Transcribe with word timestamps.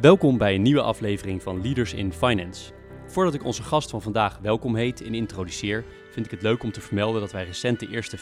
Welkom 0.00 0.38
bij 0.38 0.54
een 0.54 0.62
nieuwe 0.62 0.82
aflevering 0.82 1.42
van 1.42 1.62
Leaders 1.62 1.94
in 1.94 2.12
Finance. 2.12 2.72
Voordat 3.06 3.34
ik 3.34 3.44
onze 3.44 3.62
gast 3.62 3.90
van 3.90 4.02
vandaag 4.02 4.38
welkom 4.38 4.76
heet 4.76 5.02
en 5.02 5.14
introduceer, 5.14 5.84
vind 6.10 6.26
ik 6.26 6.32
het 6.32 6.42
leuk 6.42 6.62
om 6.62 6.72
te 6.72 6.80
vermelden 6.80 7.20
dat 7.20 7.32
wij 7.32 7.44
recent 7.44 7.80
de 7.80 7.88
eerste 7.88 8.18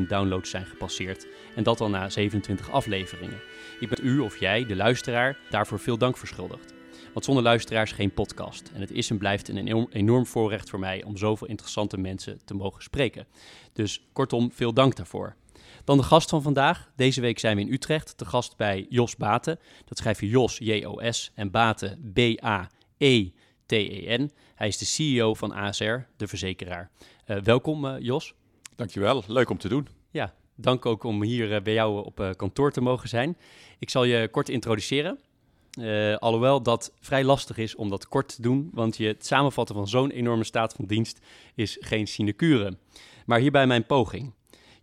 15.000 0.00 0.06
downloads 0.08 0.50
zijn 0.50 0.64
gepasseerd 0.64 1.26
en 1.54 1.62
dat 1.62 1.80
al 1.80 1.88
na 1.88 2.08
27 2.08 2.70
afleveringen. 2.70 3.40
Ik 3.80 3.88
ben 3.88 3.98
u 4.02 4.18
of 4.18 4.40
jij, 4.40 4.66
de 4.66 4.76
luisteraar, 4.76 5.38
daarvoor 5.50 5.78
veel 5.78 5.98
dank 5.98 6.16
verschuldigd. 6.16 6.74
Want 7.12 7.24
zonder 7.24 7.44
luisteraars 7.44 7.92
geen 7.92 8.14
podcast. 8.14 8.70
En 8.74 8.80
het 8.80 8.90
is 8.90 9.10
en 9.10 9.18
blijft 9.18 9.48
een 9.48 9.88
enorm, 9.92 10.26
voorrecht 10.26 10.70
voor 10.70 10.78
mij 10.78 11.04
om 11.04 11.16
zoveel 11.16 11.46
interessante 11.46 11.98
mensen 11.98 12.40
te 12.44 12.54
mogen 12.54 12.82
spreken. 12.82 13.26
Dus 13.72 14.08
kortom, 14.12 14.52
veel 14.52 14.72
dank 14.72 14.96
daarvoor. 14.96 15.34
Dan 15.88 15.96
de 15.96 16.02
gast 16.02 16.28
van 16.28 16.42
vandaag. 16.42 16.90
Deze 16.96 17.20
week 17.20 17.38
zijn 17.38 17.56
we 17.56 17.62
in 17.62 17.72
Utrecht, 17.72 18.16
te 18.16 18.24
gast 18.24 18.56
bij 18.56 18.86
Jos 18.88 19.16
Baten. 19.16 19.58
Dat 19.84 19.98
schrijf 19.98 20.20
je 20.20 20.28
Jos, 20.28 20.58
J-O-S, 20.58 21.32
en 21.34 21.50
Baten, 21.50 22.12
B-A-E-T-E-N. 22.14 22.72
Hij 24.54 24.68
is 24.68 24.78
de 24.78 24.84
CEO 24.84 25.34
van 25.34 25.52
ASR, 25.52 25.96
de 26.16 26.26
verzekeraar. 26.26 26.90
Uh, 27.26 27.36
welkom 27.36 27.84
uh, 27.84 27.94
Jos. 27.98 28.34
Dankjewel, 28.76 29.22
leuk 29.26 29.50
om 29.50 29.58
te 29.58 29.68
doen. 29.68 29.88
Ja, 30.10 30.34
dank 30.54 30.86
ook 30.86 31.04
om 31.04 31.22
hier 31.22 31.52
uh, 31.52 31.60
bij 31.60 31.72
jou 31.72 32.04
op 32.04 32.34
kantoor 32.36 32.72
te 32.72 32.80
mogen 32.80 33.08
zijn. 33.08 33.36
Ik 33.78 33.90
zal 33.90 34.04
je 34.04 34.28
kort 34.28 34.48
introduceren. 34.48 35.18
alhoewel 36.18 36.62
dat 36.62 36.92
vrij 37.00 37.24
lastig 37.24 37.56
is 37.56 37.74
om 37.74 37.90
dat 37.90 38.08
kort 38.08 38.34
te 38.34 38.42
doen, 38.42 38.70
want 38.72 38.96
je 38.96 39.06
het 39.06 39.26
samenvatten 39.26 39.74
van 39.74 39.88
zo'n 39.88 40.10
enorme 40.10 40.44
staat 40.44 40.72
van 40.72 40.84
dienst 40.84 41.18
is 41.54 41.76
geen 41.80 42.06
sinecure. 42.06 42.76
Maar 43.26 43.38
hierbij 43.38 43.66
mijn 43.66 43.86
poging. 43.86 44.36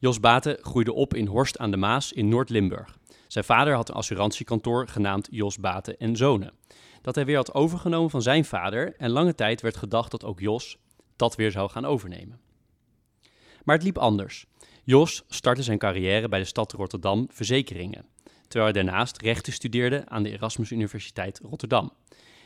Jos 0.05 0.19
Baten 0.19 0.57
groeide 0.61 0.93
op 0.93 1.13
in 1.13 1.27
Horst 1.27 1.57
aan 1.57 1.71
de 1.71 1.77
Maas 1.77 2.13
in 2.13 2.27
Noord-Limburg. 2.27 2.97
Zijn 3.27 3.45
vader 3.45 3.73
had 3.73 3.89
een 3.89 3.95
assurantiekantoor 3.95 4.87
genaamd 4.87 5.27
Jos 5.31 5.57
Baten 5.57 5.97
en 5.97 6.15
Zonen. 6.15 6.53
Dat 7.01 7.15
hij 7.15 7.25
weer 7.25 7.35
had 7.35 7.53
overgenomen 7.53 8.09
van 8.09 8.21
zijn 8.21 8.45
vader 8.45 8.95
en 8.97 9.09
lange 9.09 9.35
tijd 9.35 9.61
werd 9.61 9.77
gedacht 9.77 10.11
dat 10.11 10.25
ook 10.25 10.39
Jos 10.39 10.77
dat 11.15 11.35
weer 11.35 11.51
zou 11.51 11.69
gaan 11.69 11.85
overnemen. 11.85 12.39
Maar 13.63 13.75
het 13.75 13.83
liep 13.83 13.97
anders. 13.97 14.45
Jos 14.83 15.23
startte 15.27 15.63
zijn 15.63 15.77
carrière 15.77 16.27
bij 16.27 16.39
de 16.39 16.45
stad 16.45 16.71
Rotterdam 16.71 17.27
Verzekeringen, 17.31 18.05
terwijl 18.47 18.73
hij 18.73 18.83
daarnaast 18.83 19.21
rechten 19.21 19.53
studeerde 19.53 20.03
aan 20.07 20.23
de 20.23 20.31
Erasmus 20.31 20.71
Universiteit 20.71 21.39
Rotterdam. 21.43 21.91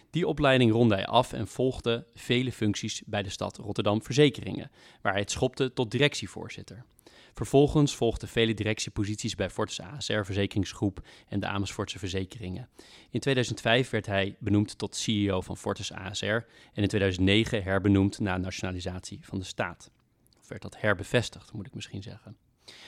Die 0.09 0.27
opleiding 0.27 0.71
ronde 0.71 0.95
hij 0.95 1.07
af 1.07 1.33
en 1.33 1.47
volgde 1.47 2.05
vele 2.13 2.52
functies 2.52 3.02
bij 3.05 3.23
de 3.23 3.30
stad 3.30 3.57
Rotterdam 3.57 4.03
Verzekeringen, 4.03 4.71
waar 5.02 5.11
hij 5.11 5.21
het 5.21 5.31
schopte 5.31 5.73
tot 5.73 5.91
directievoorzitter. 5.91 6.85
Vervolgens 7.33 7.95
volgden 7.95 8.30
vele 8.30 8.53
directieposities 8.53 9.35
bij 9.35 9.49
Fortis 9.49 9.81
ASR 9.81 10.22
Verzekeringsgroep 10.22 11.08
en 11.27 11.39
de 11.39 11.47
Amersfoortse 11.47 11.99
Verzekeringen. 11.99 12.69
In 13.09 13.19
2005 13.19 13.89
werd 13.89 14.05
hij 14.05 14.36
benoemd 14.39 14.77
tot 14.77 14.95
CEO 14.95 15.41
van 15.41 15.58
Fortis 15.58 15.94
ASR 15.94 16.25
en 16.25 16.45
in 16.73 16.88
2009 16.88 17.63
herbenoemd 17.63 18.19
na 18.19 18.38
nationalisatie 18.38 19.20
van 19.21 19.39
de 19.39 19.45
staat. 19.45 19.92
Of 20.39 20.48
werd 20.48 20.61
dat 20.61 20.81
herbevestigd, 20.81 21.53
moet 21.53 21.67
ik 21.67 21.73
misschien 21.73 22.03
zeggen. 22.03 22.37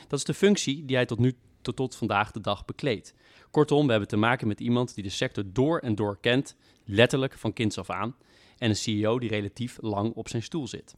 Dat 0.07 0.19
is 0.19 0.25
de 0.25 0.33
functie 0.33 0.85
die 0.85 0.95
hij 0.95 1.05
tot 1.05 1.19
nu 1.19 1.35
tot, 1.61 1.75
tot 1.75 1.95
vandaag 1.95 2.31
de 2.31 2.41
dag 2.41 2.65
bekleedt. 2.65 3.13
Kortom, 3.51 3.85
we 3.85 3.91
hebben 3.91 4.09
te 4.09 4.17
maken 4.17 4.47
met 4.47 4.59
iemand 4.59 4.95
die 4.95 5.03
de 5.03 5.09
sector 5.09 5.43
door 5.47 5.79
en 5.79 5.95
door 5.95 6.17
kent, 6.19 6.55
letterlijk 6.85 7.37
van 7.37 7.53
kinds 7.53 7.77
af 7.77 7.89
aan, 7.89 8.15
en 8.57 8.69
een 8.69 8.75
CEO 8.75 9.19
die 9.19 9.29
relatief 9.29 9.77
lang 9.81 10.13
op 10.13 10.29
zijn 10.29 10.43
stoel 10.43 10.67
zit. 10.67 10.95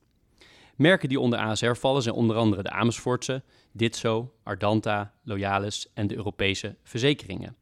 Merken 0.75 1.09
die 1.09 1.19
onder 1.19 1.39
ASR 1.39 1.73
vallen 1.73 2.01
zijn 2.01 2.15
onder 2.15 2.35
andere 2.35 2.63
de 2.63 2.69
Amersfoortse, 2.69 3.43
Ditso, 3.71 4.33
Ardanta, 4.43 5.13
Loyalis 5.23 5.87
en 5.93 6.07
de 6.07 6.15
Europese 6.15 6.75
verzekeringen. 6.83 7.55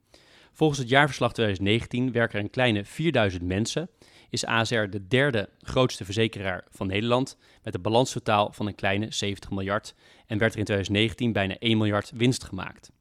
Volgens 0.53 0.79
het 0.79 0.89
jaarverslag 0.89 1.33
2019 1.33 2.11
werken 2.11 2.37
er 2.37 2.43
een 2.43 2.49
kleine 2.49 2.85
4000 2.85 3.43
mensen, 3.43 3.89
is 4.29 4.45
ASR 4.45 4.83
de 4.89 5.07
derde 5.07 5.49
grootste 5.59 6.05
verzekeraar 6.05 6.63
van 6.69 6.87
Nederland 6.87 7.37
met 7.63 7.75
een 7.75 7.81
balanstotaal 7.81 8.51
van 8.51 8.67
een 8.67 8.75
kleine 8.75 9.11
70 9.11 9.49
miljard 9.49 9.95
en 10.27 10.37
werd 10.37 10.53
er 10.53 10.59
in 10.59 10.65
2019 10.65 11.33
bijna 11.33 11.55
1 11.59 11.77
miljard 11.77 12.11
winst 12.15 12.43
gemaakt. 12.43 12.91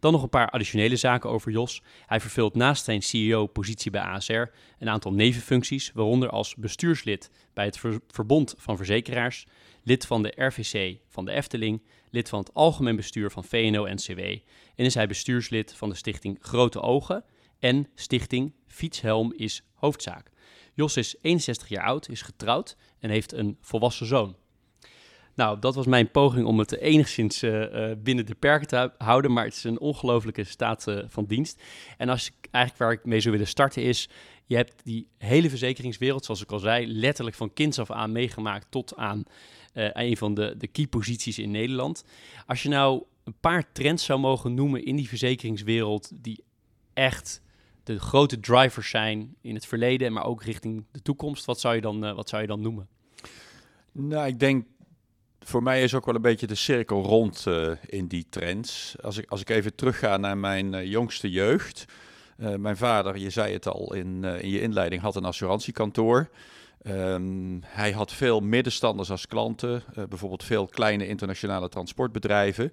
Dan 0.00 0.12
nog 0.12 0.22
een 0.22 0.28
paar 0.28 0.50
additionele 0.50 0.96
zaken 0.96 1.30
over 1.30 1.52
Jos. 1.52 1.82
Hij 2.06 2.20
vervult 2.20 2.54
naast 2.54 2.84
zijn 2.84 3.02
CEO-positie 3.02 3.90
bij 3.90 4.00
ASR 4.00 4.42
een 4.78 4.88
aantal 4.88 5.12
nevenfuncties, 5.12 5.92
waaronder 5.94 6.30
als 6.30 6.54
bestuurslid 6.54 7.30
bij 7.54 7.64
het 7.64 7.80
Verbond 8.06 8.54
van 8.58 8.76
Verzekeraars, 8.76 9.46
lid 9.82 10.06
van 10.06 10.22
de 10.22 10.32
RVC 10.36 10.98
van 11.08 11.24
de 11.24 11.32
Efteling, 11.32 11.82
lid 12.10 12.28
van 12.28 12.38
het 12.38 12.54
Algemeen 12.54 12.96
Bestuur 12.96 13.30
van 13.30 13.44
VNO-NCW 13.44 14.20
en 14.74 14.84
is 14.84 14.94
hij 14.94 15.06
bestuurslid 15.06 15.74
van 15.74 15.88
de 15.88 15.94
stichting 15.94 16.38
Grote 16.40 16.80
Ogen 16.80 17.24
en 17.58 17.88
stichting 17.94 18.54
Fietshelm 18.66 19.32
is 19.36 19.62
Hoofdzaak. 19.74 20.30
Jos 20.74 20.96
is 20.96 21.16
61 21.20 21.68
jaar 21.68 21.84
oud, 21.84 22.08
is 22.08 22.22
getrouwd 22.22 22.76
en 22.98 23.10
heeft 23.10 23.32
een 23.32 23.58
volwassen 23.60 24.06
zoon. 24.06 24.36
Nou, 25.34 25.58
dat 25.58 25.74
was 25.74 25.86
mijn 25.86 26.10
poging 26.10 26.46
om 26.46 26.58
het 26.58 26.76
enigszins 26.76 27.42
uh, 27.42 27.92
binnen 27.98 28.26
de 28.26 28.34
perken 28.34 28.66
te 28.66 28.92
houden, 28.98 29.32
maar 29.32 29.44
het 29.44 29.54
is 29.54 29.64
een 29.64 29.80
ongelofelijke 29.80 30.44
staat 30.44 30.86
uh, 30.88 30.98
van 31.06 31.24
dienst. 31.24 31.62
En 31.96 32.08
als 32.08 32.26
ik 32.26 32.48
eigenlijk 32.50 32.84
waar 32.84 32.92
ik 32.92 33.04
mee 33.04 33.20
zou 33.20 33.32
willen 33.32 33.48
starten 33.48 33.82
is, 33.82 34.08
je 34.46 34.56
hebt 34.56 34.74
die 34.84 35.06
hele 35.18 35.48
verzekeringswereld, 35.48 36.24
zoals 36.24 36.42
ik 36.42 36.52
al 36.52 36.58
zei, 36.58 36.86
letterlijk 36.86 37.36
van 37.36 37.52
kinds 37.52 37.78
af 37.78 37.90
aan 37.90 38.12
meegemaakt 38.12 38.66
tot 38.70 38.96
aan 38.96 39.24
een 39.72 40.16
van 40.16 40.34
de, 40.34 40.54
de 40.58 40.66
key 40.66 40.86
posities 40.86 41.38
in 41.38 41.50
Nederland. 41.50 42.04
Als 42.46 42.62
je 42.62 42.68
nou 42.68 43.02
een 43.24 43.34
paar 43.40 43.72
trends 43.72 44.04
zou 44.04 44.20
mogen 44.20 44.54
noemen 44.54 44.84
in 44.84 44.96
die 44.96 45.08
verzekeringswereld 45.08 46.10
die 46.14 46.44
echt 46.92 47.42
de 47.84 47.98
grote 47.98 48.40
drivers 48.40 48.90
zijn 48.90 49.34
in 49.40 49.54
het 49.54 49.66
verleden, 49.66 50.12
maar 50.12 50.24
ook 50.24 50.42
richting 50.42 50.84
de 50.90 51.02
toekomst, 51.02 51.44
wat 51.44 51.60
zou 51.60 51.74
je 51.74 51.80
dan, 51.80 52.14
wat 52.14 52.28
zou 52.28 52.42
je 52.42 52.48
dan 52.48 52.60
noemen? 52.60 52.88
Nou, 53.92 54.26
ik 54.26 54.38
denk 54.38 54.66
voor 55.50 55.62
mij 55.62 55.82
is 55.82 55.94
ook 55.94 56.06
wel 56.06 56.14
een 56.14 56.22
beetje 56.22 56.46
de 56.46 56.54
cirkel 56.54 57.02
rond 57.02 57.44
uh, 57.48 57.70
in 57.86 58.06
die 58.06 58.26
trends. 58.30 58.96
Als 59.02 59.18
ik, 59.18 59.30
als 59.30 59.40
ik 59.40 59.48
even 59.48 59.74
terugga 59.74 60.16
naar 60.16 60.38
mijn 60.38 60.72
uh, 60.72 60.84
jongste 60.84 61.30
jeugd. 61.30 61.84
Uh, 62.38 62.54
mijn 62.54 62.76
vader, 62.76 63.18
je 63.18 63.30
zei 63.30 63.52
het 63.52 63.68
al 63.68 63.94
in, 63.94 64.24
in 64.24 64.48
je 64.48 64.60
inleiding, 64.60 65.02
had 65.02 65.16
een 65.16 65.24
assurantiekantoor. 65.24 66.28
Um, 66.86 67.60
hij 67.64 67.92
had 67.92 68.12
veel 68.12 68.40
middenstanders 68.40 69.10
als 69.10 69.26
klanten, 69.26 69.82
bijvoorbeeld 70.08 70.44
veel 70.44 70.66
kleine 70.66 71.06
internationale 71.06 71.68
transportbedrijven. 71.68 72.72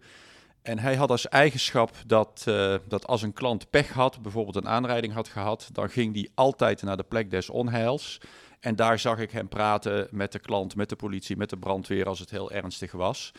En 0.62 0.80
hij 0.80 0.96
had 0.96 1.10
als 1.10 1.28
eigenschap 1.28 1.92
dat, 2.06 2.44
dat 2.88 3.08
als 3.08 3.22
een 3.22 3.34
klant 3.34 3.70
pech 3.70 3.90
had, 3.90 4.22
bijvoorbeeld 4.22 4.56
een 4.56 4.68
aanrijding 4.68 5.14
had 5.14 5.28
gehad, 5.28 5.70
dan 5.72 5.90
ging 5.90 6.14
die 6.14 6.32
altijd 6.36 6.82
naar 6.82 6.98
de 6.98 7.04
plek 7.04 7.32
des 7.32 7.50
onheils. 7.50 8.20
En 8.60 8.76
daar 8.76 9.00
zag 9.00 9.20
ik 9.20 9.32
hem 9.32 9.48
praten 9.48 10.08
met 10.12 10.32
de 10.32 10.40
klant, 10.40 10.76
met 10.76 10.90
de 10.90 10.96
politie, 10.96 11.38
met 11.38 11.50
de 11.50 11.58
brandweer 11.58 12.08
als 12.08 12.20
het 12.20 12.30
heel 12.30 12.52
ernstig 12.52 12.92
was. 12.92 13.32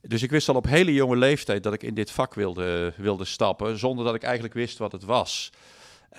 Dus 0.00 0.22
ik 0.22 0.30
wist 0.30 0.48
al 0.48 0.54
op 0.54 0.66
hele 0.66 0.92
jonge 0.92 1.16
leeftijd 1.16 1.62
dat 1.62 1.72
ik 1.72 1.82
in 1.82 1.94
dit 1.94 2.10
vak 2.10 2.34
wilde, 2.34 2.94
wilde 2.96 3.24
stappen, 3.24 3.78
zonder 3.78 4.04
dat 4.04 4.14
ik 4.14 4.22
eigenlijk 4.22 4.54
wist 4.54 4.78
wat 4.78 4.92
het 4.92 5.04
was. 5.04 5.50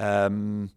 Um, 0.02 0.72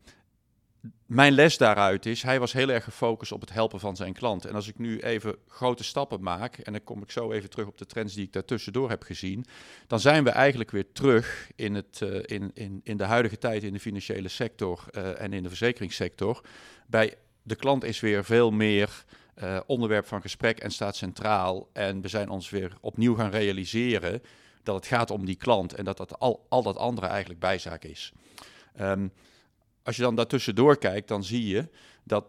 mijn 1.06 1.32
les 1.32 1.56
daaruit 1.56 2.06
is, 2.06 2.22
hij 2.22 2.40
was 2.40 2.52
heel 2.52 2.68
erg 2.68 2.84
gefocust 2.84 3.32
op 3.32 3.40
het 3.40 3.52
helpen 3.52 3.80
van 3.80 3.96
zijn 3.96 4.12
klant. 4.12 4.44
En 4.44 4.54
als 4.54 4.68
ik 4.68 4.78
nu 4.78 4.98
even 4.98 5.36
grote 5.46 5.84
stappen 5.84 6.22
maak, 6.22 6.58
en 6.58 6.72
dan 6.72 6.84
kom 6.84 7.02
ik 7.02 7.10
zo 7.10 7.32
even 7.32 7.50
terug 7.50 7.66
op 7.66 7.78
de 7.78 7.86
trends 7.86 8.14
die 8.14 8.24
ik 8.24 8.32
daartussendoor 8.32 8.88
heb 8.88 9.02
gezien, 9.02 9.44
dan 9.86 10.00
zijn 10.00 10.24
we 10.24 10.30
eigenlijk 10.30 10.70
weer 10.70 10.92
terug 10.92 11.50
in, 11.56 11.74
het, 11.74 12.00
uh, 12.02 12.20
in, 12.24 12.50
in, 12.54 12.80
in 12.82 12.96
de 12.96 13.04
huidige 13.04 13.38
tijd 13.38 13.62
in 13.62 13.72
de 13.72 13.80
financiële 13.80 14.28
sector 14.28 14.84
uh, 14.90 15.20
en 15.20 15.32
in 15.32 15.42
de 15.42 15.48
verzekeringssector, 15.48 16.44
bij 16.86 17.14
de 17.48 17.56
klant 17.56 17.84
is 17.84 18.00
weer 18.00 18.24
veel 18.24 18.50
meer 18.50 19.04
uh, 19.42 19.60
onderwerp 19.66 20.06
van 20.06 20.20
gesprek 20.20 20.58
en 20.58 20.70
staat 20.70 20.96
centraal. 20.96 21.68
En 21.72 22.00
we 22.00 22.08
zijn 22.08 22.28
ons 22.28 22.50
weer 22.50 22.72
opnieuw 22.80 23.14
gaan 23.14 23.30
realiseren 23.30 24.22
dat 24.62 24.74
het 24.74 24.86
gaat 24.86 25.10
om 25.10 25.24
die 25.24 25.36
klant 25.36 25.74
en 25.74 25.84
dat, 25.84 25.96
dat 25.96 26.18
al, 26.18 26.46
al 26.48 26.62
dat 26.62 26.76
andere 26.76 27.06
eigenlijk 27.06 27.40
bijzaak 27.40 27.84
is. 27.84 28.12
Um, 28.80 29.12
als 29.82 29.96
je 29.96 30.02
dan 30.02 30.14
daartussendoor 30.14 30.78
kijkt, 30.78 31.08
dan 31.08 31.24
zie 31.24 31.46
je 31.46 31.68
dat 32.04 32.24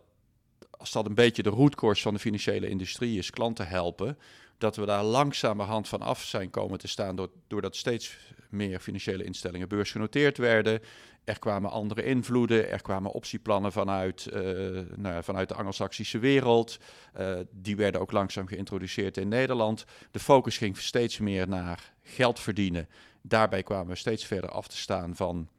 als 0.70 0.92
dat 0.92 1.06
een 1.06 1.16
beetje 1.16 1.44
de 1.44 1.50
rootcourse 1.50 2.02
van 2.02 2.14
de 2.14 2.20
financiële 2.20 2.70
industrie 2.70 3.18
is, 3.18 3.30
klanten 3.30 3.68
helpen, 3.68 4.18
dat 4.60 4.76
we 4.76 4.86
daar 4.86 5.04
langzamerhand 5.04 5.88
van 5.88 6.02
af 6.02 6.24
zijn 6.24 6.50
komen 6.50 6.80
te 6.80 6.88
staan 6.88 7.30
doordat 7.48 7.76
steeds 7.76 8.18
meer 8.50 8.80
financiële 8.80 9.24
instellingen 9.24 9.68
beursgenoteerd 9.68 10.38
werden. 10.38 10.80
Er 11.24 11.40
kwamen 11.40 11.72
andere 11.72 12.04
invloeden, 12.04 12.70
er 12.70 12.82
kwamen 12.82 13.12
optieplannen 13.12 13.72
vanuit, 13.72 14.30
uh, 14.34 14.80
nou, 14.96 15.24
vanuit 15.24 15.50
de 15.50 15.56
Anglo-Saxische 15.56 16.20
wereld. 16.20 16.78
Uh, 17.20 17.40
die 17.52 17.76
werden 17.76 18.02
ook 18.02 18.12
langzaam 18.12 18.48
geïntroduceerd 18.48 19.18
in 19.18 19.28
Nederland. 19.28 19.86
De 20.12 20.20
focus 20.20 20.58
ging 20.58 20.78
steeds 20.78 21.18
meer 21.18 21.48
naar 21.48 21.94
geld 22.02 22.40
verdienen. 22.40 22.90
Daarbij 23.22 23.64
kwamen 23.64 23.88
we 23.88 23.96
steeds 23.96 24.26
verder 24.26 24.50
af 24.50 24.68
te 24.68 24.78
staan 24.78 25.16
van, 25.16 25.50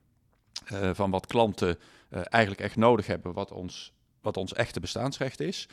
uh, 0.73 0.91
van 0.93 1.11
wat 1.11 1.27
klanten 1.27 1.79
eigenlijk 2.11 2.63
echt 2.63 2.77
nodig 2.77 3.07
hebben, 3.07 3.33
wat 3.33 3.53
ons, 3.53 3.93
wat 4.21 4.37
ons 4.37 4.53
echte 4.53 4.81
bestaansrecht 4.81 5.41
is. 5.41 5.69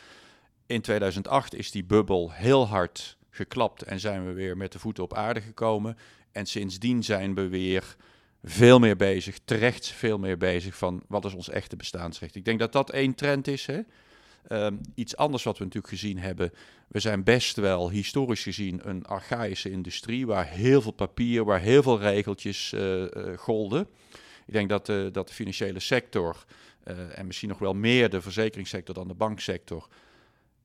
In 0.65 0.81
2008 0.81 1.55
is 1.55 1.71
die 1.71 1.83
bubbel 1.83 2.31
heel 2.31 2.67
hard 2.67 3.16
geklapt 3.37 3.81
en 3.81 3.99
zijn 3.99 4.25
we 4.25 4.33
weer 4.33 4.57
met 4.57 4.71
de 4.71 4.79
voeten 4.79 5.03
op 5.03 5.13
aarde 5.13 5.41
gekomen. 5.41 5.97
En 6.31 6.45
sindsdien 6.45 7.03
zijn 7.03 7.35
we 7.35 7.47
weer 7.47 7.95
veel 8.43 8.79
meer 8.79 8.95
bezig, 8.95 9.39
terecht 9.45 9.87
veel 9.87 10.17
meer 10.17 10.37
bezig 10.37 10.77
van 10.77 11.03
wat 11.07 11.25
is 11.25 11.33
ons 11.33 11.49
echte 11.49 11.75
bestaansrecht. 11.75 12.35
Ik 12.35 12.45
denk 12.45 12.59
dat 12.59 12.71
dat 12.71 12.89
één 12.89 13.15
trend 13.15 13.47
is. 13.47 13.65
Hè? 13.65 13.79
Um, 14.51 14.81
iets 14.95 15.15
anders 15.15 15.43
wat 15.43 15.57
we 15.57 15.63
natuurlijk 15.63 15.93
gezien 15.93 16.17
hebben. 16.17 16.51
We 16.87 16.99
zijn 16.99 17.23
best 17.23 17.55
wel 17.55 17.89
historisch 17.89 18.43
gezien 18.43 18.89
een 18.89 19.05
archaïsche 19.05 19.69
industrie 19.69 20.25
waar 20.25 20.47
heel 20.47 20.81
veel 20.81 20.91
papier, 20.91 21.45
waar 21.45 21.59
heel 21.59 21.83
veel 21.83 21.99
regeltjes 21.99 22.71
uh, 22.75 23.05
golden. 23.35 23.87
Ik 24.45 24.53
denk 24.53 24.69
dat, 24.69 24.89
uh, 24.89 25.07
dat 25.11 25.27
de 25.27 25.33
financiële 25.33 25.79
sector 25.79 26.45
en 27.15 27.27
misschien 27.27 27.49
nog 27.49 27.59
wel 27.59 27.73
meer 27.73 28.09
de 28.09 28.21
verzekeringssector 28.21 28.95
dan 28.95 29.07
de 29.07 29.13
banksector 29.13 29.87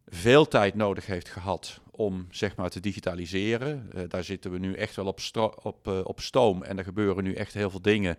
veel 0.08 0.48
tijd 0.48 0.74
nodig 0.74 1.06
heeft 1.06 1.28
gehad 1.28 1.80
om 1.96 2.26
zeg 2.30 2.56
maar 2.56 2.70
te 2.70 2.80
digitaliseren. 2.80 3.90
Uh, 3.94 4.02
daar 4.08 4.24
zitten 4.24 4.50
we 4.50 4.58
nu 4.58 4.74
echt 4.74 4.96
wel 4.96 5.06
op, 5.06 5.20
op, 5.62 5.88
uh, 5.88 6.00
op 6.02 6.20
stoom 6.20 6.62
en 6.62 6.78
er 6.78 6.84
gebeuren 6.84 7.24
nu 7.24 7.34
echt 7.34 7.54
heel 7.54 7.70
veel 7.70 7.82
dingen. 7.82 8.16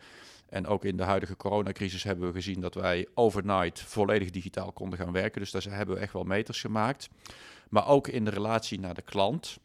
En 0.49 0.67
ook 0.67 0.85
in 0.85 0.97
de 0.97 1.03
huidige 1.03 1.37
coronacrisis 1.37 2.03
hebben 2.03 2.27
we 2.27 2.33
gezien 2.33 2.61
dat 2.61 2.73
wij 2.73 3.07
overnight 3.13 3.81
volledig 3.81 4.29
digitaal 4.29 4.71
konden 4.71 4.99
gaan 4.99 5.11
werken. 5.11 5.41
Dus 5.41 5.51
daar 5.51 5.63
hebben 5.63 5.95
we 5.95 6.01
echt 6.01 6.13
wel 6.13 6.23
meters 6.23 6.61
gemaakt. 6.61 7.09
Maar 7.69 7.87
ook 7.87 8.07
in 8.07 8.25
de 8.25 8.31
relatie 8.31 8.79
naar 8.79 8.93
de 8.93 9.01
klant 9.01 9.57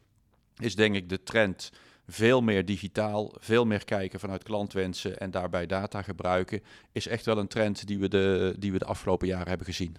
is 0.56 0.74
denk 0.74 0.94
ik 0.94 1.08
de 1.08 1.22
trend 1.22 1.72
veel 2.06 2.42
meer 2.42 2.64
digitaal, 2.64 3.32
veel 3.38 3.64
meer 3.64 3.84
kijken 3.84 4.20
vanuit 4.20 4.42
klantwensen 4.42 5.18
en 5.18 5.30
daarbij 5.30 5.66
data 5.66 6.02
gebruiken, 6.02 6.62
is 6.92 7.06
echt 7.06 7.24
wel 7.24 7.38
een 7.38 7.48
trend 7.48 7.86
die 7.86 7.98
we 7.98 8.08
de, 8.08 8.54
die 8.58 8.72
we 8.72 8.78
de 8.78 8.84
afgelopen 8.84 9.26
jaren 9.26 9.48
hebben 9.48 9.66
gezien. 9.66 9.96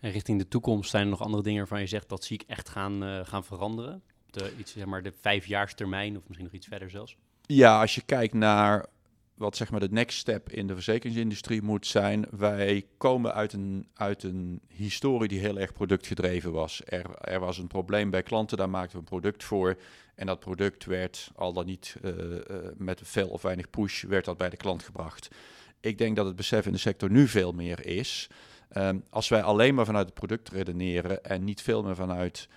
En 0.00 0.10
richting 0.10 0.38
de 0.38 0.48
toekomst 0.48 0.90
zijn 0.90 1.02
er 1.02 1.10
nog 1.10 1.22
andere 1.22 1.42
dingen 1.42 1.58
waarvan 1.58 1.80
je 1.80 1.86
zegt 1.86 2.08
dat 2.08 2.24
zie 2.24 2.38
ik 2.40 2.48
echt 2.48 2.68
gaan, 2.68 3.04
uh, 3.04 3.20
gaan 3.24 3.44
veranderen? 3.44 4.02
De, 4.30 4.52
iets, 4.58 4.72
zeg 4.72 4.84
maar, 4.84 5.02
de 5.02 5.12
vijfjaarstermijn 5.20 6.16
of 6.16 6.22
misschien 6.26 6.44
nog 6.44 6.54
iets 6.54 6.66
verder 6.66 6.90
zelfs? 6.90 7.16
Ja, 7.46 7.80
als 7.80 7.94
je 7.94 8.02
kijkt 8.02 8.34
naar 8.34 8.86
wat 9.40 9.56
zeg 9.56 9.70
maar 9.70 9.80
de 9.80 9.88
next 9.90 10.18
step 10.18 10.50
in 10.50 10.66
de 10.66 10.74
verzekeringsindustrie 10.74 11.62
moet 11.62 11.86
zijn. 11.86 12.26
Wij 12.30 12.86
komen 12.96 13.34
uit 13.34 13.52
een, 13.52 13.88
uit 13.94 14.22
een 14.22 14.60
historie 14.68 15.28
die 15.28 15.38
heel 15.38 15.58
erg 15.58 15.72
productgedreven 15.72 16.52
was. 16.52 16.82
Er, 16.84 17.18
er 17.20 17.40
was 17.40 17.58
een 17.58 17.66
probleem 17.66 18.10
bij 18.10 18.22
klanten, 18.22 18.56
daar 18.56 18.70
maakten 18.70 18.92
we 18.92 18.98
een 18.98 19.20
product 19.20 19.44
voor. 19.44 19.78
En 20.14 20.26
dat 20.26 20.40
product 20.40 20.84
werd 20.84 21.30
al 21.34 21.52
dan 21.52 21.66
niet 21.66 21.96
uh, 22.02 22.12
uh, 22.16 22.38
met 22.76 23.00
veel 23.04 23.28
of 23.28 23.42
weinig 23.42 23.70
push, 23.70 24.02
werd 24.02 24.24
dat 24.24 24.36
bij 24.36 24.50
de 24.50 24.56
klant 24.56 24.82
gebracht. 24.82 25.28
Ik 25.80 25.98
denk 25.98 26.16
dat 26.16 26.26
het 26.26 26.36
besef 26.36 26.66
in 26.66 26.72
de 26.72 26.78
sector 26.78 27.10
nu 27.10 27.28
veel 27.28 27.52
meer 27.52 27.86
is 27.86 28.28
Um, 28.76 29.04
als 29.10 29.28
wij 29.28 29.42
alleen 29.42 29.74
maar 29.74 29.84
vanuit 29.84 30.06
het 30.06 30.14
product 30.14 30.48
redeneren 30.48 31.24
en 31.24 31.44
niet 31.44 31.62
veel 31.62 31.82
meer 31.82 31.94
vanuit 31.94 32.48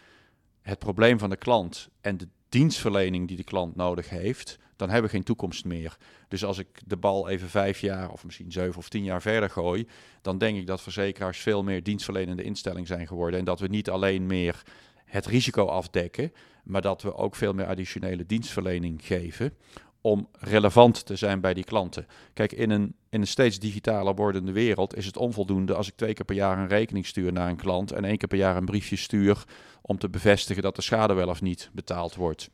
het 0.61 0.79
probleem 0.79 1.19
van 1.19 1.29
de 1.29 1.35
klant 1.35 1.89
en 2.01 2.17
de 2.17 2.27
dienstverlening 2.49 3.27
die 3.27 3.37
de 3.37 3.43
klant 3.43 3.75
nodig 3.75 4.09
heeft, 4.09 4.59
dan 4.75 4.89
hebben 4.89 5.09
we 5.09 5.15
geen 5.15 5.25
toekomst 5.25 5.65
meer. 5.65 5.97
Dus 6.27 6.45
als 6.45 6.57
ik 6.57 6.67
de 6.85 6.97
bal 6.97 7.29
even 7.29 7.49
vijf 7.49 7.79
jaar 7.79 8.11
of 8.11 8.25
misschien 8.25 8.51
zeven 8.51 8.77
of 8.77 8.89
tien 8.89 9.03
jaar 9.03 9.21
verder 9.21 9.49
gooi, 9.49 9.87
dan 10.21 10.37
denk 10.37 10.57
ik 10.57 10.67
dat 10.67 10.81
verzekeraars 10.81 11.39
veel 11.39 11.63
meer 11.63 11.83
dienstverlenende 11.83 12.43
instelling 12.43 12.87
zijn 12.87 13.07
geworden 13.07 13.39
en 13.39 13.45
dat 13.45 13.59
we 13.59 13.67
niet 13.67 13.89
alleen 13.89 14.25
meer 14.25 14.63
het 15.05 15.25
risico 15.25 15.65
afdekken, 15.65 16.33
maar 16.63 16.81
dat 16.81 17.01
we 17.01 17.15
ook 17.15 17.35
veel 17.35 17.53
meer 17.53 17.65
additionele 17.65 18.25
dienstverlening 18.25 19.05
geven 19.05 19.57
om 20.05 20.27
relevant 20.39 21.05
te 21.05 21.15
zijn 21.15 21.41
bij 21.41 21.53
die 21.53 21.63
klanten. 21.63 22.07
Kijk, 22.33 22.51
in 22.51 22.69
een, 22.69 22.95
in 23.09 23.21
een 23.21 23.27
steeds 23.27 23.59
digitaler 23.59 24.15
wordende 24.15 24.51
wereld 24.51 24.95
is 24.97 25.05
het 25.05 25.17
onvoldoende 25.17 25.73
als 25.73 25.87
ik 25.87 25.95
twee 25.95 26.13
keer 26.13 26.25
per 26.25 26.35
jaar 26.35 26.57
een 26.57 26.67
rekening 26.67 27.05
stuur 27.05 27.31
naar 27.31 27.49
een 27.49 27.55
klant 27.55 27.91
en 27.91 28.05
één 28.05 28.17
keer 28.17 28.27
per 28.27 28.37
jaar 28.37 28.57
een 28.57 28.65
briefje 28.65 28.95
stuur 28.95 29.43
om 29.81 29.97
te 29.97 30.09
bevestigen 30.09 30.63
dat 30.63 30.75
de 30.75 30.81
schade 30.81 31.13
wel 31.13 31.27
of 31.27 31.41
niet 31.41 31.69
betaald 31.73 32.15
wordt. 32.15 32.49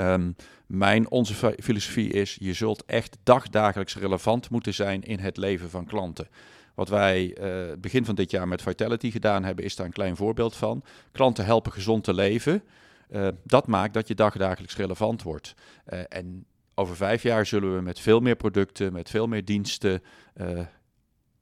Um, 0.00 0.36
mijn, 0.66 1.10
onze 1.10 1.54
filosofie 1.62 2.10
is, 2.10 2.36
je 2.40 2.52
zult 2.52 2.84
echt 2.84 3.18
dagdagelijks 3.22 3.96
relevant 3.96 4.50
moeten 4.50 4.74
zijn 4.74 5.02
in 5.02 5.18
het 5.18 5.36
leven 5.36 5.70
van 5.70 5.86
klanten. 5.86 6.28
Wat 6.74 6.88
wij 6.88 7.38
uh, 7.40 7.76
begin 7.78 8.04
van 8.04 8.14
dit 8.14 8.30
jaar 8.30 8.48
met 8.48 8.62
Vitality 8.62 9.10
gedaan 9.10 9.44
hebben, 9.44 9.64
is 9.64 9.76
daar 9.76 9.86
een 9.86 9.92
klein 9.92 10.16
voorbeeld 10.16 10.56
van. 10.56 10.82
Klanten 11.12 11.44
helpen 11.44 11.72
gezond 11.72 12.04
te 12.04 12.14
leven. 12.14 12.62
Uh, 13.10 13.28
dat 13.44 13.66
maakt 13.66 13.94
dat 13.94 14.08
je 14.08 14.14
dagdagelijks 14.14 14.76
relevant 14.76 15.22
wordt. 15.22 15.54
Uh, 15.92 16.00
en 16.08 16.44
over 16.78 16.96
vijf 16.96 17.22
jaar 17.22 17.46
zullen 17.46 17.74
we 17.74 17.82
met 17.82 18.00
veel 18.00 18.20
meer 18.20 18.36
producten, 18.36 18.92
met 18.92 19.10
veel 19.10 19.26
meer 19.26 19.44
diensten 19.44 20.02
uh, 20.36 20.60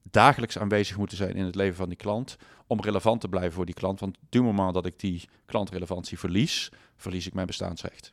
dagelijks 0.03 0.59
aanwezig 0.59 0.97
moeten 0.97 1.17
zijn 1.17 1.37
in 1.37 1.45
het 1.45 1.55
leven 1.55 1.77
van 1.77 1.89
die 1.89 1.97
klant. 1.97 2.37
Om 2.67 2.81
relevant 2.81 3.21
te 3.21 3.29
blijven 3.29 3.53
voor 3.53 3.67
die 3.67 3.75
klant. 3.75 4.01
Want 4.01 4.17
op 4.17 4.23
het 4.31 4.43
moment 4.43 4.75
dat 4.75 4.87
ik 4.87 4.99
die 4.99 5.29
klantrelevantie 5.47 6.19
verlies, 6.19 6.69
verlies 6.97 7.27
ik 7.27 7.35
mijn 7.35 7.47
bestaansrecht. 7.47 8.13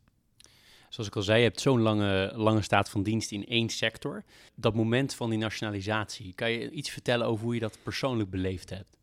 Zoals 0.90 1.10
ik 1.10 1.16
al 1.16 1.22
zei, 1.22 1.38
je 1.38 1.44
hebt 1.44 1.62
zo'n 1.62 1.82
lange, 1.82 2.32
lange 2.36 2.62
staat 2.62 2.90
van 2.90 3.04
dienst 3.04 3.32
in 3.32 3.46
één 3.46 3.70
sector. 3.70 4.24
Dat 4.56 4.74
moment 4.74 5.16
van 5.16 5.30
die 5.30 5.40
nationalisatie, 5.40 6.34
kan 6.34 6.52
je 6.52 6.72
iets 6.72 6.90
vertellen 6.90 7.28
over 7.28 7.44
hoe 7.44 7.54
je 7.54 7.60
dat 7.60 7.78
persoonlijk 7.84 8.30
beleefd 8.30 8.70
hebt? 8.70 8.98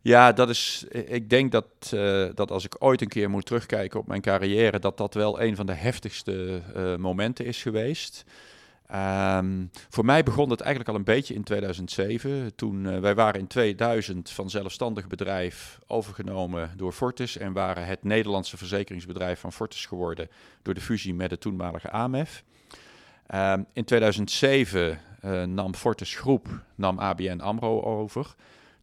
Ja, 0.00 0.32
dat 0.32 0.48
is. 0.48 0.84
Ik 0.90 1.30
denk 1.30 1.52
dat, 1.52 1.66
uh, 1.94 2.28
dat 2.34 2.50
als 2.50 2.64
ik 2.64 2.76
ooit 2.78 3.00
een 3.00 3.08
keer 3.08 3.30
moet 3.30 3.46
terugkijken 3.46 4.00
op 4.00 4.06
mijn 4.06 4.20
carrière, 4.20 4.78
dat 4.78 4.96
dat 4.96 5.14
wel 5.14 5.40
een 5.40 5.56
van 5.56 5.66
de 5.66 5.74
heftigste 5.74 6.62
uh, 6.76 6.96
momenten 6.96 7.44
is 7.44 7.62
geweest. 7.62 8.24
Um, 8.94 9.70
voor 9.88 10.04
mij 10.04 10.22
begon 10.22 10.50
het 10.50 10.60
eigenlijk 10.60 10.90
al 10.90 10.96
een 10.96 11.04
beetje 11.04 11.34
in 11.34 11.42
2007. 11.42 12.54
Toen 12.54 12.84
uh, 12.84 12.98
wij 12.98 13.14
waren 13.14 13.40
in 13.40 13.46
2000 13.46 14.30
van 14.30 14.50
zelfstandig 14.50 15.06
bedrijf 15.06 15.78
overgenomen 15.86 16.70
door 16.76 16.92
Fortis 16.92 17.36
en 17.36 17.52
waren 17.52 17.86
het 17.86 18.04
Nederlandse 18.04 18.56
verzekeringsbedrijf 18.56 19.40
van 19.40 19.52
Fortis 19.52 19.86
geworden 19.86 20.28
door 20.62 20.74
de 20.74 20.80
fusie 20.80 21.14
met 21.14 21.30
de 21.30 21.38
toenmalige 21.38 21.90
AMEF. 21.90 22.44
Um, 23.34 23.66
in 23.72 23.84
2007 23.84 25.00
nam 25.46 25.74
Fortis 25.74 26.14
Groep 26.14 26.48
nam 26.74 26.98
ABN 26.98 27.40
AMRO 27.40 27.82
over. 27.82 28.34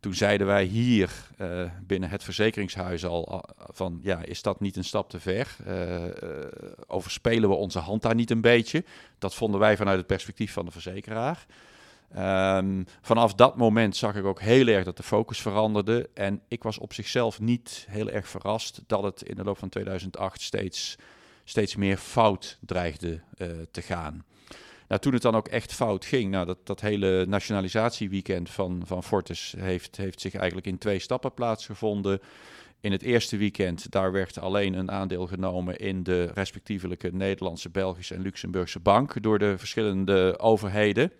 Toen 0.05 0.13
zeiden 0.13 0.47
wij 0.47 0.63
hier 0.63 1.11
uh, 1.41 1.69
binnen 1.87 2.09
het 2.09 2.23
verzekeringshuis 2.23 3.05
al 3.05 3.43
van, 3.57 3.99
ja, 4.01 4.23
is 4.23 4.41
dat 4.41 4.59
niet 4.59 4.75
een 4.75 4.83
stap 4.83 5.09
te 5.09 5.19
ver? 5.19 5.55
Uh, 5.67 6.03
overspelen 6.87 7.49
we 7.49 7.55
onze 7.55 7.79
hand 7.79 8.01
daar 8.01 8.15
niet 8.15 8.31
een 8.31 8.41
beetje? 8.41 8.83
Dat 9.19 9.35
vonden 9.35 9.59
wij 9.59 9.77
vanuit 9.77 9.97
het 9.97 10.07
perspectief 10.07 10.53
van 10.53 10.65
de 10.65 10.71
verzekeraar. 10.71 11.45
Um, 12.57 12.85
vanaf 13.01 13.33
dat 13.33 13.57
moment 13.57 13.95
zag 13.95 14.15
ik 14.15 14.25
ook 14.25 14.41
heel 14.41 14.67
erg 14.67 14.85
dat 14.85 14.97
de 14.97 15.03
focus 15.03 15.41
veranderde. 15.41 16.09
En 16.13 16.41
ik 16.47 16.63
was 16.63 16.77
op 16.77 16.93
zichzelf 16.93 17.39
niet 17.39 17.85
heel 17.89 18.09
erg 18.09 18.27
verrast 18.27 18.81
dat 18.87 19.03
het 19.03 19.21
in 19.21 19.35
de 19.35 19.43
loop 19.43 19.57
van 19.57 19.69
2008 19.69 20.41
steeds, 20.41 20.95
steeds 21.43 21.75
meer 21.75 21.97
fout 21.97 22.57
dreigde 22.61 23.21
te 23.71 23.81
gaan. 23.81 24.25
Nou, 24.87 25.01
toen 25.01 25.13
het 25.13 25.21
dan 25.21 25.35
ook 25.35 25.47
echt 25.47 25.73
fout 25.73 26.05
ging, 26.05 26.31
nou, 26.31 26.45
dat, 26.45 26.57
dat 26.63 26.81
hele 26.81 27.25
nationalisatieweekend 27.25 28.49
van, 28.49 28.81
van 28.85 29.03
Fortis 29.03 29.55
heeft, 29.57 29.95
heeft 29.95 30.21
zich 30.21 30.35
eigenlijk 30.35 30.67
in 30.67 30.77
twee 30.77 30.99
stappen 30.99 31.33
plaatsgevonden. 31.33 32.19
In 32.81 32.91
het 32.91 33.01
eerste 33.01 33.37
weekend, 33.37 33.91
daar 33.91 34.11
werd 34.11 34.39
alleen 34.39 34.73
een 34.73 34.91
aandeel 34.91 35.27
genomen 35.27 35.77
in 35.77 36.03
de 36.03 36.25
respectievelijke 36.33 37.09
Nederlandse, 37.13 37.69
Belgische 37.69 38.15
en 38.15 38.21
Luxemburgse 38.21 38.79
bank 38.79 39.21
door 39.21 39.39
de 39.39 39.57
verschillende 39.57 40.39
overheden. 40.39 41.11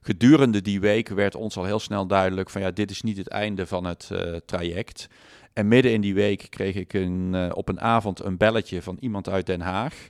Gedurende 0.00 0.62
die 0.62 0.80
week 0.80 1.08
werd 1.08 1.34
ons 1.34 1.56
al 1.56 1.64
heel 1.64 1.78
snel 1.78 2.06
duidelijk 2.06 2.50
van 2.50 2.60
ja, 2.60 2.70
dit 2.70 2.90
is 2.90 3.02
niet 3.02 3.16
het 3.16 3.28
einde 3.28 3.66
van 3.66 3.84
het 3.84 4.08
uh, 4.12 4.36
traject. 4.46 5.08
En 5.52 5.68
midden 5.68 5.92
in 5.92 6.00
die 6.00 6.14
week 6.14 6.46
kreeg 6.50 6.74
ik 6.74 6.92
een, 6.92 7.30
uh, 7.34 7.50
op 7.54 7.68
een 7.68 7.80
avond 7.80 8.24
een 8.24 8.36
belletje 8.36 8.82
van 8.82 8.96
iemand 9.00 9.28
uit 9.28 9.46
Den 9.46 9.60
Haag. 9.60 10.08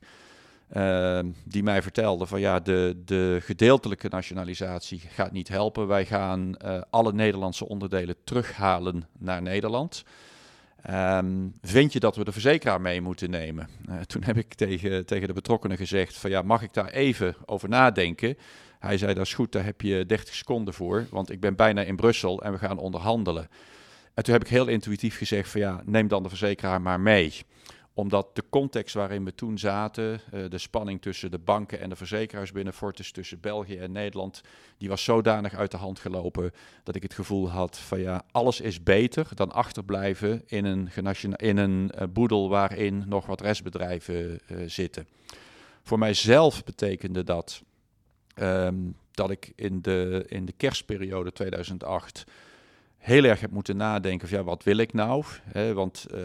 Uh, 0.77 1.19
die 1.45 1.63
mij 1.63 1.83
vertelde 1.83 2.27
van 2.27 2.41
ja, 2.41 2.61
de, 2.61 3.03
de 3.05 3.39
gedeeltelijke 3.43 4.09
nationalisatie 4.09 5.01
gaat 5.09 5.33
niet 5.33 5.49
helpen. 5.49 5.87
Wij 5.87 6.07
gaan 6.07 6.55
uh, 6.65 6.81
alle 6.91 7.13
Nederlandse 7.13 7.69
onderdelen 7.69 8.17
terughalen 8.25 9.09
naar 9.19 9.43
Nederland. 9.43 10.05
Um, 10.91 11.55
vind 11.63 11.93
je 11.93 12.01
dat 12.01 12.17
we 12.17 12.25
de 12.25 12.33
verzekeraar 12.33 12.81
mee 12.81 13.01
moeten 13.01 13.31
nemen? 13.31 13.69
Uh, 13.89 14.01
toen 14.01 14.23
heb 14.23 14.37
ik 14.37 14.55
tegen, 14.55 15.07
tegen 15.07 15.29
de 15.29 15.33
betrokkenen 15.35 15.77
gezegd 15.77 16.17
van 16.17 16.31
ja, 16.31 16.43
mag 16.43 16.63
ik 16.63 16.75
daar 16.75 16.89
even 16.89 17.37
over 17.45 17.69
nadenken? 17.69 18.37
Hij 18.79 18.99
zei 18.99 19.15
dat 19.15 19.27
is 19.27 19.35
goed, 19.35 19.53
daar 19.53 19.65
heb 19.65 19.81
je 19.81 20.07
30 20.07 20.35
seconden 20.35 20.75
voor, 20.75 21.07
want 21.11 21.31
ik 21.31 21.41
ben 21.41 21.57
bijna 21.57 21.83
in 21.83 21.97
Brussel 21.97 22.43
en 22.43 22.53
we 22.53 22.59
gaan 22.59 22.79
onderhandelen. 22.79 23.49
En 24.15 24.23
toen 24.23 24.33
heb 24.33 24.43
ik 24.43 24.49
heel 24.49 24.67
intuïtief 24.67 25.17
gezegd 25.17 25.51
van 25.51 25.61
ja, 25.61 25.83
neem 25.85 26.09
dan 26.09 26.23
de 26.23 26.29
verzekeraar 26.29 26.81
maar 26.81 27.01
mee 27.01 27.33
omdat 27.99 28.31
de 28.33 28.45
context 28.51 28.95
waarin 28.95 29.25
we 29.25 29.35
toen 29.35 29.59
zaten, 29.59 30.21
uh, 30.35 30.51
de 30.51 30.59
spanning 30.59 31.03
tussen 31.03 31.31
de 31.31 31.39
banken 31.39 31.81
en 31.81 31.89
de 31.89 31.97
verzekeraars 31.97 32.53
binnen 32.53 32.73
Fortis, 32.73 33.11
tussen 33.11 33.41
België 33.41 33.77
en 33.77 33.93
Nederland, 33.93 34.41
die 34.77 34.89
was 34.89 35.05
zodanig 35.05 35.55
uit 35.55 35.71
de 35.71 35.77
hand 35.77 35.99
gelopen 35.99 36.53
dat 36.83 36.95
ik 36.95 37.03
het 37.03 37.15
gevoel 37.15 37.51
had 37.51 37.79
van 37.79 38.01
ja, 38.01 38.23
alles 38.31 38.61
is 38.61 38.83
beter 38.83 39.29
dan 39.35 39.53
achterblijven 39.53 40.43
in 40.47 40.65
een, 40.65 40.91
in 41.37 41.57
een 41.57 41.93
uh, 41.95 42.03
boedel 42.13 42.49
waarin 42.49 43.05
nog 43.07 43.27
wat 43.27 43.41
restbedrijven 43.41 44.41
uh, 44.47 44.63
zitten. 44.67 45.07
Voor 45.83 45.99
mijzelf 45.99 46.65
betekende 46.65 47.25
dat 47.25 47.63
um, 48.41 48.97
dat 49.11 49.31
ik 49.31 49.53
in 49.55 49.83
de, 49.83 50.25
in 50.29 50.45
de 50.45 50.53
kerstperiode 50.53 51.33
2008 51.33 52.25
heel 52.99 53.25
erg 53.25 53.41
heb 53.41 53.51
moeten 53.51 53.77
nadenken 53.77 54.29
van 54.29 54.39
ja, 54.39 54.45
wat 54.45 54.63
wil 54.63 54.77
ik 54.77 54.93
nou? 54.93 55.25
want 55.75 56.07
uh, 56.15 56.21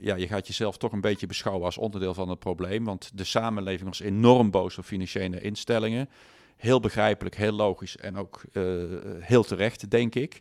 ja, 0.00 0.14
je 0.14 0.26
gaat 0.26 0.46
jezelf 0.46 0.76
toch 0.76 0.92
een 0.92 1.00
beetje 1.00 1.26
beschouwen 1.26 1.64
als 1.64 1.78
onderdeel 1.78 2.14
van 2.14 2.28
het 2.28 2.38
probleem. 2.38 2.84
Want 2.84 3.10
de 3.14 3.24
samenleving 3.24 3.88
was 3.88 4.00
enorm 4.00 4.50
boos 4.50 4.78
op 4.78 4.84
financiële 4.84 5.40
instellingen. 5.40 6.08
Heel 6.56 6.80
begrijpelijk, 6.80 7.36
heel 7.36 7.52
logisch 7.52 7.96
en 7.96 8.16
ook 8.16 8.42
uh, 8.52 8.84
heel 9.20 9.42
terecht, 9.42 9.90
denk 9.90 10.14
ik. 10.14 10.40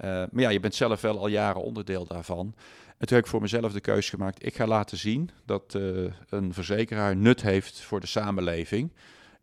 maar 0.00 0.28
ja, 0.32 0.48
je 0.48 0.60
bent 0.60 0.74
zelf 0.74 1.00
wel 1.00 1.18
al 1.18 1.28
jaren 1.28 1.62
onderdeel 1.62 2.06
daarvan. 2.06 2.54
En 2.98 3.06
toen 3.06 3.16
heb 3.16 3.24
ik 3.24 3.30
voor 3.30 3.40
mezelf 3.40 3.72
de 3.72 3.80
keuze 3.80 4.10
gemaakt. 4.10 4.46
Ik 4.46 4.54
ga 4.54 4.66
laten 4.66 4.98
zien 4.98 5.30
dat 5.44 5.78
een 6.28 6.54
verzekeraar 6.54 7.16
nut 7.16 7.42
heeft 7.42 7.80
voor 7.80 8.00
de 8.00 8.06
samenleving. 8.06 8.90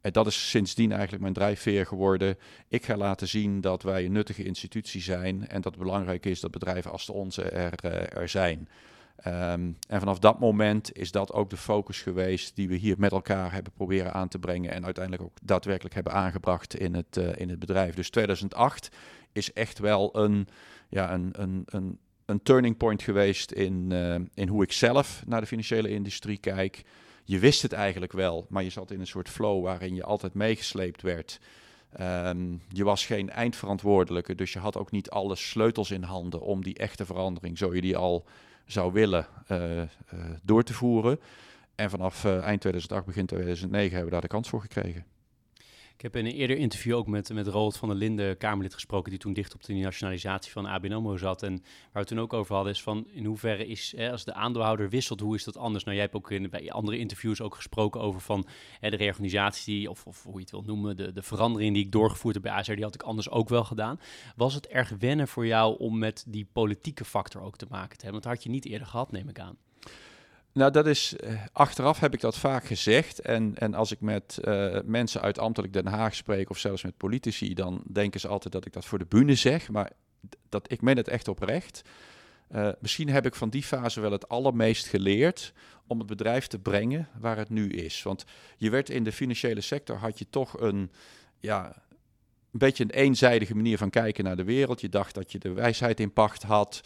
En 0.04 0.12
dat 0.12 0.28
is 0.28 0.50
sindsdien 0.50 0.92
eigenlijk 0.92 1.22
mijn 1.22 1.34
drijfveer 1.34 1.86
geworden. 1.86 2.38
Ik 2.68 2.86
ga 2.86 2.98
laten 2.98 3.28
zien 3.28 3.62
dat 3.62 3.84
wij 3.84 4.06
een 4.06 4.12
nuttige 4.12 4.44
institutie 4.44 5.02
zijn 5.02 5.48
en 5.48 5.62
dat 5.62 5.74
het 5.74 5.84
belangrijk 5.84 6.26
is 6.26 6.40
dat 6.40 6.52
bedrijven 6.52 6.92
als 6.92 7.06
de 7.06 7.14
onze 7.14 7.42
er, 7.44 7.74
uh, 7.86 8.22
er 8.22 8.30
zijn. 8.30 8.68
Um, 9.28 9.78
en 9.88 10.00
vanaf 10.00 10.20
dat 10.20 10.40
moment 10.40 10.98
is 10.98 11.12
dat 11.12 11.32
ook 11.32 11.50
de 11.50 11.58
focus 11.58 12.02
geweest 12.02 12.56
die 12.56 12.68
we 12.68 12.76
hier 12.76 12.96
met 12.98 13.12
elkaar 13.12 13.52
hebben 13.52 13.74
proberen 13.74 14.14
aan 14.14 14.28
te 14.28 14.40
brengen 14.40 14.72
en 14.72 14.86
uiteindelijk 14.86 15.24
ook 15.24 15.38
daadwerkelijk 15.42 15.96
hebben 15.96 16.14
aangebracht 16.14 16.76
in 16.76 16.94
het, 16.94 17.18
uh, 17.18 17.36
in 17.36 17.50
het 17.50 17.60
bedrijf. 17.60 17.96
Dus 17.96 18.10
2008 18.10 18.90
is 19.32 19.54
echt 19.54 19.80
wel 19.80 20.18
een, 20.18 20.48
ja, 20.90 21.14
een, 21.14 21.30
een, 21.32 21.64
een, 21.66 22.00
een 22.26 22.42
turning 22.42 22.78
point 22.78 23.02
geweest 23.02 23.52
in, 23.52 23.90
uh, 23.92 24.16
in 24.34 24.48
hoe 24.48 24.64
ik 24.64 24.72
zelf 24.72 25.24
naar 25.26 25.42
de 25.42 25.48
financiële 25.48 25.90
industrie 25.90 26.38
kijk 26.38 26.84
je 27.24 27.40
wist 27.40 27.62
het 27.62 27.74
eigenlijk 27.74 28.12
wel, 28.12 28.46
maar 28.50 28.64
je 28.64 28.70
zat 28.70 28.92
in 28.92 29.00
een 29.00 29.08
soort 29.08 29.30
flow 29.30 29.64
waarin 29.64 29.96
je 29.96 30.04
altijd 30.04 30.34
meegesleept 30.34 31.02
werd. 31.02 31.40
Um, 32.00 32.62
je 32.70 32.84
was 32.84 33.06
geen 33.06 33.30
eindverantwoordelijke, 33.30 34.36
dus 34.36 34.54
je 34.54 34.60
had 34.60 34.78
ook 34.78 34.92
niet 34.92 35.10
alle 35.10 35.36
sleutels 35.36 35.92
in 35.92 36.04
handen 36.04 36.42
om 36.42 36.64
die 36.64 36.78
echte 36.78 37.06
verandering, 37.06 37.58
zo 37.58 37.76
je 37.76 37.82
die 37.82 37.98
al 37.98 38.26
zou 38.66 38.94
willen, 38.94 39.28
uh, 39.52 39.82
uh, 39.82 39.88
door 40.44 40.64
te 40.64 40.74
voeren. 40.74 41.20
En 41.76 41.90
vanaf 41.90 42.24
uh, 42.24 42.32
eind 42.32 42.62
2008, 42.62 43.06
begin 43.06 43.26
2009 43.26 43.90
hebben 43.90 44.06
we 44.06 44.12
daar 44.12 44.22
de 44.22 44.28
kans 44.28 44.50
voor 44.50 44.62
gekregen. 44.62 45.06
Ik 46.04 46.14
heb 46.14 46.24
in 46.24 46.32
een 46.32 46.38
eerder 46.38 46.58
interview 46.58 46.96
ook 46.96 47.08
met, 47.08 47.34
met 47.34 47.48
Roald 47.48 47.78
van 47.78 47.88
der 47.88 47.98
Linden, 47.98 48.38
Kamerlid, 48.38 48.74
gesproken, 48.74 49.10
die 49.10 49.20
toen 49.20 49.34
dicht 49.34 49.54
op 49.54 49.64
de 49.64 49.74
nationalisatie 49.74 50.52
van 50.52 50.66
ABN 50.66 50.92
AMRO 50.92 51.18
zat. 51.18 51.44
En 51.44 51.64
waar 51.92 52.04
we 52.04 52.10
toen 52.10 52.20
ook 52.20 52.34
over 52.34 52.56
hadden, 52.56 52.74
is 52.74 52.84
van 52.84 53.08
in 53.12 53.26
hoeverre 53.26 53.68
is, 53.68 53.94
hè, 53.98 54.12
als 54.12 54.24
de 54.24 54.34
aandeelhouder 54.34 54.90
wisselt, 54.90 55.20
hoe 55.20 55.36
is 55.36 55.44
dat 55.44 55.58
anders? 55.58 55.84
Nou, 55.84 55.96
jij 55.96 56.06
hebt 56.06 56.18
ook 56.18 56.32
in, 56.32 56.50
bij 56.50 56.72
andere 56.72 56.98
interviews 56.98 57.42
ook 57.42 57.56
gesproken 57.56 58.02
over 58.02 58.22
van 58.22 58.46
hè, 58.80 58.90
de 58.90 58.96
reorganisatie, 58.96 59.90
of, 59.90 60.06
of 60.06 60.24
hoe 60.24 60.34
je 60.34 60.40
het 60.40 60.52
wil 60.52 60.64
noemen, 60.64 60.98
de, 60.98 61.12
de 61.12 61.24
verandering 61.24 61.74
die 61.74 61.86
ik 61.86 61.92
doorgevoerd 61.92 62.34
heb 62.34 62.44
bij 62.44 62.54
ASR, 62.54 62.74
die 62.74 62.84
had 62.84 62.96
ik 62.96 63.04
anders 63.04 63.30
ook 63.30 63.50
wel 63.50 63.64
gedaan. 63.64 64.00
Was 64.36 64.54
het 64.54 64.68
erg 64.68 64.90
wennen 65.00 65.28
voor 65.28 65.46
jou 65.46 65.80
om 65.80 65.98
met 65.98 66.26
die 66.28 66.48
politieke 66.54 67.06
factor 67.06 67.42
ook 67.42 67.58
te 67.58 67.66
maken 67.70 67.98
te 67.98 68.04
hebben? 68.04 68.12
Want 68.12 68.24
dat 68.24 68.34
had 68.34 68.44
je 68.44 68.50
niet 68.50 68.72
eerder 68.72 68.88
gehad, 68.88 69.12
neem 69.12 69.30
ik 69.30 69.40
aan. 69.40 69.58
Nou, 70.54 70.72
dat 70.72 70.88
is, 70.88 71.16
uh, 71.24 71.42
achteraf 71.52 72.00
heb 72.00 72.14
ik 72.14 72.22
dat 72.22 72.38
vaak 72.38 72.66
gezegd. 72.66 73.20
En, 73.20 73.56
en 73.58 73.74
als 73.74 73.92
ik 73.92 74.02
met 74.02 74.40
uh, 74.44 74.78
mensen 74.86 75.22
uit 75.22 75.40
ambtelijk 75.40 75.74
Den 75.74 75.88
Haag 75.88 76.16
spreek, 76.16 76.50
of 76.50 76.58
zelfs 76.58 76.84
met 76.84 76.98
politici, 76.98 77.54
dan 77.54 77.84
denken 77.92 78.20
ze 78.20 78.28
altijd 78.28 78.54
dat 78.54 78.66
ik 78.66 78.74
dat 78.74 78.86
voor 78.86 79.00
de 79.00 79.06
bühne 79.06 79.36
zeg. 79.36 79.70
Maar 79.70 79.92
dat, 80.50 80.72
ik 80.72 80.82
meen 80.82 80.98
het 80.98 81.08
echt 81.08 81.28
oprecht. 81.28 81.82
Uh, 82.52 82.70
misschien 82.80 83.10
heb 83.10 83.26
ik 83.26 83.36
van 83.36 83.50
die 83.50 83.64
fase 83.64 84.02
wel 84.02 84.12
het 84.12 84.30
allermeest 84.30 84.88
geleerd 84.88 85.54
om 85.88 85.98
het 85.98 86.08
bedrijf 86.08 86.48
te 86.48 86.60
brengen 86.60 87.10
waar 87.20 87.38
het 87.38 87.50
nu 87.50 87.70
is. 87.70 88.04
Want 88.04 88.24
je 88.58 88.70
werd 88.70 88.90
in 88.90 89.04
de 89.04 89.12
financiële 89.12 89.62
sector, 89.62 89.96
had 89.96 90.20
je 90.20 90.30
toch 90.30 90.60
een, 90.60 90.92
ja, 91.40 91.84
een 92.52 92.60
beetje 92.60 92.84
een 92.84 92.90
eenzijdige 92.90 93.56
manier 93.56 93.78
van 93.78 93.90
kijken 93.90 94.24
naar 94.24 94.36
de 94.36 94.44
wereld. 94.44 94.82
Je 94.82 94.90
dacht 94.90 95.16
dat 95.16 95.32
je 95.32 95.40
de 95.40 95.52
wijsheid 95.52 96.00
in 96.00 96.14
pacht 96.14 96.44
had. 96.44 96.82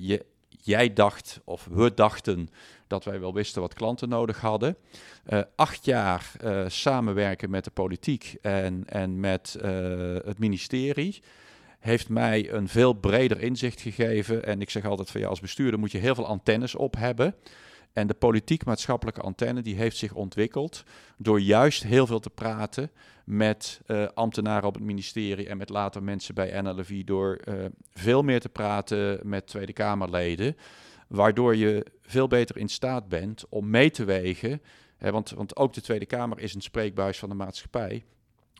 je 0.00 0.24
jij 0.62 0.92
dacht, 0.92 1.40
of 1.44 1.68
we 1.70 1.94
dachten, 1.94 2.48
dat 2.88 3.04
wij 3.04 3.20
wel 3.20 3.34
wisten 3.34 3.60
wat 3.60 3.74
klanten 3.74 4.08
nodig 4.08 4.40
hadden. 4.40 4.76
Uh, 5.28 5.40
acht 5.56 5.84
jaar 5.84 6.32
uh, 6.44 6.64
samenwerken 6.68 7.50
met 7.50 7.64
de 7.64 7.70
politiek 7.70 8.36
en, 8.42 8.82
en 8.86 9.20
met 9.20 9.58
uh, 9.62 9.64
het 10.24 10.38
ministerie 10.38 11.22
heeft 11.78 12.08
mij 12.08 12.52
een 12.52 12.68
veel 12.68 12.92
breder 12.92 13.40
inzicht 13.40 13.80
gegeven. 13.80 14.44
En 14.44 14.60
ik 14.60 14.70
zeg 14.70 14.84
altijd 14.84 15.10
van 15.10 15.20
ja, 15.20 15.26
als 15.26 15.40
bestuurder 15.40 15.80
moet 15.80 15.92
je 15.92 15.98
heel 15.98 16.14
veel 16.14 16.26
antennes 16.26 16.74
op 16.74 16.96
hebben. 16.96 17.34
En 17.92 18.06
de 18.06 18.14
politiek-maatschappelijke 18.14 19.20
antenne 19.20 19.62
die 19.62 19.76
heeft 19.76 19.96
zich 19.96 20.14
ontwikkeld 20.14 20.84
door 21.16 21.40
juist 21.40 21.82
heel 21.82 22.06
veel 22.06 22.20
te 22.20 22.30
praten 22.30 22.90
met 23.24 23.80
ambtenaren 24.14 24.68
op 24.68 24.74
het 24.74 24.82
ministerie 24.82 25.48
en 25.48 25.56
met 25.56 25.68
later 25.68 26.02
mensen 26.02 26.34
bij 26.34 26.60
NLV, 26.60 27.04
door 27.04 27.40
veel 27.92 28.22
meer 28.22 28.40
te 28.40 28.48
praten 28.48 29.20
met 29.22 29.46
Tweede 29.46 29.72
Kamerleden, 29.72 30.56
waardoor 31.08 31.56
je 31.56 31.86
veel 32.02 32.28
beter 32.28 32.56
in 32.56 32.68
staat 32.68 33.08
bent 33.08 33.44
om 33.48 33.70
mee 33.70 33.90
te 33.90 34.04
wegen, 34.04 34.62
hè, 34.96 35.10
want, 35.10 35.30
want 35.30 35.56
ook 35.56 35.72
de 35.72 35.80
Tweede 35.80 36.06
Kamer 36.06 36.38
is 36.38 36.54
een 36.54 36.60
spreekbuis 36.60 37.18
van 37.18 37.28
de 37.28 37.34
maatschappij, 37.34 38.04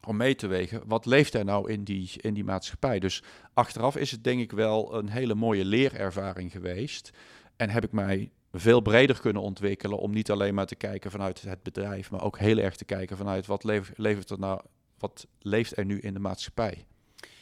om 0.07 0.17
mee 0.17 0.35
te 0.35 0.47
wegen, 0.47 0.83
wat 0.87 1.07
leeft 1.07 1.35
er 1.35 1.45
nou 1.45 1.73
in 1.73 1.85
die, 1.85 2.11
in 2.17 2.35
die 2.35 2.45
maatschappij? 2.45 2.99
Dus 2.99 3.23
achteraf 3.55 3.97
is 3.97 4.11
het 4.11 4.25
denk 4.25 4.41
ik 4.41 4.53
wel 4.53 4.95
een 4.95 5.09
hele 5.09 5.35
mooie 5.35 5.65
leerervaring 5.65 6.53
geweest. 6.53 7.11
En 7.57 7.71
heb 7.71 7.85
ik 7.85 7.93
mij 7.93 8.31
veel 8.53 8.81
breder 8.81 9.21
kunnen 9.21 9.43
ontwikkelen 9.43 9.99
om 9.99 10.13
niet 10.13 10.31
alleen 10.31 10.55
maar 10.55 10.67
te 10.67 10.75
kijken 10.75 11.11
vanuit 11.11 11.43
het 11.43 11.63
bedrijf, 11.63 12.11
maar 12.11 12.23
ook 12.23 12.39
heel 12.39 12.59
erg 12.59 12.77
te 12.77 12.85
kijken 12.85 13.17
vanuit 13.17 13.47
wat 13.47 13.65
er 13.65 14.39
nou, 14.39 14.61
wat 14.99 15.27
leeft 15.39 15.77
er 15.77 15.85
nu 15.85 16.01
in 16.01 16.15
de 16.15 16.21
maatschappij. 16.21 16.87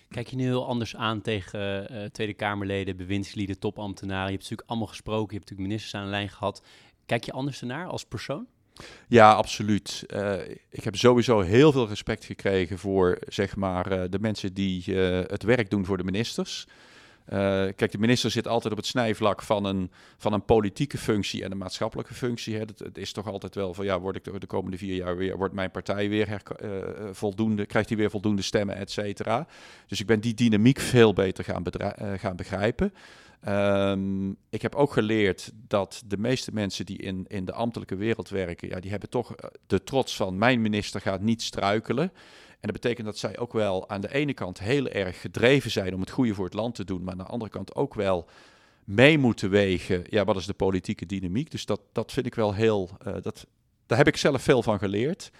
Kijk 0.08 0.28
je 0.28 0.36
nu 0.36 0.44
heel 0.44 0.66
anders 0.66 0.96
aan 0.96 1.20
tegen 1.20 1.92
uh, 1.92 2.04
Tweede 2.04 2.34
Kamerleden, 2.34 2.96
bewindslieden, 2.96 3.58
topambtenaren? 3.58 4.25
Je 4.25 4.30
hebt 4.30 4.42
natuurlijk 4.42 4.68
allemaal 4.68 4.88
gesproken, 4.88 5.34
je 5.34 5.38
hebt 5.38 5.50
natuurlijk 5.50 5.68
ministers 5.68 5.94
aan 5.94 6.04
de 6.04 6.10
lijn 6.10 6.28
gehad. 6.28 6.62
Kijk 7.06 7.25
je 7.25 7.32
anders 7.32 7.60
ernaar 7.60 7.86
als 7.86 8.04
persoon? 8.04 8.46
Ja, 9.08 9.32
absoluut. 9.32 10.04
Uh, 10.08 10.48
ik 10.70 10.84
heb 10.84 10.96
sowieso 10.96 11.40
heel 11.40 11.72
veel 11.72 11.88
respect 11.88 12.25
gekregen 12.25 12.78
voor 12.78 13.18
zeg 13.28 13.56
maar, 13.56 13.92
uh, 13.92 14.02
de 14.10 14.18
mensen 14.18 14.54
die 14.54 14.94
het 14.94 15.42
werk 15.42 15.70
doen 15.70 15.84
voor 15.84 15.96
de 15.96 16.04
ministers. 16.04 16.66
Uh, 17.33 17.38
kijk, 17.76 17.90
de 17.90 17.99
minister 17.99 18.30
zit 18.30 18.49
altijd 18.49 18.73
op 18.73 18.78
het 18.78 18.88
snijvlak 18.88 19.42
van 19.42 19.64
een, 19.64 19.90
van 20.16 20.33
een 20.33 20.45
politieke 20.45 20.99
functie 20.99 21.45
en 21.45 21.50
een 21.50 21.59
maatschappelijke 21.59 22.14
functie. 22.14 22.54
Hè. 22.54 22.61
Het, 22.61 22.99
is 22.99 23.12
toch 23.12 23.26
altijd 23.26 23.54
wel 23.54 23.75
van, 23.75 23.85
ja, 23.85 24.00
word 24.00 24.16
ik 24.16 24.25
de, 24.25 24.38
de 24.38 24.47
komende 24.47 24.78
vier 24.78 24.95
jaar 24.95 25.16
weer, 25.16 25.37
wordt 25.37 25.54
mijn 25.54 25.71
partij 25.71 26.09
weer 26.09 26.28
uh, 26.62 26.71
voldoende, 27.12 27.66
krijgt 27.66 27.88
hij 27.88 27.99
weer 27.99 28.11
voldoende 28.11 28.42
stemmen, 28.42 28.76
et 28.76 28.90
cetera. 28.90 29.47
Dus 29.87 30.00
ik 30.00 30.06
ben 30.06 30.21
die 30.21 30.35
dynamiek 30.35 30.80
veel 30.80 31.12
beter 31.12 31.45
gaan, 31.45 31.62
uh, 31.80 32.12
gaan 32.18 32.37
begrijpen. 32.37 32.92
Um, 33.49 34.37
ik 34.50 34.62
heb 34.62 34.75
ook 34.75 34.92
geleerd 34.92 35.52
dat 35.68 36.02
de 36.06 36.18
meeste 36.18 36.52
mensen 36.52 36.87
die 36.87 36.99
in, 36.99 37.25
in 37.28 37.45
de 37.45 37.52
ambtelijke 37.52 37.97
wereld 37.97 38.28
werken, 38.28 38.68
ja, 38.68 38.80
die 38.80 38.90
hebben 38.90 39.09
toch 39.09 39.35
de 39.66 39.85
trots 39.85 40.16
van 40.16 40.38
mijn 40.38 40.62
minister 40.62 41.00
gaat 41.00 41.21
niet 41.21 41.42
struikelen. 41.42 42.12
En 42.66 42.73
dat 42.73 42.82
betekent 42.82 43.06
dat 43.06 43.18
zij 43.18 43.38
ook 43.38 43.52
wel 43.52 43.88
aan 43.88 44.00
de 44.00 44.14
ene 44.14 44.35
kant 44.35 44.58
heel 44.58 44.88
erg 44.88 45.20
gedreven 45.20 45.70
zijn 45.70 45.94
om 45.94 46.00
het 46.00 46.11
goede 46.11 46.35
voor 46.35 46.44
het 46.44 46.54
land 46.54 46.75
te 46.75 46.85
doen, 46.85 47.02
maar 47.02 47.12
aan 47.12 47.18
de 47.18 47.25
andere 47.25 47.50
kant 47.50 47.75
ook 47.75 47.94
wel 47.94 48.28
mee 48.85 49.18
moeten 49.18 49.50
wegen. 49.50 50.04
Ja, 50.08 50.25
wat 50.25 50.37
is 50.37 50.46
de 50.46 50.54
politieke 50.54 51.06
dynamiek? 51.06 51.50
Dus 51.50 51.66
dat, 51.66 51.80
dat 51.92 52.12
vind 52.12 52.26
ik 52.26 52.35
wel 52.35 52.54
heel. 52.54 52.90
Uh, 53.06 53.14
dat, 53.23 53.46
daar 53.87 53.99
heb 53.99 54.06
ik 54.06 54.16
zelf 54.16 54.42
veel 54.42 54.62
van 54.62 54.78
geleerd. 54.78 55.30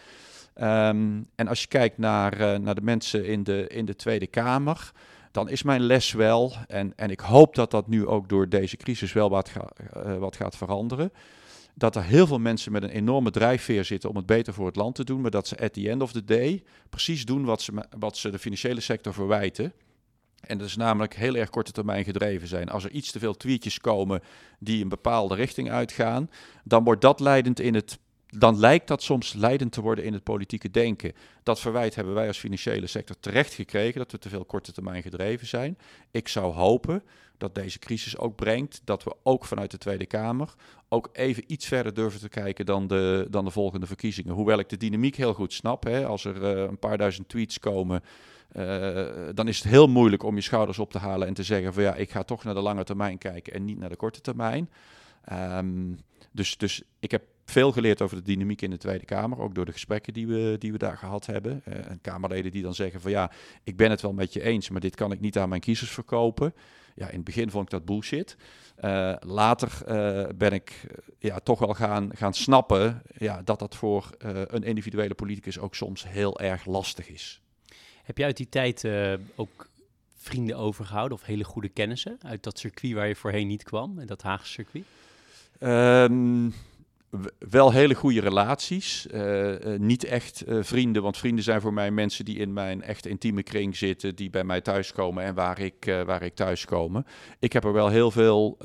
Um, 0.55 1.29
en 1.35 1.49
als 1.49 1.61
je 1.61 1.69
kijkt 1.69 1.99
naar, 1.99 2.41
uh, 2.41 2.59
naar 2.59 2.75
de 2.75 2.83
mensen 2.83 3.25
in 3.25 3.45
de, 3.45 3.67
in 3.69 3.85
de 3.85 3.97
Tweede 3.97 4.27
Kamer, 4.27 4.93
dan 5.31 5.49
is 5.49 5.63
mijn 5.63 5.81
les 5.81 6.13
wel, 6.13 6.53
en, 6.67 6.93
en 6.97 7.11
ik 7.11 7.21
hoop 7.21 7.55
dat 7.55 7.71
dat 7.71 7.87
nu 7.87 8.07
ook 8.07 8.29
door 8.29 8.49
deze 8.49 8.77
crisis 8.77 9.13
wel 9.13 9.31
wat, 9.31 9.53
uh, 9.97 10.17
wat 10.17 10.37
gaat 10.37 10.57
veranderen 10.57 11.13
dat 11.79 11.97
er 11.97 12.03
heel 12.03 12.27
veel 12.27 12.39
mensen 12.39 12.73
met 12.73 12.83
een 12.83 12.91
enorme 12.91 13.31
drijfveer 13.31 13.85
zitten 13.85 14.11
om 14.11 14.17
het 14.17 14.27
beter 14.27 14.55
voor 14.55 14.67
het 14.67 14.77
land 14.77 14.95
te 14.95 15.05
doen, 15.05 15.21
maar 15.21 15.31
dat 15.31 15.49
ze 15.49 15.59
at 15.59 15.73
the 15.73 15.91
end 15.91 16.03
of 16.03 16.13
the 16.13 16.25
day 16.25 16.63
precies 16.91 17.25
doen 17.25 17.45
wat 17.45 17.63
ze, 17.63 17.73
wat 17.99 18.17
ze 18.17 18.31
de 18.31 18.39
financiële 18.39 18.81
sector 18.81 19.15
verwijten. 19.15 19.73
En 20.41 20.59
dat 20.59 20.67
is 20.67 20.77
namelijk 20.77 21.15
heel 21.15 21.35
erg 21.35 21.51
korte 21.51 21.73
termijn 21.73 22.05
gedreven 22.05 22.49
zijn. 22.49 22.69
Als 22.69 22.85
er 22.85 22.91
iets 22.91 23.13
te 23.13 23.19
veel 23.19 23.37
tweetjes 23.37 23.81
komen 23.81 24.23
die 24.59 24.83
een 24.83 24.89
bepaalde 24.89 25.35
richting 25.35 25.71
uitgaan, 25.71 26.31
dan 26.65 26.85
wordt 26.85 27.01
dat 27.01 27.21
leidend 27.21 27.61
in 27.61 27.75
het 27.75 27.99
dan 28.27 28.59
lijkt 28.59 28.89
dat 28.89 29.03
soms 29.03 29.33
leidend 29.33 29.73
te 29.73 29.81
worden 29.81 30.05
in 30.05 30.13
het 30.13 30.23
politieke 30.23 30.71
denken. 30.71 31.13
Dat 31.43 31.61
verwijt 31.61 31.95
hebben 31.95 32.15
wij 32.15 32.27
als 32.27 32.39
financiële 32.39 32.87
sector 32.87 33.17
terecht 33.21 33.55
gekregen, 33.55 33.99
dat 33.99 34.13
we 34.13 34.19
te 34.19 34.29
veel 34.29 34.45
korte 34.45 34.73
termijn 34.73 35.03
gedreven 35.03 35.47
zijn. 35.47 35.79
Ik 36.11 36.29
zou 36.29 36.55
hopen 36.55 37.03
dat 37.39 37.55
deze 37.55 37.79
crisis 37.79 38.19
ook 38.19 38.37
brengt 38.37 38.81
dat 38.85 39.05
we 39.05 39.17
ook 39.23 39.45
vanuit 39.45 39.71
de 39.71 39.79
Tweede 39.79 40.07
Kamer 40.07 40.55
ook 40.89 41.09
even 41.13 41.45
iets 41.47 41.67
verder 41.67 41.95
durven 41.95 42.21
te 42.21 42.29
kijken 42.29 42.67
dan 42.67 42.87
de, 42.87 43.27
dan 43.31 43.45
de 43.45 43.51
volgende 43.51 43.87
verkiezingen. 43.87 44.35
Hoewel 44.35 44.59
ik 44.59 44.69
de 44.69 44.77
dynamiek 44.77 45.17
heel 45.17 45.35
goed 45.35 45.53
snap. 45.53 45.85
Hè, 45.85 46.07
als 46.07 46.25
er 46.25 46.57
uh, 46.57 46.63
een 46.63 46.79
paar 46.79 46.99
duizend 46.99 47.29
tweets 47.29 47.59
komen, 47.59 48.03
uh, 48.57 49.07
dan 49.35 49.49
is 49.49 49.59
het 49.59 49.69
heel 49.69 49.89
moeilijk 49.89 50.23
om 50.23 50.35
je 50.35 50.41
schouders 50.41 50.79
op 50.79 50.91
te 50.91 50.99
halen 50.99 51.29
en 51.29 51.35
te 51.35 51.43
zeggen 51.43 51.75
van 51.75 51.83
ja, 51.83 51.95
ik 51.95 52.11
ga 52.11 52.23
toch 52.23 52.45
naar 52.45 52.55
de 52.55 52.61
lange 52.61 52.85
termijn 52.85 53.19
kijken 53.19 53.53
en 53.53 53.65
niet 53.65 53.79
naar 53.79 53.89
de 53.89 53.97
korte 53.97 54.21
termijn. 54.21 54.71
Um, 55.33 55.99
dus, 56.33 56.57
dus 56.57 56.83
ik 56.99 57.11
heb 57.11 57.23
veel 57.47 57.73
geleerd 57.73 58.03
over 58.03 58.17
de 58.17 58.23
dynamiek 58.23 58.63
in 58.63 58.71
de 58.71 58.77
Tweede 58.77 59.05
Kamer, 59.05 59.41
ook 59.41 59.55
door 59.55 59.65
de 59.65 59.73
gesprekken 59.73 60.13
die 60.13 60.27
we, 60.27 60.57
die 60.59 60.73
we 60.73 60.79
daar 60.79 60.97
gehad 60.97 61.27
hebben. 61.27 61.63
Uh, 61.69 61.75
en 61.75 61.99
Kamerleden 62.01 62.51
die 62.51 62.63
dan 62.63 62.75
zeggen 62.75 63.01
van 63.01 63.11
ja, 63.11 63.31
ik 63.63 63.77
ben 63.77 63.91
het 63.91 64.01
wel 64.01 64.13
met 64.13 64.33
je 64.33 64.43
eens, 64.43 64.69
maar 64.69 64.81
dit 64.81 64.95
kan 64.95 65.13
ik 65.13 65.21
niet 65.21 65.39
aan 65.39 65.49
mijn 65.49 65.61
kiezers 65.61 65.91
verkopen. 65.91 66.55
Ja, 66.95 67.09
in 67.09 67.15
het 67.15 67.25
begin 67.25 67.51
vond 67.51 67.65
ik 67.65 67.71
dat 67.71 67.85
bullshit. 67.85 68.37
Uh, 68.85 69.15
later 69.21 69.73
uh, 69.89 70.29
ben 70.35 70.53
ik 70.53 70.87
ja, 71.19 71.39
toch 71.39 71.59
wel 71.59 71.75
gaan, 71.75 72.11
gaan 72.15 72.35
snappen 72.35 73.03
ja, 73.19 73.43
dat 73.43 73.59
dat 73.59 73.77
voor 73.77 74.11
een 74.19 74.63
individuele 74.63 75.15
politicus 75.15 75.59
ook 75.59 75.75
soms 75.75 76.09
heel 76.09 76.41
erg 76.41 76.65
lastig 76.65 77.09
is. 77.09 77.41
Heb 78.03 78.19
jij 78.19 78.27
uit 78.27 78.37
die 78.37 78.49
tijd 78.49 78.89
ook 79.35 79.69
vrienden 80.15 80.57
overgehouden 80.57 81.19
of 81.19 81.25
hele 81.25 81.45
goede 81.45 81.69
kennissen 81.69 82.19
uit 82.23 82.43
dat 82.43 82.59
circuit 82.59 82.93
waar 82.93 83.09
je 83.09 83.17
voorheen 83.17 83.47
niet 83.47 83.63
kwam, 83.63 83.99
in 84.01 84.07
dat 84.07 84.23
Haagse 84.23 84.53
circuit? 84.53 84.85
Um, 85.61 86.55
wel 87.39 87.73
hele 87.73 87.95
goede 87.95 88.21
relaties. 88.21 89.07
Uh, 89.11 89.61
uh, 89.61 89.79
niet 89.79 90.05
echt 90.05 90.49
uh, 90.49 90.63
vrienden, 90.63 91.03
want 91.03 91.17
vrienden 91.17 91.45
zijn 91.45 91.61
voor 91.61 91.73
mij 91.73 91.91
mensen 91.91 92.25
die 92.25 92.37
in 92.37 92.53
mijn 92.53 92.83
echt 92.83 93.07
intieme 93.07 93.43
kring 93.43 93.77
zitten, 93.77 94.15
die 94.15 94.31
bij 94.31 94.45
mij 94.45 94.61
thuiskomen 94.61 95.25
en 95.25 95.35
waar 95.35 95.59
ik, 95.59 96.03
waar 96.07 96.23
ik 96.23 96.35
thuiskomen. 96.35 97.07
Ik 97.39 97.53
heb 97.53 97.65
er 97.65 97.73
wel 97.73 97.89
heel 97.89 98.11
veel 98.11 98.59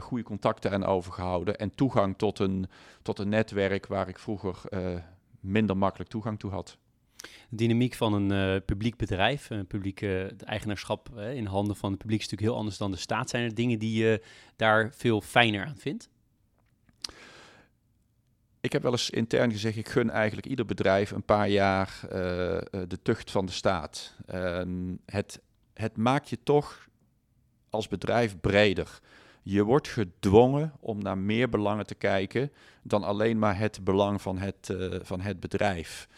goede 0.00 0.24
contacten 0.24 0.70
aan 0.70 0.84
overgehouden 0.84 1.56
en 1.58 1.74
toegang 1.74 2.18
tot 2.18 2.38
een, 2.38 2.66
tot 3.02 3.18
een 3.18 3.28
netwerk 3.28 3.86
waar 3.86 4.08
ik 4.08 4.18
vroeger 4.18 4.60
minder 5.40 5.76
makkelijk 5.76 6.10
toegang 6.10 6.38
toe 6.38 6.50
had. 6.50 6.78
De 7.48 7.56
dynamiek 7.56 7.94
van 7.94 8.12
een 8.12 8.62
publiek 8.64 8.96
bedrijf, 8.96 9.50
een 9.50 9.66
publiek 9.66 10.06
eigenaarschap 10.44 11.18
in 11.18 11.46
handen 11.46 11.76
van 11.76 11.90
het 11.90 11.98
publiek 11.98 12.20
is 12.20 12.24
natuurlijk 12.24 12.50
heel 12.50 12.60
anders 12.60 12.78
dan 12.78 12.90
de 12.90 12.96
staat. 12.96 13.30
Zijn 13.30 13.44
er 13.44 13.54
dingen 13.54 13.78
die 13.78 14.02
je 14.04 14.22
daar 14.56 14.92
veel 14.94 15.20
fijner 15.20 15.66
aan 15.66 15.76
vindt? 15.76 16.08
Ik 18.60 18.72
heb 18.72 18.82
wel 18.82 18.92
eens 18.92 19.10
intern 19.10 19.50
gezegd, 19.52 19.76
ik 19.76 19.88
gun 19.88 20.10
eigenlijk 20.10 20.46
ieder 20.46 20.66
bedrijf 20.66 21.10
een 21.10 21.24
paar 21.24 21.48
jaar 21.48 22.00
uh, 22.04 22.10
de 22.88 22.98
tucht 23.02 23.30
van 23.30 23.46
de 23.46 23.52
staat. 23.52 24.14
Het, 25.04 25.40
het 25.74 25.96
maakt 25.96 26.28
je 26.28 26.38
toch 26.42 26.88
als 27.70 27.88
bedrijf 27.88 28.40
breder. 28.40 29.00
Je 29.42 29.64
wordt 29.64 29.88
gedwongen 29.88 30.72
om 30.80 31.02
naar 31.02 31.18
meer 31.18 31.48
belangen 31.48 31.86
te 31.86 31.94
kijken 31.94 32.52
dan 32.82 33.04
alleen 33.04 33.38
maar 33.38 33.58
het 33.58 33.84
belang 33.84 34.22
van 34.22 34.38
het, 34.38 34.68
uh, 34.72 34.94
van 35.02 35.20
het 35.20 35.40
bedrijf. 35.40 36.08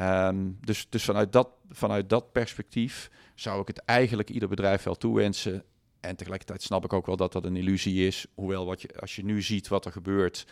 Um, 0.00 0.58
dus 0.60 0.86
dus 0.88 1.04
vanuit, 1.04 1.32
dat, 1.32 1.48
vanuit 1.70 2.08
dat 2.08 2.32
perspectief 2.32 3.10
zou 3.34 3.60
ik 3.60 3.66
het 3.66 3.78
eigenlijk 3.78 4.30
ieder 4.30 4.48
bedrijf 4.48 4.82
wel 4.82 4.94
toewensen. 4.94 5.64
En 6.00 6.16
tegelijkertijd 6.16 6.62
snap 6.62 6.84
ik 6.84 6.92
ook 6.92 7.06
wel 7.06 7.16
dat 7.16 7.32
dat 7.32 7.44
een 7.44 7.56
illusie 7.56 8.06
is. 8.06 8.26
Hoewel 8.34 8.66
wat 8.66 8.82
je, 8.82 9.00
als 9.00 9.16
je 9.16 9.24
nu 9.24 9.42
ziet 9.42 9.68
wat 9.68 9.84
er 9.84 9.92
gebeurt 9.92 10.46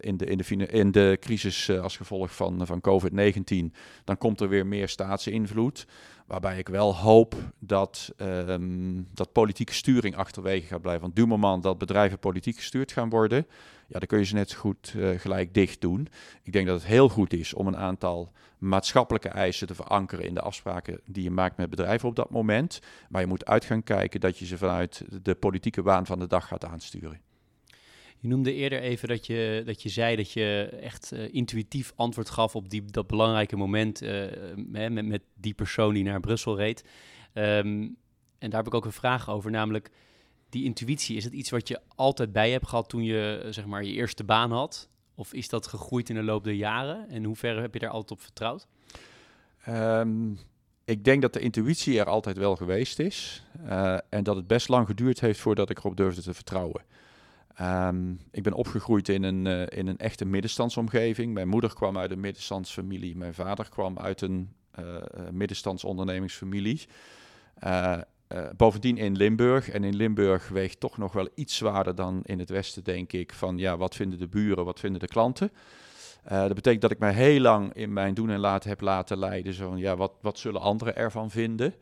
in, 0.00 0.16
de, 0.16 0.24
in, 0.24 0.38
de, 0.38 0.66
in 0.66 0.90
de 0.90 1.16
crisis 1.20 1.68
uh, 1.68 1.80
als 1.80 1.96
gevolg 1.96 2.34
van, 2.34 2.66
van 2.66 2.80
COVID-19, 2.88 3.76
dan 4.04 4.18
komt 4.18 4.40
er 4.40 4.48
weer 4.48 4.66
meer 4.66 4.88
staatsinvloed. 4.88 5.86
Waarbij 6.26 6.58
ik 6.58 6.68
wel 6.68 6.96
hoop 6.96 7.34
dat, 7.58 8.12
um, 8.18 9.08
dat 9.14 9.32
politieke 9.32 9.74
sturing 9.74 10.16
achterwege 10.16 10.66
gaat 10.66 10.80
blijven. 10.80 11.02
Want 11.02 11.16
du 11.16 11.26
moment 11.26 11.62
dat 11.62 11.78
bedrijven 11.78 12.18
politiek 12.18 12.56
gestuurd 12.56 12.92
gaan 12.92 13.10
worden, 13.10 13.46
ja, 13.86 13.98
dan 13.98 14.08
kun 14.08 14.18
je 14.18 14.24
ze 14.24 14.34
net 14.34 14.50
zo 14.50 14.58
goed 14.58 14.92
uh, 14.96 15.18
gelijk 15.18 15.54
dicht 15.54 15.80
doen. 15.80 16.08
Ik 16.42 16.52
denk 16.52 16.66
dat 16.66 16.76
het 16.76 16.86
heel 16.86 17.08
goed 17.08 17.32
is 17.32 17.54
om 17.54 17.66
een 17.66 17.76
aantal 17.76 18.32
maatschappelijke 18.58 19.28
eisen 19.28 19.66
te 19.66 19.74
verankeren 19.74 20.24
in 20.24 20.34
de 20.34 20.40
afspraken 20.40 21.00
die 21.04 21.22
je 21.22 21.30
maakt 21.30 21.56
met 21.56 21.70
bedrijven 21.70 22.08
op 22.08 22.16
dat 22.16 22.30
moment. 22.30 22.80
Maar 23.08 23.20
je 23.20 23.26
moet 23.26 23.46
uit 23.46 23.64
gaan 23.64 23.82
kijken 23.82 24.20
dat 24.20 24.38
je 24.38 24.46
ze 24.46 24.58
vanuit 24.58 25.04
de 25.22 25.34
politieke 25.34 25.82
waan 25.82 26.06
van 26.06 26.18
de 26.18 26.26
dag 26.26 26.46
gaat 26.46 26.64
aansturen. 26.64 27.20
Je 28.26 28.32
noemde 28.32 28.54
eerder 28.54 28.80
even 28.80 29.08
dat 29.08 29.26
je, 29.26 29.62
dat 29.66 29.82
je 29.82 29.88
zei 29.88 30.16
dat 30.16 30.32
je 30.32 30.68
echt 30.80 31.12
uh, 31.12 31.34
intuïtief 31.34 31.92
antwoord 31.96 32.30
gaf 32.30 32.56
op 32.56 32.70
die, 32.70 32.84
dat 32.84 33.06
belangrijke 33.06 33.56
moment 33.56 34.02
uh, 34.02 34.24
met, 34.56 35.06
met 35.06 35.22
die 35.34 35.54
persoon 35.54 35.94
die 35.94 36.04
naar 36.04 36.20
Brussel 36.20 36.56
reed. 36.56 36.84
Um, 37.34 37.96
en 38.38 38.50
daar 38.50 38.58
heb 38.58 38.66
ik 38.66 38.74
ook 38.74 38.84
een 38.84 38.92
vraag 38.92 39.30
over, 39.30 39.50
namelijk 39.50 39.90
die 40.48 40.64
intuïtie, 40.64 41.16
is 41.16 41.24
het 41.24 41.32
iets 41.32 41.50
wat 41.50 41.68
je 41.68 41.80
altijd 41.94 42.32
bij 42.32 42.50
hebt 42.50 42.68
gehad 42.68 42.88
toen 42.88 43.04
je 43.04 43.46
zeg 43.50 43.66
maar 43.66 43.84
je 43.84 43.92
eerste 43.92 44.24
baan 44.24 44.52
had? 44.52 44.88
Of 45.14 45.32
is 45.32 45.48
dat 45.48 45.66
gegroeid 45.66 46.08
in 46.08 46.14
de 46.14 46.22
loop 46.22 46.44
der 46.44 46.54
jaren? 46.54 47.08
En 47.08 47.24
hoe 47.24 47.36
ver 47.36 47.60
heb 47.60 47.74
je 47.74 47.80
daar 47.80 47.90
altijd 47.90 48.10
op 48.10 48.20
vertrouwd? 48.20 48.66
Um, 49.68 50.38
ik 50.84 51.04
denk 51.04 51.22
dat 51.22 51.32
de 51.32 51.40
intuïtie 51.40 51.98
er 51.98 52.06
altijd 52.06 52.36
wel 52.36 52.56
geweest 52.56 52.98
is. 52.98 53.44
En 54.08 54.24
dat 54.24 54.36
het 54.36 54.46
best 54.46 54.68
lang 54.68 54.86
geduurd 54.86 55.20
heeft 55.20 55.40
voordat 55.40 55.70
ik 55.70 55.78
erop 55.78 55.96
durfde 55.96 56.22
te 56.22 56.34
vertrouwen. 56.34 56.82
Um, 57.62 58.20
ik 58.30 58.42
ben 58.42 58.52
opgegroeid 58.52 59.08
in 59.08 59.22
een, 59.22 59.46
uh, 59.46 59.78
in 59.78 59.86
een 59.86 59.98
echte 59.98 60.24
middenstandsomgeving. 60.24 61.34
Mijn 61.34 61.48
moeder 61.48 61.74
kwam 61.74 61.98
uit 61.98 62.10
een 62.10 62.20
middenstandsfamilie. 62.20 63.16
Mijn 63.16 63.34
vader 63.34 63.68
kwam 63.68 63.98
uit 63.98 64.20
een 64.20 64.52
uh, 64.80 64.96
middenstandsondernemingsfamilie. 65.30 66.86
bovendien 68.56 68.96
in 68.96 69.16
Limburg. 69.16 69.70
En 69.70 69.84
in 69.84 69.96
Limburg 69.96 70.48
weegt 70.48 70.80
toch 70.80 70.98
nog 70.98 71.12
wel 71.12 71.28
iets 71.34 71.56
zwaarder 71.56 71.94
dan 71.94 72.20
in 72.22 72.38
het 72.38 72.50
Westen, 72.50 72.84
denk 72.84 73.12
ik. 73.12 73.32
Van 73.32 73.58
ja, 73.58 73.76
wat 73.76 73.94
vinden 73.94 74.18
de 74.18 74.28
buren, 74.28 74.64
wat 74.64 74.80
vinden 74.80 75.00
de 75.00 75.08
klanten? 75.08 75.50
Dat 76.28 76.54
betekent 76.54 76.82
dat 76.82 76.90
ik 76.90 76.98
mij 76.98 77.12
heel 77.12 77.40
lang 77.40 77.72
in 77.72 77.92
mijn 77.92 78.14
doen 78.14 78.30
en 78.30 78.40
laten 78.40 78.70
heb 78.70 78.80
laten 78.80 79.18
leiden. 79.18 79.52
Zo 79.54 79.68
van, 79.68 79.78
ja, 79.78 79.96
wat, 79.96 80.12
wat 80.20 80.38
zullen 80.38 80.60
anderen 80.60 80.96
ervan 80.96 81.30
vinden? 81.30 81.74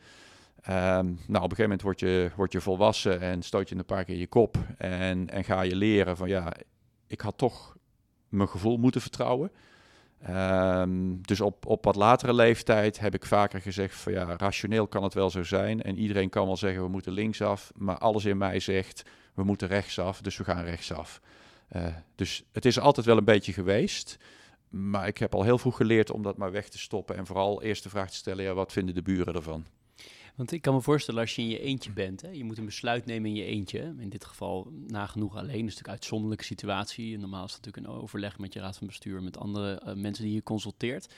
Um, 0.69 0.73
nou, 0.73 1.45
op 1.45 1.51
een 1.51 1.57
gegeven 1.57 1.63
moment 1.63 1.83
word 1.83 2.01
je, 2.01 2.31
je 2.49 2.61
volwassen 2.61 3.21
en 3.21 3.43
stoot 3.43 3.69
je 3.69 3.77
een 3.77 3.85
paar 3.85 4.05
keer 4.05 4.17
je 4.17 4.27
kop. 4.27 4.59
En, 4.79 5.31
en 5.31 5.45
ga 5.45 5.61
je 5.61 5.77
leren 5.77 6.17
van, 6.17 6.29
ja, 6.29 6.53
ik 7.07 7.21
had 7.21 7.39
toch 7.39 7.77
mijn 8.29 8.49
gevoel 8.49 8.77
moeten 8.77 9.01
vertrouwen. 9.01 9.51
Um, 10.31 11.23
dus 11.23 11.41
op, 11.41 11.67
op 11.67 11.85
wat 11.85 11.97
latere 11.97 12.35
leeftijd 12.35 13.01
heb 13.01 13.15
ik 13.15 13.25
vaker 13.25 13.61
gezegd 13.61 13.95
van, 13.95 14.13
ja, 14.13 14.37
rationeel 14.37 14.87
kan 14.87 15.03
het 15.03 15.15
wel 15.15 15.31
zo 15.31 15.43
zijn. 15.43 15.83
En 15.83 15.99
iedereen 15.99 16.29
kan 16.29 16.47
wel 16.47 16.57
zeggen, 16.57 16.83
we 16.83 16.89
moeten 16.89 17.13
linksaf. 17.13 17.73
Maar 17.77 17.99
alles 17.99 18.25
in 18.25 18.39
mij 18.39 18.61
zegt, 18.61 19.03
we 19.35 19.45
moeten 19.45 19.69
rechtsaf, 19.69 20.21
dus 20.21 20.37
we 20.37 20.45
gaan 20.45 20.65
rechtsaf. 20.65 21.21
Uh, 21.77 21.87
dus 22.15 22.45
het 22.53 22.65
is 22.65 22.79
altijd 22.79 23.07
wel 23.07 23.17
een 23.17 23.25
beetje 23.25 23.53
geweest. 23.53 24.19
Maar 24.69 25.07
ik 25.07 25.19
heb 25.19 25.35
al 25.35 25.43
heel 25.43 25.59
vroeg 25.59 25.77
geleerd 25.77 26.11
om 26.11 26.23
dat 26.23 26.37
maar 26.37 26.53
weg 26.53 26.69
te 26.69 26.79
stoppen. 26.79 27.17
En 27.17 27.27
vooral 27.27 27.63
eerst 27.63 27.83
de 27.83 27.89
vraag 27.89 28.11
te 28.11 28.17
stellen: 28.17 28.45
ja, 28.45 28.55
wat 28.55 28.73
vinden 28.73 28.95
de 28.95 29.03
buren 29.03 29.35
ervan? 29.35 29.67
Want 30.35 30.53
ik 30.53 30.63
kan 30.63 30.75
me 30.75 30.81
voorstellen 30.81 31.21
als 31.21 31.35
je 31.35 31.43
in 31.43 31.49
je 31.49 31.61
eentje 31.61 31.93
bent, 31.93 32.23
hè, 32.23 32.29
je 32.29 32.45
moet 32.45 32.59
een 32.59 32.65
besluit 32.65 33.07
nemen 33.07 33.31
in 33.31 33.37
je 33.37 33.45
eentje. 33.45 33.95
In 33.99 34.09
dit 34.09 34.25
geval 34.25 34.73
nagenoeg 34.87 35.37
alleen, 35.37 35.49
is 35.49 35.61
natuurlijk 35.61 35.87
een 35.87 35.93
uitzonderlijke 35.93 36.45
situatie. 36.45 37.19
Normaal 37.19 37.45
is 37.45 37.53
het 37.53 37.65
natuurlijk 37.65 37.95
een 37.95 38.03
overleg 38.03 38.39
met 38.39 38.53
je 38.53 38.61
raad 38.61 38.79
van 38.79 38.87
bestuur, 38.87 39.23
met 39.23 39.39
andere 39.39 39.83
uh, 39.87 39.95
mensen 39.95 40.25
die 40.25 40.35
je 40.35 40.43
consulteert. 40.43 41.15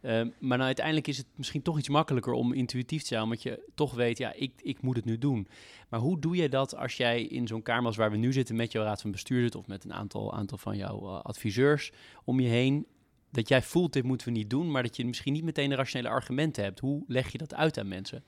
Uh, 0.00 0.10
maar 0.38 0.56
nou, 0.58 0.60
uiteindelijk 0.60 1.06
is 1.06 1.16
het 1.16 1.26
misschien 1.34 1.62
toch 1.62 1.78
iets 1.78 1.88
makkelijker 1.88 2.32
om 2.32 2.52
intuïtief 2.52 3.00
te 3.00 3.06
zijn, 3.06 3.22
omdat 3.22 3.42
je 3.42 3.70
toch 3.74 3.94
weet, 3.94 4.18
ja, 4.18 4.32
ik, 4.32 4.52
ik 4.62 4.82
moet 4.82 4.96
het 4.96 5.04
nu 5.04 5.18
doen. 5.18 5.48
Maar 5.88 6.00
hoe 6.00 6.20
doe 6.20 6.36
je 6.36 6.48
dat 6.48 6.76
als 6.76 6.96
jij 6.96 7.22
in 7.22 7.46
zo'n 7.46 7.62
kamer 7.62 7.86
als 7.86 7.96
waar 7.96 8.10
we 8.10 8.16
nu 8.16 8.32
zitten 8.32 8.56
met 8.56 8.72
jouw 8.72 8.84
raad 8.84 9.00
van 9.00 9.10
bestuur 9.10 9.42
zit 9.42 9.54
of 9.54 9.66
met 9.66 9.84
een 9.84 9.92
aantal, 9.92 10.34
aantal 10.34 10.58
van 10.58 10.76
jouw 10.76 11.02
uh, 11.02 11.20
adviseurs 11.20 11.92
om 12.24 12.40
je 12.40 12.48
heen, 12.48 12.86
dat 13.30 13.48
jij 13.48 13.62
voelt, 13.62 13.92
dit 13.92 14.04
moeten 14.04 14.26
we 14.26 14.32
niet 14.32 14.50
doen, 14.50 14.70
maar 14.70 14.82
dat 14.82 14.96
je 14.96 15.06
misschien 15.06 15.32
niet 15.32 15.44
meteen 15.44 15.68
de 15.68 15.74
rationele 15.74 16.14
argumenten 16.14 16.62
hebt. 16.62 16.80
Hoe 16.80 17.04
leg 17.06 17.32
je 17.32 17.38
dat 17.38 17.54
uit 17.54 17.78
aan 17.78 17.88
mensen? 17.88 18.24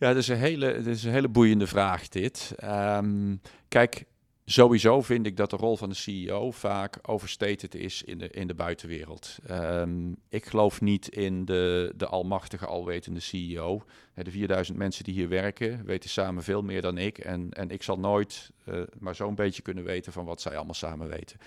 Ja, 0.00 0.08
dat 0.08 0.16
is 0.16 0.28
een 0.28 0.36
hele, 0.36 0.72
dat 0.72 0.86
is 0.86 1.04
een 1.04 1.12
hele 1.12 1.28
boeiende 1.28 1.66
vraag 1.66 2.08
dit. 2.08 2.54
Um, 2.64 3.40
kijk, 3.68 4.04
Sowieso 4.44 5.02
vind 5.02 5.26
ik 5.26 5.36
dat 5.36 5.50
de 5.50 5.56
rol 5.56 5.76
van 5.76 5.88
de 5.88 5.94
CEO 5.94 6.50
vaak 6.50 6.98
overstated 7.02 7.74
is 7.74 8.02
in 8.02 8.18
de, 8.18 8.28
in 8.28 8.46
de 8.46 8.54
buitenwereld. 8.54 9.38
Um, 9.50 10.16
ik 10.28 10.46
geloof 10.46 10.80
niet 10.80 11.08
in 11.08 11.44
de, 11.44 11.92
de 11.96 12.06
almachtige, 12.06 12.66
alwetende 12.66 13.20
CEO. 13.20 13.82
De 14.14 14.30
4000 14.30 14.78
mensen 14.78 15.04
die 15.04 15.14
hier 15.14 15.28
werken 15.28 15.84
weten 15.84 16.10
samen 16.10 16.42
veel 16.42 16.62
meer 16.62 16.82
dan 16.82 16.98
ik. 16.98 17.18
En, 17.18 17.50
en 17.50 17.70
ik 17.70 17.82
zal 17.82 17.98
nooit 17.98 18.50
uh, 18.68 18.82
maar 18.98 19.14
zo'n 19.14 19.34
beetje 19.34 19.62
kunnen 19.62 19.84
weten 19.84 20.12
van 20.12 20.24
wat 20.24 20.40
zij 20.40 20.56
allemaal 20.56 20.74
samen 20.74 21.08
weten. 21.08 21.38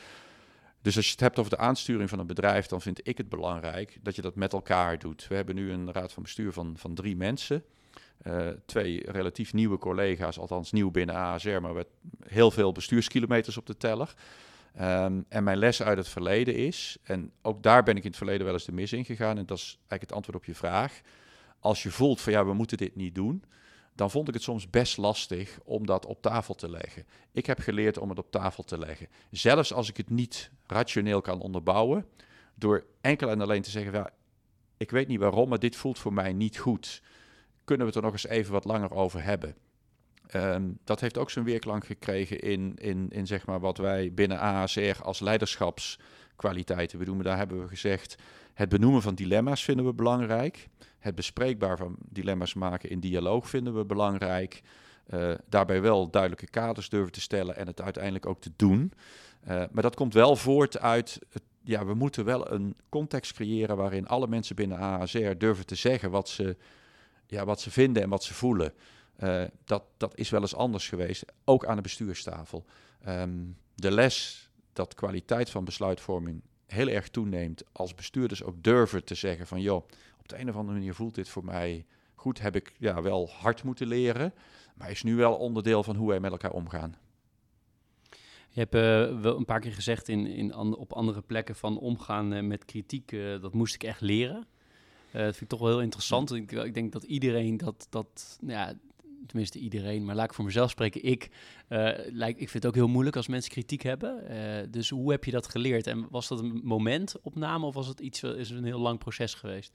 Dus 0.82 0.96
als 0.96 1.06
je 1.06 1.12
het 1.12 1.20
hebt 1.20 1.40
over 1.40 1.52
de 1.52 1.58
aansturing 1.58 2.10
van 2.10 2.20
een 2.20 2.28
bedrijf, 2.28 2.66
dan 2.66 2.82
vind 2.82 3.08
ik 3.08 3.18
het 3.18 3.30
belangrijk 3.30 3.98
dat 4.02 4.16
je 4.16 4.22
dat 4.22 4.36
met 4.36 4.54
elkaar 4.54 5.00
doet. 5.00 5.28
We 5.28 5.36
hebben 5.36 5.56
nu 5.56 5.72
een 5.72 5.92
raad 5.92 6.14
van 6.14 6.24
bestuur 6.24 6.54
van, 6.54 6.74
van 6.78 6.94
drie 6.94 7.16
mensen. 7.16 7.64
Uh, 8.24 8.48
twee 8.66 9.12
relatief 9.12 9.54
nieuwe 9.54 9.78
collega's, 9.78 10.40
althans 10.40 10.72
nieuw 10.72 10.92
binnen 10.92 11.16
ASR, 11.16 11.60
maar 11.62 11.74
met 11.74 11.88
heel 12.28 12.52
veel 12.52 12.72
bestuurskilometers 12.72 13.58
op 13.58 13.66
de 13.66 13.78
teller. 13.78 14.14
Ehm, 14.76 15.22
en 15.28 15.44
mijn 15.44 15.58
les 15.58 15.82
uit 15.82 15.98
het 15.98 16.08
verleden 16.08 16.56
is, 16.56 16.98
en 17.04 17.32
ook 17.42 17.64
daar 17.64 17.84
ben 17.84 17.96
ik 17.96 18.04
in 18.04 18.10
het 18.10 18.18
verleden 18.18 18.46
wel 18.46 18.54
eens 18.54 18.66
de 18.66 18.72
mis 18.72 18.94
in 18.94 19.06
gegaan, 19.06 19.38
en 19.38 19.46
dat 19.46 19.58
is 19.58 19.72
eigenlijk 19.74 20.02
het 20.02 20.12
antwoord 20.12 20.38
op 20.38 20.46
je 20.46 20.56
vraag. 20.56 21.02
Als 21.60 21.84
je 21.84 21.92
voelt 21.92 22.22
van 22.22 22.34
ja, 22.34 22.46
we 22.46 22.54
moeten 22.54 22.78
dit 22.78 22.96
niet 22.96 23.16
doen, 23.16 23.44
dan 23.96 24.12
vond 24.12 24.28
ik 24.28 24.34
het 24.34 24.44
soms 24.44 24.70
best 24.70 24.98
lastig 24.98 25.60
om 25.64 25.86
dat 25.86 26.06
op 26.06 26.22
tafel 26.22 26.56
te 26.56 26.70
leggen. 26.70 27.06
Ik 27.32 27.46
heb 27.46 27.60
geleerd 27.60 27.98
om 27.98 28.10
het 28.10 28.20
op 28.20 28.32
tafel 28.32 28.64
te 28.64 28.78
leggen. 28.78 29.08
Zelfs 29.32 29.74
als 29.74 29.90
ik 29.90 29.98
het 29.98 30.10
niet 30.10 30.52
rationeel 30.68 31.22
kan 31.22 31.42
onderbouwen, 31.42 32.06
door 32.56 32.86
enkel 33.02 33.30
en 33.30 33.42
alleen 33.42 33.62
te 33.62 33.70
zeggen, 33.70 33.94
ja, 33.94 34.10
ik 34.78 34.92
weet 34.92 35.08
niet 35.08 35.20
waarom, 35.20 35.50
maar 35.50 35.60
dit 35.60 35.76
voelt 35.76 36.00
voor 36.00 36.14
mij 36.14 36.34
niet 36.34 36.58
goed. 36.58 37.02
Kunnen 37.64 37.86
we 37.86 37.94
het 37.94 38.04
er 38.04 38.12
nog 38.12 38.12
eens 38.12 38.28
even 38.28 38.52
wat 38.52 38.66
langer 38.66 38.92
over 38.92 39.24
hebben? 39.24 39.56
Ehm, 40.28 40.72
dat 40.84 41.00
heeft 41.00 41.18
ook 41.18 41.30
zijn 41.30 41.46
weerklank 41.46 41.86
gekregen 41.86 42.40
in, 42.40 42.74
in, 42.76 43.10
in 43.10 43.28
zeg 43.28 43.46
maar 43.46 43.60
wat 43.60 43.78
wij 43.78 44.14
binnen 44.14 44.40
ASR 44.40 45.02
als 45.02 45.20
leiderschapskwaliteiten 45.20 47.00
bedoelen. 47.00 47.24
Daar 47.24 47.38
hebben 47.38 47.62
we 47.62 47.68
gezegd, 47.68 48.16
het 48.54 48.70
benoemen 48.70 49.02
van 49.02 49.16
dilemma's 49.16 49.64
vinden 49.64 49.86
we 49.86 49.94
belangrijk. 49.94 50.68
Het 51.00 51.16
bespreekbaar 51.16 51.78
van 51.78 51.96
dilemma's 52.10 52.54
maken 52.54 52.90
in 52.90 53.00
dialoog 53.00 53.50
vinden 53.50 53.76
we 53.76 53.86
belangrijk. 53.86 54.62
Uh, 55.10 55.34
daarbij 55.50 55.82
wel 55.82 56.10
duidelijke 56.10 56.50
kaders 56.50 56.90
durven 56.90 57.12
te 57.12 57.22
stellen 57.22 57.56
en 57.56 57.68
het 57.68 57.82
uiteindelijk 57.82 58.26
ook 58.26 58.42
te 58.42 58.52
doen. 58.56 58.92
Uh, 59.48 59.64
maar 59.72 59.84
dat 59.84 59.96
komt 59.96 60.14
wel 60.14 60.36
voort 60.36 60.80
uit, 60.80 61.20
ja, 61.64 61.86
we 61.86 61.94
moeten 61.94 62.26
wel 62.26 62.52
een 62.52 62.76
context 62.90 63.34
creëren 63.34 63.78
waarin 63.78 64.08
alle 64.08 64.28
mensen 64.28 64.56
binnen 64.56 64.78
ASR 64.78 65.32
durven 65.38 65.66
te 65.66 65.76
zeggen 65.76 66.12
wat 66.12 66.30
ze, 66.30 66.58
ja, 67.34 67.46
wat 67.46 67.62
ze 67.62 67.72
vinden 67.72 68.04
en 68.04 68.10
wat 68.10 68.24
ze 68.24 68.34
voelen. 68.34 68.74
Uh, 69.24 69.44
dat, 69.66 69.84
dat 69.98 70.18
is 70.18 70.30
wel 70.30 70.42
eens 70.42 70.56
anders 70.56 70.90
geweest, 70.90 71.26
ook 71.44 71.66
aan 71.66 71.76
de 71.76 71.82
bestuurstafel. 71.82 72.66
Um, 73.08 73.58
de 73.76 73.92
les 73.92 74.50
dat 74.74 74.94
kwaliteit 74.94 75.50
van 75.50 75.66
besluitvorming 75.66 76.42
heel 76.66 76.88
erg 76.88 77.10
toeneemt 77.10 77.64
als 77.72 77.96
bestuurders 77.96 78.44
ook 78.44 78.64
durven 78.64 79.04
te 79.04 79.16
zeggen 79.16 79.48
van 79.48 79.62
joh, 79.62 79.88
op 80.20 80.28
de 80.28 80.40
een 80.40 80.50
of 80.50 80.56
andere 80.56 80.78
manier 80.78 80.94
voelt 80.94 81.16
dit 81.16 81.30
voor 81.30 81.46
mij 81.46 81.86
goed, 82.16 82.40
heb 82.40 82.56
ik 82.56 82.74
ja, 82.78 83.02
wel 83.02 83.30
hard 83.30 83.64
moeten 83.64 83.88
leren, 83.88 84.34
maar 84.76 84.90
is 84.90 85.04
nu 85.04 85.16
wel 85.16 85.36
onderdeel 85.36 85.84
van 85.84 85.96
hoe 85.96 86.10
wij 86.10 86.20
met 86.20 86.32
elkaar 86.32 86.52
omgaan. 86.52 86.96
Je 88.50 88.60
hebt 88.60 88.76
uh, 88.76 89.22
wel 89.22 89.38
een 89.38 89.46
paar 89.46 89.60
keer 89.60 89.74
gezegd 89.74 90.08
in, 90.08 90.28
in 90.28 90.54
op 90.56 90.94
andere 90.94 91.22
plekken 91.22 91.56
van 91.56 91.78
omgaan 91.78 92.34
uh, 92.34 92.44
met 92.44 92.66
kritiek, 92.66 93.16
dat 93.42 93.54
moest 93.54 93.76
ik 93.76 93.84
echt 93.84 94.02
leren. 94.02 94.48
Dat 95.22 95.38
vind 95.38 95.42
ik 95.42 95.48
toch 95.48 95.60
wel 95.60 95.70
heel 95.70 95.82
interessant. 95.82 96.34
Ik, 96.34 96.52
ik 96.52 96.74
denk 96.74 96.92
dat 96.92 97.04
iedereen 97.04 97.58
dat, 97.58 97.88
dat 97.90 98.38
ja, 98.48 98.74
tenminste 99.28 99.60
iedereen, 99.60 100.06
maar 100.06 100.16
laat 100.16 100.26
ik 100.26 100.34
voor 100.34 100.46
mezelf 100.46 100.70
spreken, 100.70 101.04
ik, 101.04 101.30
uh, 101.70 102.28
ik 102.28 102.38
vind 102.38 102.54
het 102.54 102.66
ook 102.66 102.76
heel 102.76 102.88
moeilijk 102.88 103.16
als 103.16 103.28
mensen 103.28 103.52
kritiek 103.52 103.82
hebben. 103.82 104.24
Dus 104.72 104.90
hoe 104.90 105.12
heb 105.12 105.24
je 105.24 105.32
dat 105.32 105.48
geleerd? 105.48 105.88
En 105.88 106.08
was 106.10 106.28
dat 106.28 106.40
een 106.40 106.62
momentopname 106.64 107.66
of 107.66 107.74
was 107.74 107.88
het 107.88 108.00
iets, 108.00 108.24
is 108.24 108.50
het 108.50 108.58
een 108.58 108.64
heel 108.64 108.80
lang 108.80 109.00
proces 109.00 109.34
geweest? 109.34 109.72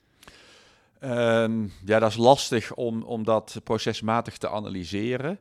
Um, 1.01 1.73
ja, 1.85 1.99
dat 1.99 2.11
is 2.11 2.17
lastig 2.17 2.75
om, 2.75 3.03
om 3.03 3.25
dat 3.25 3.61
procesmatig 3.65 4.37
te 4.37 4.49
analyseren. 4.49 5.39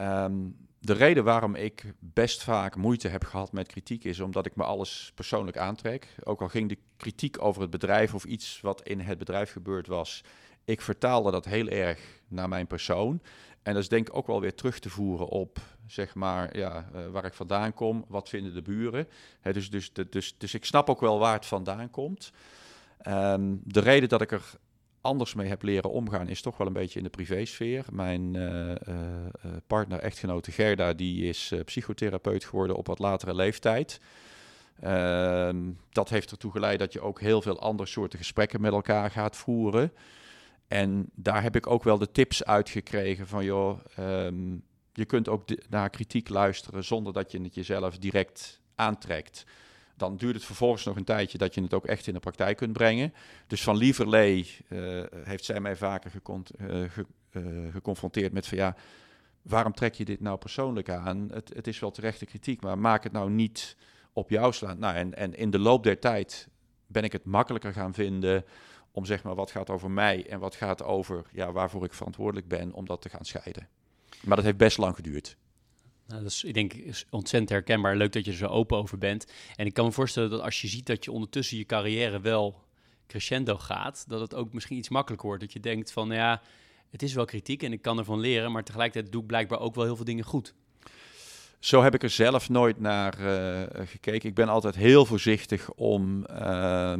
Um, 0.00 0.56
de 0.86 0.92
reden 0.92 1.24
waarom 1.24 1.54
ik 1.54 1.84
best 1.98 2.42
vaak 2.42 2.76
moeite 2.76 3.08
heb 3.08 3.24
gehad 3.24 3.52
met 3.52 3.66
kritiek 3.66 4.04
is 4.04 4.20
omdat 4.20 4.46
ik 4.46 4.56
me 4.56 4.64
alles 4.64 5.12
persoonlijk 5.14 5.56
aantrek. 5.56 6.14
Ook 6.24 6.40
al 6.40 6.48
ging 6.48 6.68
de 6.68 6.78
kritiek 6.96 7.42
over 7.42 7.62
het 7.62 7.70
bedrijf 7.70 8.14
of 8.14 8.24
iets 8.24 8.60
wat 8.60 8.82
in 8.82 9.00
het 9.00 9.18
bedrijf 9.18 9.52
gebeurd 9.52 9.86
was, 9.86 10.24
ik 10.64 10.80
vertaalde 10.80 11.30
dat 11.30 11.44
heel 11.44 11.68
erg 11.68 12.00
naar 12.28 12.48
mijn 12.48 12.66
persoon. 12.66 13.20
En 13.62 13.72
dat 13.72 13.82
is 13.82 13.88
denk 13.88 14.08
ik 14.08 14.16
ook 14.16 14.26
wel 14.26 14.40
weer 14.40 14.54
terug 14.54 14.78
te 14.78 14.90
voeren 14.90 15.28
op, 15.28 15.58
zeg 15.86 16.14
maar, 16.14 16.56
ja, 16.56 16.88
uh, 16.94 17.06
waar 17.06 17.24
ik 17.24 17.34
vandaan 17.34 17.74
kom. 17.74 18.04
Wat 18.08 18.28
vinden 18.28 18.54
de 18.54 18.62
buren? 18.62 19.08
Dus, 19.42 19.70
dus, 19.70 19.92
dus, 19.92 20.38
dus 20.38 20.54
ik 20.54 20.64
snap 20.64 20.90
ook 20.90 21.00
wel 21.00 21.18
waar 21.18 21.34
het 21.34 21.46
vandaan 21.46 21.90
komt. 21.90 22.32
Um, 23.08 23.60
de 23.64 23.80
reden 23.80 24.08
dat 24.08 24.20
ik 24.20 24.32
er 24.32 24.42
anders 25.06 25.34
mee 25.34 25.48
heb 25.48 25.62
leren 25.62 25.90
omgaan 25.90 26.28
is 26.28 26.42
toch 26.42 26.56
wel 26.56 26.66
een 26.66 26.72
beetje 26.72 26.98
in 26.98 27.04
de 27.04 27.10
privésfeer. 27.10 27.84
Mijn 27.92 28.34
uh, 28.34 28.68
uh, 28.68 28.74
partner, 29.66 29.98
echtgenote 29.98 30.52
Gerda, 30.52 30.92
die 30.92 31.28
is 31.28 31.52
psychotherapeut 31.64 32.44
geworden 32.44 32.76
op 32.76 32.86
wat 32.86 32.98
latere 32.98 33.34
leeftijd. 33.34 34.00
Ehm, 34.80 35.56
dat 35.90 36.08
heeft 36.08 36.30
ertoe 36.30 36.52
geleid 36.52 36.78
dat 36.78 36.92
je 36.92 37.00
ook 37.00 37.20
heel 37.20 37.42
veel 37.42 37.60
andere 37.60 37.88
soorten 37.88 38.18
gesprekken 38.18 38.60
met 38.60 38.72
elkaar 38.72 39.10
gaat 39.10 39.36
voeren. 39.36 39.92
En 40.68 41.10
daar 41.14 41.42
heb 41.42 41.56
ik 41.56 41.66
ook 41.66 41.82
wel 41.82 41.98
de 41.98 42.10
tips 42.10 42.44
uitgekregen 42.44 43.26
van, 43.26 43.44
joh, 43.44 43.78
um, 43.98 44.62
je 44.92 45.04
kunt 45.04 45.28
ook 45.28 45.44
naar 45.68 45.90
kritiek 45.90 46.28
luisteren 46.28 46.84
zonder 46.84 47.12
dat 47.12 47.32
je 47.32 47.40
het 47.40 47.54
jezelf 47.54 47.98
direct 47.98 48.60
aantrekt. 48.74 49.44
Dan 49.96 50.16
duurt 50.16 50.34
het 50.34 50.44
vervolgens 50.44 50.84
nog 50.84 50.96
een 50.96 51.04
tijdje 51.04 51.38
dat 51.38 51.54
je 51.54 51.62
het 51.62 51.74
ook 51.74 51.86
echt 51.86 52.06
in 52.06 52.14
de 52.14 52.20
praktijk 52.20 52.56
kunt 52.56 52.72
brengen. 52.72 53.14
Dus 53.46 53.62
van 53.62 53.76
lieverlee 53.76 54.56
uh, 54.68 55.02
heeft 55.24 55.44
zij 55.44 55.60
mij 55.60 55.76
vaker 55.76 56.10
ge 56.10 57.06
uh, 57.30 57.72
geconfronteerd 57.72 58.32
met 58.32 58.46
van 58.46 58.58
ja, 58.58 58.76
waarom 59.42 59.72
trek 59.72 59.94
je 59.94 60.04
dit 60.04 60.20
nou 60.20 60.38
persoonlijk 60.38 60.90
aan? 60.90 61.28
Het, 61.32 61.50
het 61.54 61.66
is 61.66 61.78
wel 61.78 61.90
terechte 61.90 62.24
kritiek, 62.24 62.62
maar 62.62 62.78
maak 62.78 63.02
het 63.02 63.12
nou 63.12 63.30
niet 63.30 63.76
op 64.12 64.30
jou 64.30 64.52
slaan. 64.52 64.78
Nou, 64.78 64.94
en, 64.94 65.14
en 65.14 65.34
in 65.34 65.50
de 65.50 65.58
loop 65.58 65.82
der 65.82 65.98
tijd 65.98 66.48
ben 66.86 67.02
ik 67.02 67.12
het 67.12 67.24
makkelijker 67.24 67.72
gaan 67.72 67.94
vinden 67.94 68.44
om 68.90 69.04
zeg 69.04 69.22
maar 69.22 69.34
wat 69.34 69.50
gaat 69.50 69.70
over 69.70 69.90
mij 69.90 70.26
en 70.28 70.38
wat 70.38 70.54
gaat 70.54 70.82
over 70.82 71.24
ja, 71.32 71.52
waarvoor 71.52 71.84
ik 71.84 71.92
verantwoordelijk 71.92 72.48
ben, 72.48 72.72
om 72.72 72.86
dat 72.86 73.02
te 73.02 73.08
gaan 73.08 73.24
scheiden. 73.24 73.68
Maar 74.22 74.36
dat 74.36 74.44
heeft 74.44 74.56
best 74.56 74.78
lang 74.78 74.94
geduurd. 74.94 75.36
Nou, 76.06 76.22
dat 76.22 76.30
is, 76.30 76.44
ik 76.44 76.54
denk, 76.54 76.74
ontzettend 77.10 77.50
herkenbaar. 77.50 77.96
Leuk 77.96 78.12
dat 78.12 78.24
je 78.24 78.30
er 78.30 78.36
zo 78.36 78.46
open 78.46 78.78
over 78.78 78.98
bent. 78.98 79.32
En 79.56 79.66
ik 79.66 79.74
kan 79.74 79.84
me 79.84 79.92
voorstellen 79.92 80.30
dat 80.30 80.40
als 80.40 80.60
je 80.60 80.68
ziet 80.68 80.86
dat 80.86 81.04
je 81.04 81.12
ondertussen 81.12 81.58
je 81.58 81.64
carrière 81.64 82.20
wel 82.20 82.64
crescendo 83.06 83.56
gaat, 83.56 84.04
dat 84.08 84.20
het 84.20 84.34
ook 84.34 84.52
misschien 84.52 84.76
iets 84.76 84.88
makkelijker 84.88 85.28
wordt. 85.28 85.42
Dat 85.42 85.52
je 85.52 85.60
denkt 85.60 85.92
van, 85.92 86.08
ja, 86.10 86.42
het 86.90 87.02
is 87.02 87.14
wel 87.14 87.24
kritiek 87.24 87.62
en 87.62 87.72
ik 87.72 87.82
kan 87.82 87.98
ervan 87.98 88.20
leren, 88.20 88.52
maar 88.52 88.64
tegelijkertijd 88.64 89.12
doe 89.12 89.20
ik 89.20 89.26
blijkbaar 89.26 89.60
ook 89.60 89.74
wel 89.74 89.84
heel 89.84 89.96
veel 89.96 90.04
dingen 90.04 90.24
goed. 90.24 90.54
Zo 91.58 91.82
heb 91.82 91.94
ik 91.94 92.02
er 92.02 92.10
zelf 92.10 92.48
nooit 92.48 92.80
naar 92.80 93.20
uh, 93.20 93.86
gekeken. 93.86 94.28
Ik 94.28 94.34
ben 94.34 94.48
altijd 94.48 94.74
heel 94.74 95.06
voorzichtig 95.06 95.70
om 95.70 96.26
uh, 96.30 96.94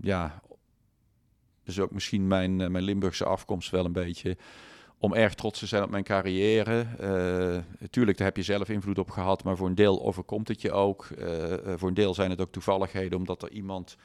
ja, 0.00 0.42
dus 1.64 1.80
ook 1.80 1.90
misschien 1.90 2.26
mijn, 2.26 2.60
uh, 2.60 2.68
mijn 2.68 2.84
Limburgse 2.84 3.24
afkomst 3.24 3.70
wel 3.70 3.84
een 3.84 3.92
beetje. 3.92 4.36
Om 5.02 5.14
erg 5.14 5.34
trots 5.34 5.58
te 5.58 5.66
zijn 5.66 5.82
op 5.82 5.90
mijn 5.90 6.04
carrière. 6.04 6.86
Natuurlijk, 7.78 8.12
uh, 8.12 8.16
daar 8.16 8.26
heb 8.26 8.36
je 8.36 8.42
zelf 8.42 8.68
invloed 8.68 8.98
op 8.98 9.10
gehad, 9.10 9.44
maar 9.44 9.56
voor 9.56 9.66
een 9.66 9.74
deel 9.74 10.02
overkomt 10.02 10.48
het 10.48 10.60
je 10.60 10.72
ook. 10.72 11.08
Uh, 11.18 11.54
voor 11.76 11.88
een 11.88 11.94
deel 11.94 12.14
zijn 12.14 12.30
het 12.30 12.40
ook 12.40 12.52
toevalligheden, 12.52 13.18
omdat 13.18 13.42
er 13.42 13.50
iemand 13.50 13.96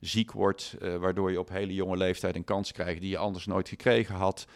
ziek 0.00 0.32
wordt, 0.32 0.76
waardoor 1.00 1.30
je 1.30 1.40
op 1.40 1.48
hele 1.48 1.74
jonge 1.74 1.96
leeftijd 1.96 2.36
een 2.36 2.44
kans 2.44 2.72
krijgt 2.72 3.00
die 3.00 3.10
je 3.10 3.18
anders 3.18 3.46
nooit 3.46 3.68
gekregen 3.68 4.14
had. 4.14 4.46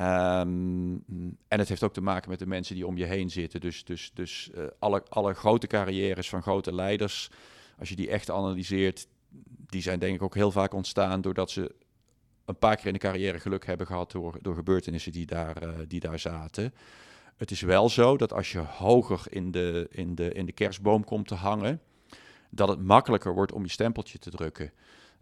Um, 0.00 1.04
en 1.48 1.58
het 1.58 1.68
heeft 1.68 1.82
ook 1.82 1.92
te 1.92 2.00
maken 2.00 2.30
met 2.30 2.38
de 2.38 2.46
mensen 2.46 2.74
die 2.74 2.86
om 2.86 2.96
je 2.96 3.04
heen 3.04 3.30
zitten. 3.30 3.60
Dus, 3.60 3.84
dus, 3.84 4.10
dus 4.14 4.50
alle, 4.78 5.02
alle 5.08 5.34
grote 5.34 5.66
carrières 5.66 6.28
van 6.28 6.42
grote 6.42 6.74
leiders, 6.74 7.30
als 7.78 7.88
je 7.88 7.96
die 7.96 8.10
echt 8.10 8.30
analyseert, 8.30 9.06
die 9.66 9.82
zijn 9.82 9.98
denk 9.98 10.14
ik 10.14 10.22
ook 10.22 10.34
heel 10.34 10.50
vaak 10.50 10.74
ontstaan 10.74 11.20
doordat 11.20 11.50
ze 11.50 11.74
een 12.52 12.58
paar 12.58 12.76
keer 12.76 12.86
in 12.86 12.92
de 12.92 12.98
carrière 12.98 13.40
geluk 13.40 13.66
hebben 13.66 13.86
gehad 13.86 14.10
door, 14.10 14.38
door 14.40 14.54
gebeurtenissen 14.54 15.12
die 15.12 15.26
daar, 15.26 15.62
uh, 15.62 15.68
die 15.88 16.00
daar 16.00 16.18
zaten. 16.18 16.74
Het 17.36 17.50
is 17.50 17.60
wel 17.60 17.88
zo 17.88 18.16
dat 18.16 18.32
als 18.32 18.52
je 18.52 18.58
hoger 18.58 19.20
in 19.28 19.50
de, 19.50 19.86
in, 19.90 20.14
de, 20.14 20.32
in 20.32 20.46
de 20.46 20.52
kerstboom 20.52 21.04
komt 21.04 21.28
te 21.28 21.34
hangen, 21.34 21.80
dat 22.50 22.68
het 22.68 22.82
makkelijker 22.82 23.34
wordt 23.34 23.52
om 23.52 23.62
je 23.62 23.70
stempeltje 23.70 24.18
te 24.18 24.30
drukken. 24.30 24.72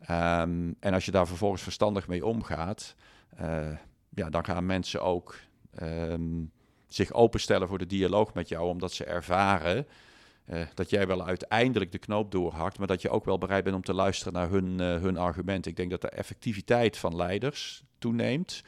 Um, 0.00 0.76
en 0.80 0.94
als 0.94 1.04
je 1.04 1.10
daar 1.10 1.26
vervolgens 1.26 1.62
verstandig 1.62 2.08
mee 2.08 2.26
omgaat, 2.26 2.94
uh, 3.40 3.76
ja, 4.14 4.30
dan 4.30 4.44
gaan 4.44 4.66
mensen 4.66 5.02
ook 5.02 5.36
um, 5.82 6.50
zich 6.88 7.12
openstellen 7.12 7.68
voor 7.68 7.78
de 7.78 7.86
dialoog 7.86 8.34
met 8.34 8.48
jou, 8.48 8.68
omdat 8.68 8.92
ze 8.92 9.04
ervaren 9.04 9.86
uh, 10.50 10.66
dat 10.74 10.90
jij 10.90 11.06
wel 11.06 11.26
uiteindelijk 11.26 11.92
de 11.92 11.98
knoop 11.98 12.30
doorhakt, 12.30 12.78
maar 12.78 12.86
dat 12.86 13.02
je 13.02 13.10
ook 13.10 13.24
wel 13.24 13.38
bereid 13.38 13.64
bent 13.64 13.76
om 13.76 13.82
te 13.82 13.94
luisteren 13.94 14.32
naar 14.32 14.50
hun, 14.50 14.80
uh, 14.80 15.00
hun 15.00 15.16
argumenten. 15.16 15.70
Ik 15.70 15.76
denk 15.76 15.90
dat 15.90 16.00
de 16.00 16.08
effectiviteit 16.08 16.98
van 16.98 17.16
leiders 17.16 17.82
toeneemt 17.98 18.62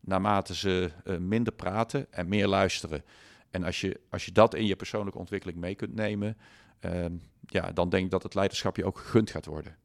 naarmate 0.00 0.54
ze 0.54 0.90
uh, 1.04 1.16
minder 1.16 1.52
praten 1.52 2.12
en 2.12 2.28
meer 2.28 2.46
luisteren. 2.46 3.04
En 3.50 3.64
als 3.64 3.80
je, 3.80 4.00
als 4.10 4.24
je 4.24 4.32
dat 4.32 4.54
in 4.54 4.66
je 4.66 4.76
persoonlijke 4.76 5.18
ontwikkeling 5.18 5.58
mee 5.58 5.74
kunt 5.74 5.94
nemen, 5.94 6.36
ehm, 6.80 7.14
ja, 7.46 7.72
dan 7.72 7.88
denk 7.88 8.04
ik 8.04 8.10
dat 8.10 8.22
het 8.22 8.34
leiderschap 8.34 8.76
je 8.76 8.84
ook 8.84 8.98
gegund 8.98 9.30
gaat 9.30 9.46
worden. 9.46 9.76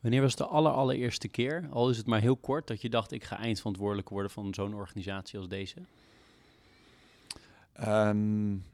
Wanneer 0.00 0.22
was 0.22 0.36
de 0.36 0.46
aller, 0.46 0.72
allereerste 0.72 1.28
keer, 1.28 1.68
al 1.70 1.90
is 1.90 1.96
het 1.96 2.06
maar 2.06 2.20
heel 2.20 2.36
kort, 2.36 2.66
dat 2.66 2.80
je 2.80 2.88
dacht 2.88 3.12
ik 3.12 3.24
ga 3.24 3.38
eindverantwoordelijk 3.38 4.08
worden 4.08 4.30
van 4.30 4.54
zo'n 4.54 4.74
organisatie 4.74 5.38
als 5.38 5.48
deze? 5.48 5.76
Um, 7.88 8.64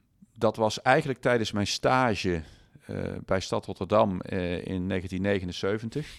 dat 0.41 0.57
was 0.57 0.83
eigenlijk 0.83 1.21
tijdens 1.21 1.53
mijn 1.53 1.67
stage 1.67 2.43
uh, 2.91 2.99
bij 3.25 3.41
Stad 3.41 3.67
Rotterdam 3.67 4.11
uh, 4.11 4.53
in 4.53 4.89
1979. 4.89 6.19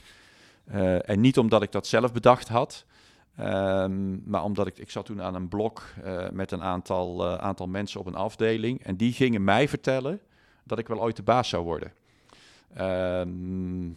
Uh, 0.68 0.96
eh, 0.96 1.10
en 1.10 1.20
niet 1.20 1.38
omdat 1.38 1.62
ik 1.62 1.72
dat 1.72 1.88
zelf 1.88 2.14
bedacht 2.14 2.48
had, 2.48 2.86
um, 3.40 4.24
maar 4.26 4.44
omdat 4.44 4.68
ik, 4.68 4.78
ik 4.78 4.90
zat 4.90 5.06
toen 5.06 5.22
aan 5.22 5.36
een 5.36 5.48
blok 5.48 5.84
met 6.32 6.52
een 6.52 6.64
aantal, 6.64 7.40
aantal 7.40 7.68
mensen 7.68 8.00
op 8.00 8.06
een 8.06 8.16
afdeling. 8.16 8.84
En 8.84 8.96
die 8.96 9.14
gingen 9.14 9.44
mij 9.44 9.68
vertellen 9.68 10.20
dat 10.64 10.80
ik 10.80 10.88
wel 10.88 11.02
ooit 11.02 11.16
de 11.16 11.24
baas 11.24 11.50
zou 11.50 11.64
worden. 11.64 11.94
Ehm, 12.74 13.88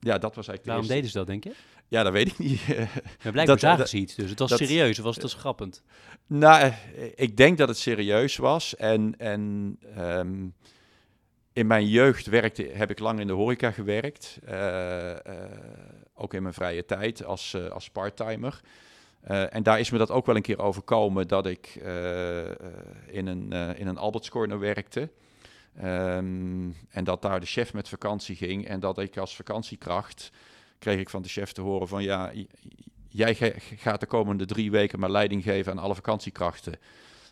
ja, 0.00 0.18
dat 0.18 0.34
was 0.34 0.48
eigenlijk 0.48 0.64
Waarom 0.64 0.86
de 0.86 0.94
eerste... 0.94 0.94
deden 0.94 1.10
ze 1.10 1.18
dat, 1.18 1.26
denk 1.26 1.44
je? 1.44 1.52
Ja, 1.88 2.02
dat 2.02 2.12
weet 2.12 2.26
ik 2.28 2.38
niet. 2.38 2.60
Ja, 2.66 2.86
blijkbaar 3.20 3.46
Dat- 3.46 3.60
zagen 3.60 3.88
ze 3.88 3.96
iets, 3.96 4.14
dus 4.14 4.30
het 4.30 4.38
was 4.38 4.50
dat- 4.50 4.58
serieus, 4.58 4.98
of 4.98 5.04
was 5.04 5.16
het 5.16 5.32
grappend? 5.32 5.82
Nou, 6.26 6.62
eh, 6.62 6.72
ik 7.14 7.36
denk 7.36 7.58
dat 7.58 7.68
het 7.68 7.78
serieus 7.78 8.36
was. 8.36 8.76
En, 8.76 9.14
en 9.18 9.76
ehm, 9.94 10.46
in 11.52 11.66
mijn 11.66 11.88
jeugd 11.88 12.26
werkte, 12.26 12.70
heb 12.72 12.90
ik 12.90 12.98
lang 12.98 13.20
in 13.20 13.26
de 13.26 13.32
horeca 13.32 13.70
gewerkt. 13.70 14.38
Eh, 14.44 15.10
eh, 15.10 15.18
ook 16.14 16.34
in 16.34 16.42
mijn 16.42 16.54
vrije 16.54 16.84
tijd 16.84 17.24
als, 17.24 17.54
eh, 17.54 17.66
als 17.68 17.90
parttimer. 17.90 18.60
En 19.22 19.62
daar 19.62 19.80
is 19.80 19.90
me 19.90 19.98
dat 19.98 20.10
ook 20.10 20.26
wel 20.26 20.36
een 20.36 20.42
keer 20.42 20.58
overkomen 20.58 21.28
dat 21.28 21.46
ik 21.46 21.74
in, 23.06 23.26
een, 23.26 23.52
in 23.52 23.86
een 23.86 23.98
Alberts 23.98 24.28
Corner 24.30 24.58
werkte. 24.58 25.08
Ehm, 25.76 26.70
en 26.90 27.04
dat 27.04 27.22
daar 27.22 27.40
de 27.40 27.46
chef 27.46 27.72
met 27.72 27.88
vakantie 27.88 28.36
ging. 28.36 28.66
En 28.68 28.80
dat 28.80 28.98
ik 28.98 29.16
als 29.16 29.36
vakantiekracht 29.36 30.30
kreeg 30.78 30.98
ik 30.98 31.10
van 31.10 31.22
de 31.22 31.28
chef 31.28 31.52
te 31.52 31.60
horen 31.60 31.88
van 31.88 32.02
ja, 32.02 32.32
jij 33.08 33.34
gaat 33.76 34.00
de 34.00 34.06
komende 34.06 34.46
drie 34.46 34.70
weken 34.70 34.98
maar 34.98 35.10
leiding 35.10 35.42
geven 35.42 35.72
aan 35.72 35.78
alle 35.78 35.94
vakantiekrachten. 35.94 36.78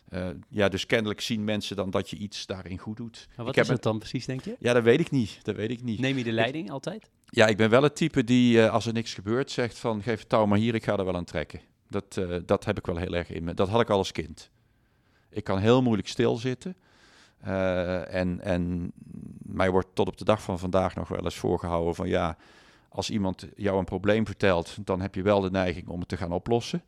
Eh, 0.09 0.27
ja, 0.49 0.69
dus 0.69 0.85
kennelijk 0.85 1.21
zien 1.21 1.43
mensen 1.43 1.75
dan 1.75 1.89
dat 1.89 2.09
je 2.09 2.17
iets 2.17 2.45
daarin 2.45 2.77
goed 2.77 2.97
doet. 2.97 3.27
Maar 3.35 3.45
wat 3.45 3.55
heb 3.55 3.63
is 3.63 3.69
het 3.69 3.83
dan 3.83 3.99
precies, 3.99 4.25
denk 4.25 4.43
je? 4.43 4.55
Ja, 4.59 4.73
dat 4.73 4.83
weet 4.83 4.99
ik 4.99 5.11
niet. 5.11 5.39
Dat 5.43 5.55
weet 5.55 5.69
ik 5.69 5.83
niet. 5.83 5.99
Neem 5.99 6.17
je 6.17 6.23
de 6.23 6.31
leiding 6.31 6.71
altijd? 6.71 7.09
Ja, 7.25 7.47
ik 7.47 7.57
ben 7.57 7.69
wel 7.69 7.83
het 7.83 7.95
type 7.95 8.23
die 8.23 8.61
eh, 8.61 8.73
als 8.73 8.85
er 8.85 8.93
niks 8.93 9.13
gebeurt 9.13 9.51
zegt 9.51 9.77
van 9.77 10.01
geef 10.03 10.19
het 10.19 10.29
touw 10.29 10.45
maar 10.45 10.57
hier, 10.57 10.75
ik 10.75 10.83
ga 10.83 10.97
er 10.97 11.05
wel 11.05 11.15
aan 11.15 11.23
trekken. 11.25 11.61
Dat, 11.89 12.17
eh, 12.17 12.35
dat 12.45 12.65
heb 12.65 12.77
ik 12.77 12.85
wel 12.85 12.97
heel 12.97 13.13
erg 13.13 13.29
in 13.29 13.43
me. 13.43 13.53
Dat 13.53 13.69
had 13.69 13.81
ik 13.81 13.89
al 13.89 13.97
als 13.97 14.11
kind. 14.11 14.49
Ik 15.29 15.43
kan 15.43 15.59
heel 15.59 15.81
moeilijk 15.81 16.07
stilzitten. 16.07 16.75
En, 17.39 18.41
en 18.41 18.91
mij 19.37 19.69
wordt 19.71 19.87
tot 19.93 20.07
op 20.07 20.17
de 20.17 20.25
dag 20.25 20.41
van 20.41 20.59
vandaag 20.59 20.95
nog 20.95 21.07
wel 21.07 21.23
eens 21.23 21.35
voorgehouden 21.35 21.95
van 21.95 22.07
ja, 22.07 22.37
als 22.89 23.09
iemand 23.09 23.47
jou 23.55 23.77
een 23.79 23.85
probleem 23.85 24.25
vertelt, 24.25 24.77
dan 24.85 25.01
heb 25.01 25.15
je 25.15 25.21
wel 25.21 25.41
de 25.41 25.51
neiging 25.51 25.87
om 25.87 25.99
het 25.99 26.09
te 26.09 26.17
gaan 26.17 26.31
oplossen. 26.31 26.83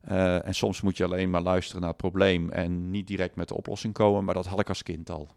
Eh, 0.00 0.46
en 0.46 0.54
soms 0.54 0.80
moet 0.80 0.96
je 0.96 1.04
alleen 1.04 1.30
maar 1.30 1.42
luisteren 1.42 1.80
naar 1.80 1.90
het 1.90 1.98
probleem 1.98 2.50
en 2.50 2.90
niet 2.90 3.06
direct 3.06 3.36
met 3.36 3.48
de 3.48 3.54
oplossing 3.54 3.94
komen, 3.94 4.24
maar 4.24 4.34
dat 4.34 4.46
had 4.46 4.60
ik 4.60 4.68
als 4.68 4.82
kind 4.82 5.10
al. 5.10 5.28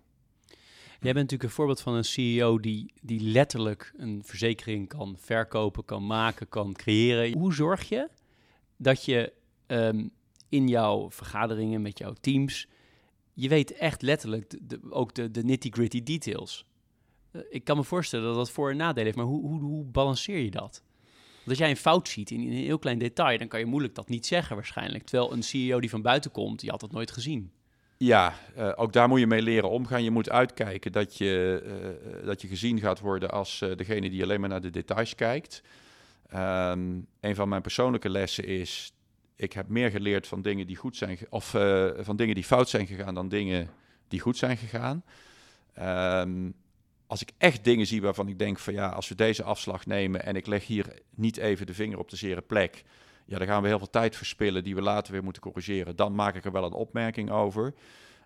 Jij 1.02 1.14
bent 1.14 1.16
natuurlijk 1.16 1.44
een 1.44 1.56
voorbeeld 1.56 1.82
van 1.82 1.94
een 1.94 2.04
CEO 2.04 2.60
die, 2.60 2.94
die 3.02 3.22
letterlijk 3.22 3.94
een 3.98 4.22
verzekering 4.26 4.88
kan 4.88 5.16
verkopen, 5.20 5.86
kan 5.86 6.06
maken, 6.08 6.50
kan 6.50 6.74
creëren. 6.74 7.38
Hoe 7.38 7.54
zorg 7.54 7.90
je 7.90 8.10
dat 8.78 9.06
je 9.06 9.34
ehm, 9.68 10.08
in 10.50 10.68
jouw 10.68 11.12
vergaderingen 11.12 11.82
met 11.82 11.98
jouw 11.98 12.14
teams, 12.22 12.68
je 13.34 13.50
weet 13.50 13.72
echt 13.74 14.02
letterlijk 14.02 14.60
ook 14.90 15.14
de, 15.14 15.32
de 15.32 15.44
nitty-gritty 15.44 16.04
details. 16.04 16.66
Eh, 17.32 17.42
ik 17.50 17.64
kan 17.64 17.78
me 17.78 17.84
voorstellen 17.84 18.26
dat 18.26 18.36
dat 18.36 18.52
voor- 18.52 18.70
en 18.70 18.78
nadelen 18.78 19.04
heeft, 19.04 19.18
maar 19.18 19.26
hoe, 19.26 19.42
hoe, 19.42 19.60
hoe 19.62 19.86
balanceer 19.86 20.38
je 20.38 20.52
dat? 20.52 20.84
Want 21.36 21.48
als 21.50 21.58
jij 21.58 21.70
een 21.70 21.78
fout 21.78 22.08
ziet 22.08 22.32
in, 22.32 22.40
een 22.40 22.54
heel 22.54 22.80
klein 22.80 22.98
detail, 22.98 23.38
dan 23.38 23.48
kan 23.48 23.60
je 23.60 23.66
moeilijk 23.66 23.96
dat 23.96 24.10
niet 24.10 24.26
zeggen 24.26 24.56
waarschijnlijk. 24.56 25.04
Terwijl 25.04 25.34
een 25.34 25.44
CEO 25.44 25.80
die 25.80 25.90
van 25.90 26.02
buiten 26.02 26.32
komt, 26.32 26.60
die 26.60 26.70
had 26.70 26.80
dat 26.80 26.92
nooit 26.92 27.12
gezien. 27.12 27.52
Ja, 27.98 28.34
eh, 28.56 28.72
ook 28.76 28.94
daar 28.94 29.08
moet 29.08 29.20
je 29.20 29.28
mee 29.28 29.42
leren 29.42 29.70
omgaan. 29.70 30.04
Je 30.04 30.12
moet 30.12 30.30
uitkijken 30.30 30.92
dat 30.92 31.18
je, 31.18 31.62
eh, 31.66 32.26
dat 32.26 32.42
je 32.42 32.48
gezien 32.48 32.80
gaat 32.80 33.00
worden 33.00 33.32
als 33.32 33.66
degene 33.76 34.10
die 34.10 34.24
alleen 34.24 34.40
maar 34.40 34.50
naar 34.50 34.62
de 34.62 34.70
details 34.70 35.16
kijkt. 35.16 35.64
Ehm, 36.28 37.00
een 37.20 37.36
van 37.36 37.50
mijn 37.50 37.62
persoonlijke 37.62 38.10
lessen 38.10 38.46
is, 38.46 38.94
ik 39.36 39.54
heb 39.54 39.68
meer 39.68 39.92
geleerd 39.92 40.28
van 40.28 40.42
dingen 40.42 40.68
die 40.68 40.76
goed 40.76 40.98
zijn, 40.98 41.18
of 41.30 41.50
van 42.00 42.16
dingen 42.16 42.36
die 42.36 42.44
fout 42.44 42.70
zijn 42.70 42.88
gegaan 42.88 43.14
dan 43.14 43.30
dingen 43.30 43.70
die 44.08 44.20
goed 44.20 44.38
zijn 44.38 44.58
gegaan. 44.58 45.04
Ehm, 45.74 46.50
als 47.10 47.22
ik 47.22 47.32
echt 47.38 47.64
dingen 47.64 47.88
zie 47.88 48.02
waarvan 48.02 48.28
ik 48.28 48.40
denk 48.40 48.60
van 48.60 48.74
ja, 48.74 48.90
als 48.90 49.08
we 49.08 49.16
deze 49.16 49.44
afslag 49.44 49.86
nemen 49.86 50.24
en 50.24 50.36
ik 50.36 50.48
leg 50.48 50.66
hier 50.66 51.00
niet 51.16 51.38
even 51.38 51.66
de 51.66 51.74
vinger 51.74 52.00
op 52.00 52.10
de 52.10 52.16
zere 52.16 52.42
plek, 52.42 52.84
ja, 53.26 53.38
dan 53.38 53.48
gaan 53.48 53.62
we 53.62 53.68
heel 53.68 53.78
veel 53.78 53.90
tijd 53.90 54.16
verspillen 54.16 54.64
die 54.64 54.76
we 54.76 54.82
later 54.82 55.14
weer 55.14 55.24
moeten 55.24 55.42
corrigeren. 55.42 55.96
Dan 55.96 56.16
maak 56.16 56.36
ik 56.36 56.46
er 56.46 56.52
wel 56.52 56.64
een 56.64 56.74
opmerking 56.74 57.32
over. 57.32 57.74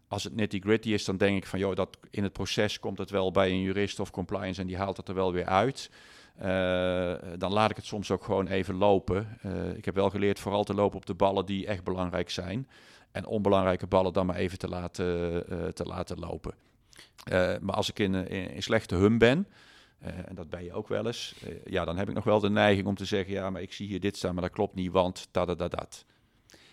Als 0.08 0.24
het 0.24 0.36
nitty 0.36 0.60
gritty 0.60 0.90
is, 0.90 1.06
dan 1.06 1.18
denk 1.18 1.38
ik 1.38 1.46
van 1.46 1.60
joh, 1.60 1.76
dat 1.76 1.98
in 2.10 2.24
het 2.24 2.34
proces 2.34 2.80
komt 2.80 2.98
het 2.98 3.10
wel 3.10 3.32
bij 3.32 3.50
een 3.50 3.62
jurist 3.62 4.00
of 4.00 4.12
compliance 4.12 4.62
en 4.62 4.68
die 4.68 4.78
haalt 4.78 4.98
het 4.98 5.08
er 5.08 5.16
wel 5.16 5.34
weer 5.34 5.46
uit. 5.46 5.90
Eh, 6.36 7.14
dan 7.38 7.54
laat 7.54 7.70
ik 7.70 7.76
het 7.76 7.86
soms 7.86 8.12
ook 8.12 8.24
gewoon 8.24 8.48
even 8.48 8.76
lopen. 8.76 9.38
Eh, 9.42 9.78
ik 9.78 9.86
heb 9.86 9.96
wel 9.96 10.10
geleerd 10.10 10.40
vooral 10.40 10.64
te 10.64 10.74
lopen 10.74 10.98
op 10.98 11.06
de 11.06 11.14
ballen 11.14 11.46
die 11.46 11.68
echt 11.68 11.84
belangrijk 11.84 12.30
zijn. 12.30 12.68
En 13.12 13.26
onbelangrijke 13.26 13.88
ballen 13.88 14.14
dan 14.14 14.26
maar 14.26 14.36
even 14.36 14.58
te 14.58 14.68
laten, 14.68 15.44
eh, 15.50 15.68
te 15.68 15.84
laten 15.84 16.20
lopen. 16.20 16.54
Eh, 17.24 17.54
maar 17.62 17.76
als 17.76 17.90
ik 17.90 18.00
in, 18.00 18.14
een- 18.14 18.28
in, 18.28 18.50
in 18.50 18.64
slechte 18.64 18.96
hum 18.96 19.18
ben, 19.18 19.48
eh, 20.00 20.12
en 20.30 20.36
dat 20.36 20.50
ben 20.50 20.64
je 20.64 20.74
ook 20.74 20.88
wel 20.88 21.06
eens, 21.06 21.36
eh, 21.46 21.56
ja, 21.66 21.86
dan 21.86 21.98
heb 21.98 22.08
ik 22.10 22.16
nog 22.16 22.24
wel 22.24 22.40
de 22.40 22.50
neiging 22.50 22.88
om 22.88 22.96
te 22.96 23.06
zeggen, 23.06 23.34
ja, 23.34 23.50
maar 23.50 23.62
ik 23.62 23.74
zie 23.74 23.88
hier 23.88 24.00
dit 24.00 24.18
staan, 24.18 24.34
maar 24.34 24.44
dat 24.44 24.52
klopt 24.52 24.76
niet, 24.76 24.92
want 24.92 25.28
da 25.32 25.46
da 25.46 25.56
da 25.56 25.68
dat. 25.68 26.06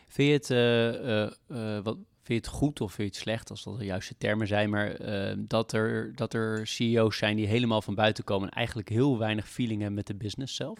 Vind 0.09 0.29
je 0.29 0.35
het, 0.35 0.51
eh, 0.51 1.23
eh, 1.23 1.33
eh, 1.77 1.85
wat, 1.85 1.95
vind 2.23 2.45
je 2.45 2.51
het 2.51 2.59
goed 2.59 2.81
of 2.81 2.93
vind 2.93 3.09
je 3.09 3.15
het 3.15 3.23
slecht, 3.23 3.51
als 3.51 3.63
dat 3.65 3.79
de 3.79 3.85
juiste 3.85 4.15
termen 4.19 4.47
zijn, 4.47 4.71
maar 4.71 4.91
eh, 4.95 5.37
dat, 5.39 5.73
er, 5.73 6.15
dat 6.15 6.35
er 6.35 6.67
CEO's 6.67 7.17
zijn 7.17 7.37
die 7.37 7.47
helemaal 7.47 7.83
van 7.83 7.95
buiten 7.95 8.25
komen 8.25 8.49
en 8.49 8.55
eigenlijk 8.57 8.89
heel 8.89 9.19
weinig 9.19 9.49
feeling 9.49 9.79
hebben 9.79 9.97
met 9.97 10.07
de 10.07 10.15
business 10.15 10.55
zelf? 10.57 10.79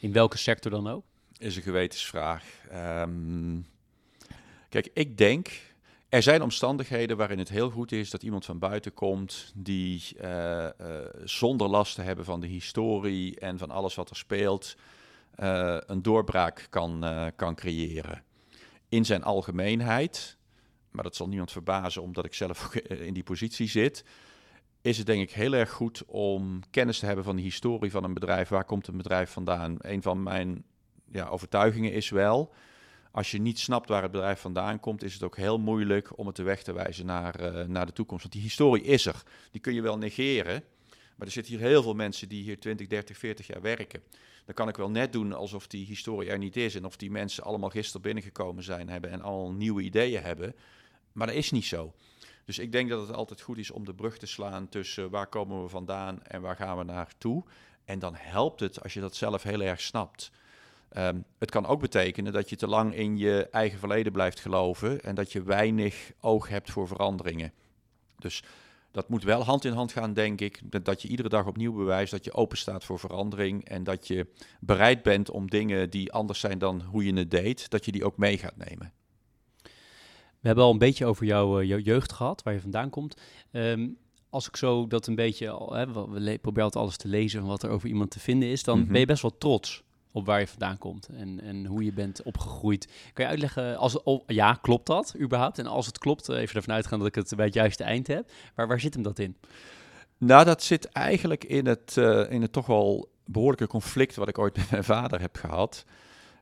In 0.00 0.12
welke 0.12 0.38
sector 0.38 0.70
dan 0.70 0.88
ook? 0.88 1.04
Is 1.38 1.56
een 1.56 1.62
gewetensvraag. 1.62 2.44
Ehm, 2.70 3.58
kijk, 4.68 4.90
ik 4.94 5.18
denk, 5.18 5.48
er 6.10 6.22
zijn 6.22 6.42
omstandigheden 6.42 7.16
waarin 7.16 7.38
het 7.38 7.48
heel 7.48 7.70
goed 7.70 7.92
is 7.92 8.10
dat 8.10 8.22
iemand 8.22 8.44
van 8.44 8.58
buiten 8.58 8.94
komt 8.94 9.52
die 9.54 10.02
eh, 10.20 10.66
eh, 10.66 10.72
zonder 11.24 11.68
last 11.68 11.94
te 11.94 12.02
hebben 12.02 12.24
van 12.24 12.40
de 12.40 12.46
historie 12.46 13.40
en 13.40 13.58
van 13.58 13.70
alles 13.70 13.94
wat 13.94 14.10
er 14.10 14.16
speelt, 14.16 14.76
eh, 15.34 15.76
een 15.86 16.02
doorbraak 16.02 16.66
kan, 16.70 17.04
kan 17.36 17.54
creëren. 17.54 18.22
In 18.88 19.04
zijn 19.04 19.22
algemeenheid, 19.22 20.36
maar 20.90 21.04
dat 21.04 21.16
zal 21.16 21.28
niemand 21.28 21.52
verbazen 21.52 22.02
omdat 22.02 22.24
ik 22.24 22.34
zelf 22.34 22.74
in 23.08 23.14
die 23.14 23.22
positie 23.22 23.68
zit, 23.68 24.04
is 24.80 24.98
het 24.98 25.06
denk 25.06 25.22
ik 25.22 25.30
heel 25.30 25.52
erg 25.52 25.70
goed 25.70 26.04
om 26.06 26.60
kennis 26.70 26.98
te 26.98 27.06
hebben 27.06 27.24
van 27.24 27.36
de 27.36 27.42
historie 27.42 27.90
van 27.90 28.04
een 28.04 28.14
bedrijf. 28.14 28.48
Waar 28.48 28.64
komt 28.64 28.86
een 28.86 28.96
bedrijf 28.96 29.30
vandaan? 29.30 29.76
Een 29.78 30.02
van 30.02 30.22
mijn 30.22 30.64
ja, 31.12 31.26
overtuigingen 31.26 31.92
is 31.92 32.08
wel, 32.08 32.52
als 33.10 33.30
je 33.30 33.40
niet 33.40 33.58
snapt 33.58 33.88
waar 33.88 34.02
het 34.02 34.10
bedrijf 34.10 34.40
vandaan 34.40 34.80
komt, 34.80 35.02
is 35.02 35.12
het 35.12 35.22
ook 35.22 35.36
heel 35.36 35.58
moeilijk 35.58 36.18
om 36.18 36.26
het 36.26 36.36
de 36.36 36.42
weg 36.42 36.62
te 36.62 36.72
wijzen 36.72 37.06
naar, 37.06 37.34
eh, 37.34 37.66
naar 37.66 37.86
de 37.86 37.92
toekomst. 37.92 38.22
Want 38.22 38.34
die 38.34 38.42
historie 38.42 38.82
is 38.82 39.06
er. 39.06 39.22
Die 39.50 39.60
kun 39.60 39.74
je 39.74 39.82
wel 39.82 39.98
negeren. 39.98 40.64
Maar 41.16 41.26
er 41.26 41.32
zitten 41.32 41.52
hier 41.52 41.62
heel 41.62 41.82
veel 41.82 41.94
mensen 41.94 42.28
die 42.28 42.42
hier 42.42 42.60
20, 42.60 42.86
30, 42.86 43.18
40 43.18 43.46
jaar 43.46 43.60
werken. 43.60 44.02
Dan 44.44 44.54
kan 44.54 44.68
ik 44.68 44.76
wel 44.76 44.90
net 44.90 45.12
doen 45.12 45.32
alsof 45.32 45.66
die 45.66 45.86
historie 45.86 46.30
er 46.30 46.38
niet 46.38 46.56
is. 46.56 46.74
En 46.74 46.84
of 46.84 46.96
die 46.96 47.10
mensen 47.10 47.44
allemaal 47.44 47.70
gisteren 47.70 48.02
binnengekomen 48.02 48.62
zijn 48.62 48.88
hebben 48.88 49.10
en 49.10 49.22
al 49.22 49.52
nieuwe 49.52 49.82
ideeën 49.82 50.22
hebben. 50.22 50.54
Maar 51.12 51.26
dat 51.26 51.36
is 51.36 51.50
niet 51.50 51.64
zo. 51.64 51.94
Dus 52.44 52.58
ik 52.58 52.72
denk 52.72 52.88
dat 52.88 53.06
het 53.06 53.16
altijd 53.16 53.40
goed 53.40 53.58
is 53.58 53.70
om 53.70 53.84
de 53.84 53.94
brug 53.94 54.18
te 54.18 54.26
slaan 54.26 54.68
tussen 54.68 55.10
waar 55.10 55.26
komen 55.26 55.62
we 55.62 55.68
vandaan 55.68 56.22
en 56.22 56.40
waar 56.40 56.56
gaan 56.56 56.78
we 56.78 56.84
naartoe. 56.84 57.44
En 57.84 57.98
dan 57.98 58.14
helpt 58.14 58.60
het 58.60 58.82
als 58.82 58.94
je 58.94 59.00
dat 59.00 59.16
zelf 59.16 59.42
heel 59.42 59.60
erg 59.60 59.80
snapt. 59.80 60.30
Ehm, 60.90 61.20
het 61.38 61.50
kan 61.50 61.66
ook 61.66 61.80
betekenen 61.80 62.32
dat 62.32 62.48
je 62.48 62.56
te 62.56 62.66
lang 62.66 62.94
in 62.94 63.16
je 63.18 63.48
eigen 63.50 63.78
verleden 63.78 64.12
blijft 64.12 64.40
geloven 64.40 65.00
en 65.02 65.14
dat 65.14 65.32
je 65.32 65.42
weinig 65.42 66.12
oog 66.20 66.48
hebt 66.48 66.70
voor 66.70 66.86
veranderingen. 66.88 67.52
Dus 68.18 68.42
dat 68.90 69.08
moet 69.08 69.22
wel 69.22 69.42
hand 69.44 69.64
in 69.64 69.72
hand 69.72 69.92
gaan, 69.92 70.12
denk 70.14 70.40
ik. 70.40 70.84
Dat- 70.84 71.02
je 71.02 71.08
iedere 71.08 71.28
dag 71.28 71.46
opnieuw 71.46 71.72
bewijst 71.72 72.10
dat 72.10 72.24
je 72.24 72.32
open 72.32 72.58
staat 72.58 72.84
voor 72.84 72.98
verandering 72.98 73.64
en 73.64 73.84
dat 73.84 74.06
je 74.06 74.26
bereid 74.60 75.02
bent 75.02 75.30
om 75.30 75.50
dingen 75.50 75.90
die 75.90 76.12
anders 76.12 76.40
zijn 76.40 76.58
dan 76.58 76.80
hoe 76.82 77.04
je 77.04 77.12
het 77.14 77.30
deed, 77.30 77.70
dat 77.70 77.84
je 77.84 77.92
die 77.92 78.04
ook 78.04 78.16
mee 78.16 78.38
gaat 78.38 78.56
nemen. 78.56 78.92
We 80.40 80.46
hebben 80.46 80.64
al 80.64 80.70
een 80.72 80.78
beetje 80.78 81.06
over 81.06 81.26
jouw, 81.26 81.60
eh, 81.60 81.66
jouw 81.68 81.78
jeugd 81.78 82.12
gehad, 82.12 82.42
waar 82.42 82.54
je 82.54 82.60
vandaan 82.60 82.90
komt. 82.90 83.20
Ehm, 83.50 83.88
als 84.30 84.48
ik 84.48 84.56
zo 84.56 84.86
dat 84.86 85.06
een 85.06 85.14
beetje, 85.14 85.50
al, 85.50 85.72
hè, 85.72 85.86
we 85.92 86.38
proberen 86.38 86.64
altijd 86.64 86.76
alles 86.84 86.96
te 86.96 87.08
lezen 87.08 87.40
van 87.40 87.48
wat 87.48 87.62
er 87.62 87.70
over 87.70 87.88
iemand 87.88 88.10
te 88.10 88.20
vinden 88.20 88.48
is, 88.48 88.62
dan 88.62 88.78
Mhm. 88.80 88.90
ben 88.90 89.00
je 89.00 89.06
best 89.06 89.22
wel 89.22 89.38
trots 89.38 89.82
op 90.12 90.26
waar 90.26 90.40
je 90.40 90.46
vandaan 90.46 90.78
komt 90.78 91.08
en, 91.08 91.40
en 91.40 91.66
hoe 91.66 91.84
je 91.84 91.92
bent 91.92 92.22
opgegroeid. 92.22 92.88
Kan 93.12 93.24
je 93.24 93.30
uitleggen, 93.30 93.76
als, 93.76 94.02
oh, 94.02 94.22
ja, 94.26 94.52
klopt 94.52 94.86
dat 94.86 95.14
überhaupt? 95.20 95.58
En 95.58 95.66
als 95.66 95.86
het 95.86 95.98
klopt, 95.98 96.28
eh, 96.28 96.38
even 96.38 96.56
ervan 96.56 96.74
uitgaan 96.74 96.98
dat 96.98 97.08
ik 97.08 97.14
het 97.14 97.32
bij 97.36 97.44
het 97.44 97.54
juiste 97.54 97.84
eind 97.84 98.06
heb. 98.06 98.30
Maar 98.54 98.68
waar 98.68 98.80
zit 98.80 98.94
hem 98.94 99.02
dat 99.02 99.18
in? 99.18 99.36
Nou, 100.18 100.44
dat 100.44 100.62
zit 100.62 100.84
eigenlijk 100.84 101.44
in 101.44 101.66
het, 101.66 101.96
eh, 101.96 102.30
in 102.30 102.42
het 102.42 102.52
toch 102.52 102.66
wel 102.66 103.08
behoorlijke 103.24 103.66
conflict 103.66 104.16
wat 104.16 104.28
ik 104.28 104.38
ooit 104.38 104.56
met 104.56 104.70
mijn 104.70 104.84
vader 104.84 105.20
heb 105.20 105.36
gehad. 105.36 105.84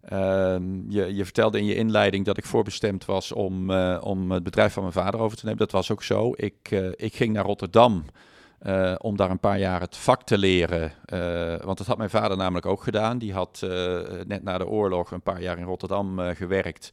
Ehm, 0.02 0.90
je, 0.90 1.14
je 1.14 1.24
vertelde 1.24 1.58
in 1.58 1.64
je 1.64 1.74
inleiding 1.74 2.24
dat 2.24 2.38
ik 2.38 2.44
voorbestemd 2.44 3.04
was 3.04 3.32
om, 3.32 3.70
eh, 3.70 4.00
om 4.02 4.30
het 4.30 4.42
bedrijf 4.42 4.72
van 4.72 4.82
mijn 4.82 4.94
vader 4.94 5.20
over 5.20 5.36
te 5.36 5.44
nemen. 5.44 5.60
Dat 5.60 5.72
was 5.72 5.90
ook 5.90 6.02
zo. 6.02 6.32
Ik, 6.36 6.70
ik 6.96 7.16
ging 7.16 7.32
naar 7.32 7.44
Rotterdam 7.44 8.04
eh, 8.58 8.94
om 8.98 9.16
daar 9.16 9.30
een 9.30 9.38
paar 9.38 9.58
jaar 9.58 9.80
het 9.80 9.96
vak 9.96 10.22
te 10.22 10.38
leren. 10.38 10.92
Eh, 11.04 11.64
want 11.64 11.78
dat 11.78 11.86
had 11.86 11.98
mijn 11.98 12.10
vader 12.10 12.36
namelijk 12.36 12.66
ook 12.66 12.82
gedaan. 12.82 13.18
Die 13.18 13.32
had 13.32 13.60
eh, 13.62 14.00
net 14.26 14.42
na 14.42 14.58
de 14.58 14.66
oorlog 14.66 15.10
een 15.10 15.22
paar 15.22 15.42
jaar 15.42 15.58
in 15.58 15.64
Rotterdam 15.64 16.18
gewerkt 16.18 16.92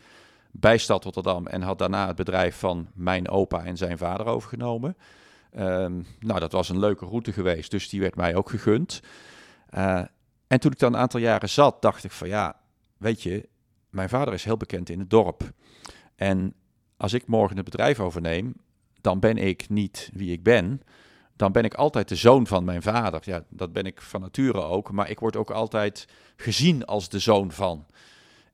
bij 0.51 0.77
Stad 0.77 1.03
Rotterdam 1.03 1.47
en 1.47 1.61
had 1.61 1.79
daarna 1.79 2.07
het 2.07 2.15
bedrijf 2.15 2.55
van 2.55 2.87
mijn 2.93 3.29
opa 3.29 3.63
en 3.63 3.77
zijn 3.77 3.97
vader 3.97 4.25
overgenomen. 4.25 4.97
Ehm, 5.51 6.01
nou, 6.19 6.39
dat 6.39 6.51
was 6.51 6.69
een 6.69 6.79
leuke 6.79 7.05
route 7.05 7.33
geweest, 7.33 7.71
dus 7.71 7.89
die 7.89 8.01
werd 8.01 8.15
mij 8.15 8.35
ook 8.35 8.49
gegund. 8.49 9.01
En 10.47 10.59
toen 10.59 10.71
ik 10.71 10.79
dan 10.79 10.93
een 10.93 10.99
aantal 10.99 11.19
jaren 11.19 11.49
zat, 11.49 11.81
dacht 11.81 12.03
ik 12.03 12.11
van 12.11 12.27
ja, 12.27 12.59
weet 12.97 13.23
je, 13.23 13.49
mijn 13.89 14.09
vader 14.09 14.33
is 14.33 14.43
heel 14.43 14.57
bekend 14.57 14.89
in 14.89 14.99
het 14.99 15.09
dorp. 15.09 15.51
En 16.15 16.53
als 16.97 17.13
ik 17.13 17.27
morgen 17.27 17.55
het 17.55 17.65
bedrijf 17.65 17.99
overneem, 17.99 18.55
dan 19.01 19.19
ben 19.19 19.37
ik 19.37 19.69
niet 19.69 20.09
wie 20.13 20.31
ik 20.31 20.43
ben. 20.43 20.81
Dan 21.35 21.51
ben 21.51 21.63
ik 21.63 21.73
altijd 21.73 22.09
de 22.09 22.15
zoon 22.15 22.47
van 22.47 22.63
mijn 22.63 22.81
vader. 22.81 23.21
Ja, 23.23 23.43
dat 23.49 23.73
ben 23.73 23.85
ik 23.85 24.01
van 24.01 24.21
nature 24.21 24.61
ook. 24.61 24.91
Maar 24.91 25.09
ik 25.09 25.19
word 25.19 25.35
ook 25.35 25.51
altijd 25.51 26.07
gezien 26.35 26.85
als 26.85 27.09
de 27.09 27.19
zoon 27.19 27.51
van. 27.51 27.85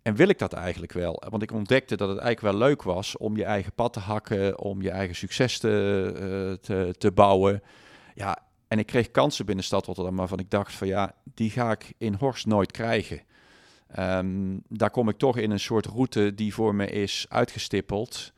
En 0.02 0.16
wil 0.16 0.28
ik 0.28 0.40
dat 0.40 0.54
eigenlijk 0.54 0.92
wel? 0.92 1.24
Want 1.30 1.44
ik 1.44 1.52
ontdekte 1.52 1.96
dat 1.96 2.10
het 2.10 2.18
eigenlijk 2.18 2.58
wel 2.58 2.68
leuk 2.68 2.84
was 2.84 3.18
om 3.18 3.38
je 3.38 3.44
eigen 3.44 3.74
pad 3.74 3.94
te 3.94 4.00
hakken, 4.00 4.60
om 4.60 4.82
je 4.82 4.90
eigen 4.90 5.16
succes 5.16 5.60
te, 5.60 5.70
uh, 6.14 6.54
te, 6.62 6.96
te 6.98 7.12
bouwen. 7.12 7.62
Ja, 8.16 8.38
en 8.68 8.80
ik 8.80 8.86
kreeg 8.86 9.12
kansen 9.12 9.46
binnen 9.46 9.64
Stad 9.64 9.86
Rotterdam 9.86 10.16
waarvan 10.16 10.40
ik 10.40 10.50
dacht 10.50 10.74
van 10.74 10.88
ja, 10.88 11.16
die 11.24 11.50
ga 11.50 11.72
ik 11.72 11.94
in 11.98 12.14
Horst 12.14 12.46
nooit 12.46 12.72
krijgen. 12.72 13.22
Ehm, 13.88 14.58
daar 14.68 14.90
kom 14.90 15.10
ik 15.10 15.18
toch 15.18 15.38
in 15.38 15.52
een 15.52 15.60
soort 15.60 15.86
route 15.86 16.34
die 16.36 16.54
voor 16.54 16.76
me 16.76 16.88
is 16.88 17.26
uitgestippeld. 17.30 18.34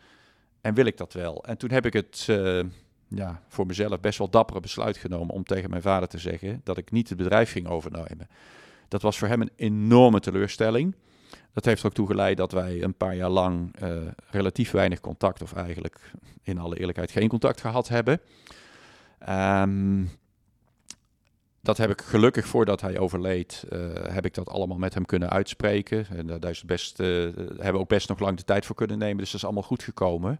En 0.61 0.73
wil 0.73 0.85
ik 0.85 0.97
dat 0.97 1.13
wel? 1.13 1.43
En 1.43 1.57
toen 1.57 1.71
heb 1.71 1.85
ik 1.85 1.93
het 1.93 2.27
uh, 2.29 2.63
ja, 3.15 3.41
voor 3.47 3.65
mezelf 3.65 3.99
best 3.99 4.17
wel 4.17 4.29
dappere 4.29 4.59
besluit 4.59 4.97
genomen 4.97 5.35
om 5.35 5.43
tegen 5.43 5.69
mijn 5.69 5.81
vader 5.81 6.07
te 6.07 6.17
zeggen 6.17 6.61
dat 6.63 6.77
ik 6.77 6.91
niet 6.91 7.09
het 7.09 7.17
bedrijf 7.17 7.51
ging 7.51 7.67
overnemen. 7.67 8.27
Dat 8.87 9.01
was 9.01 9.17
voor 9.17 9.27
hem 9.27 9.41
een 9.41 9.51
enorme 9.55 10.19
teleurstelling. 10.19 10.95
Dat 11.53 11.65
heeft 11.65 11.79
er 11.81 11.87
ook 11.87 11.93
toe 11.93 12.07
geleid 12.07 12.37
dat 12.37 12.51
wij 12.51 12.83
een 12.83 12.97
paar 12.97 13.15
jaar 13.15 13.29
lang 13.29 13.81
uh, 13.83 13.97
relatief 14.29 14.71
weinig 14.71 14.99
contact, 14.99 15.41
of 15.41 15.53
eigenlijk 15.53 16.11
in 16.43 16.57
alle 16.57 16.79
eerlijkheid 16.79 17.11
geen 17.11 17.29
contact 17.29 17.61
gehad 17.61 17.87
hebben. 17.87 18.21
Um, 19.29 20.09
dat 21.61 21.77
heb 21.77 21.89
ik 21.89 22.01
gelukkig 22.01 22.47
voordat 22.47 22.81
hij 22.81 22.99
overleed, 22.99 23.65
uh, 23.69 23.79
heb 23.93 24.25
ik 24.25 24.33
dat 24.33 24.49
allemaal 24.49 24.77
met 24.77 24.93
hem 24.93 25.05
kunnen 25.05 25.29
uitspreken. 25.29 26.05
En 26.09 26.27
daar 26.27 26.49
is 26.51 26.63
best, 26.63 26.97
hebben 26.97 27.73
we 27.73 27.77
ook 27.77 27.87
best 27.87 28.09
nog 28.09 28.19
lang 28.19 28.37
de 28.37 28.43
tijd 28.43 28.65
voor 28.65 28.75
kunnen 28.75 28.97
nemen. 28.97 29.17
Dus 29.17 29.31
dat 29.31 29.35
is 29.35 29.43
allemaal 29.45 29.63
goed 29.63 29.83
gekomen. 29.83 30.39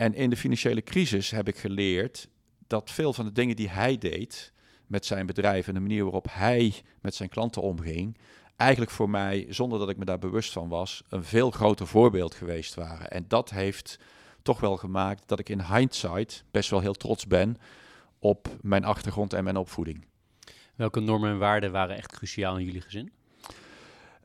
En 0.00 0.14
in 0.14 0.30
de 0.30 0.36
financiële 0.36 0.82
crisis 0.82 1.30
heb 1.30 1.48
ik 1.48 1.56
geleerd 1.56 2.28
dat 2.66 2.90
veel 2.90 3.12
van 3.12 3.24
de 3.24 3.32
dingen 3.32 3.56
die 3.56 3.68
hij 3.68 3.98
deed 3.98 4.52
met 4.86 5.06
zijn 5.06 5.26
bedrijf 5.26 5.68
en 5.68 5.74
de 5.74 5.80
manier 5.80 6.02
waarop 6.02 6.26
hij 6.30 6.74
met 7.00 7.14
zijn 7.14 7.28
klanten 7.28 7.62
omging, 7.62 8.18
eigenlijk 8.56 8.90
voor 8.90 9.10
mij, 9.10 9.46
zonder 9.48 9.78
dat 9.78 9.88
ik 9.88 9.96
me 9.96 10.04
daar 10.04 10.18
bewust 10.18 10.52
van 10.52 10.68
was, 10.68 11.02
een 11.08 11.24
veel 11.24 11.50
groter 11.50 11.86
voorbeeld 11.86 12.34
geweest 12.34 12.74
waren. 12.74 13.10
En 13.10 13.24
dat 13.28 13.50
heeft 13.50 13.98
toch 14.42 14.60
wel 14.60 14.76
gemaakt 14.76 15.28
dat 15.28 15.38
ik 15.38 15.48
in 15.48 15.62
hindsight 15.62 16.44
best 16.50 16.70
wel 16.70 16.80
heel 16.80 16.94
trots 16.94 17.26
ben 17.26 17.56
op 18.18 18.48
mijn 18.60 18.84
achtergrond 18.84 19.32
en 19.32 19.44
mijn 19.44 19.56
opvoeding. 19.56 20.04
Welke 20.74 21.00
normen 21.00 21.30
en 21.30 21.38
waarden 21.38 21.72
waren 21.72 21.96
echt 21.96 22.12
cruciaal 22.12 22.58
in 22.58 22.64
jullie 22.64 22.80
gezin? 22.80 23.12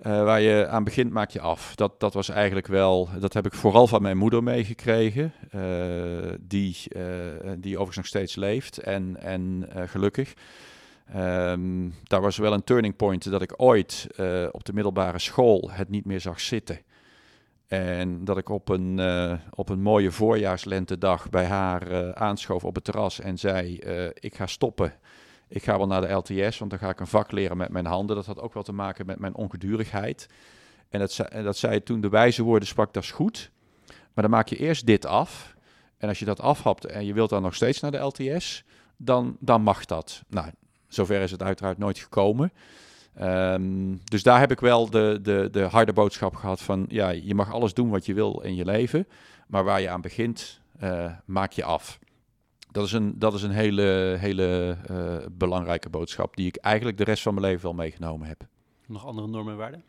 Uh, 0.03 0.23
waar 0.23 0.41
je 0.41 0.67
aan 0.67 0.83
begint, 0.83 1.11
maak 1.11 1.29
je 1.29 1.39
af. 1.39 1.75
Dat, 1.75 1.99
dat 1.99 2.13
was 2.13 2.29
eigenlijk 2.29 2.67
wel, 2.67 3.09
dat 3.19 3.33
heb 3.33 3.45
ik 3.45 3.53
vooral 3.53 3.87
van 3.87 4.01
mijn 4.01 4.17
moeder 4.17 4.43
meegekregen, 4.43 5.33
uh, 5.55 6.31
die, 6.39 6.77
uh, 6.89 7.01
die 7.57 7.73
overigens 7.73 7.95
nog 7.95 8.05
steeds 8.05 8.35
leeft 8.35 8.77
en, 8.77 9.17
en 9.21 9.69
gelukkig. 9.85 10.33
Um, 11.15 11.93
daar 12.03 12.21
was 12.21 12.37
wel 12.37 12.53
een 12.53 12.63
turning 12.63 12.95
point 12.95 13.31
dat 13.31 13.41
ik 13.41 13.53
ooit 13.57 14.07
op 14.51 14.65
de 14.65 14.73
middelbare 14.73 15.19
school 15.19 15.69
het 15.71 15.89
niet 15.89 16.05
meer 16.05 16.21
zag 16.21 16.39
zitten. 16.39 16.79
En 17.67 18.25
dat 18.25 18.37
ik 18.37 18.49
op 18.49 18.69
een, 18.69 19.01
op 19.49 19.69
een 19.69 19.81
mooie 19.81 20.11
voorjaarslentedag 20.11 21.29
bij 21.29 21.45
haar 21.45 22.13
aanschoof 22.15 22.63
op 22.63 22.75
het 22.75 22.83
terras 22.83 23.19
en 23.19 23.37
zei: 23.37 23.75
Ik 24.13 24.35
ga 24.35 24.45
stoppen 24.45 24.93
ik 25.47 25.63
ga 25.63 25.77
wel 25.77 25.87
naar 25.87 26.01
de 26.01 26.11
LTS, 26.11 26.57
want 26.57 26.71
dan 26.71 26.79
ga 26.79 26.89
ik 26.89 26.99
een 26.99 27.07
vak 27.07 27.31
leren 27.31 27.57
met 27.57 27.69
mijn 27.69 27.85
handen. 27.85 28.15
Dat 28.15 28.25
had 28.25 28.39
ook 28.39 28.53
wel 28.53 28.63
te 28.63 28.73
maken 28.73 29.05
met 29.05 29.19
mijn 29.19 29.35
ongedurigheid. 29.35 30.27
En 30.89 30.99
dat, 30.99 31.11
zei, 31.11 31.43
dat 31.43 31.57
zei 31.57 31.83
toen 31.83 32.01
de 32.01 32.09
wijze 32.09 32.43
woorden 32.43 32.67
sprak, 32.67 32.93
dat 32.93 33.03
is 33.03 33.11
goed. 33.11 33.51
Maar 33.87 34.23
dan 34.23 34.29
maak 34.29 34.47
je 34.47 34.57
eerst 34.57 34.85
dit 34.85 35.05
af. 35.05 35.55
En 35.97 36.07
als 36.07 36.19
je 36.19 36.25
dat 36.25 36.41
afhapt 36.41 36.85
en 36.85 37.05
je 37.05 37.13
wilt 37.13 37.29
dan 37.29 37.41
nog 37.41 37.55
steeds 37.55 37.79
naar 37.79 37.91
de 37.91 37.97
LTS, 37.97 38.63
dan, 38.97 39.37
dan 39.39 39.61
mag 39.61 39.85
dat. 39.85 40.23
Nou, 40.27 40.51
zover 40.87 41.21
is 41.21 41.31
het 41.31 41.43
uiteraard 41.43 41.77
nooit 41.77 41.99
gekomen. 41.99 42.51
Um, 43.21 44.01
dus 44.03 44.23
daar 44.23 44.39
heb 44.39 44.51
ik 44.51 44.59
wel 44.59 44.89
de, 44.89 45.19
de, 45.21 45.47
de 45.51 45.61
harde 45.61 45.93
boodschap 45.93 46.35
gehad 46.35 46.61
van, 46.61 46.85
ja, 46.89 47.09
je 47.09 47.35
mag 47.35 47.51
alles 47.51 47.73
doen 47.73 47.89
wat 47.89 48.05
je 48.05 48.13
wil 48.13 48.41
in 48.41 48.55
je 48.55 48.65
leven, 48.65 49.07
maar 49.47 49.63
waar 49.63 49.81
je 49.81 49.89
aan 49.89 50.01
begint, 50.01 50.59
uh, 50.83 51.11
maak 51.25 51.51
je 51.51 51.63
af. 51.63 51.99
Dat 52.75 52.85
is 52.85 52.91
een, 52.91 53.19
dat 53.19 53.33
is 53.33 53.43
een 53.43 53.51
hele, 53.51 54.15
hele 54.19 54.77
uh, 54.91 55.17
belangrijke 55.31 55.89
boodschap 55.89 56.35
die 56.35 56.47
ik 56.47 56.55
eigenlijk 56.55 56.97
de 56.97 57.03
rest 57.03 57.23
van 57.23 57.33
mijn 57.33 57.45
leven 57.45 57.61
wel 57.61 57.73
meegenomen 57.73 58.27
heb. 58.27 58.47
Nog 58.87 59.05
andere 59.05 59.27
normen 59.27 59.51
en 59.51 59.57
waarden? 59.59 59.83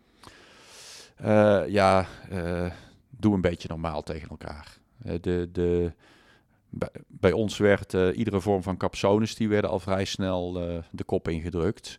Uh, 1.21 1.73
ja, 1.73 2.07
uh, 2.33 2.71
doe 3.11 3.35
een 3.35 3.41
beetje 3.41 3.69
normaal 3.69 4.03
tegen 4.03 4.29
elkaar. 4.29 4.79
de, 5.21 5.49
de, 5.53 5.93
bij, 6.69 6.89
bij 7.07 7.33
ons 7.33 7.59
werd 7.59 7.93
iedere 7.93 8.41
vorm 8.41 8.63
van 8.63 8.77
capsones, 8.77 9.35
die 9.35 9.49
werden 9.49 9.71
al 9.71 9.81
vrij 9.81 10.05
snel 10.05 10.53
de 10.91 11.05
kop 11.05 11.29
ingedrukt. 11.29 11.99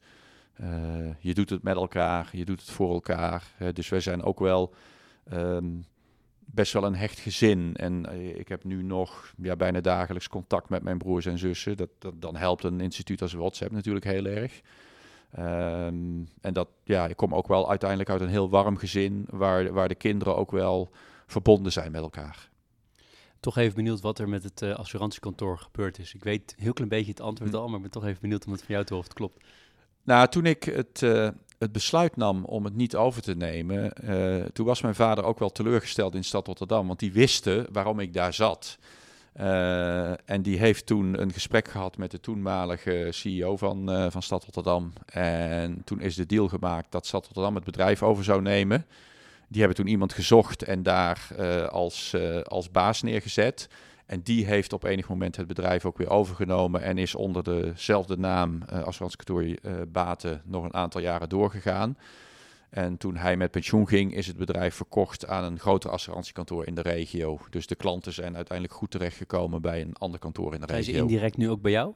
je 1.19 1.33
doet 1.33 1.49
het 1.49 1.63
met 1.63 1.75
elkaar, 1.75 2.29
je 2.31 2.45
doet 2.45 2.59
het 2.59 2.69
voor 2.69 2.93
elkaar. 2.93 3.43
dus 3.73 3.89
wij 3.89 3.99
zijn 3.99 4.23
ook 4.23 4.39
wel... 4.39 4.73
Um, 5.33 5.85
best 6.53 6.73
wel 6.73 6.83
een 6.83 6.95
hecht 6.95 7.19
gezin. 7.19 7.75
En 7.75 8.05
uh, 8.11 8.39
ik 8.39 8.47
heb 8.47 8.63
nu 8.63 8.83
nog 8.83 9.33
ja, 9.41 9.55
bijna 9.55 9.81
dagelijks 9.81 10.27
contact 10.27 10.69
met 10.69 10.83
mijn 10.83 10.97
broers 10.97 11.25
en 11.25 11.37
zussen. 11.37 11.77
Dat, 11.77 11.89
dat, 11.99 12.21
dan 12.21 12.35
helpt 12.35 12.63
een 12.63 12.81
instituut 12.81 13.21
als 13.21 13.33
WhatsApp 13.33 13.71
natuurlijk 13.71 14.05
heel 14.05 14.25
erg. 14.25 14.61
Um, 15.39 16.27
en 16.41 16.53
dat, 16.53 16.67
ja, 16.83 17.07
ik 17.07 17.15
kom 17.15 17.35
ook 17.35 17.47
wel 17.47 17.69
uiteindelijk 17.69 18.09
uit 18.09 18.21
een 18.21 18.29
heel 18.29 18.49
warm 18.49 18.77
gezin, 18.77 19.25
waar, 19.29 19.73
waar 19.73 19.87
de 19.87 19.95
kinderen 19.95 20.35
ook 20.35 20.51
wel 20.51 20.89
verbonden 21.25 21.71
zijn 21.71 21.91
met 21.91 22.01
elkaar. 22.01 22.49
Toch 23.39 23.57
even 23.57 23.75
benieuwd 23.75 24.01
wat 24.01 24.19
er 24.19 24.29
met 24.29 24.43
het 24.43 24.61
uh, 24.61 24.75
assurantiekantoor 24.75 25.57
gebeurd 25.57 25.99
is. 25.99 26.13
Ik 26.13 26.23
weet 26.23 26.55
heel 26.57 26.73
klein 26.73 26.89
beetje 26.89 27.11
het 27.11 27.21
antwoord 27.21 27.51
hm. 27.51 27.57
al, 27.57 27.67
maar 27.67 27.75
ik 27.75 27.81
ben 27.81 27.91
toch 27.91 28.05
even 28.05 28.21
benieuwd 28.21 28.45
om 28.45 28.51
het 28.51 28.63
van 28.63 28.73
jou 28.73 28.85
te 28.85 28.93
horen 28.93 29.09
of 29.09 29.13
het 29.13 29.23
klopt. 29.23 29.45
Nou, 30.03 30.27
toen 30.27 30.45
ik 30.45 30.63
het, 30.63 31.01
uh, 31.01 31.29
het 31.57 31.71
besluit 31.71 32.15
nam 32.15 32.45
om 32.45 32.63
het 32.63 32.75
niet 32.75 32.95
over 32.95 33.21
te 33.21 33.35
nemen, 33.35 33.93
uh, 34.03 34.45
toen 34.45 34.65
was 34.65 34.81
mijn 34.81 34.95
vader 34.95 35.23
ook 35.23 35.39
wel 35.39 35.51
teleurgesteld 35.51 36.15
in 36.15 36.23
stad 36.23 36.47
Rotterdam, 36.47 36.87
want 36.87 36.99
die 36.99 37.11
wisten 37.11 37.67
waarom 37.71 37.99
ik 37.99 38.13
daar 38.13 38.33
zat. 38.33 38.77
Uh, 39.39 40.29
en 40.29 40.41
die 40.41 40.57
heeft 40.57 40.85
toen 40.85 41.21
een 41.21 41.33
gesprek 41.33 41.67
gehad 41.67 41.97
met 41.97 42.11
de 42.11 42.19
toenmalige 42.19 43.07
CEO 43.09 43.57
van, 43.57 43.91
uh, 43.91 44.05
van 44.09 44.21
Stad 44.21 44.43
Rotterdam. 44.43 44.93
En 45.05 45.81
toen 45.83 46.01
is 46.01 46.15
de 46.15 46.25
deal 46.25 46.47
gemaakt 46.47 46.91
dat 46.91 47.05
Stad 47.05 47.25
Rotterdam 47.25 47.55
het 47.55 47.63
bedrijf 47.63 48.03
over 48.03 48.23
zou 48.23 48.41
nemen. 48.41 48.85
Die 49.47 49.59
hebben 49.59 49.77
toen 49.77 49.87
iemand 49.87 50.13
gezocht 50.13 50.63
en 50.63 50.83
daar 50.83 51.27
als, 51.69 52.15
als 52.43 52.71
baas 52.71 53.01
neergezet. 53.01 53.69
En 54.07 54.21
die 54.21 54.45
heeft 54.45 54.73
op 54.73 54.83
enig 54.83 55.09
moment 55.09 55.35
het 55.35 55.47
bedrijf 55.47 55.85
ook 55.85 55.97
weer 55.97 56.09
overgenomen 56.09 56.81
en 56.81 56.97
is 56.97 57.15
onder 57.15 57.43
dezelfde 57.43 58.17
naam 58.17 58.61
uh, 58.73 58.83
als 58.83 59.01
uh, 59.29 59.55
Baten 59.87 60.41
nog 60.45 60.63
een 60.63 60.73
aantal 60.73 61.01
jaren 61.01 61.29
doorgegaan. 61.29 61.97
En 62.69 62.97
toen 62.97 63.15
hij 63.15 63.37
met 63.37 63.51
pensioen 63.51 63.87
ging, 63.87 64.13
is 64.13 64.27
het 64.27 64.37
bedrijf 64.37 64.75
verkocht 64.75 65.27
aan 65.27 65.43
een 65.43 65.59
groter 65.59 65.89
assurantiekantoor 65.89 66.65
in 66.65 66.75
de 66.75 66.81
regio. 66.81 67.39
Dus 67.49 67.67
de 67.67 67.75
klanten 67.75 68.13
zijn 68.13 68.35
uiteindelijk 68.35 68.77
goed 68.77 68.91
terechtgekomen 68.91 69.61
bij 69.61 69.81
een 69.81 69.95
ander 69.95 70.19
kantoor 70.19 70.53
in 70.53 70.59
de 70.59 70.65
regio. 70.65 70.83
Zijn 70.83 70.95
ze 70.95 71.01
indirect 71.01 71.37
nu 71.37 71.49
ook 71.49 71.61
bij 71.61 71.71
jou? 71.71 71.93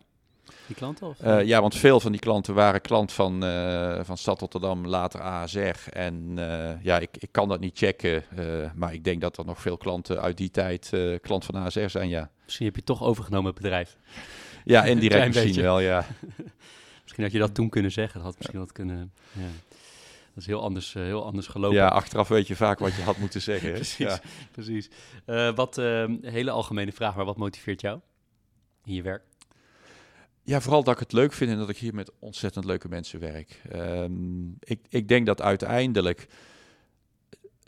Die 0.67 0.75
klanten? 0.75 1.07
Of? 1.07 1.23
Uh, 1.23 1.43
ja, 1.43 1.61
want 1.61 1.75
veel 1.75 1.99
van 1.99 2.11
die 2.11 2.21
klanten 2.21 2.53
waren 2.53 2.81
klant 2.81 3.11
van, 3.11 3.43
uh, 3.43 3.99
van 4.03 4.17
Stad 4.17 4.39
Rotterdam, 4.39 4.87
later 4.87 5.21
ASR. 5.21 5.89
En 5.89 6.35
uh, 6.37 6.83
ja, 6.83 6.99
ik, 6.99 7.09
ik 7.19 7.31
kan 7.31 7.47
dat 7.47 7.59
niet 7.59 7.77
checken, 7.77 8.23
maar 8.75 8.93
ik 8.93 9.03
denk 9.03 9.21
dat 9.21 9.37
er 9.37 9.45
nog 9.45 9.61
veel 9.61 9.77
klanten 9.77 10.21
uit 10.21 10.37
die 10.37 10.51
tijd 10.51 10.91
klant 11.21 11.45
van 11.45 11.55
ASR 11.55 11.87
zijn, 11.87 12.09
ja. 12.09 12.29
Misschien 12.45 12.65
heb 12.65 12.75
je 12.75 12.83
toch 12.83 13.03
overgenomen 13.03 13.51
het 13.51 13.61
bedrijf. 13.61 13.97
Ja, 14.63 14.83
indirect 14.83 15.25
misschien 15.25 15.45
beetje. 15.45 15.61
wel, 15.61 15.79
ja. 15.79 16.05
misschien 17.03 17.23
had 17.23 17.31
je 17.31 17.39
dat 17.39 17.55
toen 17.55 17.69
kunnen 17.69 17.91
zeggen, 17.91 18.15
dat 18.15 18.27
had 18.27 18.37
misschien 18.37 18.59
wat 18.59 18.71
kunnen... 18.71 19.13
Ja. 19.31 19.47
Dat 20.33 20.43
is 20.43 20.45
heel 20.45 20.61
anders, 20.61 20.93
heel 20.93 21.25
anders 21.25 21.47
gelopen. 21.47 21.77
Ja, 21.77 21.87
achteraf 21.87 22.27
weet 22.27 22.47
je 22.47 22.55
vaak 22.55 22.79
wat 22.79 22.95
je 22.95 23.01
had 23.01 23.17
moeten 23.17 23.41
zeggen. 23.41 23.71
precies, 23.81 23.97
ja. 23.97 24.19
precies. 24.51 24.89
wat, 25.55 25.75
hele 26.21 26.51
algemene 26.51 26.91
vraag, 26.91 27.15
maar 27.15 27.25
wat 27.25 27.37
motiveert 27.37 27.81
jou 27.81 27.99
in 28.83 28.93
je 28.93 29.01
werk? 29.01 29.23
Ja, 30.43 30.61
vooral 30.61 30.83
dat 30.83 30.93
ik 30.93 30.99
het 30.99 31.11
leuk 31.11 31.33
vind 31.33 31.51
en 31.51 31.57
dat 31.57 31.69
ik 31.69 31.77
hier 31.77 31.93
met 31.93 32.11
ontzettend 32.19 32.65
leuke 32.65 32.89
mensen 32.89 33.19
werk. 33.19 33.61
Um, 33.75 34.57
ik, 34.59 34.79
ik 34.89 35.07
denk 35.07 35.25
dat 35.25 35.41
uiteindelijk, 35.41 36.27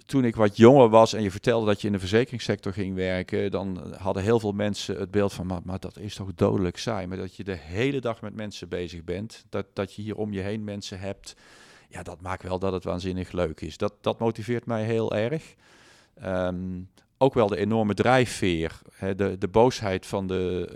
toen 0.05 0.26
ik 0.26 0.36
wat 0.36 0.57
jonger 0.57 0.89
was 0.89 1.13
en 1.13 1.24
je 1.24 1.32
vertelde 1.32 1.65
dat 1.65 1.82
je 1.82 1.88
in 1.88 1.93
de 1.93 1.99
verzekeringssector 1.99 2.74
ging 2.74 2.95
werken, 2.95 3.51
dan 3.51 3.93
hadden 3.97 4.24
heel 4.24 4.39
veel 4.39 4.51
mensen 4.51 4.99
het 4.99 5.11
beeld 5.11 5.34
van, 5.34 5.47
maar, 5.47 5.61
maar 5.63 5.80
dat 5.80 5.97
is 5.97 6.15
toch 6.15 6.34
dodelijk 6.36 6.78
saai. 6.78 7.07
Maar 7.07 7.17
dat 7.17 7.36
je 7.36 7.43
de 7.43 7.57
hele 7.57 8.01
dag 8.01 8.21
met 8.21 8.36
mensen 8.36 8.69
bezig 8.69 9.03
bent, 9.03 9.45
dat, 9.49 9.65
dat 9.74 9.93
je 9.93 10.01
hier 10.01 10.15
om 10.15 10.34
je 10.34 10.41
heen 10.41 10.63
mensen 10.63 10.99
hebt, 10.99 11.36
ja, 11.89 12.03
dat 12.03 12.21
maakt 12.21 12.43
wel 12.43 12.59
dat 12.59 12.74
het 12.74 12.84
waanzinnig 12.84 13.32
leuk 13.32 13.61
is. 13.61 13.78
Dat, 13.78 13.93
dat 14.01 14.19
motiveert 14.19 14.65
mij 14.65 14.84
heel 14.84 15.15
erg. 15.15 15.55
Um, 16.26 16.89
ook 17.24 17.34
wel 17.34 17.47
de 17.47 17.57
enorme 17.57 17.93
drijfveer. 17.93 18.82
Hè, 18.93 19.15
de, 19.15 19.38
de 19.38 19.47
boosheid 19.47 20.05
van 20.05 20.28
de, 20.28 20.69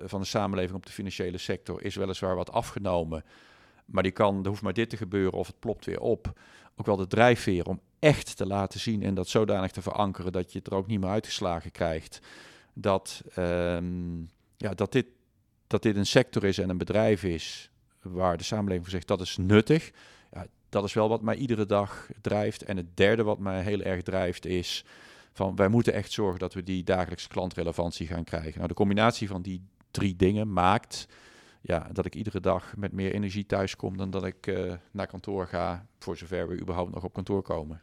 eh, 0.00 0.08
van 0.08 0.20
de 0.20 0.26
samenleving 0.26 0.76
op 0.76 0.86
de 0.86 0.92
financiële 0.92 1.38
sector 1.38 1.82
is 1.82 1.96
weliswaar 1.96 2.36
wat 2.36 2.52
afgenomen. 2.52 3.24
Maar 3.84 4.02
die 4.02 4.12
kan, 4.12 4.42
er 4.42 4.48
hoeft 4.48 4.62
maar 4.62 4.72
dit 4.72 4.90
te 4.90 4.96
gebeuren 4.96 5.38
of 5.38 5.46
het 5.46 5.58
plopt 5.58 5.84
weer 5.84 6.00
op. 6.00 6.32
Ook 6.76 6.86
wel 6.86 6.96
de 6.96 7.06
drijfveer 7.06 7.66
om 7.66 7.80
echt 7.98 8.36
te 8.36 8.46
laten 8.46 8.80
zien 8.80 9.02
en 9.02 9.14
dat 9.14 9.28
zodanig 9.28 9.70
te 9.70 9.82
verankeren 9.82 10.32
dat 10.32 10.52
je 10.52 10.58
het 10.58 10.66
er 10.66 10.74
ook 10.74 10.86
niet 10.86 11.00
meer 11.00 11.10
uitgeslagen 11.10 11.70
krijgt. 11.70 12.20
Dat, 12.72 13.22
ehm, 13.34 14.20
ja, 14.56 14.74
dat, 14.74 14.92
dit, 14.92 15.06
dat 15.66 15.82
dit 15.82 15.96
een 15.96 16.06
sector 16.06 16.44
is 16.44 16.58
en 16.58 16.70
een 16.70 16.78
bedrijf 16.78 17.24
is 17.24 17.70
waar 18.02 18.36
de 18.36 18.44
samenleving 18.44 18.82
voor 18.82 18.92
zegt 18.92 19.08
dat 19.08 19.20
is 19.20 19.36
nuttig. 19.36 19.90
Ja, 20.32 20.46
dat 20.68 20.84
is 20.84 20.92
wel 20.92 21.08
wat 21.08 21.22
mij 21.22 21.36
iedere 21.36 21.66
dag 21.66 22.08
drijft. 22.20 22.62
En 22.62 22.76
het 22.76 22.96
derde 22.96 23.22
wat 23.22 23.38
mij 23.38 23.62
heel 23.62 23.80
erg 23.80 24.02
drijft 24.02 24.46
is 24.46 24.84
van 25.38 25.56
wij 25.56 25.68
moeten 25.68 25.92
echt 25.92 26.12
zorgen 26.12 26.38
dat 26.38 26.54
we 26.54 26.62
die 26.62 26.84
dagelijkse 26.84 27.28
klantrelevantie 27.28 28.06
gaan 28.06 28.24
krijgen. 28.24 28.54
Nou, 28.54 28.68
de 28.68 28.74
combinatie 28.74 29.28
van 29.28 29.42
die 29.42 29.62
drie 29.90 30.16
dingen 30.16 30.52
maakt 30.52 31.08
ja, 31.60 31.88
dat 31.92 32.06
ik 32.06 32.14
iedere 32.14 32.40
dag 32.40 32.76
met 32.76 32.92
meer 32.92 33.12
energie 33.12 33.46
thuis 33.46 33.76
kom 33.76 33.96
dan 33.96 34.10
dat 34.10 34.24
ik 34.24 34.46
uh, 34.46 34.72
naar 34.90 35.06
kantoor 35.06 35.46
ga, 35.46 35.86
voor 35.98 36.16
zover 36.16 36.48
we 36.48 36.60
überhaupt 36.60 36.94
nog 36.94 37.04
op 37.04 37.12
kantoor 37.12 37.42
komen. 37.42 37.82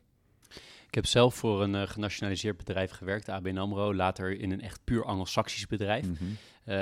Ik 0.87 0.95
heb 0.95 1.05
zelf 1.05 1.35
voor 1.35 1.63
een 1.63 1.73
uh, 1.73 1.81
genationaliseerd 1.81 2.57
bedrijf 2.57 2.91
gewerkt, 2.91 3.29
ABN 3.29 3.57
AMRO, 3.57 3.93
later 3.93 4.39
in 4.39 4.51
een 4.51 4.61
echt 4.61 4.79
puur 4.83 5.05
Anglo-Saxisch 5.05 5.67
bedrijf. 5.67 6.07
Mm 6.07 6.15
-hmm. 6.19 6.37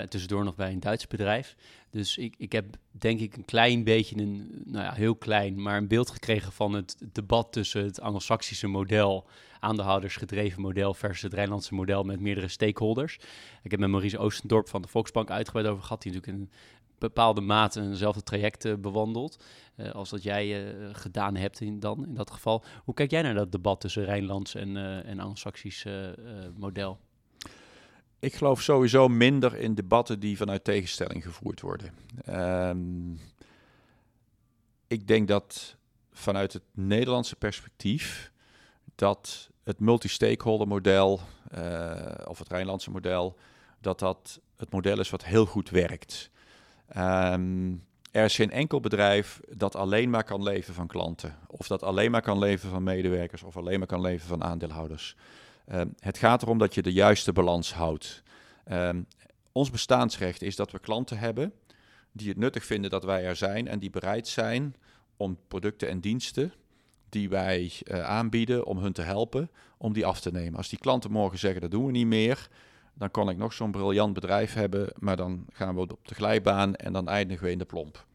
Tussendoor 0.10 0.44
nog 0.44 0.56
bij 0.56 0.72
een 0.72 0.80
Duits 0.80 1.08
bedrijf. 1.08 1.56
Dus 1.90 2.18
ik, 2.18 2.36
ik 2.38 2.52
heb 2.52 2.66
denk 2.92 3.20
ik 3.20 3.36
een 3.36 3.46
klein 3.46 3.84
beetje, 3.84 4.18
een, 4.18 4.62
nou 4.66 4.86
ja, 4.86 4.94
heel 4.94 5.16
klein, 5.16 5.62
maar 5.62 5.78
een 5.78 5.88
beeld 5.88 6.10
gekregen 6.10 6.52
van 6.52 6.74
het 6.74 6.98
debat 7.12 7.52
tussen 7.52 7.84
het 7.84 8.02
Anglo-Saxische 8.02 8.68
model, 8.68 9.28
aandeelhoudersgedreven 9.60 10.62
model 10.62 10.94
versus 10.94 11.22
het 11.22 11.34
Rijnlandse 11.34 11.74
model 11.74 12.04
met 12.04 12.20
meerdere 12.20 12.48
stakeholders. 12.48 13.20
Ik 13.64 13.72
heb 13.72 13.80
met 13.80 13.90
Maurice 13.90 14.18
Oostendorp 14.18 14.70
van 14.70 14.82
de 14.82 14.88
Volksbank 14.88 15.30
uitgebreid 15.30 15.68
over 15.68 15.84
gehad, 15.84 16.02
die 16.02 16.12
natuurlijk 16.12 16.42
een 16.42 16.52
bepaalde 16.98 17.42
mate 17.42 17.82
eenzelfde 17.82 18.24
traject 18.24 18.66
uh, 18.66 18.74
bewandeld. 18.76 19.44
Uh, 19.78 19.92
als 19.92 20.10
dat 20.10 20.24
jij 20.24 20.76
gedaan 20.92 21.36
hebt 21.36 21.62
in, 21.62 21.80
dan, 21.80 22.06
in 22.06 22.14
dat 22.14 22.32
geval. 22.32 22.64
Hoe 22.84 22.94
kijk 22.94 23.12
jij 23.12 23.22
naar 23.22 23.34
dat 23.34 23.52
debat 23.52 23.82
tussen 23.82 24.06
Rijnlands 24.06 24.56
en, 24.56 24.78
en 25.06 25.20
Anglo-Saxisch 25.20 25.86
model? 26.56 27.00
Ik 28.24 28.36
geloof 28.36 28.61
sowieso 28.61 29.07
minder 29.07 29.55
in 29.55 29.76
debatten 29.76 30.19
die 30.19 30.38
vanuit 30.38 30.63
tegenstelling 30.63 31.24
gevoerd 31.24 31.61
worden. 31.61 31.93
Um, 32.30 33.19
ik 34.88 35.07
denk 35.07 35.28
dat 35.28 35.76
vanuit 36.11 36.53
het 36.53 36.63
Nederlandse 36.71 37.36
perspectief 37.36 38.32
dat 38.95 39.49
het 39.63 39.80
multi-stakeholder 39.80 40.67
model 40.67 41.21
of 42.26 42.39
het 42.39 42.49
Rijnlandse 42.49 42.91
model, 42.91 43.38
dat 43.82 43.99
dat 43.99 44.39
het 44.57 44.71
model 44.71 44.99
is 44.99 45.09
wat 45.09 45.24
heel 45.24 45.45
goed 45.45 45.69
werkt. 45.69 46.30
Um, 46.97 47.84
er 48.11 48.24
is 48.24 48.36
geen 48.36 48.51
enkel 48.51 48.80
bedrijf 48.80 49.39
dat 49.49 49.76
alleen 49.76 50.09
maar 50.09 50.24
kan 50.24 50.43
leven 50.43 50.74
van 50.74 50.88
klanten. 50.88 51.38
Of 51.47 51.67
dat 51.67 51.84
alleen 51.84 52.11
maar 52.11 52.21
kan 52.21 52.39
leven 52.39 52.69
van 52.69 52.84
medewerkers. 52.84 53.43
Of 53.43 53.57
alleen 53.57 53.80
maar 53.80 53.88
kan 53.88 54.01
leven 54.01 54.28
van 54.28 54.43
aandeelhouders. 54.43 55.15
Um, 55.72 55.93
het 55.99 56.18
gaat 56.18 56.41
erom 56.41 56.57
dat 56.57 56.74
je 56.74 56.82
de 56.82 56.93
juiste 56.93 57.34
balans 57.34 57.74
houdt. 57.74 58.24
Um, 58.72 59.07
ons 59.51 59.70
bestaansrecht 59.70 60.41
is 60.41 60.55
dat 60.55 60.72
we 60.72 60.80
klanten 60.80 61.18
hebben 61.18 61.53
die 62.11 62.30
het 62.30 62.38
nuttig 62.38 62.66
vinden 62.66 62.89
dat 62.89 63.03
wij 63.03 63.26
er 63.26 63.36
zijn. 63.36 63.68
En 63.68 63.80
die 63.80 63.89
bereid 63.89 64.28
zijn 64.28 64.76
om 65.18 65.38
producten 65.47 65.89
en 65.89 65.99
diensten 65.99 66.53
die 67.09 67.30
wij 67.30 67.72
uh, 67.84 68.03
aanbieden, 68.03 68.66
om 68.66 68.78
hun 68.78 68.93
te 68.93 69.01
helpen, 69.01 69.49
om 69.78 69.93
die 69.93 70.05
af 70.05 70.20
te 70.20 70.32
nemen. 70.32 70.55
Als 70.55 70.70
die 70.70 70.80
klanten 70.80 71.11
morgen 71.11 71.39
zeggen 71.39 71.61
dat 71.61 71.72
doen 71.72 71.86
we 71.86 71.91
niet 71.91 72.07
meer 72.07 72.49
dan 72.93 73.11
kan 73.11 73.30
ik 73.30 73.38
nog 73.38 73.53
zo'n 73.53 73.72
briljant 73.72 74.14
bedrijf 74.14 74.53
hebben, 74.53 74.93
maar 74.99 75.16
dan 75.16 75.45
gaan 75.49 75.76
we 75.76 75.82
op 75.82 76.07
de 76.07 76.16
glijbaan 76.16 76.76
en 76.76 76.93
dan 76.93 77.07
eindigen 77.07 77.45
we 77.45 77.51
in 77.51 77.57
de 77.57 77.66
plomp. 77.66 78.05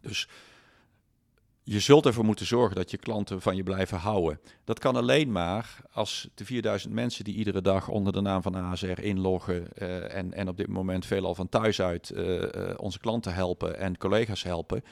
Dus 0.00 0.28
je 1.68 1.80
zult 1.80 2.06
ervoor 2.06 2.24
moeten 2.24 2.46
zorgen 2.46 2.76
dat 2.76 2.90
je 2.90 2.96
klanten 2.96 3.40
van 3.40 3.56
je 3.56 3.62
blijven 3.62 3.98
houden. 3.98 4.40
Dat 4.64 4.78
kan 4.78 4.96
alleen 4.96 5.32
maar 5.32 5.76
als 5.90 6.28
de 6.34 6.44
4000 6.44 6.92
mensen 6.92 7.24
die 7.24 7.34
iedere 7.34 7.60
dag 7.60 7.88
onder 7.88 8.12
de 8.12 8.20
naam 8.20 8.42
van 8.42 8.54
ASR 8.54 9.00
inloggen 9.00 9.68
uh, 9.78 10.14
en, 10.14 10.32
en 10.32 10.48
op 10.48 10.56
dit 10.56 10.68
moment 10.68 11.06
veelal 11.06 11.34
van 11.34 11.48
thuis 11.48 11.80
uit 11.80 12.10
uh, 12.14 12.42
uh, 12.42 12.48
onze 12.76 12.98
klanten 12.98 13.34
helpen 13.34 13.78
en 13.78 13.98
collega's 13.98 14.42
helpen, 14.42 14.84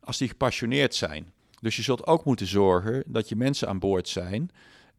als 0.00 0.18
die 0.18 0.28
gepassioneerd 0.28 0.94
zijn. 0.94 1.32
Dus 1.60 1.76
je 1.76 1.82
zult 1.82 2.06
ook 2.06 2.24
moeten 2.24 2.46
zorgen 2.46 3.02
dat 3.06 3.28
je 3.28 3.36
mensen 3.36 3.68
aan 3.68 3.78
boord 3.78 4.08
zijn 4.08 4.50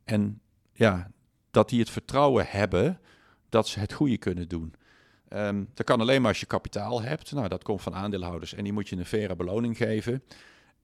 en 0.03 0.41
ja, 0.73 1.11
dat 1.51 1.69
die 1.69 1.79
het 1.79 1.89
vertrouwen 1.89 2.45
hebben 2.47 2.99
dat 3.49 3.67
ze 3.67 3.79
het 3.79 3.93
goede 3.93 4.17
kunnen 4.17 4.47
doen. 4.47 4.73
Um, 5.29 5.69
dat 5.73 5.85
kan 5.85 6.01
alleen 6.01 6.21
maar 6.21 6.31
als 6.31 6.39
je 6.39 6.45
kapitaal 6.45 7.01
hebt. 7.01 7.31
Nou, 7.31 7.47
dat 7.47 7.63
komt 7.63 7.81
van 7.81 7.95
aandeelhouders 7.95 8.53
en 8.53 8.63
die 8.63 8.73
moet 8.73 8.89
je 8.89 8.95
een 8.95 9.05
faire 9.05 9.35
beloning 9.35 9.77
geven. 9.77 10.23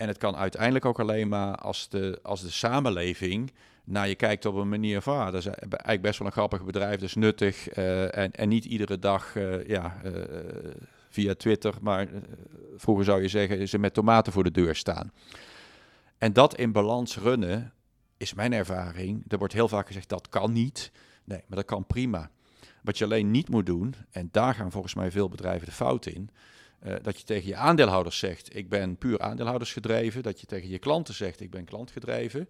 En 0.01 0.07
het 0.07 0.17
kan 0.17 0.35
uiteindelijk 0.35 0.85
ook 0.85 0.99
alleen 0.99 1.27
maar 1.27 1.55
als 1.55 1.89
de, 1.89 2.19
als 2.23 2.41
de 2.41 2.49
samenleving 2.49 3.51
naar 3.83 4.07
je 4.07 4.15
kijkt 4.15 4.45
op 4.45 4.55
een 4.55 4.69
manier 4.69 5.01
van, 5.01 5.17
ah, 5.17 5.25
dat 5.25 5.33
is 5.33 5.45
eigenlijk 5.45 6.01
best 6.01 6.19
wel 6.19 6.27
een 6.27 6.33
grappig 6.33 6.63
bedrijf, 6.65 6.99
dus 6.99 7.15
nuttig. 7.15 7.77
Uh, 7.77 8.17
en, 8.17 8.31
en 8.31 8.49
niet 8.49 8.65
iedere 8.65 8.99
dag 8.99 9.35
uh, 9.35 9.67
ja, 9.67 10.01
uh, 10.05 10.11
via 11.09 11.35
Twitter, 11.35 11.73
maar 11.81 12.07
vroeger 12.75 13.05
zou 13.05 13.21
je 13.21 13.27
zeggen, 13.27 13.67
ze 13.67 13.79
met 13.79 13.93
tomaten 13.93 14.33
voor 14.33 14.43
de 14.43 14.51
deur 14.51 14.75
staan. 14.75 15.11
En 16.17 16.33
dat 16.33 16.55
in 16.55 16.71
balans 16.71 17.17
runnen 17.17 17.73
is 18.17 18.33
mijn 18.33 18.53
ervaring. 18.53 19.23
Er 19.27 19.37
wordt 19.37 19.53
heel 19.53 19.67
vaak 19.67 19.87
gezegd 19.87 20.09
dat 20.09 20.29
kan 20.29 20.51
niet. 20.51 20.91
Nee, 21.23 21.43
maar 21.47 21.57
dat 21.57 21.67
kan 21.67 21.85
prima. 21.85 22.29
Wat 22.83 22.97
je 22.97 23.03
alleen 23.03 23.31
niet 23.31 23.49
moet 23.49 23.65
doen, 23.65 23.95
en 24.11 24.29
daar 24.31 24.53
gaan 24.53 24.71
volgens 24.71 24.95
mij 24.95 25.11
veel 25.11 25.29
bedrijven 25.29 25.65
de 25.65 25.73
fout 25.73 26.05
in, 26.05 26.29
uh, 26.85 26.95
dat 27.01 27.17
je 27.17 27.23
tegen 27.23 27.47
je 27.47 27.55
aandeelhouders 27.55 28.19
zegt, 28.19 28.55
ik 28.55 28.69
ben 28.69 28.97
puur 28.97 29.19
aandeelhoudersgedreven. 29.19 30.23
Dat 30.23 30.39
je 30.39 30.45
tegen 30.45 30.69
je 30.69 30.79
klanten 30.79 31.13
zegt, 31.13 31.39
ik 31.39 31.49
ben 31.49 31.65
klantgedreven. 31.65 32.49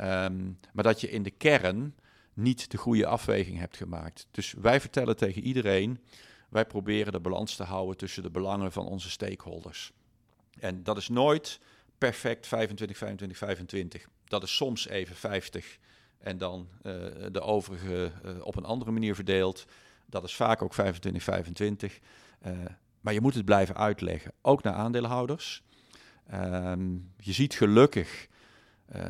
Um, 0.00 0.58
maar 0.72 0.84
dat 0.84 1.00
je 1.00 1.10
in 1.10 1.22
de 1.22 1.30
kern 1.30 1.94
niet 2.34 2.70
de 2.70 2.76
goede 2.76 3.06
afweging 3.06 3.58
hebt 3.58 3.76
gemaakt. 3.76 4.26
Dus 4.30 4.52
wij 4.52 4.80
vertellen 4.80 5.16
tegen 5.16 5.42
iedereen, 5.42 6.00
wij 6.48 6.66
proberen 6.66 7.12
de 7.12 7.20
balans 7.20 7.56
te 7.56 7.62
houden 7.62 7.96
tussen 7.96 8.22
de 8.22 8.30
belangen 8.30 8.72
van 8.72 8.86
onze 8.86 9.10
stakeholders. 9.10 9.92
En 10.58 10.82
dat 10.82 10.96
is 10.96 11.08
nooit 11.08 11.60
perfect 11.98 12.46
25, 12.46 12.96
25, 12.96 13.38
25. 13.38 14.08
Dat 14.24 14.42
is 14.42 14.56
soms 14.56 14.88
even 14.88 15.16
50 15.16 15.78
en 16.18 16.38
dan 16.38 16.68
uh, 16.82 16.92
de 17.32 17.40
overige 17.40 18.12
uh, 18.24 18.44
op 18.44 18.56
een 18.56 18.64
andere 18.64 18.90
manier 18.90 19.14
verdeeld. 19.14 19.64
Dat 20.06 20.24
is 20.24 20.34
vaak 20.34 20.62
ook 20.62 20.74
25, 20.74 21.22
25. 21.22 21.98
Maar 23.00 23.12
je 23.12 23.20
moet 23.20 23.34
het 23.34 23.44
blijven 23.44 23.76
uitleggen, 23.76 24.32
ook 24.42 24.62
naar 24.62 24.74
aandeelhouders. 24.74 25.62
Um, 26.34 27.12
je 27.16 27.32
ziet 27.32 27.54
gelukkig, 27.54 28.28
uh, 28.96 29.02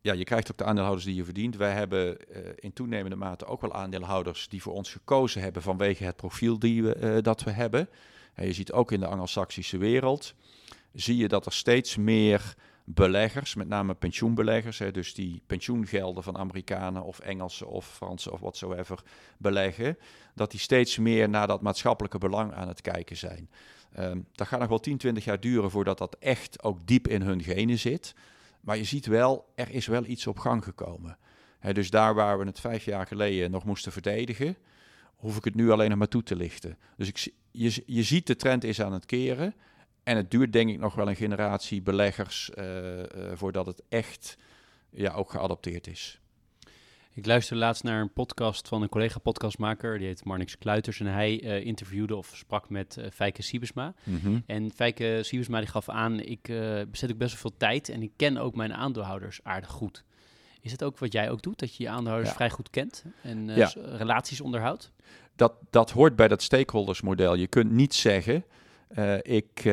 ja, 0.00 0.12
je 0.12 0.24
krijgt 0.24 0.50
ook 0.50 0.58
de 0.58 0.64
aandeelhouders 0.64 1.06
die 1.06 1.14
je 1.16 1.24
verdient. 1.24 1.56
Wij 1.56 1.72
hebben 1.72 2.16
in 2.60 2.72
toenemende 2.72 3.16
mate 3.16 3.46
ook 3.46 3.60
wel 3.60 3.72
aandeelhouders 3.72 4.48
die 4.48 4.62
voor 4.62 4.72
ons 4.72 4.92
gekozen 4.92 5.42
hebben 5.42 5.62
vanwege 5.62 6.04
het 6.04 6.16
profiel 6.16 6.58
die 6.58 6.82
we, 6.82 7.18
dat 7.22 7.42
we 7.42 7.50
hebben. 7.50 7.88
En 8.34 8.46
je 8.46 8.52
ziet 8.52 8.72
ook 8.72 8.92
in 8.92 9.00
de 9.00 9.06
Anglo-Saxische 9.06 9.78
wereld, 9.78 10.34
zie 10.92 11.16
je 11.16 11.28
dat 11.28 11.46
er 11.46 11.52
steeds 11.52 11.96
meer 11.96 12.54
beleggers, 12.94 13.54
met 13.54 13.68
name 13.68 13.94
pensioenbeleggers, 13.94 14.78
hè, 14.78 14.90
dus 14.90 15.14
die 15.14 15.42
pensioengelden 15.46 16.22
van 16.22 16.38
Amerikanen 16.38 17.02
of 17.02 17.18
Engelsen 17.18 17.68
of 17.68 17.86
Fransen 17.86 18.32
of 18.32 18.40
watsoever 18.40 19.02
beleggen, 19.38 19.98
dat 20.34 20.50
die 20.50 20.60
steeds 20.60 20.98
meer 20.98 21.28
naar 21.28 21.46
dat 21.46 21.62
maatschappelijke 21.62 22.18
belang 22.18 22.52
aan 22.52 22.68
het 22.68 22.80
kijken 22.80 23.16
zijn. 23.16 23.50
Um, 23.98 24.26
dat 24.32 24.46
gaat 24.46 24.60
nog 24.60 24.68
wel 24.68 24.80
10, 24.80 24.96
20 24.96 25.24
jaar 25.24 25.40
duren 25.40 25.70
voordat 25.70 25.98
dat 25.98 26.16
echt 26.18 26.62
ook 26.62 26.86
diep 26.86 27.08
in 27.08 27.22
hun 27.22 27.42
genen 27.42 27.78
zit. 27.78 28.14
Maar 28.60 28.76
je 28.76 28.84
ziet 28.84 29.06
wel, 29.06 29.52
er 29.54 29.70
is 29.70 29.86
wel 29.86 30.04
iets 30.04 30.26
op 30.26 30.38
gang 30.38 30.64
gekomen. 30.64 31.18
Dus 31.72 31.90
daar 31.90 32.14
waar 32.14 32.38
we 32.38 32.44
het 32.44 32.60
vijf 32.60 32.84
jaar 32.84 33.06
geleden 33.06 33.50
nog 33.50 33.64
moesten 33.64 33.92
verdedigen, 33.92 34.56
hoef 35.16 35.36
ik 35.36 35.44
het 35.44 35.54
nu 35.54 35.70
alleen 35.70 35.88
nog 35.88 35.98
maar 35.98 36.08
toe 36.08 36.22
te 36.22 36.36
lichten. 36.36 36.78
Dus 36.96 37.08
ik, 37.08 37.32
je, 37.50 37.82
je 37.86 38.02
ziet 38.02 38.26
de 38.26 38.36
trend 38.36 38.64
is 38.64 38.80
aan 38.80 38.92
het 38.92 39.06
keren. 39.06 39.54
En 40.08 40.16
het 40.16 40.30
duurt 40.30 40.52
denk 40.52 40.70
ik 40.70 40.78
nog 40.78 40.94
wel 40.94 41.08
een 41.08 41.16
generatie 41.16 41.82
beleggers 41.82 42.50
uh, 42.58 42.96
uh, 42.96 43.02
voordat 43.34 43.66
het 43.66 43.82
echt 43.88 44.36
ja, 44.90 45.12
ook 45.12 45.30
geadopteerd 45.30 45.86
is. 45.86 46.20
Ik 47.14 47.26
luisterde 47.26 47.62
laatst 47.62 47.82
naar 47.82 48.00
een 48.00 48.12
podcast 48.12 48.68
van 48.68 48.82
een 48.82 48.88
collega-podcastmaker, 48.88 49.98
die 49.98 50.06
heet 50.06 50.24
Marnix 50.24 50.58
Kluiters. 50.58 51.00
En 51.00 51.06
hij 51.06 51.42
uh, 51.42 51.64
interviewde 51.64 52.16
of 52.16 52.32
sprak 52.34 52.70
met 52.70 52.96
uh, 52.98 53.06
Fijke 53.12 53.42
Siebesma. 53.42 53.94
Mm 54.04 54.18
-hmm. 54.22 54.42
En 54.46 54.70
Fijke 54.70 55.20
Siebesma 55.22 55.58
die 55.58 55.68
gaf 55.68 55.88
aan, 55.88 56.20
ik 56.20 56.48
uh, 56.48 56.80
bezet 56.90 57.10
ook 57.10 57.18
best 57.18 57.32
wel 57.32 57.40
veel 57.40 57.56
tijd 57.56 57.88
en 57.88 58.02
ik 58.02 58.12
ken 58.16 58.36
ook 58.36 58.54
mijn 58.54 58.74
aandeelhouders 58.74 59.40
aardig 59.42 59.70
goed. 59.70 60.04
Is 60.60 60.72
het 60.72 60.84
ook 60.84 60.98
wat 60.98 61.12
jij 61.12 61.30
ook 61.30 61.42
doet, 61.42 61.58
dat 61.58 61.76
je 61.76 61.82
je 61.82 61.88
aandeelhouders 61.88 62.30
ja. 62.30 62.36
vrij 62.36 62.50
goed 62.50 62.70
kent 62.70 63.04
en 63.22 63.46
ja. 63.46 63.72
relaties 63.74 64.40
onderhoudt? 64.40 64.92
Dat, 65.36 65.52
dat 65.70 65.90
hoort 65.90 66.16
bij 66.16 66.28
dat 66.28 66.42
stakeholdersmodel. 66.42 67.34
Je 67.34 67.46
kunt 67.46 67.70
niet 67.70 67.94
zeggen, 67.94 68.44
ik, 69.22 69.64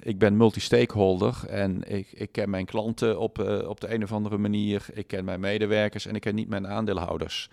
ik 0.00 0.18
ben 0.18 0.36
multi-stakeholder 0.36 1.36
en 1.48 1.82
ik, 1.82 2.12
ik 2.12 2.32
ken 2.32 2.50
mijn 2.50 2.64
klanten 2.64 3.18
op, 3.18 3.38
op 3.66 3.80
de 3.80 3.94
een 3.94 4.02
of 4.02 4.12
andere 4.12 4.38
manier. 4.38 4.86
Ik 4.92 5.06
ken 5.06 5.24
mijn 5.24 5.40
medewerkers 5.40 6.06
en 6.06 6.14
ik 6.14 6.20
ken 6.20 6.34
niet 6.34 6.48
mijn 6.48 6.66
aandeelhouders. 6.66 7.50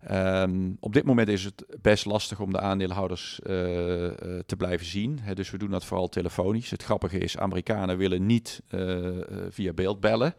Ehm, 0.00 0.70
op 0.80 0.92
dit 0.92 1.04
moment 1.04 1.28
is 1.28 1.44
het 1.44 1.64
best 1.82 2.04
lastig 2.04 2.40
om 2.40 2.52
de 2.52 2.60
aandeelhouders 2.60 3.40
te 4.46 4.56
blijven 4.56 4.86
zien. 4.86 5.20
dus 5.34 5.50
we 5.50 5.58
doen 5.58 5.70
dat 5.70 5.84
vooral 5.84 6.08
telefonisch. 6.08 6.70
Het 6.70 6.82
grappige 6.82 7.18
is, 7.18 7.38
Amerikanen 7.38 7.96
willen 7.96 8.26
niet 8.26 8.62
via 9.50 9.72
beeld 9.72 10.00
bellen. 10.00 10.34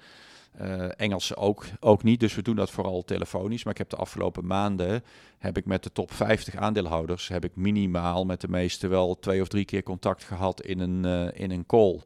Engelsen 0.97 1.37
ook, 1.37 1.65
ook 1.79 2.03
niet, 2.03 2.19
dus 2.19 2.35
we 2.35 2.41
doen 2.41 2.55
dat 2.55 2.71
vooral 2.71 3.03
telefonisch. 3.03 3.63
Maar 3.63 3.73
ik 3.73 3.79
heb 3.79 3.89
de 3.89 3.95
afgelopen 3.95 4.45
maanden, 4.45 5.03
heb 5.37 5.57
ik 5.57 5.65
met 5.65 5.83
de 5.83 5.91
top 5.91 6.11
50 6.11 6.55
aandeelhouders, 6.55 7.27
heb 7.27 7.43
ik 7.43 7.55
minimaal 7.55 8.25
met 8.25 8.41
de 8.41 8.49
meeste 8.49 8.87
wel 8.87 9.19
twee 9.19 9.41
of 9.41 9.47
drie 9.47 9.65
keer 9.65 9.83
contact 9.83 10.23
gehad 10.23 10.61
in 10.61 10.79
een, 10.79 11.33
in 11.33 11.51
een 11.51 11.65
call. 11.65 12.01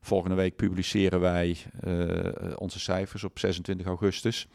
Volgende 0.00 0.36
week 0.36 0.56
publiceren 0.56 1.20
wij 1.20 1.56
onze 2.56 2.80
cijfers 2.80 3.24
op 3.24 3.38
26 3.38 3.86
augustus. 3.86 4.48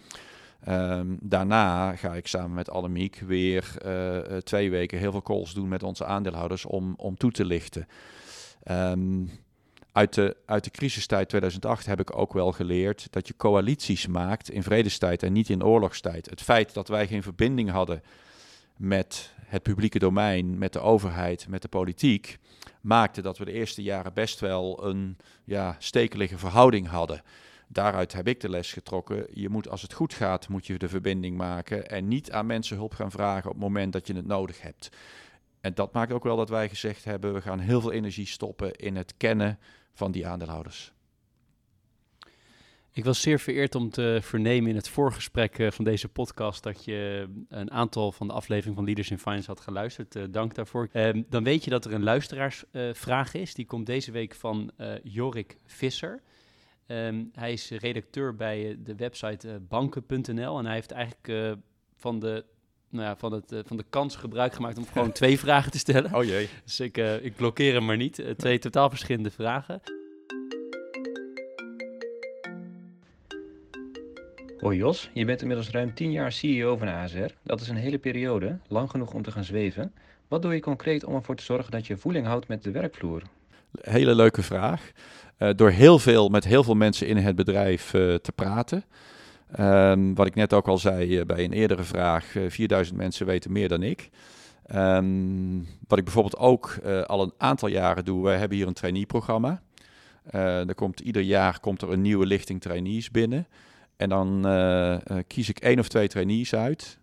Um, 0.67 1.17
daarna 1.21 1.95
ga 1.95 2.15
ik 2.15 2.27
samen 2.27 2.53
met 2.53 2.69
Annemiek 2.69 3.19
weer 3.25 3.73
uh, 3.85 4.37
twee 4.37 4.69
weken 4.69 4.99
heel 4.99 5.11
veel 5.11 5.21
calls 5.21 5.53
doen 5.53 5.67
met 5.67 5.83
onze 5.83 6.05
aandeelhouders 6.05 6.65
om, 6.65 6.93
om 6.97 7.17
toe 7.17 7.31
te 7.31 7.45
lichten. 7.45 7.87
Um, 8.71 9.29
uit, 9.91 10.13
de, 10.13 10.37
uit 10.45 10.63
de 10.63 10.69
crisistijd 10.69 11.29
2008 11.29 11.85
heb 11.85 11.99
ik 11.99 12.17
ook 12.17 12.33
wel 12.33 12.51
geleerd 12.51 13.07
dat 13.09 13.27
je 13.27 13.35
coalities 13.37 14.07
maakt 14.07 14.49
in 14.49 14.63
vredestijd 14.63 15.23
en 15.23 15.33
niet 15.33 15.49
in 15.49 15.63
oorlogstijd. 15.63 16.29
Het 16.29 16.41
feit 16.41 16.73
dat 16.73 16.87
wij 16.87 17.07
geen 17.07 17.23
verbinding 17.23 17.69
hadden 17.69 18.03
met 18.77 19.33
het 19.45 19.63
publieke 19.63 19.99
domein, 19.99 20.57
met 20.57 20.73
de 20.73 20.79
overheid, 20.79 21.47
met 21.47 21.61
de 21.61 21.67
politiek, 21.67 22.37
maakte 22.81 23.21
dat 23.21 23.37
we 23.37 23.45
de 23.45 23.51
eerste 23.51 23.81
jaren 23.81 24.13
best 24.13 24.39
wel 24.39 24.85
een 24.85 25.17
ja, 25.43 25.75
stekelige 25.79 26.37
verhouding 26.37 26.87
hadden 26.87 27.21
daaruit 27.71 28.13
heb 28.13 28.27
ik 28.27 28.39
de 28.39 28.49
les 28.49 28.73
getrokken. 28.73 29.27
Je 29.33 29.49
moet 29.49 29.69
als 29.69 29.81
het 29.81 29.93
goed 29.93 30.13
gaat, 30.13 30.47
moet 30.47 30.67
je 30.67 30.77
de 30.77 30.89
verbinding 30.89 31.37
maken 31.37 31.89
en 31.89 32.07
niet 32.07 32.31
aan 32.31 32.45
mensen 32.45 32.77
hulp 32.77 32.93
gaan 32.93 33.11
vragen 33.11 33.49
op 33.49 33.55
het 33.55 33.63
moment 33.63 33.93
dat 33.93 34.07
je 34.07 34.13
het 34.15 34.27
nodig 34.27 34.61
hebt. 34.61 34.89
En 35.61 35.73
dat 35.73 35.93
maakt 35.93 36.11
ook 36.11 36.23
wel 36.23 36.35
dat 36.35 36.49
wij 36.49 36.69
gezegd 36.69 37.03
hebben, 37.03 37.33
we 37.33 37.41
gaan 37.41 37.59
heel 37.59 37.81
veel 37.81 37.91
energie 37.91 38.27
stoppen 38.27 38.73
in 38.73 38.95
het 38.95 39.13
kennen 39.17 39.59
van 39.99 40.11
die 40.11 40.27
aandeelhouders. 40.27 40.93
Ik 42.91 43.03
was 43.03 43.21
zeer 43.21 43.39
vereerd 43.39 43.75
om 43.75 43.89
te 43.89 44.19
vernemen 44.21 44.69
in 44.69 44.75
het 44.75 44.89
voorgesprek 44.89 45.59
eh, 45.59 45.71
van 45.71 45.85
deze 45.85 46.07
podcast 46.07 46.63
dat 46.63 46.85
je 46.85 47.27
een 47.49 47.71
aantal 47.71 48.11
van 48.11 48.27
de 48.27 48.33
afleveringen 48.33 48.75
van 48.75 48.85
Leaders 48.85 49.11
in 49.11 49.19
Finance 49.19 49.47
had 49.47 49.59
geluisterd. 49.59 50.15
Uh, 50.15 50.23
dank 50.29 50.55
daarvoor. 50.55 50.89
Uh, 50.93 51.23
dan 51.29 51.43
weet 51.43 51.63
je 51.63 51.69
dat 51.69 51.85
er 51.85 51.93
een 51.93 52.03
luisteraarsvraag 52.03 53.33
is. 53.33 53.53
Die 53.53 53.65
komt 53.65 53.85
deze 53.85 54.11
week 54.11 54.35
van 54.35 54.71
Jorik 55.03 55.57
Visser. 55.65 56.21
Um, 56.91 57.29
hij 57.33 57.51
is 57.51 57.69
redacteur 57.69 58.35
bij 58.35 58.69
eh, 58.69 58.77
de 58.79 58.95
website 58.95 59.59
banken.nl 59.67 60.57
en 60.57 60.65
hij 60.65 60.73
heeft 60.73 60.91
eigenlijk 60.91 61.57
van 61.95 62.19
de 62.19 62.45
nou 62.89 63.05
ja, 63.05 63.15
van, 63.15 63.31
het, 63.31 63.53
van 63.65 63.77
de 63.77 63.85
kans 63.89 64.15
gebruik 64.15 64.53
gemaakt 64.53 64.77
om 64.77 64.85
gewoon 64.85 65.11
twee 65.11 65.39
vragen 65.45 65.71
te 65.71 65.77
stellen. 65.77 66.15
Oh 66.15 66.23
jee. 66.23 66.49
Dus 66.63 66.79
ik, 66.79 66.97
ik 66.97 67.35
blokkeer 67.35 67.73
hem 67.73 67.85
maar 67.85 67.97
niet. 67.97 68.23
twee 68.37 68.59
totaal 68.59 68.89
verschillende 68.89 69.31
vragen. 69.31 69.81
Hoi 74.59 74.77
Jos, 74.77 75.09
je 75.13 75.25
bent 75.25 75.41
inmiddels 75.41 75.69
ruim 75.69 75.93
10 75.93 76.11
jaar 76.11 76.31
CEO 76.31 76.77
van 76.77 76.87
ASR. 76.87 77.33
Dat 77.43 77.61
is 77.61 77.67
een 77.67 77.75
hele 77.75 77.97
periode, 77.97 78.57
lang 78.67 78.89
genoeg 78.89 79.13
om 79.13 79.21
te 79.21 79.31
gaan 79.31 79.43
zweven. 79.43 79.93
Wat 80.27 80.41
doe 80.41 80.53
je 80.53 80.59
concreet 80.59 81.03
om 81.03 81.15
ervoor 81.15 81.35
te 81.35 81.43
zorgen 81.43 81.71
dat 81.71 81.87
je 81.87 81.97
voeling 81.97 82.25
houdt 82.25 82.47
met 82.47 82.63
de 82.63 82.71
werkvloer? 82.71 83.21
Hele 83.81 84.15
leuke 84.15 84.43
vraag. 84.43 84.91
Uh, 85.37 85.49
door 85.55 85.69
heel 85.69 85.99
veel, 85.99 86.29
met 86.29 86.43
heel 86.43 86.63
veel 86.63 86.75
mensen 86.75 87.07
in 87.07 87.17
het 87.17 87.35
bedrijf 87.35 87.93
uh, 87.93 88.15
te 88.15 88.31
praten. 88.31 88.83
Um, 89.59 90.15
wat 90.15 90.27
ik 90.27 90.35
net 90.35 90.53
ook 90.53 90.67
al 90.67 90.77
zei 90.77 91.19
uh, 91.19 91.25
bij 91.25 91.43
een 91.43 91.53
eerdere 91.53 91.83
vraag, 91.83 92.35
4000 92.47 92.97
mensen 92.97 93.25
weten 93.25 93.51
meer 93.51 93.69
dan 93.69 93.83
ik. 93.83 94.09
Um, 94.75 95.67
wat 95.87 95.97
ik 95.97 96.03
bijvoorbeeld 96.03 96.37
ook 96.37 96.79
al 97.05 97.21
een 97.21 97.33
aantal 97.37 97.69
jaren 97.69 98.05
doe, 98.05 98.23
wij 98.23 98.37
hebben 98.37 98.57
hier 98.57 98.67
een 98.67 98.73
trainee-programma. 98.73 99.61
er 100.31 100.75
komt, 100.75 100.99
ieder 100.99 101.21
jaar 101.21 101.59
komt 101.59 101.81
er 101.81 101.91
een 101.91 102.01
nieuwe 102.01 102.25
lichting 102.25 102.61
trainees 102.61 103.11
binnen. 103.11 103.47
En 103.97 104.09
dan 104.09 104.41
kies 105.27 105.49
ik 105.49 105.59
één 105.59 105.79
of 105.79 105.87
twee 105.87 106.07
trainees 106.07 106.55
uit 106.55 106.99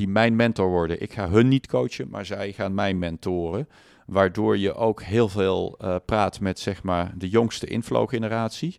die 0.00 0.08
mijn 0.08 0.36
mentor 0.36 0.68
worden. 0.68 1.02
Ik 1.02 1.12
ga 1.12 1.28
hun 1.28 1.48
niet 1.48 1.66
coachen, 1.66 2.08
maar 2.08 2.26
zij 2.26 2.52
gaan 2.52 2.74
mij 2.74 2.94
mentoren. 2.94 3.68
Waardoor 4.06 4.58
je 4.58 4.74
ook 4.74 5.02
heel 5.02 5.28
veel 5.28 5.78
uh, 5.80 5.96
praat 6.04 6.40
met 6.40 6.58
zeg 6.58 6.82
maar, 6.82 7.12
de 7.16 7.28
jongste 7.28 7.66
inflow-generatie. 7.66 8.76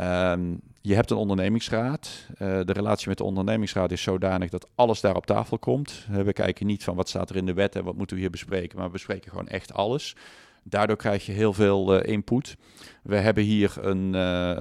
Um, 0.00 0.60
je 0.82 0.94
hebt 0.94 1.10
een 1.10 1.16
ondernemingsraad. 1.16 2.26
Uh, 2.32 2.38
de 2.38 2.72
relatie 2.72 3.08
met 3.08 3.18
de 3.18 3.24
ondernemingsraad 3.24 3.90
is 3.90 4.02
zodanig 4.02 4.50
dat 4.50 4.68
alles 4.74 5.00
daar 5.00 5.16
op 5.16 5.26
tafel 5.26 5.58
komt. 5.58 6.06
Uh, 6.10 6.22
we 6.22 6.32
kijken 6.32 6.66
niet 6.66 6.84
van 6.84 6.96
wat 6.96 7.08
staat 7.08 7.30
er 7.30 7.36
in 7.36 7.46
de 7.46 7.52
wet 7.52 7.76
en 7.76 7.84
wat 7.84 7.96
moeten 7.96 8.16
we 8.16 8.22
hier 8.22 8.30
bespreken, 8.30 8.76
maar 8.76 8.86
we 8.86 8.92
bespreken 8.92 9.30
gewoon 9.30 9.48
echt 9.48 9.72
alles. 9.72 10.16
Daardoor 10.64 10.96
krijg 10.96 11.26
je 11.26 11.32
heel 11.32 11.52
veel 11.52 12.02
input. 12.02 12.56
We 13.02 13.16
hebben 13.16 13.44
hier 13.44 13.74
een, 13.80 14.14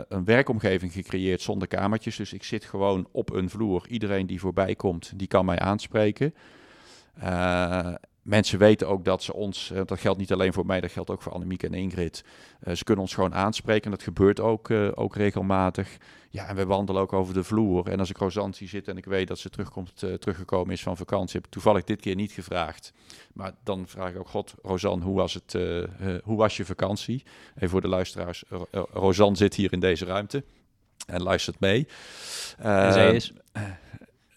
een 0.07 0.25
werkomgeving 0.25 0.91
gecreëerd 0.91 1.41
zonder 1.41 1.67
kamertjes. 1.67 2.15
Dus 2.15 2.33
ik 2.33 2.43
zit 2.43 2.65
gewoon 2.65 3.07
op 3.11 3.33
een 3.33 3.49
vloer. 3.49 3.85
Iedereen 3.87 4.27
die 4.27 4.39
voorbij 4.39 4.75
komt, 4.75 5.13
die 5.15 5.27
kan 5.27 5.45
mij 5.45 5.59
aanspreken. 5.59 6.33
Mensen 8.21 8.59
weten 8.59 8.87
ook 8.87 9.05
dat 9.05 9.23
ze 9.23 9.33
ons, 9.33 9.71
uh, 9.71 9.81
dat 9.85 9.99
geldt 9.99 10.19
niet 10.19 10.31
alleen 10.31 10.53
voor 10.53 10.65
mij, 10.65 10.81
dat 10.81 10.91
geldt 10.91 11.09
ook 11.09 11.21
voor 11.21 11.31
Annemiek 11.31 11.63
en 11.63 11.73
Ingrid. 11.73 12.23
Uh, 12.63 12.73
ze 12.73 12.83
kunnen 12.83 13.03
ons 13.03 13.13
gewoon 13.13 13.35
aanspreken 13.35 13.83
en 13.83 13.91
dat 13.91 14.03
gebeurt 14.03 14.39
ook, 14.39 14.69
uh, 14.69 14.89
ook 14.95 15.15
regelmatig. 15.15 15.97
Ja, 16.29 16.47
en 16.47 16.55
we 16.55 16.65
wandelen 16.65 17.01
ook 17.01 17.13
over 17.13 17.33
de 17.33 17.43
vloer. 17.43 17.87
En 17.87 17.99
als 17.99 18.09
ik 18.09 18.17
Rosanne 18.17 18.55
zie 18.55 18.67
zitten 18.67 18.91
en 18.91 18.97
ik 18.97 19.05
weet 19.05 19.27
dat 19.27 19.39
ze 19.39 19.49
terugkomt, 19.49 19.95
teruggekomen 19.95 20.73
is 20.73 20.83
van 20.83 20.97
vakantie, 20.97 21.35
heb 21.35 21.45
ik 21.45 21.51
toevallig 21.51 21.83
dit 21.83 22.01
keer 22.01 22.15
niet 22.15 22.31
gevraagd. 22.31 22.93
Maar 23.33 23.51
dan 23.63 23.87
vraag 23.87 24.09
ik 24.09 24.19
ook, 24.19 24.27
god, 24.27 24.53
Rosanne, 24.61 25.05
hoe 25.05 25.15
was, 25.15 25.33
het, 25.33 25.57
hoe 26.23 26.37
was 26.37 26.57
je 26.57 26.65
vakantie? 26.65 27.23
Even 27.55 27.69
voor 27.69 27.81
de 27.81 27.87
luisteraars, 27.87 28.43
Rosanne 28.93 29.37
zit 29.37 29.55
hier 29.55 29.73
in 29.73 29.79
deze 29.79 30.05
ruimte 30.05 30.43
en 31.07 31.21
luistert 31.21 31.59
mee. 31.59 31.87
en 32.57 32.93
zij 32.93 33.15
is... 33.15 33.33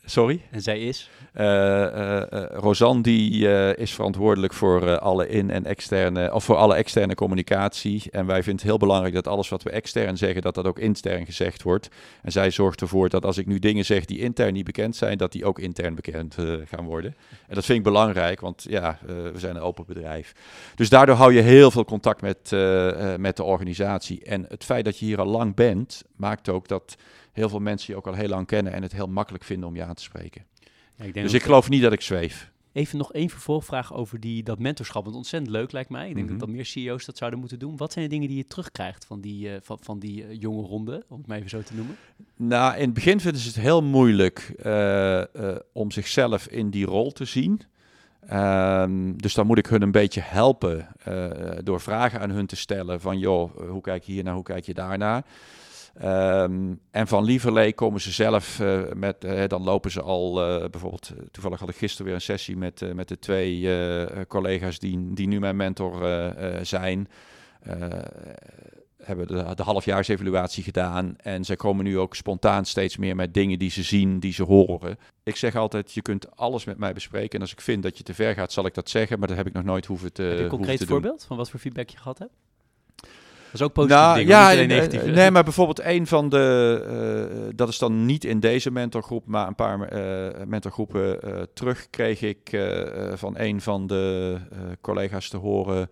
Sorry? 0.07 0.41
En 0.51 0.63
zij 0.63 0.81
is? 0.81 1.11
Uh, 1.35 2.23
Rosanne 2.51 3.03
die 3.03 3.49
is 3.77 3.95
verantwoordelijk 3.95 4.53
voor 4.53 4.99
alle 4.99 5.29
in- 5.29 5.51
en 5.51 5.65
externe, 5.65 6.33
of 6.35 6.45
voor 6.45 6.57
alle 6.57 6.75
externe 6.75 7.15
communicatie. 7.15 8.03
En 8.11 8.27
wij 8.27 8.43
vinden 8.43 8.55
het 8.55 8.63
heel 8.63 8.79
belangrijk 8.79 9.15
dat 9.15 9.29
alles 9.29 9.49
wat 9.49 9.63
we 9.63 9.71
extern 9.71 10.17
zeggen, 10.17 10.43
dat 10.43 10.55
dat 10.55 10.67
ook 10.67 10.79
intern 10.79 11.27
gezegd 11.27 11.63
wordt. 11.63 11.89
En 12.23 12.33
zij 12.33 12.51
zorgt 12.51 12.81
ervoor 12.81 13.09
dat 13.09 13.25
als 13.25 13.39
ik 13.39 13.47
nu 13.47 13.59
dingen 13.59 13.85
zeg 13.85 14.05
die 14.05 14.19
intern 14.19 14.53
niet 14.53 14.65
bekend 14.65 14.97
zijn, 14.97 15.19
dat 15.19 15.33
die 15.33 15.45
ook 15.45 15.59
intern 15.59 15.95
bekend 15.95 16.37
gaan 16.65 16.85
worden. 16.85 17.17
En 17.49 17.55
dat 17.55 17.65
vind 17.65 17.79
ik 17.79 17.85
belangrijk, 17.85 18.41
want 18.41 18.67
ja, 18.69 18.99
we 19.07 19.33
zijn 19.37 19.57
een 19.57 19.63
open 19.63 19.85
bedrijf. 19.87 20.33
Dus 20.75 20.89
daardoor 20.89 21.17
hou 21.17 21.33
je 21.33 21.41
heel 21.41 21.71
veel 21.71 21.85
contact 21.85 22.21
met, 22.21 22.51
met 23.19 23.37
de 23.37 23.45
organisatie. 23.45 24.25
En 24.25 24.45
het 24.49 24.65
feit 24.65 24.85
dat 24.85 24.99
je 24.99 25.05
hier 25.05 25.21
al 25.21 25.27
lang 25.27 25.55
bent, 25.55 26.05
maakt 26.17 26.49
ook 26.49 26.69
dat 26.69 26.97
heel 27.35 27.49
veel 27.49 27.61
mensen 27.61 27.93
je 27.93 27.99
ook 27.99 28.07
al 28.07 28.15
heel 28.15 28.29
lang 28.29 28.47
kennen 28.47 28.73
en 28.73 28.83
het 28.83 28.93
heel 28.93 29.07
makkelijk 29.07 29.45
vinden 29.45 29.69
om 29.69 29.77
je 29.77 29.85
aan 29.85 29.95
te 29.95 30.03
spreken. 30.03 30.45
Ja, 30.97 31.05
ik 31.05 31.15
denk 31.15 31.27
dus 31.27 31.35
ik 31.35 31.43
geloof 31.43 31.69
niet 31.69 31.83
dat 31.83 31.93
ik 31.93 32.01
zweef. 32.01 32.53
Even 32.73 32.99
nog 32.99 33.13
één 33.13 33.31
vervolgvraag 33.31 33.95
over 33.95 34.21
die, 34.21 34.43
dat 34.43 34.59
mentorschap. 34.59 35.05
Want 35.05 35.17
ontzettend 35.17 35.53
leuk 35.53 35.73
lijkt 35.73 35.91
mij. 35.91 36.09
Ik 36.09 36.15
denk 36.15 36.27
mm 36.27 36.31
-hmm. 36.31 36.39
dat, 36.39 36.49
dat 36.49 36.57
meer 36.57 36.67
CEO's 36.67 37.05
dat 37.05 37.17
zouden 37.17 37.41
moeten 37.41 37.59
doen. 37.59 37.77
Wat 37.77 37.93
zijn 37.93 38.05
de 38.05 38.11
dingen 38.11 38.29
die 38.29 38.37
je 38.37 38.47
terugkrijgt 38.47 39.05
van 39.05 39.21
die, 39.21 39.49
uh, 39.49 39.55
van, 39.63 39.79
van 39.81 39.99
die 39.99 40.27
uh, 40.27 40.41
jonge 40.41 40.67
ronde, 40.67 41.05
om 41.09 41.19
het 41.19 41.27
maar 41.27 41.37
even 41.37 41.51
zo 41.51 41.63
te 41.63 41.75
noemen? 41.75 41.97
Nou, 42.37 42.75
in 42.75 42.85
het 42.85 42.95
begin 42.95 43.21
vinden 43.21 43.41
ze 43.41 43.49
het 43.49 43.57
heel 43.57 43.83
moeilijk 43.83 44.55
uh, 44.65 45.23
om 45.73 45.91
zichzelf 45.91 46.47
in 46.47 46.71
die 46.71 46.87
rol 46.87 47.13
te 47.13 47.25
zien. 47.25 47.61
Um, 48.33 49.23
dus 49.23 49.35
dan 49.35 49.47
moet 49.47 49.59
ik 49.59 49.67
hun 49.67 49.83
een 49.83 49.91
beetje 49.91 50.21
helpen 50.21 50.89
door 51.65 51.81
vragen 51.81 52.21
aan 52.21 52.31
hun 52.31 52.47
te 52.47 52.57
stellen 52.57 53.01
van 53.01 53.19
joh, 53.19 53.69
hoe 53.69 53.81
kijk 53.81 54.05
je 54.05 54.13
hier 54.13 54.25
naar, 54.25 54.35
hoe 54.35 54.43
kijk 54.43 54.65
je 54.65 54.75
daarnaar? 54.75 55.25
Um, 56.03 56.81
en 56.91 57.07
van 57.07 57.25
Lieverlee 57.25 57.73
komen 57.73 58.01
ze 58.01 58.11
zelf 58.13 58.61
uh, 58.61 58.83
met, 58.95 59.25
uh, 59.25 59.43
dan 59.47 59.63
lopen 59.63 59.91
ze 59.91 60.03
al, 60.03 60.51
uh, 60.63 60.69
bijvoorbeeld, 60.69 61.13
toevallig 61.31 61.61
had 61.61 61.69
ik 61.69 61.77
gisteren 61.77 62.07
weer 62.07 62.15
een 62.15 62.21
sessie 62.21 62.57
met, 62.57 62.95
met 62.95 63.09
de 63.09 63.19
twee 63.19 63.69
collega's 64.27 64.79
die, 64.79 65.13
die 65.13 65.27
nu 65.27 65.41
mijn 65.41 65.57
mentor 65.57 66.03
zijn. 66.63 67.09
hebben 68.97 69.27
de, 69.27 69.55
de 69.55 69.63
halfjaarsevaluatie 69.63 70.63
gedaan 70.63 71.17
en 71.17 71.45
ze 71.45 71.57
komen 71.57 71.85
nu 71.85 71.99
ook 71.99 72.15
spontaan 72.15 72.65
steeds 72.65 72.97
meer 72.97 73.17
met 73.17 73.35
dingen 73.35 73.59
die 73.59 73.71
ze 73.71 73.83
zien, 73.83 74.21
die 74.21 74.33
ze 74.33 74.43
horen. 74.43 74.99
Ik 75.23 75.37
zeg 75.37 75.57
altijd, 75.57 75.93
je 75.93 76.03
kunt 76.03 76.37
alles 76.37 76.65
met 76.65 76.79
mij 76.79 76.93
bespreken 76.93 77.35
en 77.35 77.41
als 77.41 77.53
ik 77.53 77.61
vind 77.61 77.83
dat 77.83 77.99
je 77.99 78.05
te 78.05 78.15
ver 78.15 78.35
gaat, 78.35 78.53
zal 78.53 78.67
ik 78.67 78.75
dat 78.75 78.91
zeggen, 78.91 79.19
maar 79.19 79.29
dat 79.29 79.37
heb 79.37 79.47
ik 79.47 79.53
nog 79.53 79.65
nooit 79.65 79.87
hoeven 79.87 80.13
te 80.13 80.23
Heb 80.23 80.37
je 80.37 80.43
een 80.43 80.49
concreet 80.49 80.85
voorbeeld 80.85 81.19
doen. 81.19 81.27
van 81.29 81.37
wat 81.37 81.51
voor 81.51 81.61
feedback 81.61 81.89
je 81.89 81.97
gehad 81.97 82.19
hebt? 82.19 82.33
Dat 83.55 83.63
is 83.63 83.69
ook 83.69 83.89
positief 83.89 84.27
nou, 84.27 84.57
ja, 84.59 84.67
negatief. 84.67 85.05
Nee, 85.05 85.31
maar 85.31 85.45
bijvoorbeeld 85.45 85.81
een 85.83 86.07
van 86.07 86.29
de, 86.29 87.29
uh, 87.41 87.53
dat 87.55 87.69
is 87.69 87.79
dan 87.79 88.07
niet 88.07 88.25
in 88.25 88.41
deze 88.41 88.71
mentorgroep, 88.71 89.27
maar 89.27 89.47
een 89.47 89.55
paar 89.55 89.93
uh, 89.93 90.45
mentorgroepen 90.47 91.19
uh, 91.25 91.43
terug 91.53 91.91
kreeg 91.91 92.23
ik 92.23 92.51
van 93.15 93.39
een 93.39 93.61
van 93.61 93.87
de 93.87 94.37
collega's 94.81 95.29
te 95.29 95.37
horen. 95.37 95.91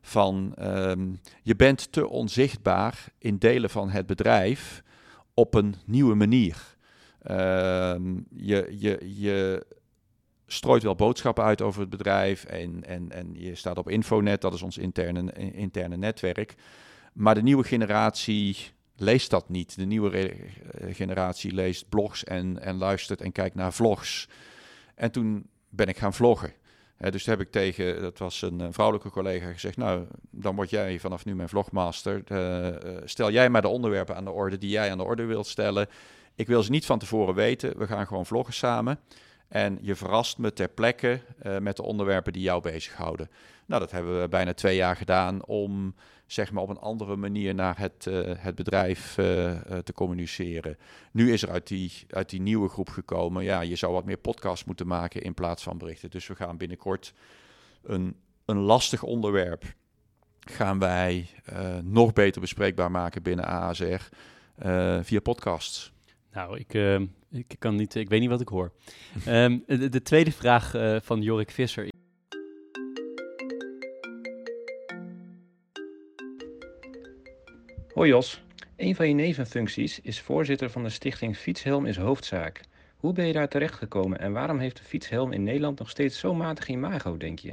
van 0.00 0.52
ehm, 0.56 1.08
je 1.42 1.56
bent 1.56 1.92
te 1.92 2.08
onzichtbaar 2.08 3.04
in 3.18 3.38
delen 3.38 3.70
van 3.70 3.90
het 3.90 4.06
bedrijf 4.06 4.82
op 5.34 5.54
een 5.54 5.74
nieuwe 5.84 6.14
manier. 6.14 6.76
Ehm, 7.22 8.14
je, 8.30 8.74
je, 8.78 9.12
je 9.16 9.66
strooit 10.46 10.82
wel 10.82 10.94
boodschappen 10.94 11.44
uit 11.44 11.62
over 11.62 11.80
het 11.80 11.90
bedrijf 11.90 12.44
en, 12.44 12.84
en, 12.84 13.10
en 13.10 13.30
je 13.32 13.54
staat 13.54 13.78
op 13.78 13.88
Infonet, 13.88 14.40
dat 14.40 14.54
is 14.54 14.62
ons 14.62 14.78
interne, 14.78 15.32
interne 15.52 15.96
netwerk. 15.96 16.54
Maar 17.12 17.34
de 17.34 17.42
nieuwe 17.42 17.64
generatie 17.64 18.56
leest 18.96 19.30
dat 19.30 19.48
niet. 19.48 19.76
De 19.76 19.84
nieuwe 19.84 20.34
generatie 20.90 21.52
leest 21.52 21.88
blogs 21.88 22.24
en, 22.24 22.62
en 22.62 22.76
luistert 22.76 23.20
en 23.20 23.32
kijkt 23.32 23.54
naar 23.54 23.72
vlogs. 23.72 24.28
En 24.94 25.10
toen 25.10 25.46
ben 25.68 25.86
ik 25.86 25.98
gaan 25.98 26.14
vloggen. 26.14 26.52
dus 26.96 27.26
heb 27.26 27.40
ik 27.40 27.50
tegen, 27.50 28.02
dat 28.02 28.18
was 28.18 28.42
een, 28.42 28.72
vrouwelijke 28.72 29.10
collega, 29.10 29.52
gezegd: 29.52 29.76
Nou, 29.76 30.06
dan 30.30 30.54
word 30.54 30.70
jij 30.70 30.98
vanaf 30.98 31.24
nu 31.24 31.34
mijn 31.34 31.48
vlogmaster. 31.48 32.22
Uh, 32.28 32.96
stel 33.04 33.30
jij 33.30 33.50
maar 33.50 33.62
de 33.62 33.68
onderwerpen 33.68 34.16
aan 34.16 34.24
de 34.24 34.30
orde 34.30 34.58
die 34.58 34.70
jij 34.70 34.90
aan 34.90 34.98
de 34.98 35.04
orde 35.04 35.24
wilt 35.24 35.46
stellen. 35.46 35.88
Ik 36.34 36.46
wil 36.46 36.62
ze 36.62 36.70
niet 36.70 36.86
van 36.86 36.98
tevoren 36.98 37.34
weten. 37.34 37.78
We 37.78 37.86
gaan 37.86 38.06
gewoon 38.06 38.26
vloggen 38.26 38.54
samen. 38.54 38.98
En 39.48 39.78
je 39.80 39.94
verrast 39.94 40.38
me 40.38 40.52
ter 40.52 40.68
plekke 40.68 41.20
met 41.60 41.76
de 41.76 41.82
onderwerpen 41.82 42.32
die 42.32 42.42
jou 42.42 42.62
bezighouden. 42.62 43.30
Nou, 43.66 43.80
dat 43.80 43.90
hebben 43.90 44.20
we 44.20 44.28
bijna 44.28 44.54
twee 44.54 44.76
jaar 44.76 44.96
gedaan 44.96 45.44
om 45.44 45.94
zeg 46.32 46.52
maar 46.52 46.62
op 46.62 46.68
een 46.68 46.78
andere 46.78 47.16
manier 47.16 47.54
naar 47.54 47.78
het, 47.78 48.06
uh, 48.08 48.30
het 48.36 48.54
bedrijf 48.54 49.18
uh, 49.18 49.24
te 49.78 49.92
communiceren. 49.92 50.76
Nu 51.12 51.32
is 51.32 51.42
er 51.42 51.50
uit 51.50 51.66
die, 51.66 51.92
uit 52.08 52.30
die 52.30 52.40
nieuwe 52.40 52.68
groep 52.68 52.88
gekomen, 52.88 53.44
ja, 53.44 53.60
je 53.60 53.76
zou 53.76 53.92
wat 53.92 54.04
meer 54.04 54.16
podcasts 54.16 54.64
moeten 54.64 54.86
maken 54.86 55.22
in 55.22 55.34
plaats 55.34 55.62
van 55.62 55.78
berichten. 55.78 56.10
Dus 56.10 56.26
we 56.26 56.34
gaan 56.34 56.56
binnenkort 56.56 57.14
een, 57.82 58.16
een 58.44 58.58
lastig 58.58 59.02
onderwerp 59.02 59.64
gaan 60.40 60.78
wij 60.78 61.26
nog 61.82 62.12
beter 62.12 62.40
bespreekbaar 62.40 62.90
maken 62.90 63.22
binnen 63.22 63.44
ASR 63.44 64.08
via 65.02 65.20
podcasts. 65.22 65.92
Nou, 66.32 66.58
ik, 66.58 66.74
ik, 67.30 67.56
kan 67.58 67.76
niet, 67.76 67.94
ik 67.94 68.08
weet 68.08 68.20
niet 68.20 68.28
wat 68.28 68.40
ik 68.40 68.48
hoor. 68.48 68.72
um, 69.28 69.62
de, 69.66 69.88
de, 69.88 70.02
tweede 70.02 70.32
vraag 70.32 70.74
van 71.02 71.22
Jorik 71.22 71.50
Visser 71.50 71.91
Hoi 77.94 78.08
Jos, 78.08 78.42
een 78.76 78.94
van 78.94 79.08
je 79.08 79.14
nevenfuncties 79.14 80.00
is 80.00 80.20
voorzitter 80.20 80.70
van 80.70 80.82
de 80.82 80.88
stichting 80.88 81.36
Fietshelm 81.36 81.86
is 81.86 81.96
Hoofdzaak. 81.96 82.60
Hoe 82.96 83.12
ben 83.12 83.26
je 83.26 83.32
daar 83.32 83.48
terechtgekomen 83.48 84.18
en 84.18 84.32
waarom 84.32 84.58
heeft 84.58 84.76
de 84.76 84.84
fietshelm 84.84 85.32
in 85.32 85.42
Nederland 85.42 85.78
nog 85.78 85.90
steeds 85.90 86.18
zo 86.18 86.34
matig 86.34 86.68
imago, 86.68 87.16
denk 87.16 87.38
je? 87.38 87.52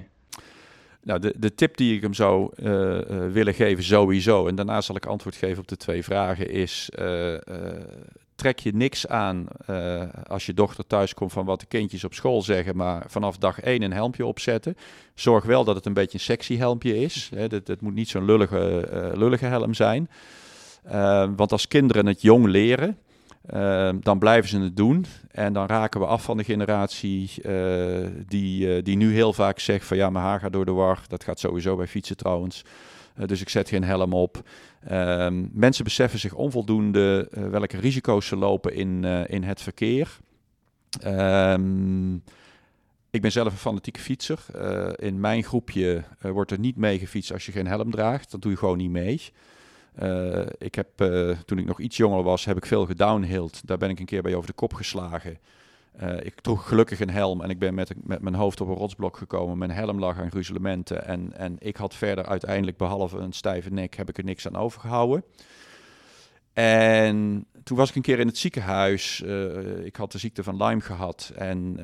Nou, 1.03 1.19
de, 1.19 1.33
de 1.37 1.55
tip 1.55 1.77
die 1.77 1.95
ik 1.95 2.01
hem 2.01 2.13
zou 2.13 2.51
uh, 2.55 2.71
uh, 2.71 3.31
willen 3.31 3.53
geven 3.53 3.83
sowieso, 3.83 4.47
en 4.47 4.55
daarna 4.55 4.81
zal 4.81 4.95
ik 4.95 5.05
antwoord 5.05 5.35
geven 5.35 5.59
op 5.59 5.67
de 5.67 5.77
twee 5.77 6.03
vragen, 6.03 6.49
is 6.49 6.89
uh, 6.99 7.33
trek 8.39 8.59
je 8.59 8.73
niks 8.73 9.07
aan 9.07 9.47
als 10.27 10.45
je 10.45 10.53
dochter 10.53 10.87
thuis 10.87 11.13
komt 11.13 11.31
van 11.31 11.45
wat 11.45 11.59
de 11.59 11.65
kindjes 11.65 12.03
op 12.03 12.13
school 12.13 12.41
zeggen, 12.41 12.75
maar 12.75 13.03
vanaf 13.07 13.37
dag 13.37 13.59
één 13.59 13.81
een 13.81 13.93
helmpje 13.93 14.25
opzetten. 14.25 14.75
Zorg 15.13 15.45
wel 15.45 15.63
dat 15.63 15.75
het 15.75 15.85
een 15.85 15.93
beetje 15.93 16.17
een 16.17 16.23
sexy 16.23 16.57
helmpje 16.57 16.97
is. 16.97 17.31
Het, 17.35 17.51
het 17.51 17.81
moet 17.81 17.93
niet 17.93 18.09
zo'n 18.09 18.25
lullige, 18.25 19.11
lullige 19.15 19.45
helm 19.45 19.73
zijn. 19.73 20.09
want 21.35 21.51
als 21.51 21.67
kinderen 21.67 22.05
het 22.05 22.21
jong 22.21 22.45
leren, 22.45 22.97
dan 23.99 24.19
blijven 24.19 24.49
ze 24.49 24.59
het 24.59 24.77
doen. 24.77 25.05
En 25.31 25.53
dan 25.53 25.65
raken 25.67 25.99
we 25.99 26.05
af 26.05 26.23
van 26.23 26.37
de 26.37 26.43
generatie 26.43 27.31
die, 28.27 28.81
die 28.81 28.97
nu 28.97 29.13
heel 29.13 29.33
vaak 29.33 29.59
zegt 29.59 29.85
van 29.85 29.97
ja, 29.97 30.09
mijn 30.09 30.25
haar 30.25 30.39
gaat 30.39 30.53
door 30.53 30.65
de 30.65 30.71
war. 30.71 31.01
Dat 31.07 31.23
gaat 31.23 31.39
sowieso 31.39 31.75
bij 31.75 31.87
fietsen 31.87 32.17
trouwens. 32.17 32.63
Dus 33.25 33.41
ik 33.41 33.49
zet 33.49 33.69
geen 33.69 33.83
helm 33.83 34.13
op. 34.13 34.41
Ehm, 34.83 35.45
mensen 35.51 35.83
beseffen 35.83 36.19
zich 36.19 36.33
onvoldoende 36.33 37.27
welke 37.31 37.77
risico's 37.77 38.27
ze 38.27 38.35
lopen 38.35 38.73
in, 38.73 39.03
in 39.27 39.43
het 39.43 39.61
verkeer. 39.61 40.17
Um, 41.05 42.23
ik 43.09 43.21
ben 43.21 43.31
zelf 43.31 43.51
een 43.51 43.57
fanatieke 43.57 43.99
fietser. 43.99 44.39
in 44.95 45.19
mijn 45.19 45.43
groepje 45.43 46.03
wordt 46.19 46.51
er 46.51 46.59
niet 46.59 46.75
mee 46.75 46.99
gefietst 46.99 47.31
als 47.33 47.45
je 47.45 47.51
geen 47.51 47.67
helm 47.67 47.91
draagt. 47.91 48.31
Dat 48.31 48.41
doe 48.41 48.51
je 48.51 48.57
gewoon 48.57 48.77
niet 48.77 48.89
mee. 48.89 49.21
Ik 50.57 50.75
heb, 50.75 50.87
toen 51.45 51.57
ik 51.57 51.65
nog 51.65 51.79
iets 51.79 51.97
jonger 51.97 52.23
was, 52.23 52.45
heb 52.45 52.57
ik 52.57 52.65
veel 52.65 52.85
gedownhilled. 52.85 53.67
Daar 53.67 53.77
ben 53.77 53.89
ik 53.89 53.99
een 53.99 54.05
keer 54.05 54.21
bij 54.21 54.35
over 54.35 54.47
de 54.47 54.55
kop 54.55 54.73
geslagen. 54.73 55.37
Uh, 56.03 56.13
ik 56.21 56.41
droeg 56.41 56.67
gelukkig 56.67 56.99
een 56.99 57.09
helm 57.09 57.41
en 57.41 57.49
ik 57.49 57.59
ben 57.59 57.73
met, 57.73 57.93
met 58.03 58.21
mijn 58.21 58.35
hoofd 58.35 58.61
op 58.61 58.67
een 58.67 58.75
rotsblok 58.75 59.17
gekomen. 59.17 59.57
Mijn 59.57 59.71
helm 59.71 59.99
lag 59.99 60.19
aan 60.19 60.31
gruzelementen 60.31 61.05
en, 61.05 61.33
en 61.37 61.55
ik 61.59 61.75
had 61.75 61.95
verder 61.95 62.25
uiteindelijk, 62.25 62.77
behalve 62.77 63.17
een 63.17 63.33
stijve 63.33 63.69
nek, 63.69 63.95
heb 63.95 64.09
ik 64.09 64.17
er 64.17 64.23
niks 64.23 64.47
aan 64.47 64.55
overgehouden. 64.55 65.23
En 66.53 67.45
toen 67.63 67.77
was 67.77 67.89
ik 67.89 67.95
een 67.95 68.01
keer 68.01 68.19
in 68.19 68.27
het 68.27 68.37
ziekenhuis. 68.37 69.21
ik 69.83 69.95
had 69.95 70.11
de 70.11 70.17
ziekte 70.17 70.43
van 70.43 70.63
Lyme 70.63 70.81
gehad. 70.81 71.31
En 71.35 71.79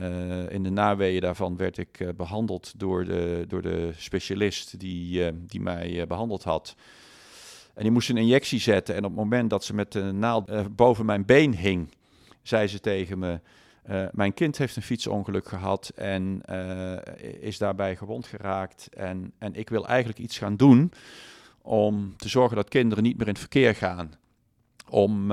in 0.50 0.64
de 0.64 0.70
naweeën 0.70 1.22
daarvan 1.22 1.58
werd 1.58 1.78
ik 1.78 2.14
behandeld 2.18 2.74
door 2.78 3.06
de, 3.06 3.46
door 3.48 3.62
de 3.62 3.92
specialist 3.98 4.80
die, 4.80 5.32
die 5.46 5.62
mij 5.62 6.06
behandeld 6.08 6.44
had. 6.44 6.76
En 7.74 7.84
die 7.84 7.92
moest 7.92 8.10
een 8.10 8.18
injectie 8.18 8.60
zetten. 8.60 8.96
En 8.96 9.04
op 9.04 9.10
het 9.10 9.20
moment 9.20 9.50
dat 9.50 9.64
ze 9.64 9.74
met 9.74 9.92
de 9.92 10.02
naald 10.02 10.76
boven 10.76 11.06
mijn 11.06 11.26
been 11.26 11.56
hing, 11.56 11.90
zei 12.42 12.68
ze 12.68 12.80
tegen 12.80 13.20
me: 13.20 13.40
uh, 13.90 14.06
Mijn 14.12 14.34
kind 14.34 14.58
heeft 14.58 14.76
een 14.76 14.82
fietsongeluk 14.82 15.48
gehad 15.48 15.92
en 15.96 16.42
uh, 16.50 16.98
is 17.40 17.58
daarbij 17.58 17.96
gewond 17.96 18.28
geraakt. 18.28 18.90
En, 18.94 19.34
en 19.38 19.56
ik 19.56 19.70
wil 19.70 19.88
eigenlijk 19.88 20.20
iets 20.20 20.38
gaan 20.38 20.56
doen 20.56 20.92
om 21.62 22.18
te 22.18 22.30
zorgen 22.30 22.56
dat 22.56 22.70
kinderen 22.70 23.04
niet 23.04 23.18
meer 23.18 23.28
in 23.28 23.32
het 23.34 23.42
verkeer 23.42 23.76
gaan. 23.76 24.14
Om 24.90 25.32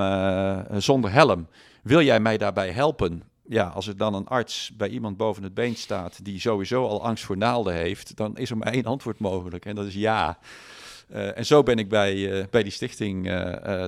zonder 0.79 1.11
helm. 1.11 1.47
Wil 1.83 2.01
jij 2.01 2.19
mij 2.19 2.37
daarbij 2.37 2.71
helpen? 2.71 3.23
Ja, 3.47 3.67
als 3.67 3.87
er 3.87 3.97
dan 3.97 4.13
een 4.13 4.27
arts 4.27 4.71
bij 4.77 4.89
iemand 4.89 5.17
boven 5.17 5.43
het 5.43 5.53
been 5.53 5.75
staat 5.75 6.25
die 6.25 6.39
sowieso 6.39 6.87
al 6.87 7.03
angst 7.03 7.23
voor 7.23 7.37
naalden 7.37 7.73
heeft, 7.73 8.15
dan 8.15 8.37
is 8.37 8.49
er 8.49 8.57
maar 8.57 8.73
één 8.73 8.85
antwoord 8.85 9.19
mogelijk 9.19 9.65
en 9.65 9.75
dat 9.75 9.85
is 9.85 9.93
ja. 9.93 10.37
En 11.07 11.45
zo 11.45 11.63
ben 11.63 11.77
ik 11.77 11.89
bij, 11.89 12.47
bij 12.49 12.63
die 12.63 12.71
stichting 12.71 13.25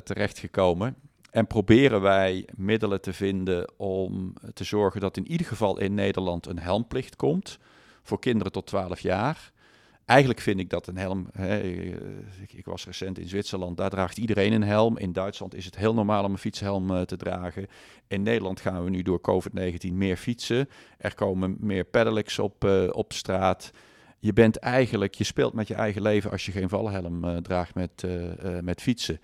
terechtgekomen. 0.03 0.95
En 1.35 1.47
proberen 1.47 2.01
wij 2.01 2.47
middelen 2.55 3.01
te 3.01 3.13
vinden 3.13 3.71
om 3.77 4.33
te 4.53 4.63
zorgen 4.63 5.01
dat 5.01 5.17
in 5.17 5.27
ieder 5.27 5.47
geval 5.47 5.79
in 5.79 5.93
Nederland 5.93 6.45
een 6.45 6.59
helmplicht 6.59 7.15
komt 7.15 7.59
voor 8.03 8.19
kinderen 8.19 8.51
tot 8.51 8.67
12 8.67 8.99
jaar. 8.99 9.51
Eigenlijk 10.05 10.39
vind 10.39 10.59
ik 10.59 10.69
dat 10.69 10.87
een 10.87 10.97
helm. 10.97 11.27
Hè, 11.31 11.61
ik, 12.41 12.53
ik, 12.53 12.65
was 12.65 12.85
recent 12.85 13.19
in 13.19 13.27
Zwitserland, 13.27 13.77
daar 13.77 13.89
draagt 13.89 14.17
iedereen 14.17 14.53
een 14.53 14.63
helm. 14.63 14.97
In 14.97 15.13
Duitsland 15.13 15.55
is 15.55 15.65
het 15.65 15.75
heel 15.75 15.93
normaal 15.93 16.23
om 16.23 16.31
een 16.31 16.37
fietshelm 16.37 17.05
te 17.05 17.17
dragen. 17.17 17.67
In 18.07 18.23
Nederland 18.23 18.59
gaan 18.59 18.83
we 18.83 18.89
nu 18.89 19.01
door 19.01 19.21
COVID-19 19.21 19.93
meer 19.93 20.17
fietsen. 20.17 20.69
Er 20.97 21.15
komen 21.15 21.57
meer 21.59 21.83
pedelecs 21.83 22.39
op, 22.39 22.63
op 22.91 23.13
straat 23.13 23.71
je 24.19 24.33
bent 24.33 24.57
eigenlijk, 24.57 25.15
je 25.15 25.23
speelt 25.23 25.53
met 25.53 25.67
je 25.67 25.73
eigen 25.73 26.01
leven 26.01 26.31
als 26.31 26.45
je 26.45 26.51
geen 26.51 26.69
valhelm 26.69 27.25
uh, 27.25 27.37
draagt 27.37 27.75
met, 27.75 28.03
met 28.61 28.81
fietsen. 28.81 29.19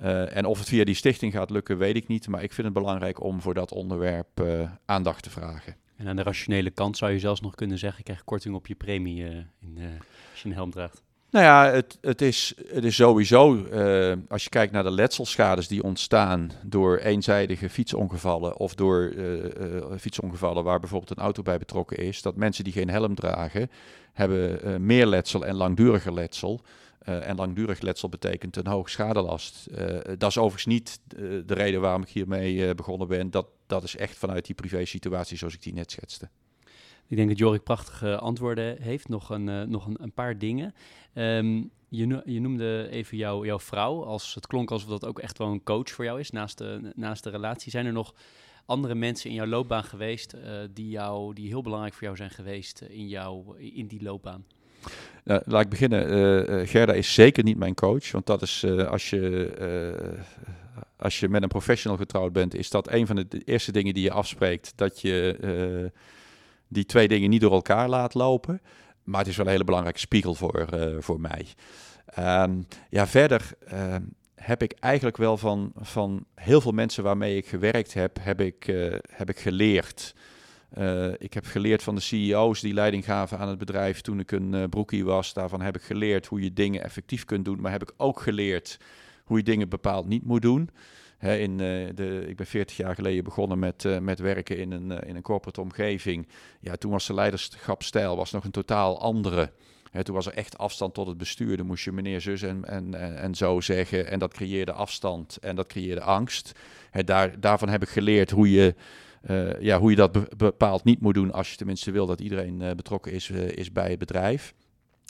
En 0.00 0.44
of 0.44 0.58
het 0.58 0.68
via 0.68 0.84
die 0.84 0.94
stichting 0.94 1.32
gaat 1.32 1.50
lukken, 1.50 1.78
weet 1.78 1.96
ik 1.96 2.08
niet. 2.08 2.28
Maar 2.28 2.42
ik 2.42 2.52
vind 2.52 2.66
het 2.66 2.76
belangrijk 2.76 3.22
om 3.22 3.40
voor 3.40 3.54
dat 3.54 3.72
onderwerp 3.72 4.44
aandacht 4.84 5.22
te 5.22 5.30
vragen. 5.30 5.76
En 5.96 6.08
aan 6.08 6.16
de 6.16 6.22
rationele 6.22 6.70
kant 6.70 6.96
zou 6.96 7.12
je 7.12 7.18
zelfs 7.18 7.40
nog 7.40 7.54
kunnen 7.54 7.78
zeggen: 7.78 7.98
je 7.98 8.04
krijgt 8.04 8.24
korting 8.24 8.54
op 8.54 8.66
je 8.66 8.74
premie 8.74 9.24
in, 9.24 9.78
als 10.30 10.42
je 10.42 10.48
een 10.48 10.54
helm 10.54 10.70
draagt. 10.70 11.02
Nou 11.30 11.44
ja, 11.44 11.70
het, 11.70 11.98
het, 12.00 12.22
is, 12.22 12.54
het 12.72 12.84
is 12.84 12.94
sowieso, 12.94 13.54
uh, 13.54 14.12
als 14.28 14.42
je 14.42 14.48
kijkt 14.48 14.72
naar 14.72 14.82
de 14.82 14.90
letselschades 14.90 15.68
die 15.68 15.82
ontstaan 15.82 16.50
door 16.62 16.96
eenzijdige 16.96 17.70
fietsongevallen 17.70 18.56
of 18.56 18.74
door 18.74 19.12
uh, 19.16 19.34
uh, 19.34 19.44
fietsongevallen 19.98 20.64
waar 20.64 20.80
bijvoorbeeld 20.80 21.10
een 21.10 21.24
auto 21.24 21.42
bij 21.42 21.58
betrokken 21.58 21.96
is, 21.96 22.22
dat 22.22 22.36
mensen 22.36 22.64
die 22.64 22.72
geen 22.72 22.90
helm 22.90 23.14
dragen, 23.14 23.70
hebben 24.12 24.86
meer 24.86 25.06
letsel 25.06 25.46
en 25.46 25.54
langduriger 25.54 26.14
letsel. 26.14 26.60
En 27.00 27.36
langdurig 27.36 27.80
letsel 27.80 28.08
betekent 28.08 28.56
een 28.56 28.66
hoge 28.66 28.90
schadelast. 28.90 29.68
dat 30.18 30.30
is 30.30 30.38
overigens 30.38 30.66
niet 30.66 31.00
de 31.46 31.54
reden 31.54 31.80
waarom 31.80 32.02
ik 32.02 32.08
hiermee 32.08 32.74
begonnen 32.74 33.08
ben. 33.08 33.30
Dat, 33.30 33.46
dat 33.66 33.82
is 33.82 33.96
echt 33.96 34.16
vanuit 34.16 34.46
die 34.46 34.54
privé 34.54 34.84
situatie 34.84 35.36
zoals 35.36 35.54
ik 35.54 35.62
die 35.62 35.74
net 35.74 35.90
schetste. 35.90 36.28
Ik 37.06 37.16
denk 37.16 37.28
dat 37.28 37.38
Jorik 37.38 37.62
prachtige 37.62 38.18
antwoorden 38.18 38.82
heeft. 38.82 39.08
Nog 39.08 39.30
een, 39.30 39.70
nog 39.70 39.86
een, 39.86 39.96
een, 40.00 40.12
paar 40.12 40.38
dingen. 40.38 40.74
Um, 41.14 41.70
je, 41.88 42.22
je, 42.24 42.40
noemde 42.40 42.88
even 42.90 43.16
jou, 43.16 43.46
jouw 43.46 43.60
vrouw. 43.60 44.04
Als, 44.04 44.34
het 44.34 44.46
klonk 44.46 44.70
alsof 44.70 44.88
dat 44.88 45.06
ook 45.06 45.18
echt 45.18 45.38
wel 45.38 45.48
een 45.48 45.62
coach 45.62 45.90
voor 45.90 46.04
jou 46.04 46.20
is 46.20 46.30
naast 46.30 46.58
de, 46.58 46.92
naast 46.94 47.24
de 47.24 47.30
relatie. 47.30 47.70
Zijn 47.70 47.86
er 47.86 47.92
nog 47.92 48.14
andere 48.64 48.94
mensen 48.94 49.30
in 49.30 49.36
jouw 49.36 49.46
loopbaan 49.46 49.84
geweest 49.84 50.36
die, 50.74 50.88
jou, 50.88 51.34
die 51.34 51.48
heel 51.48 51.62
belangrijk 51.62 51.94
voor 51.94 52.02
jou 52.02 52.16
zijn 52.16 52.30
geweest 52.30 52.80
in, 52.80 53.08
jou, 53.08 53.58
in 53.58 53.86
die 53.86 54.02
loopbaan? 54.02 54.44
Nou, 55.24 55.42
laat 55.44 55.62
ik 55.62 55.68
beginnen. 55.68 56.12
Uh, 56.12 56.68
Gerda 56.68 56.92
is 56.92 57.14
zeker 57.14 57.44
niet 57.44 57.56
mijn 57.56 57.74
coach. 57.74 58.10
Want 58.10 58.26
dat 58.26 58.42
is 58.42 58.64
als 58.64 59.10
je 59.10 59.52
als 60.96 61.20
je 61.20 61.28
met 61.28 61.42
een 61.42 61.48
professional 61.48 61.98
getrouwd 61.98 62.32
bent, 62.32 62.54
is 62.54 62.70
dat 62.70 62.92
een 62.92 63.06
van 63.06 63.16
de 63.16 63.42
eerste 63.44 63.72
dingen 63.72 63.94
die 63.94 64.02
je 64.02 64.10
afspreekt. 64.10 64.72
Dat 64.76 65.00
je 65.00 65.90
die 66.68 66.84
twee 66.84 67.08
dingen 67.08 67.30
niet 67.30 67.40
door 67.40 67.52
elkaar 67.52 67.88
laat 67.88 68.14
lopen. 68.14 68.60
maar 69.04 69.20
het 69.20 69.28
is 69.28 69.36
wel 69.36 69.46
een 69.46 69.52
hele 69.52 69.64
belangrijke 69.64 70.00
spiegel 70.00 70.34
voor, 70.34 70.68
voor 70.98 71.20
mij. 71.20 71.46
Ehm, 72.06 72.62
ja, 72.90 73.06
verder 73.06 73.50
ehm, 73.66 74.02
heb 74.34 74.62
ik 74.62 74.72
eigenlijk 74.72 75.16
wel 75.16 75.36
van, 75.36 75.72
van 75.76 76.24
heel 76.34 76.60
veel 76.60 76.72
mensen 76.72 77.04
waarmee 77.04 77.36
ik 77.36 77.46
gewerkt 77.46 77.94
heb, 77.94 78.18
heb 78.20 78.40
ik, 78.40 78.64
heb 79.10 79.28
ik 79.28 79.38
geleerd. 79.38 80.14
Ik 81.18 81.34
heb 81.34 81.44
geleerd 81.44 81.82
van 81.82 81.94
de 81.94 82.00
CEO's 82.00 82.60
die 82.60 82.74
leiding 82.74 83.04
gaven 83.04 83.38
aan 83.38 83.48
het 83.48 83.58
bedrijf 83.58 84.00
toen 84.00 84.20
ik 84.20 84.30
een 84.30 84.68
broekie 84.68 85.04
was. 85.04 85.32
Daarvan 85.32 85.60
heb 85.60 85.76
ik 85.76 85.82
geleerd 85.82 86.26
hoe 86.26 86.42
je 86.42 86.52
dingen 86.52 86.82
effectief 86.82 87.24
kunt 87.24 87.44
doen. 87.44 87.60
Maar 87.60 87.72
heb 87.72 87.82
ik 87.82 87.92
ook 87.96 88.20
geleerd 88.20 88.78
hoe 89.24 89.36
je 89.36 89.44
dingen 89.44 89.68
bepaald 89.68 90.06
niet 90.06 90.24
moet 90.24 90.42
doen 90.42 90.70
in, 91.20 91.50
uh, 91.50 91.88
de, 91.94 92.24
ik 92.28 92.36
ben 92.36 92.46
40 92.46 92.76
jaar 92.76 92.94
geleden 92.94 93.24
begonnen 93.24 93.58
met, 93.58 94.00
met 94.00 94.18
werken 94.18 94.58
in 94.58 94.72
een, 94.72 94.90
in 94.90 95.16
een 95.16 95.22
corporate 95.22 95.60
omgeving. 95.60 96.28
Ja, 96.60 96.76
toen 96.76 96.90
was 96.90 97.06
de 97.06 97.14
leiderschapstijl 97.14 98.16
was 98.16 98.30
nog 98.30 98.44
een 98.44 98.50
totaal 98.50 99.00
andere. 99.00 99.52
Toen 100.02 100.14
was 100.14 100.26
er 100.26 100.34
echt 100.34 100.58
afstand 100.58 100.94
tot 100.94 101.06
het 101.06 101.18
bestuur. 101.18 101.56
Dan 101.56 101.66
moest 101.66 101.84
je 101.84 101.92
meneer 101.92 102.20
zus 102.20 102.42
en, 102.42 102.64
en, 102.64 102.94
en, 102.94 103.16
en 103.16 103.34
zo 103.34 103.60
zeggen. 103.60 104.06
En 104.06 104.18
dat 104.18 104.32
creëerde 104.32 104.72
afstand 104.72 105.36
en 105.36 105.56
dat 105.56 105.66
creëerde 105.66 106.00
angst. 106.00 106.52
Daar, 107.04 107.40
daarvan 107.40 107.68
heb 107.68 107.82
ik 107.82 107.88
geleerd 107.88 108.30
hoe 108.30 108.50
je, 108.50 108.74
ja, 109.60 109.78
hoe 109.78 109.90
je 109.90 109.96
dat 109.96 110.36
bepaald 110.36 110.84
niet 110.84 111.00
moet 111.00 111.14
doen. 111.14 111.32
Als 111.32 111.50
je 111.50 111.56
tenminste 111.56 111.90
wil 111.90 112.06
dat 112.06 112.20
iedereen 112.20 112.58
betrokken 112.76 113.12
is, 113.12 113.30
is 113.30 113.72
bij 113.72 113.90
het 113.90 113.98
bedrijf. 113.98 114.54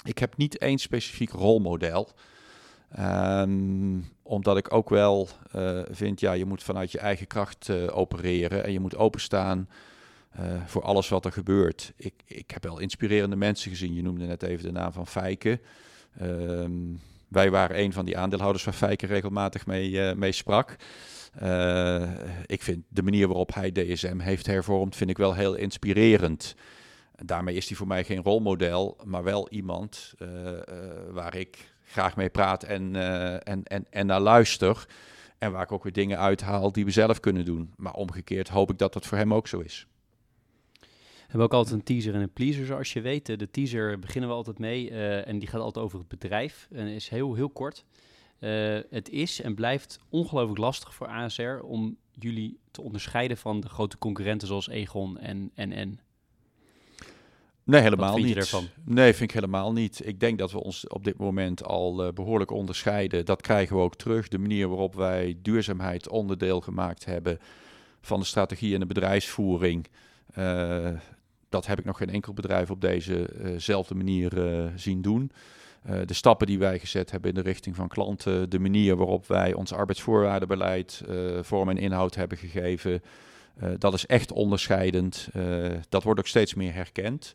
Ik 0.04 0.18
heb 0.18 0.36
niet 0.36 0.58
één 0.58 0.78
specifiek 0.78 1.30
rolmodel. 1.30 2.08
Um, 2.98 4.08
omdat 4.22 4.56
ik 4.56 4.72
ook 4.72 4.88
wel 4.88 5.28
vind, 5.90 6.20
ja, 6.20 6.32
je 6.32 6.44
moet 6.44 6.62
vanuit 6.62 6.92
je 6.92 6.98
eigen 6.98 7.26
kracht 7.26 7.70
opereren 7.90 8.64
en 8.64 8.72
je 8.72 8.80
moet 8.80 8.96
openstaan 8.96 9.68
voor 10.66 10.82
alles 10.82 11.08
wat 11.08 11.24
er 11.24 11.32
gebeurt. 11.32 11.92
Ik, 11.96 12.14
ik 12.24 12.50
heb 12.50 12.62
wel 12.62 12.78
inspirerende 12.78 13.36
mensen 13.36 13.70
gezien. 13.70 13.94
Je 13.94 14.02
noemde 14.02 14.26
net 14.26 14.42
even 14.42 14.64
de 14.64 14.72
naam 14.72 14.92
van 14.92 15.06
Fijke. 15.06 15.60
Um, 16.22 17.00
wij 17.28 17.50
waren 17.50 17.80
een 17.80 17.92
van 17.92 18.04
die 18.04 18.18
aandeelhouders 18.18 18.64
waar 18.64 18.74
Fijke 18.74 19.06
regelmatig 19.06 19.66
mee, 19.66 20.14
mee 20.14 20.32
sprak. 20.32 20.76
Ik 22.46 22.62
vind 22.62 22.84
de 22.88 23.02
manier 23.02 23.26
waarop 23.26 23.54
hij 23.54 23.72
DSM 23.72 24.18
heeft 24.18 24.46
hervormd, 24.46 24.96
vind 24.96 25.10
ik 25.10 25.18
wel 25.18 25.34
heel 25.34 25.54
inspirerend. 25.54 26.54
Daarmee 27.24 27.54
is 27.54 27.68
hij 27.68 27.76
voor 27.76 27.86
mij 27.86 28.04
geen 28.04 28.22
rolmodel, 28.22 28.98
maar 29.04 29.22
wel 29.22 29.48
iemand 29.48 30.14
waar 31.10 31.36
ik 31.36 31.72
graag 31.84 32.16
mee 32.16 32.30
praat 32.30 32.62
en, 32.62 32.96
en, 33.44 33.62
en, 33.64 33.86
en 33.90 34.06
naar 34.06 34.20
luister. 34.20 34.86
En 35.38 35.52
waar 35.52 35.62
ik 35.62 35.72
ook 35.72 35.82
weer 35.82 35.92
dingen 35.92 36.18
uithaal 36.18 36.72
die 36.72 36.84
we 36.84 36.90
zelf 36.90 37.20
kunnen 37.20 37.44
doen. 37.44 37.72
Maar 37.76 37.92
omgekeerd 37.92 38.48
hoop 38.48 38.70
ik 38.70 38.78
dat 38.78 38.92
dat 38.92 39.06
voor 39.06 39.18
hem 39.18 39.34
ook 39.34 39.48
zo 39.48 39.58
is. 39.58 39.86
We 40.80 41.36
hebben 41.36 41.44
ook 41.44 41.54
altijd 41.54 41.74
een 41.74 41.82
teaser 41.82 42.14
en 42.14 42.20
een 42.20 42.32
pleaser, 42.32 42.66
zoals 42.66 42.92
je 42.92 43.00
weet. 43.00 43.26
De 43.26 43.50
teaser 43.50 43.98
beginnen 43.98 44.30
we 44.30 44.36
altijd 44.36 44.58
mee 44.58 44.90
en 45.24 45.38
die 45.38 45.48
gaat 45.48 45.60
altijd 45.60 45.84
over 45.84 45.98
het 45.98 46.08
bedrijf. 46.08 46.68
En 46.72 46.86
is 46.86 47.08
heel, 47.08 47.34
heel 47.34 47.50
kort. 47.50 47.84
Uh, 48.40 48.78
het 48.90 49.08
is 49.08 49.40
en 49.40 49.54
blijft 49.54 49.98
ongelooflijk 50.08 50.58
lastig 50.58 50.94
voor 50.94 51.06
ASR 51.06 51.58
om 51.62 51.96
jullie 52.12 52.58
te 52.70 52.82
onderscheiden 52.82 53.36
van 53.36 53.60
de 53.60 53.68
grote 53.68 53.98
concurrenten 53.98 54.48
zoals 54.48 54.68
Egon 54.68 55.18
en 55.18 55.50
NN. 55.54 56.00
Nee, 57.64 57.80
helemaal 57.80 58.18
niet. 58.18 58.36
Ervan? 58.36 58.68
Nee, 58.84 59.14
vind 59.14 59.30
ik 59.30 59.34
helemaal 59.34 59.72
niet. 59.72 60.06
Ik 60.06 60.20
denk 60.20 60.38
dat 60.38 60.52
we 60.52 60.62
ons 60.62 60.88
op 60.88 61.04
dit 61.04 61.16
moment 61.16 61.64
al 61.64 62.06
uh, 62.06 62.12
behoorlijk 62.12 62.50
onderscheiden. 62.50 63.24
Dat 63.24 63.40
krijgen 63.40 63.76
we 63.76 63.82
ook 63.82 63.96
terug. 63.96 64.28
De 64.28 64.38
manier 64.38 64.68
waarop 64.68 64.94
wij 64.94 65.38
duurzaamheid 65.42 66.08
onderdeel 66.08 66.60
gemaakt 66.60 67.04
hebben 67.04 67.38
van 68.00 68.20
de 68.20 68.26
strategie 68.26 68.74
en 68.74 68.80
de 68.80 68.86
bedrijfsvoering. 68.86 69.86
Uh, 70.38 70.90
dat 71.48 71.66
heb 71.66 71.78
ik 71.78 71.84
nog 71.84 71.96
geen 71.96 72.10
enkel 72.10 72.32
bedrijf 72.32 72.70
op 72.70 72.80
dezezelfde 72.80 73.94
uh 73.94 74.00
manier 74.00 74.32
zien 74.76 75.02
doen. 75.02 75.32
De 76.04 76.14
stappen 76.14 76.46
die 76.46 76.58
wij 76.58 76.78
gezet 76.78 77.10
hebben 77.10 77.30
in 77.30 77.36
de 77.36 77.42
richting 77.42 77.76
van 77.76 77.88
klanten, 77.88 78.50
de 78.50 78.58
manier 78.58 78.96
waarop 78.96 79.26
wij 79.26 79.52
ons 79.52 79.72
arbeidsvoorwaardenbeleid 79.72 81.02
vorm 81.40 81.68
en 81.68 81.78
inhoud 81.78 82.14
hebben 82.14 82.38
gegeven, 82.38 83.02
dat 83.78 83.94
is 83.94 84.06
echt 84.06 84.32
onderscheidend. 84.32 85.28
dat 85.88 86.02
wordt 86.02 86.20
ook 86.20 86.26
steeds 86.26 86.54
meer 86.54 86.74
herkend. 86.74 87.34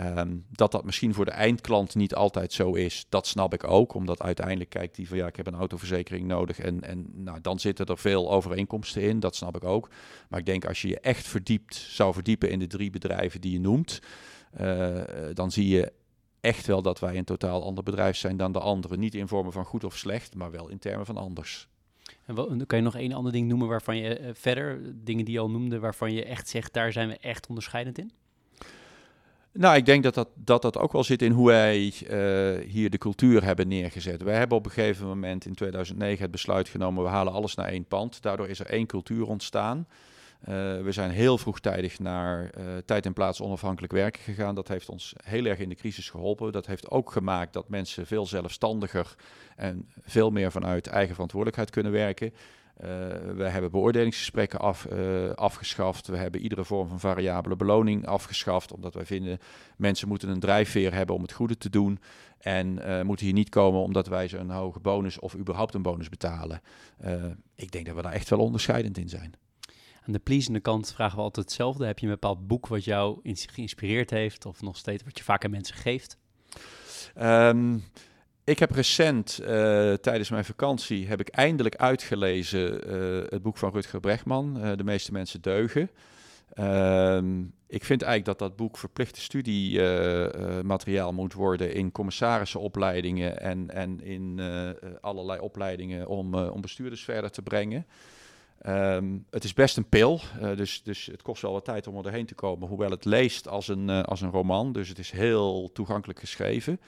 Um, 0.00 0.44
dat 0.50 0.72
dat 0.72 0.84
misschien 0.84 1.14
voor 1.14 1.24
de 1.24 1.30
eindklant 1.30 1.94
niet 1.94 2.14
altijd 2.14 2.52
zo 2.52 2.72
is, 2.72 3.06
dat 3.08 3.26
snap 3.26 3.54
ik 3.54 3.64
ook. 3.64 3.94
Omdat 3.94 4.22
uiteindelijk 4.22 4.70
kijkt 4.70 4.96
die 4.96 5.08
van 5.08 5.16
ja, 5.16 5.26
ik 5.26 5.36
heb 5.36 5.46
een 5.46 5.54
autoverzekering 5.54 6.26
nodig. 6.26 6.58
En, 6.58 6.82
en 6.82 7.10
nou, 7.12 7.40
dan 7.40 7.58
zitten 7.58 7.86
er 7.86 7.98
veel 7.98 8.30
overeenkomsten 8.30 9.02
in, 9.02 9.20
dat 9.20 9.36
snap 9.36 9.56
ik 9.56 9.64
ook. 9.64 9.90
Maar 10.28 10.38
ik 10.38 10.46
denk 10.46 10.64
als 10.64 10.82
je 10.82 10.88
je 10.88 11.00
echt 11.00 11.26
verdiept, 11.26 11.74
zou 11.74 12.12
verdiepen 12.12 12.50
in 12.50 12.58
de 12.58 12.66
drie 12.66 12.90
bedrijven 12.90 13.40
die 13.40 13.52
je 13.52 13.60
noemt, 13.60 14.00
dan 15.32 15.50
zie 15.50 15.68
je 15.68 15.92
echt 16.44 16.66
wel 16.66 16.82
dat 16.82 17.00
wij 17.00 17.16
een 17.16 17.24
totaal 17.24 17.62
ander 17.62 17.84
bedrijf 17.84 18.16
zijn 18.16 18.36
dan 18.36 18.52
de 18.52 18.60
anderen. 18.60 18.98
Niet 18.98 19.14
in 19.14 19.28
vormen 19.28 19.52
van 19.52 19.64
goed 19.64 19.84
of 19.84 19.96
slecht, 19.96 20.34
maar 20.34 20.50
wel 20.50 20.68
in 20.68 20.78
termen 20.78 21.06
van 21.06 21.16
anders. 21.16 21.68
En 22.24 22.34
wat, 22.34 22.66
kan 22.66 22.78
je 22.78 22.84
nog 22.84 22.96
één 22.96 23.12
ander 23.12 23.32
ding 23.32 23.48
noemen 23.48 23.68
waarvan 23.68 23.96
je 23.96 24.20
uh, 24.20 24.28
verder, 24.32 24.80
dingen 25.04 25.24
die 25.24 25.34
je 25.34 25.40
al 25.40 25.50
noemde, 25.50 25.78
waarvan 25.78 26.12
je 26.12 26.24
echt 26.24 26.48
zegt, 26.48 26.72
daar 26.72 26.92
zijn 26.92 27.08
we 27.08 27.18
echt 27.18 27.46
onderscheidend 27.46 27.98
in? 27.98 28.12
Nou, 29.52 29.76
ik 29.76 29.86
denk 29.86 30.02
dat 30.02 30.14
dat, 30.14 30.28
dat 30.34 30.62
dat 30.62 30.78
ook 30.78 30.92
wel 30.92 31.04
zit 31.04 31.22
in 31.22 31.32
hoe 31.32 31.46
wij 31.46 31.84
uh, 31.84 32.70
hier 32.70 32.90
de 32.90 32.98
cultuur 32.98 33.44
hebben 33.44 33.68
neergezet. 33.68 34.22
Wij 34.22 34.36
hebben 34.36 34.58
op 34.58 34.64
een 34.64 34.70
gegeven 34.70 35.06
moment 35.06 35.46
in 35.46 35.54
2009 35.54 36.22
het 36.22 36.30
besluit 36.30 36.68
genomen, 36.68 37.04
we 37.04 37.10
halen 37.10 37.32
alles 37.32 37.54
naar 37.54 37.68
één 37.68 37.84
pand. 37.84 38.22
Daardoor 38.22 38.48
is 38.48 38.60
er 38.60 38.66
één 38.66 38.86
cultuur 38.86 39.26
ontstaan. 39.26 39.86
Uh, 40.48 40.82
we 40.82 40.92
zijn 40.92 41.10
heel 41.10 41.38
vroegtijdig 41.38 41.98
naar 41.98 42.50
uh, 42.58 42.64
tijd 42.84 43.06
en 43.06 43.12
plaats 43.12 43.40
onafhankelijk 43.40 43.92
werken 43.92 44.22
gegaan. 44.22 44.54
Dat 44.54 44.68
heeft 44.68 44.88
ons 44.88 45.14
heel 45.24 45.44
erg 45.44 45.58
in 45.58 45.68
de 45.68 45.74
crisis 45.74 46.10
geholpen. 46.10 46.52
Dat 46.52 46.66
heeft 46.66 46.90
ook 46.90 47.12
gemaakt 47.12 47.52
dat 47.52 47.68
mensen 47.68 48.06
veel 48.06 48.26
zelfstandiger 48.26 49.14
en 49.56 49.88
veel 50.02 50.30
meer 50.30 50.52
vanuit 50.52 50.86
eigen 50.86 51.12
verantwoordelijkheid 51.12 51.70
kunnen 51.70 51.92
werken. 51.92 52.32
Uh, 52.32 52.88
we 53.36 53.44
hebben 53.48 53.70
beoordelingsgesprekken 53.70 54.58
af, 54.58 54.88
afgeschaft. 55.34 56.06
We 56.06 56.16
hebben 56.16 56.40
iedere 56.40 56.64
vorm 56.64 56.88
van 56.88 57.00
variabele 57.00 57.56
beloning 57.56 58.06
afgeschaft. 58.06 58.72
Omdat 58.72 58.94
wij 58.94 59.04
vinden 59.04 59.38
mensen 59.76 60.08
moeten 60.08 60.28
een 60.28 60.40
drijfveer 60.40 60.94
hebben 60.94 61.14
om 61.14 61.22
het 61.22 61.32
goede 61.32 61.56
te 61.56 61.70
doen. 61.70 61.98
En 62.38 62.80
moeten 63.06 63.26
hier 63.26 63.34
niet 63.34 63.48
komen 63.48 63.80
omdat 63.80 64.06
wij 64.06 64.28
ze 64.28 64.36
een 64.36 64.50
hoge 64.50 64.80
bonus 64.80 65.18
of 65.18 65.36
überhaupt 65.36 65.74
een 65.74 65.82
bonus 65.82 66.08
betalen. 66.08 66.60
ik 67.54 67.70
denk 67.70 67.86
dat 67.86 67.94
we 67.94 68.02
daar 68.02 68.12
echt 68.12 68.30
wel 68.30 68.38
onderscheidend 68.38 68.98
in 68.98 69.08
zijn. 69.08 69.34
Aan 70.06 70.12
de 70.12 70.18
pleasende 70.18 70.60
kant 70.60 70.92
vragen 70.92 71.16
we 71.16 71.22
altijd 71.22 71.46
hetzelfde. 71.46 71.86
Heb 71.86 71.98
je 71.98 72.06
een 72.06 72.12
bepaald 72.12 72.46
boek 72.46 72.66
wat 72.66 72.84
jou 72.84 73.20
geïnspireerd 73.24 74.10
heeft? 74.10 74.46
Of 74.46 74.62
nog 74.62 74.76
steeds 74.76 75.04
wat 75.04 75.18
je 75.18 75.24
vaak 75.24 75.44
aan 75.44 75.50
mensen 75.50 75.76
geeft? 75.76 76.18
Um, 77.20 77.84
ik 78.44 78.58
heb 78.58 78.70
recent, 78.70 79.38
uh, 79.40 79.46
tijdens 79.92 80.30
mijn 80.30 80.44
vakantie, 80.44 81.06
heb 81.06 81.20
ik 81.20 81.28
eindelijk 81.28 81.76
uitgelezen 81.76 82.94
uh, 82.94 83.22
het 83.28 83.42
boek 83.42 83.56
van 83.56 83.72
Rutger 83.72 84.00
Bregman, 84.00 84.56
uh, 84.56 84.76
De 84.76 84.84
meeste 84.84 85.12
mensen 85.12 85.42
deugen. 85.42 85.90
Ehm, 86.52 87.40
ik 87.66 87.84
vind 87.84 88.02
eigenlijk 88.02 88.38
dat 88.38 88.48
dat 88.48 88.56
boek 88.56 88.76
verplichte 88.78 89.20
studiemateriaal 89.20 91.12
moet 91.12 91.32
worden 91.32 91.74
in 91.74 91.92
commissarissenopleidingen 91.92 93.40
en, 93.40 93.70
en 93.70 94.00
in 94.00 94.40
allerlei 95.00 95.40
opleidingen 95.40 96.06
om, 96.06 96.34
om 96.34 96.60
bestuurders 96.60 97.04
verder 97.04 97.30
te 97.30 97.42
brengen. 97.42 97.86
Um, 98.66 99.26
het 99.30 99.44
is 99.44 99.52
best 99.52 99.76
een 99.76 99.88
pil, 99.88 100.20
dus, 100.56 100.82
dus 100.82 101.06
het 101.06 101.22
kost 101.22 101.42
wel 101.42 101.52
wat 101.52 101.64
tijd 101.64 101.86
om 101.86 101.96
er 101.96 102.02
doorheen 102.02 102.26
te 102.26 102.34
komen, 102.34 102.68
hoewel 102.68 102.90
het 102.90 103.04
leest 103.04 103.48
als 103.48 103.68
een, 103.68 103.90
als 103.90 104.20
een 104.20 104.30
roman, 104.30 104.72
dus 104.72 104.88
het 104.88 104.98
is 104.98 105.10
heel 105.10 105.70
toegankelijk 105.72 106.18
geschreven. 106.18 106.80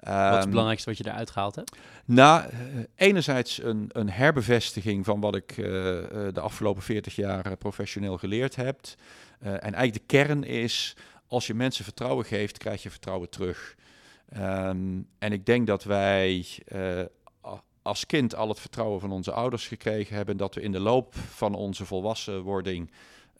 Wat 0.00 0.14
is 0.14 0.30
het 0.30 0.38
ehm, 0.38 0.50
belangrijkste 0.50 0.88
wat 0.88 0.98
je 0.98 1.06
eruit 1.06 1.30
gehaald 1.30 1.54
hebt? 1.54 1.76
Nou, 2.04 2.44
eh, 2.44 2.58
enerzijds 2.94 3.62
een, 3.62 3.90
een 3.92 4.10
herbevestiging 4.10 5.04
van 5.04 5.20
wat 5.20 5.34
ik 5.34 5.56
uh, 5.56 5.66
de 5.66 6.40
afgelopen 6.40 6.82
40 6.82 7.16
jaar 7.16 7.56
professioneel 7.56 8.18
geleerd 8.18 8.56
heb. 8.56 8.80
En 9.38 9.60
eigenlijk 9.60 9.92
de 9.92 10.06
kern 10.06 10.44
is, 10.44 10.96
als 11.26 11.46
je 11.46 11.54
mensen 11.54 11.84
vertrouwen 11.84 12.24
geeft, 12.24 12.58
krijg 12.58 12.82
je 12.82 12.90
vertrouwen 12.90 13.30
terug. 13.30 13.76
Um, 14.36 15.08
en 15.18 15.32
ik 15.32 15.46
denk 15.46 15.66
dat 15.66 15.84
wij 15.84 16.46
als 17.86 18.06
kind 18.06 18.34
al 18.34 18.48
het 18.48 18.60
vertrouwen 18.60 19.00
van 19.00 19.12
onze 19.12 19.32
ouders 19.32 19.68
gekregen 19.68 20.16
hebben. 20.16 20.36
Dat 20.36 20.54
we 20.54 20.60
in 20.60 20.72
de 20.72 20.80
loop 20.80 21.14
van 21.14 21.54
onze 21.54 21.84
volwassenwording 21.84 22.90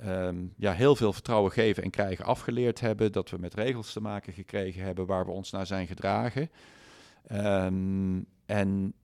um, 0.05 0.53
ja, 0.57 0.72
heel 0.72 0.97
veel 0.97 1.12
vertrouwen 1.12 1.53
geven 1.53 1.82
en 1.82 1.90
krijgen 1.90 2.24
afgeleerd 2.24 2.80
hebben. 2.80 3.12
Dat 3.12 3.30
we 3.30 3.38
met 3.38 3.55
regels 3.55 3.92
te 3.92 4.01
maken 4.01 4.32
gekregen 4.32 4.82
hebben 4.82 5.07
waar 5.07 5.24
we 5.24 5.30
ons 5.30 5.51
naar 5.51 5.66
zijn 5.66 5.86
gedragen. 5.86 6.51
Um, 7.32 8.26
en 8.47 8.94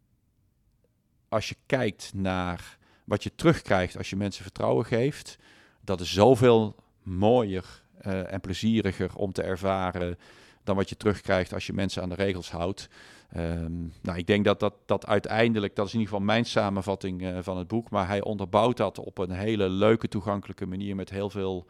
als 1.29 1.49
je 1.49 1.57
kijkt 1.67 2.13
naar 2.15 2.79
wat 3.05 3.23
je 3.23 3.35
terugkrijgt 3.35 3.97
als 3.97 4.11
je 4.11 4.17
mensen 4.17 4.43
vertrouwen 4.43 4.85
geeft, 4.85 5.39
dat 5.81 6.01
is 6.01 6.13
zoveel 6.13 6.77
mooier 7.03 7.83
uh, 8.07 8.33
en 8.33 8.41
plezieriger 8.41 9.17
om 9.17 9.33
te 9.33 9.43
ervaren 9.43 10.19
dan 10.65 10.77
wat 10.77 10.89
je 10.89 10.97
terugkrijgt 10.97 11.55
als 11.55 11.67
je 11.67 11.73
mensen 11.73 12.03
aan 12.03 12.09
de 12.09 12.15
regels 12.15 12.51
houdt. 12.51 12.89
Um, 13.37 13.93
nou, 14.01 14.19
ik 14.19 14.27
denk 14.27 14.45
dat, 14.45 14.61
dat 14.61 14.75
dat 14.87 15.07
uiteindelijk, 15.07 15.77
dat 15.77 15.87
is 15.87 15.93
in 15.93 15.99
ieder 15.99 16.15
geval 16.15 16.33
mijn 16.33 16.45
samenvatting 16.45 17.23
uh, 17.23 17.39
van 17.41 17.59
het 17.59 17.69
boek, 17.69 17.91
maar 17.91 18.07
hij 18.07 18.23
onderbouwt 18.23 18.77
dat 18.77 18.99
op 18.99 19.19
een 19.19 19.31
hele 19.31 19.69
leuke, 19.69 20.09
toegankelijke 20.09 20.67
manier 20.67 20.97
met 20.97 21.11
heel 21.11 21.31
veel 21.31 21.67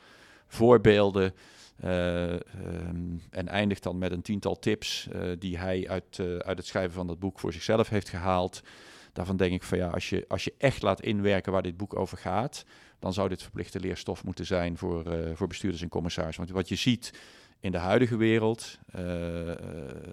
voorbeelden. 0.47 1.35
ehm, 1.81 3.17
en 3.31 3.49
eindigt 3.49 3.83
dan 3.83 3.99
met 3.99 4.13
een 4.13 4.23
tiental 4.23 4.59
tips 4.59 5.09
die 5.39 5.59
hij 5.59 5.89
uit, 5.89 6.21
uit 6.39 6.59
het 6.59 6.67
schrijven 6.67 6.93
van 6.93 7.07
dat 7.07 7.19
boek 7.19 7.41
voor 7.41 7.53
zichzelf 7.53 7.89
heeft 7.89 8.09
gehaald. 8.09 8.63
Daarvan 9.13 9.37
denk 9.37 9.53
ik 9.53 9.63
van 9.63 9.79
ja, 9.79 9.89
als 9.89 10.09
je, 10.09 10.25
als 10.29 10.45
je 10.45 10.55
echt 10.59 10.83
laat 10.83 11.03
inwerken 11.03 11.53
waar 11.53 11.63
dit 11.63 11.77
boek 11.77 11.97
over 11.97 12.19
gaat, 12.19 12.65
dan 12.99 13.13
zou 13.13 13.29
dit 13.29 13.43
verplichte 13.43 13.81
leerstof 13.81 14.25
moeten 14.25 14.47
zijn 14.47 14.79
voor, 14.79 15.05
voor 15.35 15.47
bestuurders 15.47 15.83
en 15.83 15.89
commissarissen. 15.89 16.45
Want 16.45 16.57
wat 16.57 16.69
je 16.69 16.77
ziet 16.77 17.13
in 17.63 17.73
de 17.73 17.79
huidige 17.79 18.17
wereld, 18.17 18.79
uh, 18.87 19.03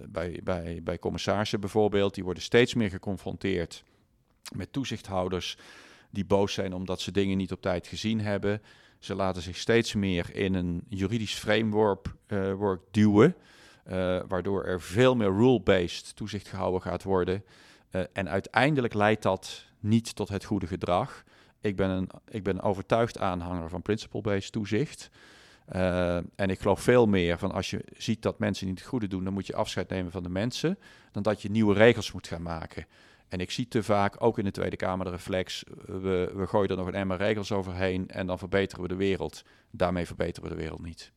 bij, 0.07 0.39
bij, 0.43 0.79
bij 0.83 0.99
commissarissen 0.99 1.59
bijvoorbeeld, 1.59 2.13
die 2.13 2.23
worden 2.23 2.43
steeds 2.43 2.73
meer 2.73 2.89
geconfronteerd 2.89 3.83
met 4.55 4.73
toezichthouders 4.73 5.57
die 6.09 6.25
boos 6.25 6.53
zijn 6.53 6.73
omdat 6.73 7.01
ze 7.01 7.11
dingen 7.11 7.37
niet 7.37 7.51
op 7.51 7.61
tijd 7.61 7.87
gezien 7.87 8.21
hebben. 8.21 8.61
Ze 8.99 9.15
laten 9.15 9.41
zich 9.41 9.57
steeds 9.57 9.93
meer 9.93 10.35
in 10.35 10.53
een 10.53 10.83
juridisch 10.87 11.33
framework 11.33 12.05
uh, 12.27 12.53
work 12.53 12.81
duwen, 12.91 13.35
waardoor 14.27 14.65
er 14.65 14.81
veel 14.81 15.15
meer 15.15 15.31
rule-based 15.31 16.15
toezicht 16.15 16.47
gehouden 16.47 16.81
gaat 16.81 17.03
worden. 17.03 17.43
en 18.13 18.29
uiteindelijk 18.29 18.93
leidt 18.93 19.23
dat 19.23 19.65
niet 19.79 20.15
tot 20.15 20.29
het 20.29 20.43
goede 20.43 20.67
gedrag. 20.67 21.23
Ik 21.61 21.75
ben 21.75 21.89
een, 21.89 22.09
ik 22.27 22.43
ben 22.43 22.61
overtuigd 22.61 23.17
aanhanger 23.17 23.69
van 23.69 23.81
principle-based 23.81 24.51
toezicht. 24.51 25.09
Uh, 25.75 26.15
en 26.15 26.49
ik 26.49 26.59
geloof 26.59 26.81
veel 26.81 27.05
meer 27.05 27.37
van 27.37 27.51
als 27.51 27.69
je 27.69 27.85
ziet 27.97 28.21
dat 28.21 28.39
mensen 28.39 28.67
niet 28.67 28.79
het 28.79 28.87
goede 28.87 29.07
doen, 29.07 29.23
dan 29.23 29.33
moet 29.33 29.47
je 29.47 29.55
afscheid 29.55 29.89
nemen 29.89 30.11
van 30.11 30.23
de 30.23 30.29
mensen, 30.29 30.77
dan 31.11 31.23
dat 31.23 31.41
je 31.41 31.49
nieuwe 31.49 31.73
regels 31.73 32.11
moet 32.11 32.27
gaan 32.27 32.41
maken. 32.41 32.85
En 33.27 33.39
ik 33.39 33.51
zie 33.51 33.67
te 33.67 33.83
vaak, 33.83 34.15
ook 34.23 34.37
in 34.37 34.43
de 34.43 34.51
Tweede 34.51 34.75
Kamer, 34.75 35.05
de 35.05 35.11
reflex, 35.11 35.63
we, 35.85 36.31
we 36.35 36.47
gooien 36.47 36.69
er 36.69 36.77
nog 36.77 36.87
een 36.87 36.93
emmer 36.93 37.17
regels 37.17 37.51
overheen 37.51 38.07
en 38.07 38.27
dan 38.27 38.37
verbeteren 38.37 38.83
we 38.83 38.89
de 38.89 38.95
wereld. 38.95 39.43
Daarmee 39.71 40.05
verbeteren 40.05 40.49
we 40.49 40.55
de 40.55 40.61
wereld 40.61 40.81
niet. 40.81 41.11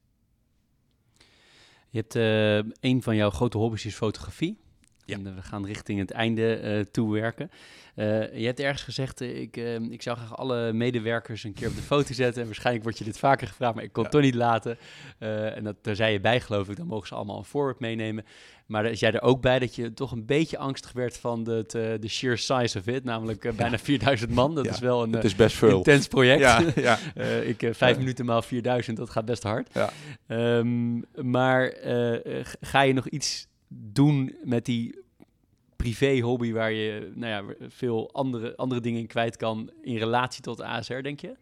Je 1.88 1.98
hebt 1.98 2.14
uh, 2.14 2.72
een 2.80 3.03
van 3.03 3.16
jouw 3.16 3.30
grote 3.30 3.59
hobby's 3.59 3.84
is 3.84 3.94
fotografie. 3.94 4.61
Ja. 5.05 5.14
En 5.14 5.34
we 5.34 5.42
gaan 5.42 5.66
richting 5.66 5.98
het 5.98 6.11
einde 6.11 6.61
uh, 6.62 6.84
toe 6.90 7.12
werken. 7.12 7.50
Uh, 7.96 8.38
je 8.38 8.46
hebt 8.46 8.61
ergens 8.61 8.82
gezegd, 8.82 9.20
uh, 9.20 9.40
ik, 9.40 9.57
ik 9.90 10.03
zou 10.03 10.16
graag 10.16 10.36
alle 10.36 10.72
medewerkers 10.72 11.44
een 11.44 11.55
keer 11.55 11.68
op 11.68 11.76
de 11.76 11.82
foto 11.82 12.14
zetten. 12.14 12.40
En 12.40 12.46
waarschijnlijk 12.46 12.84
wordt 12.84 12.98
je 12.98 13.05
dit 13.05 13.18
vaker 13.18 13.46
gevraagd, 13.46 13.74
maar 13.74 13.84
ik 13.84 13.92
kon 13.92 14.03
ja. 14.03 14.09
het 14.09 14.18
toch 14.18 14.30
niet 14.30 14.38
laten. 14.38 14.78
en 15.55 15.64
dat, 15.64 15.76
daar 15.82 15.96
zei 15.96 16.12
je 16.12 16.20
bij, 16.20 16.40
geloof 16.40 16.68
ik. 16.68 16.76
Dan 16.76 16.86
mogen 16.86 17.09
ze 17.09 17.14
allemaal 17.14 17.38
een 17.38 17.44
voorbeeld 17.44 17.80
meenemen. 17.80 18.24
Maar 18.66 18.84
is 18.84 19.00
jij 19.00 19.12
er 19.12 19.22
ook 19.22 19.40
bij 19.40 19.59
dat 19.59 19.74
je 19.74 19.92
toch 19.92 20.12
een 20.12 20.26
beetje 20.26 20.59
angstig 20.59 20.92
werd 20.92 21.16
van 21.18 21.44
de, 21.44 21.64
de 22.00 22.09
sheer 22.09 22.38
size 22.38 22.78
of 22.78 22.86
it? 22.86 23.05
Namelijk 23.05 23.42
ja. 23.42 23.53
bijna 23.53 23.78
4000 23.78 24.30
man. 24.30 24.55
Dat 24.55 24.66
is 24.66 24.78
wel 24.78 25.03
een 25.03 25.12
het 25.12 25.24
is 25.24 25.34
best 25.34 25.57
veel. 25.57 25.76
intens 25.76 26.09
project. 26.09 26.40
Ja, 26.40 26.62
ja. 26.74 26.98
ik, 27.53 27.68
vijf 27.72 27.98
minuten 27.98 28.24
maal 28.24 28.42
4000, 28.42 28.96
dat 28.96 29.11
gaat 29.11 29.24
best 29.24 29.42
hard. 29.42 29.68
Um, 30.28 31.05
maar 31.14 31.74
ga 32.61 32.80
je 32.80 32.92
nog 32.92 33.09
iets 33.09 33.50
doen 33.92 34.36
met 34.44 34.64
die 34.64 35.00
privé 35.76 36.20
hobby 36.20 36.52
waar 36.52 36.72
je 36.72 37.12
nou 37.14 37.30
ja, 37.30 37.68
veel 37.68 38.12
andere, 38.12 38.56
andere 38.56 38.80
dingen 38.80 39.00
in 39.00 39.06
kwijt 39.06 39.36
kan 39.36 39.70
in 39.82 39.96
relatie 39.96 40.42
tot 40.42 40.60
ASR, 40.60 41.00
denk 41.00 41.20
je? 41.20 41.36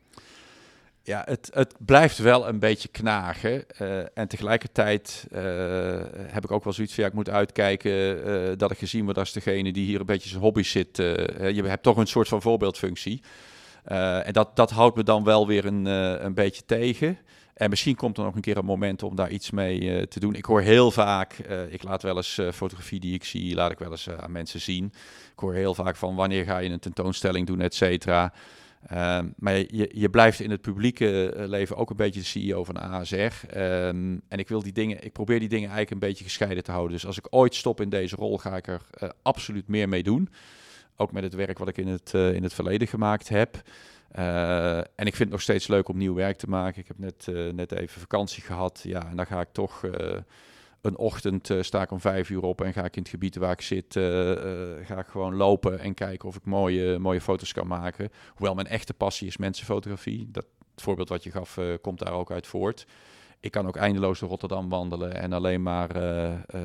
Ja, 1.03 1.23
het, 1.27 1.51
het 1.55 1.75
blijft 1.79 2.19
wel 2.19 2.49
een 2.49 2.59
beetje 2.59 2.89
knagen. 2.89 3.65
Uh, 3.81 3.99
en 4.15 4.29
tegelijkertijd 4.29 5.27
uh, 5.33 5.41
heb 6.15 6.45
ik 6.45 6.51
ook 6.51 6.65
wel 6.65 6.73
zoiets 6.73 6.95
van, 6.95 7.03
ja, 7.03 7.09
ik 7.09 7.17
moet 7.17 7.31
uitkijken 7.31 8.29
uh, 8.29 8.49
dat 8.57 8.71
ik 8.71 8.79
gezien 8.79 9.05
word 9.05 9.19
als 9.19 9.33
degene 9.33 9.73
die 9.73 9.87
hier 9.87 10.01
een 10.01 10.07
beetje 10.07 10.29
zijn 10.29 10.43
hobby 10.43 10.63
zit. 10.63 10.97
je 10.97 11.63
hebt 11.65 11.83
toch 11.83 11.97
een 11.97 12.07
soort 12.07 12.29
van 12.29 12.43
voorbeeldfunctie. 12.43 13.23
en 13.85 14.33
dat, 14.33 14.57
dat 14.57 14.71
houdt 14.71 14.97
me 14.97 15.03
dan 15.03 15.25
wel 15.25 15.47
weer 15.47 15.65
een, 15.65 15.85
een 16.25 16.35
beetje 16.35 16.63
tegen. 16.67 17.19
En 17.61 17.71
misschien 17.71 17.97
komt 17.97 18.19
er 18.19 18.25
nog 18.25 18.35
een 18.35 18.41
keer 18.41 18.57
een 18.57 18.65
moment 18.65 19.03
om 19.03 19.15
daar 19.15 19.31
iets 19.31 19.51
mee 19.51 19.81
uh, 19.81 20.03
te 20.03 20.21
doen. 20.21 20.35
Ik 20.35 20.45
hoor 20.45 20.61
heel 20.61 20.91
vaak, 20.91 21.39
uh, 21.51 21.73
ik 21.73 21.83
laat 21.83 22.03
wel 22.03 22.17
eens 22.17 22.39
uh, 22.39 22.53
fotografie 22.53 23.01
die 23.01 23.15
ik 23.15 23.25
zie, 23.25 23.55
laat 23.55 23.71
ik 23.71 23.79
wel 23.79 23.91
eens 23.91 24.11
aan 24.11 24.33
mensen 24.33 24.61
zien. 24.61 24.85
Ik 25.33 25.39
hoor 25.39 25.55
heel 25.55 25.75
vaak 25.75 25.97
van 25.97 26.15
wanneer 26.15 26.45
ga 26.45 26.59
je 26.59 26.71
een 26.71 26.79
tentoonstelling 26.79 27.47
doen, 27.47 27.61
et 27.61 27.75
cetera. 27.75 28.33
Ehm, 28.87 29.29
maar 29.37 29.57
je, 29.57 29.91
je 29.93 30.11
blijft 30.11 30.41
in 30.41 30.51
het 30.51 30.61
publieke 30.61 31.35
leven 31.37 31.77
ook 31.77 31.91
een 31.91 31.97
beetje 31.97 32.21
de 32.21 32.27
CEO 32.27 32.65
van 32.65 32.81
ASR. 32.81 33.17
Um, 33.17 34.21
en 34.29 34.39
ik 34.39 34.49
wil 34.49 34.63
die 34.63 34.73
dingen, 34.73 35.05
ik 35.05 35.13
probeer 35.13 35.39
die 35.39 35.49
dingen 35.49 35.71
eigenlijk 35.71 36.03
een 36.03 36.09
beetje 36.09 36.25
gescheiden 36.25 36.65
te 36.65 36.71
houden. 36.71 36.93
Dus 36.93 37.07
als 37.07 37.19
ik 37.19 37.27
ooit 37.31 37.55
stop 37.55 37.81
in 37.81 37.89
deze 37.89 38.17
rol, 38.17 38.39
ga 38.39 38.57
ik 38.57 38.67
er 38.67 38.81
absoluut 39.23 39.69
meer 39.69 39.89
mee 39.89 40.03
doen. 40.03 40.29
Ook 40.97 41.13
met 41.13 41.23
het 41.23 41.35
werk 41.35 41.59
wat 41.59 41.69
ik 41.69 41.77
in 41.77 41.89
het, 41.89 42.15
in 42.15 42.43
het 42.43 42.55
verleden 42.55 42.89
gemaakt 42.89 43.29
heb. 43.29 43.63
Uh, 44.19 44.77
en 44.77 44.85
ik 45.07 45.15
vind 45.15 45.19
het 45.19 45.31
nog 45.31 45.41
steeds 45.41 45.67
leuk 45.67 45.89
om 45.89 45.97
nieuw 45.97 46.15
werk 46.15 46.37
te 46.39 46.49
maken. 46.49 46.81
Ik 46.81 46.89
heb 46.89 46.99
net, 46.99 47.27
uh, 47.31 47.53
net 47.53 47.73
even 47.73 48.01
vakantie 48.01 48.43
gehad. 48.43 48.81
Ja, 48.83 49.09
en 49.09 49.17
dan 49.17 49.27
ga 49.27 49.41
ik 49.41 49.49
toch 49.53 49.83
uh, 49.83 49.93
een 50.81 50.97
ochtend 50.97 51.51
sta 51.61 51.83
ik 51.83 51.91
om 51.91 52.01
vijf 52.01 52.31
uur 52.31 52.43
op 52.43 52.61
en 52.61 52.73
ga 52.73 52.85
ik 52.85 52.97
in 52.97 53.03
het 53.03 53.11
gebied 53.11 53.37
waar 53.37 53.53
ik 53.53 53.61
zit, 53.61 53.93
ga 54.85 54.99
ik 54.99 55.07
gewoon 55.07 55.35
lopen 55.35 55.79
en 55.79 55.95
kijken 55.95 56.29
of 56.29 56.37
ik 56.37 56.45
mooie, 56.45 56.99
mooie 56.99 57.21
foto's 57.21 57.53
kan 57.53 57.67
maken. 57.67 58.11
Hoewel 58.35 58.55
mijn 58.55 58.67
echte 58.67 58.95
passie 58.95 59.27
is 59.27 59.37
mensenfotografie. 59.37 60.29
Dat, 60.31 60.47
het 60.75 60.83
voorbeeld 60.83 61.09
wat 61.09 61.23
je 61.23 61.31
gaf 61.31 61.59
komt 61.81 61.99
daar 61.99 62.13
ook 62.13 62.31
uit 62.31 62.47
voort. 62.47 62.87
Ik 63.41 63.51
kan 63.51 63.67
ook 63.67 63.77
eindeloos 63.77 64.19
door 64.19 64.29
Rotterdam 64.29 64.69
wandelen 64.69 65.15
en 65.15 65.33
alleen 65.33 65.63
maar 65.63 65.91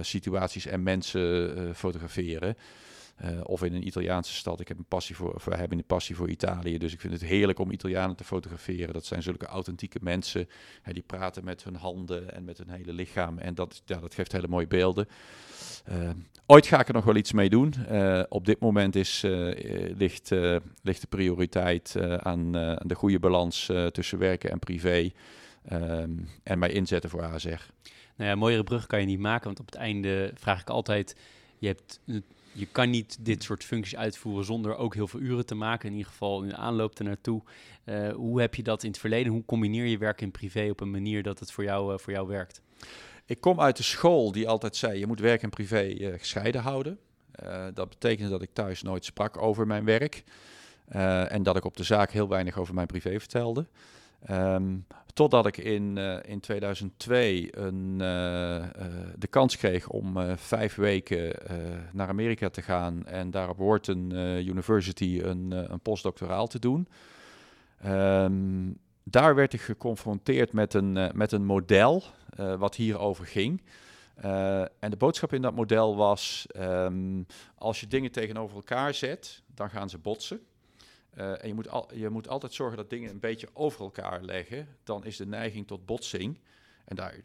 situaties 0.02 0.66
en 0.66 0.84
mensen 0.84 1.76
fotograferen. 1.76 2.58
Uh, 3.24 3.30
of 3.44 3.64
in 3.64 3.74
een 3.74 3.88
Italiaanse 3.88 4.34
stad. 4.34 4.60
Ik 4.60 4.68
heb 4.68 4.78
een 4.78 4.86
passie 4.86 5.16
voor, 5.16 5.42
we 5.46 5.56
hebben 5.56 5.78
een 5.78 5.86
passie 5.86 6.16
voor 6.16 6.30
Italië. 6.30 6.78
Dus 6.78 6.94
ik 6.94 7.00
vind 7.00 7.14
het 7.14 7.22
heerlijk 7.22 7.60
om 7.60 7.72
Italianen 7.72 8.16
te 8.16 8.24
fotograferen. 8.24 8.94
Dat 8.94 9.06
zijn 9.06 9.24
zulke 9.24 9.46
authentieke 9.46 10.00
mensen. 10.02 10.50
Hè, 10.82 10.94
die 10.94 11.04
praten 11.04 11.44
met 11.44 11.64
hun 11.64 11.76
handen 11.76 12.34
en 12.34 12.44
met 12.44 12.58
hun 12.58 12.70
hele 12.70 12.94
lichaam. 12.94 13.38
En 13.38 13.56
dat, 13.56 13.82
ja, 13.86 14.00
dat 14.00 14.14
geeft 14.14 14.32
hele 14.32 14.48
mooie 14.48 14.68
beelden. 14.68 15.08
Uh, 15.90 16.10
ooit 16.46 16.68
ga 16.68 16.80
ik 16.80 16.88
er 16.88 16.94
nog 16.94 17.06
wel 17.06 17.16
iets 17.16 17.32
mee 17.32 17.50
doen. 17.50 17.74
Uh, 17.92 18.24
op 18.30 18.46
dit 18.46 18.60
moment 18.60 18.96
is, 18.96 19.22
ligt, 19.98 20.30
ligt 20.82 21.02
de 21.02 21.08
prioriteit 21.10 21.96
aan, 22.20 22.52
de 22.82 22.96
goede 22.96 23.20
balans 23.20 23.72
tussen 23.92 24.18
werken 24.18 24.52
en 24.52 24.60
privé. 24.60 25.12
Um, 25.72 26.28
en 26.44 26.60
mij 26.60 26.72
inzetten 26.72 27.10
voor 27.10 27.24
ASR. 27.24 27.48
Nou 28.16 28.30
ja, 28.30 28.36
mooiere 28.36 28.64
brug 28.64 28.88
kan 28.88 29.00
je 29.00 29.06
niet 29.06 29.20
maken. 29.20 29.46
Want 29.46 29.60
op 29.60 29.66
het 29.66 29.76
einde 29.76 30.32
vraag 30.36 30.62
ik 30.62 30.70
altijd... 30.70 31.16
Je 31.58 31.68
hebt 31.68 32.00
je 32.56 32.66
kan 32.66 32.90
niet 32.90 33.18
dit 33.20 33.44
soort 33.44 33.64
functies 33.64 33.96
uitvoeren 33.96 34.46
zonder 34.46 34.76
ook 34.76 34.94
heel 34.94 35.08
veel 35.08 35.20
uren 35.20 35.46
te 35.46 35.56
maken. 35.56 35.90
In 35.90 35.96
ieder 35.96 36.12
geval 36.12 36.44
in 36.44 36.50
de 36.50 36.56
aanloop 36.56 37.00
ernaartoe. 37.00 37.42
Uh, 37.86 38.14
hoe 38.14 38.42
heb 38.42 38.56
je 38.56 38.64
dat 38.64 38.84
in 38.84 38.90
het 38.90 39.00
verleden? 39.00 39.32
Hoe 39.32 39.46
combineer 39.46 39.86
je 39.86 39.98
werk 39.98 40.22
en 40.22 40.32
privé 40.32 40.70
op 40.70 40.80
een 40.80 40.92
manier 40.92 41.24
dat 41.24 41.40
het 41.40 41.52
voor 41.52 41.64
jou, 41.64 41.94
uh, 41.94 42.00
voor 42.00 42.14
jou 42.14 42.28
werkt? 42.28 42.62
Ik 43.26 43.42
kom 43.42 43.62
uit 43.62 43.78
de 43.78 43.84
school 43.84 44.32
die 44.32 44.48
altijd 44.48 44.76
zei: 44.76 45.00
je 45.00 45.08
moet 45.08 45.20
werk 45.20 45.44
en 45.44 45.50
privé 45.50 45.84
uh, 45.84 46.14
gescheiden 46.18 46.62
houden. 46.62 47.00
dat 47.74 47.90
betekende 47.90 48.30
dat 48.30 48.42
ik 48.42 48.50
thuis 48.54 48.82
nooit 48.82 49.06
sprak 49.06 49.42
over 49.42 49.68
mijn 49.68 49.86
werk. 49.86 50.24
en 51.28 51.44
dat 51.44 51.56
ik 51.56 51.66
op 51.66 51.78
de 51.78 51.84
zaak 51.84 52.12
heel 52.12 52.28
weinig 52.28 52.58
over 52.58 52.74
mijn 52.74 52.88
privé 52.88 53.20
vertelde. 53.20 53.68
Um, 54.32 54.86
totdat 55.16 55.46
ik 55.46 55.58
in, 55.58 55.96
uh, 55.98 56.18
in 56.22 56.40
2002 56.40 57.58
een, 57.58 57.98
uh, 58.02 58.56
uh, 58.56 58.66
de 59.16 59.28
kans 59.28 59.58
kreeg 59.58 59.90
om 59.90 60.38
vijf 60.38 60.76
weken 60.76 61.36
naar 61.92 62.08
Amerika 62.08 62.50
te 62.50 62.62
gaan 62.62 63.06
en 63.06 63.32
daar 63.32 63.50
op 63.50 63.58
Wharton 63.58 64.12
University 64.48 65.20
een, 65.24 65.52
een 65.52 65.80
postdoctoraal 65.80 66.48
te 66.48 66.60
doen. 66.60 66.88
Um, 67.86 68.78
daar 69.04 69.36
werd 69.36 69.54
ik 69.54 69.62
geconfronteerd 69.62 70.54
met 70.54 70.74
een, 70.74 71.12
met 71.14 71.32
een 71.32 71.46
model 71.46 72.04
wat 72.58 72.76
hierover 72.76 73.26
ging. 73.26 73.62
en 74.80 74.90
de 74.90 74.98
boodschap 74.98 75.34
in 75.34 75.42
dat 75.42 75.56
model 75.56 75.96
was: 75.96 76.48
um, 76.58 77.26
als 77.56 77.80
je 77.80 77.88
dingen 77.88 78.12
tegenover 78.12 78.56
elkaar 78.56 78.94
zet, 78.94 79.44
dan 79.48 79.70
gaan 79.70 79.90
ze 79.90 79.98
botsen. 79.98 80.40
Uh, 81.18 81.44
en 81.44 81.48
je 81.48 81.54
moet, 81.54 81.70
al, 81.70 81.90
je 81.94 82.10
moet 82.10 82.28
altijd 82.28 82.54
zorgen 82.54 82.78
dat 82.78 82.90
dingen 82.90 83.10
een 83.10 83.20
beetje 83.20 83.50
over 83.54 83.82
elkaar 83.82 84.22
leggen. 84.22 84.68
Dan 84.84 85.06
is 85.06 85.18
de 85.18 85.26
neiging 85.26 85.68
tot 85.68 85.86
botsing. 85.86 86.40
En 86.86 86.96
daar, 86.96 87.16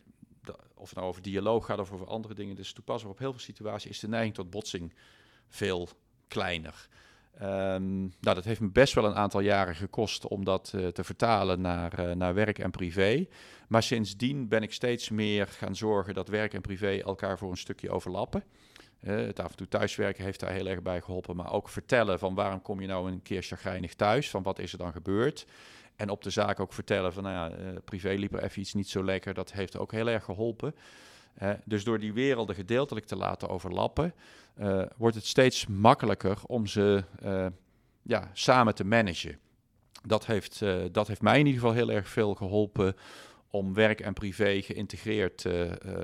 of 0.74 0.88
het 0.88 0.94
nou 0.94 1.08
over 1.08 1.22
dialoog 1.22 1.66
gaat 1.66 1.78
of 1.78 1.92
over 1.92 2.06
andere 2.06 2.34
dingen, 2.34 2.56
dus 2.56 2.72
toepasselijk 2.72 3.14
op 3.14 3.20
heel 3.20 3.32
veel 3.32 3.40
situaties, 3.40 3.90
is 3.90 4.00
de 4.00 4.08
neiging 4.08 4.34
tot 4.34 4.50
botsing 4.50 4.94
veel 5.48 5.88
kleiner. 6.28 6.88
Um, 7.42 7.98
nou, 8.20 8.34
dat 8.34 8.44
heeft 8.44 8.60
me 8.60 8.70
best 8.70 8.94
wel 8.94 9.04
een 9.04 9.14
aantal 9.14 9.40
jaren 9.40 9.74
gekost 9.74 10.28
om 10.28 10.44
dat 10.44 10.72
uh, 10.74 10.86
te 10.86 11.04
vertalen 11.04 11.60
naar, 11.60 12.00
uh, 12.00 12.14
naar 12.14 12.34
werk 12.34 12.58
en 12.58 12.70
privé. 12.70 13.26
Maar 13.68 13.82
sindsdien 13.82 14.48
ben 14.48 14.62
ik 14.62 14.72
steeds 14.72 15.08
meer 15.08 15.46
gaan 15.46 15.76
zorgen 15.76 16.14
dat 16.14 16.28
werk 16.28 16.54
en 16.54 16.60
privé 16.60 17.02
elkaar 17.02 17.38
voor 17.38 17.50
een 17.50 17.56
stukje 17.56 17.90
overlappen. 17.90 18.44
Het 19.00 19.40
af 19.40 19.50
en 19.50 19.56
toe 19.56 19.68
thuiswerken 19.68 20.24
heeft 20.24 20.40
daar 20.40 20.52
heel 20.52 20.66
erg 20.66 20.82
bij 20.82 21.00
geholpen. 21.00 21.36
Maar 21.36 21.52
ook 21.52 21.68
vertellen 21.68 22.18
van 22.18 22.34
waarom 22.34 22.62
kom 22.62 22.80
je 22.80 22.86
nou 22.86 23.10
een 23.10 23.22
keer 23.22 23.42
chagrijnig 23.42 23.94
thuis? 23.94 24.30
Van 24.30 24.42
wat 24.42 24.58
is 24.58 24.72
er 24.72 24.78
dan 24.78 24.92
gebeurd? 24.92 25.46
En 25.96 26.10
op 26.10 26.22
de 26.22 26.30
zaak 26.30 26.60
ook 26.60 26.72
vertellen 26.72 27.12
van, 27.12 27.22
nou 27.22 27.34
ja, 27.34 27.58
uh, 27.58 27.76
privé 27.84 28.08
liep 28.08 28.34
er 28.34 28.42
even 28.42 28.60
iets 28.60 28.74
niet 28.74 28.88
zo 28.88 29.04
lekker. 29.04 29.34
Dat 29.34 29.52
heeft 29.52 29.78
ook 29.78 29.92
heel 29.92 30.08
erg 30.08 30.24
geholpen. 30.24 30.74
Dus 31.64 31.84
door 31.84 31.98
die 31.98 32.12
werelden 32.12 32.54
gedeeltelijk 32.54 33.06
te 33.06 33.16
laten 33.16 33.48
overlappen, 33.48 34.14
wordt 34.96 35.16
het 35.16 35.26
steeds 35.26 35.66
makkelijker 35.66 36.38
om 36.46 36.66
ze 36.66 37.04
ja, 38.02 38.30
samen 38.32 38.74
te 38.74 38.84
managen. 38.84 39.38
Dat 40.02 40.26
heeft, 40.26 40.62
dat 40.92 41.08
heeft 41.08 41.22
mij 41.22 41.38
in 41.38 41.46
ieder 41.46 41.60
geval 41.60 41.76
heel 41.76 41.90
erg 41.90 42.08
veel 42.08 42.34
geholpen 42.34 42.96
om 43.50 43.74
werk 43.74 44.00
en 44.00 44.12
privé 44.12 44.62
geïntegreerd 44.62 45.36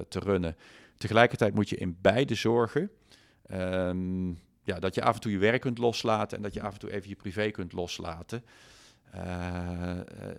te 0.08 0.18
runnen. 0.24 0.56
Tegelijkertijd 0.96 1.54
moet 1.54 1.68
je 1.68 1.76
in 1.76 1.98
beide 2.00 2.34
zorgen 2.34 2.90
ehm, 3.46 4.28
ja, 4.62 4.78
dat 4.78 4.94
je 4.94 5.02
af 5.02 5.14
en 5.14 5.20
toe 5.20 5.32
je 5.32 5.38
werk 5.38 5.60
kunt 5.60 5.78
loslaten 5.78 6.36
en 6.36 6.42
dat 6.42 6.54
je 6.54 6.62
af 6.62 6.72
en 6.72 6.78
toe 6.78 6.92
even 6.92 7.08
je 7.08 7.16
privé 7.16 7.50
kunt 7.50 7.72
loslaten. 7.72 8.44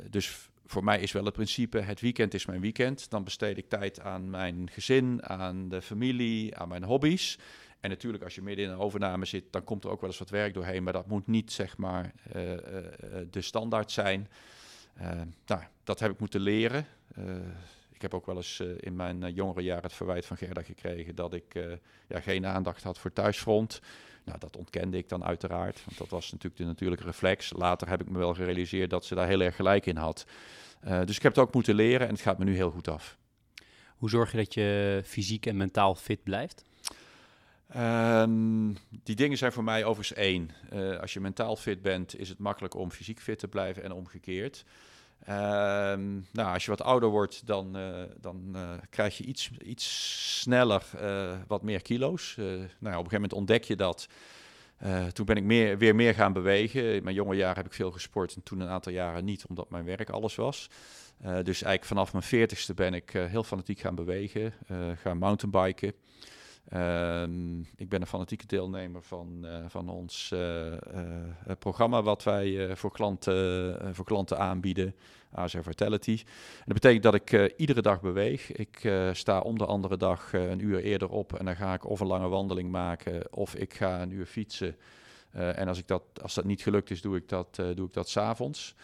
dus 0.09 0.49
voor 0.67 0.83
mij 0.83 0.99
is 0.99 1.11
wel 1.11 1.25
het 1.25 1.33
principe: 1.33 1.79
het 1.79 2.01
weekend 2.01 2.33
is 2.33 2.45
mijn 2.45 2.61
weekend. 2.61 3.09
Dan 3.09 3.23
besteed 3.23 3.57
ik 3.57 3.69
tijd 3.69 3.99
aan 3.99 4.29
mijn 4.29 4.69
gezin, 4.69 5.25
aan 5.25 5.69
de 5.69 5.81
familie, 5.81 6.57
aan 6.57 6.67
mijn 6.67 6.83
hobby's. 6.83 7.37
En 7.79 7.89
natuurlijk, 7.89 8.23
als 8.23 8.35
je 8.35 8.41
midden 8.41 8.65
in 8.65 8.71
een 8.71 8.77
overname 8.77 9.25
zit, 9.25 9.43
dan 9.51 9.63
komt 9.63 9.83
er 9.83 9.89
ook 9.89 10.01
wel 10.01 10.09
eens 10.09 10.19
wat 10.19 10.29
werk 10.29 10.53
doorheen. 10.53 10.83
Maar 10.83 10.93
dat 10.93 11.07
moet 11.07 11.27
niet, 11.27 11.51
zeg 11.51 11.77
maar, 11.77 12.13
uh, 12.27 12.33
de 13.29 13.41
standaard 13.41 13.91
zijn. 13.91 14.27
Nou, 15.45 15.61
dat 15.83 15.99
heb 15.99 16.11
ik 16.11 16.19
moeten 16.19 16.41
leren. 16.41 16.85
Ik 17.97 18.03
heb 18.03 18.13
ook 18.13 18.25
wel 18.25 18.35
eens 18.35 18.59
in 18.59 18.95
mijn 18.95 19.33
jongere 19.33 19.61
jaren 19.61 19.83
het 19.83 19.93
verwijt 19.93 20.25
van 20.25 20.37
Gerda 20.37 20.61
gekregen 20.61 21.15
dat 21.15 21.33
ik 21.33 21.53
ja, 22.07 22.19
geen 22.19 22.45
aandacht 22.45 22.83
had 22.83 22.99
voor 22.99 23.13
thuisfront. 23.13 23.81
Nou, 24.23 24.39
dat 24.39 24.57
ontkende 24.57 24.97
ik 24.97 25.09
dan 25.09 25.23
uiteraard, 25.23 25.85
want 25.85 25.97
dat 25.97 26.09
was 26.09 26.31
natuurlijk 26.31 26.61
de 26.61 26.65
natuurlijke 26.65 27.05
reflex. 27.05 27.53
Later 27.55 27.89
heb 27.89 28.01
ik 28.01 28.09
me 28.09 28.17
wel 28.17 28.33
gerealiseerd 28.33 28.89
dat 28.89 29.05
ze 29.05 29.15
daar 29.15 29.27
heel 29.27 29.41
erg 29.41 29.55
gelijk 29.55 29.85
in 29.85 29.97
had. 29.97 30.25
dus 31.05 31.15
ik 31.15 31.21
heb 31.21 31.35
het 31.35 31.43
ook 31.43 31.53
moeten 31.53 31.75
leren 31.75 32.07
en 32.07 32.13
het 32.13 32.21
gaat 32.21 32.37
me 32.37 32.45
nu 32.45 32.55
heel 32.55 32.71
goed 32.71 32.87
af. 32.87 33.17
Hoe 33.97 34.09
zorg 34.09 34.31
je 34.31 34.37
dat 34.37 34.53
je 34.53 35.01
fysiek 35.05 35.45
en 35.45 35.57
mentaal 35.57 35.95
fit 35.95 36.23
blijft? 36.23 36.63
Um, 37.75 38.77
die 39.03 39.15
dingen 39.15 39.37
zijn 39.37 39.51
voor 39.51 39.63
mij 39.63 39.85
overigens 39.85 40.17
één. 40.17 40.51
Als 41.01 41.13
je 41.13 41.19
mentaal 41.19 41.55
fit 41.55 41.81
bent, 41.81 42.19
is 42.19 42.29
het 42.29 42.39
makkelijk 42.39 42.75
om 42.75 42.91
fysiek 42.91 43.19
fit 43.19 43.39
te 43.39 43.47
blijven 43.47 43.83
en 43.83 43.91
omgekeerd. 43.91 44.65
Um, 45.29 46.25
nou, 46.31 46.53
als 46.53 46.65
je 46.65 46.69
wat 46.69 46.81
ouder 46.81 47.09
wordt, 47.09 47.47
dan, 47.47 47.77
uh, 47.77 48.03
dan 48.21 48.51
uh, 48.55 48.71
krijg 48.89 49.17
je 49.17 49.23
iets, 49.23 49.51
iets 49.63 50.39
sneller 50.41 50.83
wat 51.47 51.61
meer 51.61 51.81
kilo's. 51.81 52.35
nou, 52.35 52.55
op 52.57 52.83
een 52.83 52.93
gegeven 52.93 53.11
moment 53.11 53.33
ontdek 53.33 53.63
je 53.63 53.75
dat. 53.75 54.07
toen 55.13 55.25
ben 55.25 55.37
ik 55.37 55.43
meer, 55.43 55.77
weer 55.77 55.95
meer 55.95 56.13
gaan 56.13 56.33
bewegen. 56.33 56.95
In 56.95 57.03
mijn 57.03 57.15
jonge 57.15 57.35
jaren 57.35 57.55
heb 57.55 57.65
ik 57.65 57.73
veel 57.73 57.91
gesport 57.91 58.35
en 58.35 58.43
toen 58.43 58.59
een 58.59 58.67
aantal 58.67 58.91
jaren 58.91 59.25
niet, 59.25 59.45
omdat 59.45 59.69
mijn 59.69 59.85
werk 59.85 60.09
alles 60.09 60.35
was. 60.35 60.69
dus 61.21 61.45
eigenlijk 61.45 61.85
vanaf 61.85 62.11
mijn 62.11 62.23
veertigste 62.23 62.73
ben 62.73 62.93
ik 62.93 63.11
heel 63.11 63.43
fanatiek 63.43 63.79
gaan 63.79 63.95
bewegen, 63.95 64.53
gaan 65.01 65.17
mountainbiken. 65.17 65.93
Ehm, 66.69 67.59
ik 67.59 67.89
ben 67.89 68.01
een 68.01 68.07
fanatieke 68.07 68.45
deelnemer 68.45 69.03
van, 69.03 69.41
uh, 69.43 69.65
van 69.67 69.89
ons 69.89 70.31
uh, 70.33 70.71
uh, 70.71 70.77
programma 71.59 72.01
wat 72.01 72.23
wij 72.23 72.75
voor, 72.75 72.91
klanten, 72.91 73.95
voor 73.95 74.05
klanten 74.05 74.37
aanbieden, 74.37 74.95
ASR 75.31 75.61
Vitality. 75.61 76.11
En 76.57 76.63
dat 76.65 76.73
betekent 76.73 77.03
dat 77.03 77.13
ik 77.13 77.55
iedere 77.57 77.81
dag 77.81 78.01
beweeg. 78.01 78.51
Ik 78.51 78.91
sta 79.11 79.39
om 79.39 79.57
de 79.57 79.65
andere 79.65 79.97
dag 79.97 80.33
een 80.33 80.65
uur 80.65 80.79
eerder 80.79 81.09
op 81.09 81.33
en 81.33 81.45
dan 81.45 81.55
ga 81.55 81.73
ik 81.73 81.89
of 81.89 81.99
een 81.99 82.07
lange 82.07 82.27
wandeling 82.27 82.71
maken 82.71 83.33
of 83.33 83.55
ik 83.55 83.73
ga 83.73 84.01
een 84.01 84.11
uur 84.11 84.25
fietsen. 84.25 84.75
en 85.31 85.67
als, 85.67 85.77
ik 85.77 85.87
dat, 85.87 86.03
als 86.21 86.33
dat 86.33 86.45
niet 86.45 86.61
gelukt 86.61 86.89
is, 86.89 87.01
doe 87.01 87.15
ik 87.15 87.29
dat, 87.29 87.55
doe 87.55 87.87
ik 87.87 87.93
dat 87.93 88.09
s'avonds. 88.09 88.75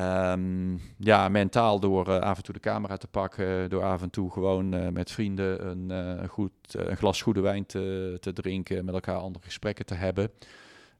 Um, 0.00 0.80
ja, 0.98 1.28
mentaal 1.28 1.80
door 1.80 2.08
uh, 2.08 2.18
af 2.18 2.36
en 2.36 2.42
toe 2.42 2.54
de 2.54 2.60
camera 2.60 2.96
te 2.96 3.06
pakken, 3.06 3.70
door 3.70 3.82
af 3.82 4.02
en 4.02 4.10
toe 4.10 4.30
gewoon 4.30 4.74
uh, 4.74 4.88
met 4.88 5.10
vrienden 5.10 5.66
een, 5.66 5.90
een, 5.90 6.28
goed, 6.28 6.52
een 6.70 6.96
glas 6.96 7.22
goede 7.22 7.40
wijn 7.40 7.66
te, 7.66 8.16
te 8.20 8.32
drinken, 8.32 8.84
met 8.84 8.94
elkaar 8.94 9.16
andere 9.16 9.44
gesprekken 9.44 9.86
te 9.86 9.94
hebben. 9.94 10.30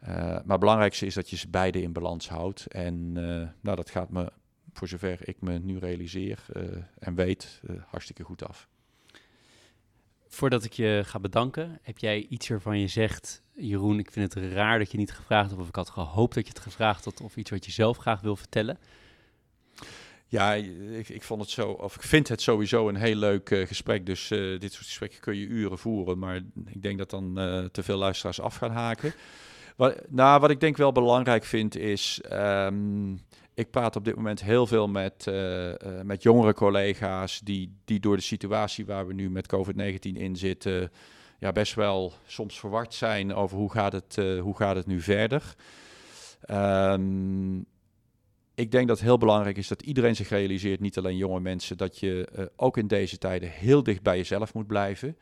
maar 0.07 0.43
het 0.47 0.61
belangrijkste 0.61 1.07
is 1.07 1.15
dat 1.15 1.31
je 1.31 1.37
ze 1.37 1.49
beide 1.49 1.83
in 1.83 1.93
balans 1.93 2.29
houdt. 2.29 2.67
En 2.67 3.13
nou, 3.61 3.77
dat 3.77 3.91
gaat 3.91 4.11
me, 4.11 4.33
voor 4.73 4.89
zover 4.89 5.19
ik 5.29 5.37
me 5.41 5.59
nu 5.59 5.79
realiseer 5.79 6.45
en 6.99 7.15
weet, 7.15 7.63
hartstikke 7.87 8.23
goed 8.23 8.49
af. 8.49 8.69
Voordat 10.35 10.65
ik 10.65 10.73
je 10.73 11.03
ga 11.05 11.19
bedanken, 11.19 11.79
heb 11.83 11.99
jij 11.99 12.27
iets 12.29 12.49
waarvan 12.49 12.79
je 12.79 12.89
zegt, 12.89 13.43
Jeroen, 13.53 13.99
ik 13.99 14.11
vind 14.11 14.35
het 14.35 14.53
raar 14.53 14.79
dat 14.79 14.91
je 14.91 14.99
niet 14.99 15.13
gevraagd 15.13 15.49
hebt, 15.51 15.63
of 15.63 15.69
ik 15.69 15.75
had 15.75 15.91
gehoopt 15.91 16.35
dat 16.35 16.47
je 16.47 16.53
het 16.53 16.63
gevraagd 16.63 17.05
had, 17.05 17.21
of 17.21 17.37
iets 17.37 17.51
wat 17.51 17.65
je 17.65 17.73
zelf 17.73 17.97
graag 17.97 18.21
wil 18.21 18.37
vertellen? 18.37 18.79
Ja, 20.27 20.55
ik, 20.55 21.09
ik 21.09 21.23
vond 21.23 21.41
het 21.41 21.51
zo, 21.51 21.69
of 21.71 21.95
ik 21.95 22.03
vind 22.03 22.29
het 22.29 22.43
sowieso 22.43 22.89
een 22.89 22.97
heel 22.97 23.15
leuk 23.15 23.51
uh, 23.51 23.67
gesprek. 23.67 24.07
Dus 24.07 24.31
uh, 24.31 24.61
dit 24.61 24.73
soort 24.73 24.87
gesprekken 24.87 25.21
kun 25.21 25.37
je 25.37 25.47
uren 25.47 25.79
voeren, 25.79 26.19
maar 26.19 26.41
ik 26.67 26.83
denk 26.83 26.99
dat 26.99 27.11
dan 27.11 27.39
uh, 27.39 27.65
te 27.65 27.83
veel 27.83 27.97
luisteraars 27.97 28.41
af 28.41 28.57
gaan 28.57 28.73
haken. 28.73 29.15
Wat, 29.77 30.01
nou, 30.09 30.41
wat 30.41 30.51
ik 30.51 30.61
denk 30.61 30.77
wel 30.77 30.93
belangrijk 30.93 31.45
vind 31.45 31.77
is, 31.77 32.21
um, 32.33 33.21
ik 33.55 33.71
praat 33.71 33.97
op 33.97 34.05
dit 34.05 34.17
moment 34.17 34.43
heel 34.43 34.67
veel 34.67 34.89
met, 34.89 35.27
uh, 35.29 35.69
uh, 35.69 35.75
met 36.03 36.23
jongere 36.23 36.55
collega's 36.55 37.41
die, 37.41 37.77
die 37.85 38.01
door 38.01 38.17
de 38.17 38.23
situatie 38.23 38.87
waar 38.87 39.07
we 39.07 39.15
nu 39.15 39.31
met 39.31 39.55
COVID-19 39.55 39.99
in 40.01 40.37
zitten, 40.37 40.91
ja, 41.39 41.53
best 41.53 41.75
wel 41.75 42.13
soms 42.27 42.59
verward 42.59 42.95
zijn 42.95 43.35
over 43.35 43.57
hoe 43.57 43.73
gaat 43.73 43.93
het, 43.93 44.17
uh, 44.17 44.41
hoe 44.41 44.57
gaat 44.57 44.77
het 44.77 44.87
nu 44.87 45.01
verder. 45.01 45.55
Um, 46.51 47.67
ik 48.55 48.71
denk 48.71 48.89
dat 48.89 48.97
het 48.97 49.07
heel 49.07 49.19
belangrijk 49.19 49.57
is 49.57 49.69
dat 49.69 49.83
iedereen 49.83 50.17
zich 50.17 50.29
realiseert, 50.29 50.81
niet 50.81 50.99
alleen 50.99 51.17
jonge 51.17 51.41
mensen, 51.41 51.77
dat 51.77 51.99
je 51.99 52.51
ook 52.57 52.77
in 52.77 52.87
deze 52.87 53.19
tijden 53.19 53.49
heel 53.49 53.83
dicht 53.83 54.03
bij 54.03 54.17
jezelf 54.17 54.55
moet 54.55 54.67
blijven. 54.67 55.17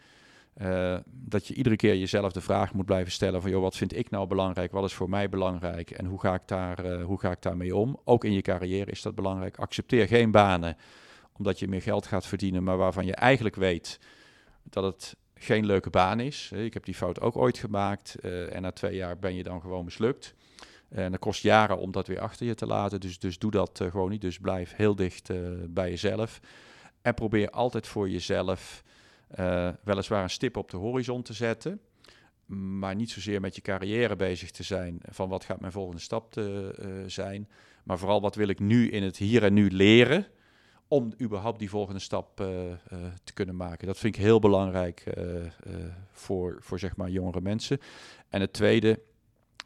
Uh, 0.60 0.96
dat 1.06 1.46
je 1.46 1.54
iedere 1.54 1.76
keer 1.76 1.96
jezelf 1.96 2.32
de 2.32 2.40
vraag 2.40 2.72
moet 2.74 2.86
blijven 2.86 3.12
stellen 3.12 3.42
van, 3.42 3.50
joh, 3.50 3.62
wat 3.62 3.76
vind 3.76 3.96
ik 3.96 4.10
nou 4.10 4.26
belangrijk? 4.26 4.72
Wat 4.72 4.84
is 4.84 4.92
voor 4.92 5.08
mij 5.08 5.28
belangrijk? 5.28 5.90
En 5.90 6.04
hoe 6.06 6.20
ga 6.20 6.34
ik, 6.34 6.42
daar, 6.46 6.84
uh, 6.84 7.04
hoe 7.04 7.20
ga 7.20 7.30
ik 7.30 7.42
daarmee 7.42 7.76
om? 7.76 8.00
Ook 8.04 8.24
in 8.24 8.32
je 8.32 8.42
carrière 8.42 8.90
is 8.90 9.02
dat 9.02 9.14
belangrijk. 9.14 9.58
Accepteer 9.58 10.06
geen 10.06 10.30
banen 10.30 10.76
omdat 11.32 11.58
je 11.58 11.68
meer 11.68 11.82
geld 11.82 12.06
gaat 12.06 12.26
verdienen, 12.26 12.62
maar 12.62 12.76
waarvan 12.76 13.06
je 13.06 13.14
eigenlijk 13.14 13.56
weet 13.56 14.00
dat 14.62 14.84
het 14.84 15.16
geen 15.34 15.66
leuke 15.66 15.90
baan 15.90 16.20
is. 16.20 16.50
Ik 16.54 16.74
heb 16.74 16.84
die 16.84 16.94
fout 16.94 17.20
ook 17.20 17.36
ooit 17.36 17.58
gemaakt 17.58 18.16
uh, 18.20 18.54
en 18.54 18.62
na 18.62 18.72
twee 18.72 18.96
jaar 18.96 19.18
ben 19.18 19.34
je 19.34 19.42
dan 19.42 19.60
gewoon 19.60 19.84
mislukt. 19.84 20.34
En 20.88 21.10
dat 21.10 21.20
kost 21.20 21.42
jaren 21.42 21.78
om 21.78 21.90
dat 21.90 22.06
weer 22.06 22.20
achter 22.20 22.46
je 22.46 22.54
te 22.54 22.66
laten. 22.66 23.00
Dus, 23.00 23.18
dus 23.18 23.38
doe 23.38 23.50
dat 23.50 23.80
gewoon 23.90 24.10
niet. 24.10 24.20
Dus 24.20 24.38
blijf 24.38 24.76
heel 24.76 24.94
dicht 24.94 25.30
bij 25.68 25.88
jezelf. 25.88 26.40
En 27.02 27.14
probeer 27.14 27.50
altijd 27.50 27.86
voor 27.86 28.08
jezelf 28.08 28.82
uh, 29.38 29.68
weliswaar 29.84 30.22
een 30.22 30.30
stip 30.30 30.56
op 30.56 30.70
de 30.70 30.76
horizon 30.76 31.22
te 31.22 31.32
zetten, 31.32 31.80
maar 32.46 32.94
niet 32.94 33.10
zozeer 33.10 33.40
met 33.40 33.54
je 33.54 33.60
carrière 33.60 34.16
bezig 34.16 34.50
te 34.50 34.62
zijn 34.62 35.00
van 35.08 35.28
wat 35.28 35.44
gaat 35.44 35.60
mijn 35.60 35.72
volgende 35.72 36.00
stap 36.00 36.32
te, 36.32 36.74
uh, 36.80 36.88
zijn, 37.06 37.48
maar 37.84 37.98
vooral 37.98 38.20
wat 38.20 38.34
wil 38.34 38.48
ik 38.48 38.58
nu 38.58 38.90
in 38.90 39.02
het 39.02 39.16
hier 39.16 39.42
en 39.42 39.54
nu 39.54 39.70
leren 39.70 40.26
om 40.88 41.12
überhaupt 41.20 41.58
die 41.58 41.70
volgende 41.70 42.00
stap 42.00 42.40
uh, 42.40 42.46
te 43.24 43.32
kunnen 43.32 43.56
maken. 43.56 43.86
Dat 43.86 43.98
vind 43.98 44.16
ik 44.16 44.22
heel 44.22 44.38
belangrijk 44.38 45.04
voor, 46.12 46.56
voor 46.60 46.78
zeg 46.78 46.96
maar 46.96 47.10
jongere 47.10 47.40
mensen. 47.40 47.78
En 48.28 48.40
het 48.40 48.52
tweede, 48.52 49.00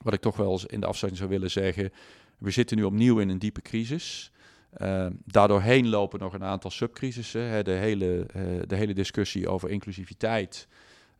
wat 0.02 0.12
ik 0.12 0.20
toch 0.20 0.36
wel 0.36 0.60
in 0.66 0.80
de 0.80 0.86
afsluiting 0.86 1.16
zou 1.16 1.38
willen 1.38 1.50
zeggen, 1.50 1.92
we 2.38 2.50
zitten 2.50 2.76
nu 2.76 2.82
opnieuw 2.82 3.18
in 3.18 3.28
een 3.28 3.38
diepe 3.38 3.62
crisis. 3.62 4.32
Uh, 4.82 5.06
daardoorheen 5.24 5.88
lopen 5.88 6.20
nog 6.20 6.32
een 6.32 6.44
aantal 6.44 6.70
subcrisissen. 6.70 7.42
Hè, 7.42 7.62
de, 7.62 7.70
hele, 7.70 8.26
uh, 8.36 8.42
de 8.66 8.76
hele 8.76 8.94
discussie 8.94 9.48
over 9.48 9.70
inclusiviteit, 9.70 10.68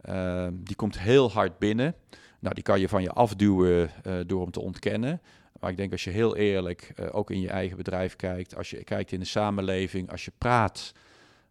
uh, 0.08 0.46
die 0.52 0.76
komt 0.76 0.98
heel 0.98 1.30
hard 1.30 1.58
binnen. 1.58 1.94
Nou, 2.38 2.54
die 2.54 2.64
kan 2.64 2.80
je 2.80 2.88
van 2.88 3.02
je 3.02 3.10
afduwen 3.10 3.90
eh, 4.02 4.14
door 4.26 4.42
hem 4.42 4.50
te 4.50 4.60
ontkennen. 4.60 5.20
Maar 5.60 5.70
ik 5.70 5.76
denk 5.76 5.92
als 5.92 6.04
je 6.04 6.10
heel 6.10 6.36
eerlijk 6.36 6.94
ook 7.12 7.30
in 7.30 7.40
je 7.40 7.48
eigen 7.48 7.76
bedrijf 7.76 8.16
kijkt, 8.16 8.56
als 8.56 8.70
je 8.70 8.84
kijkt 8.84 9.12
in 9.12 9.20
de 9.20 9.26
samenleving, 9.26 10.10
als 10.10 10.24
je 10.24 10.32
praat 10.38 10.92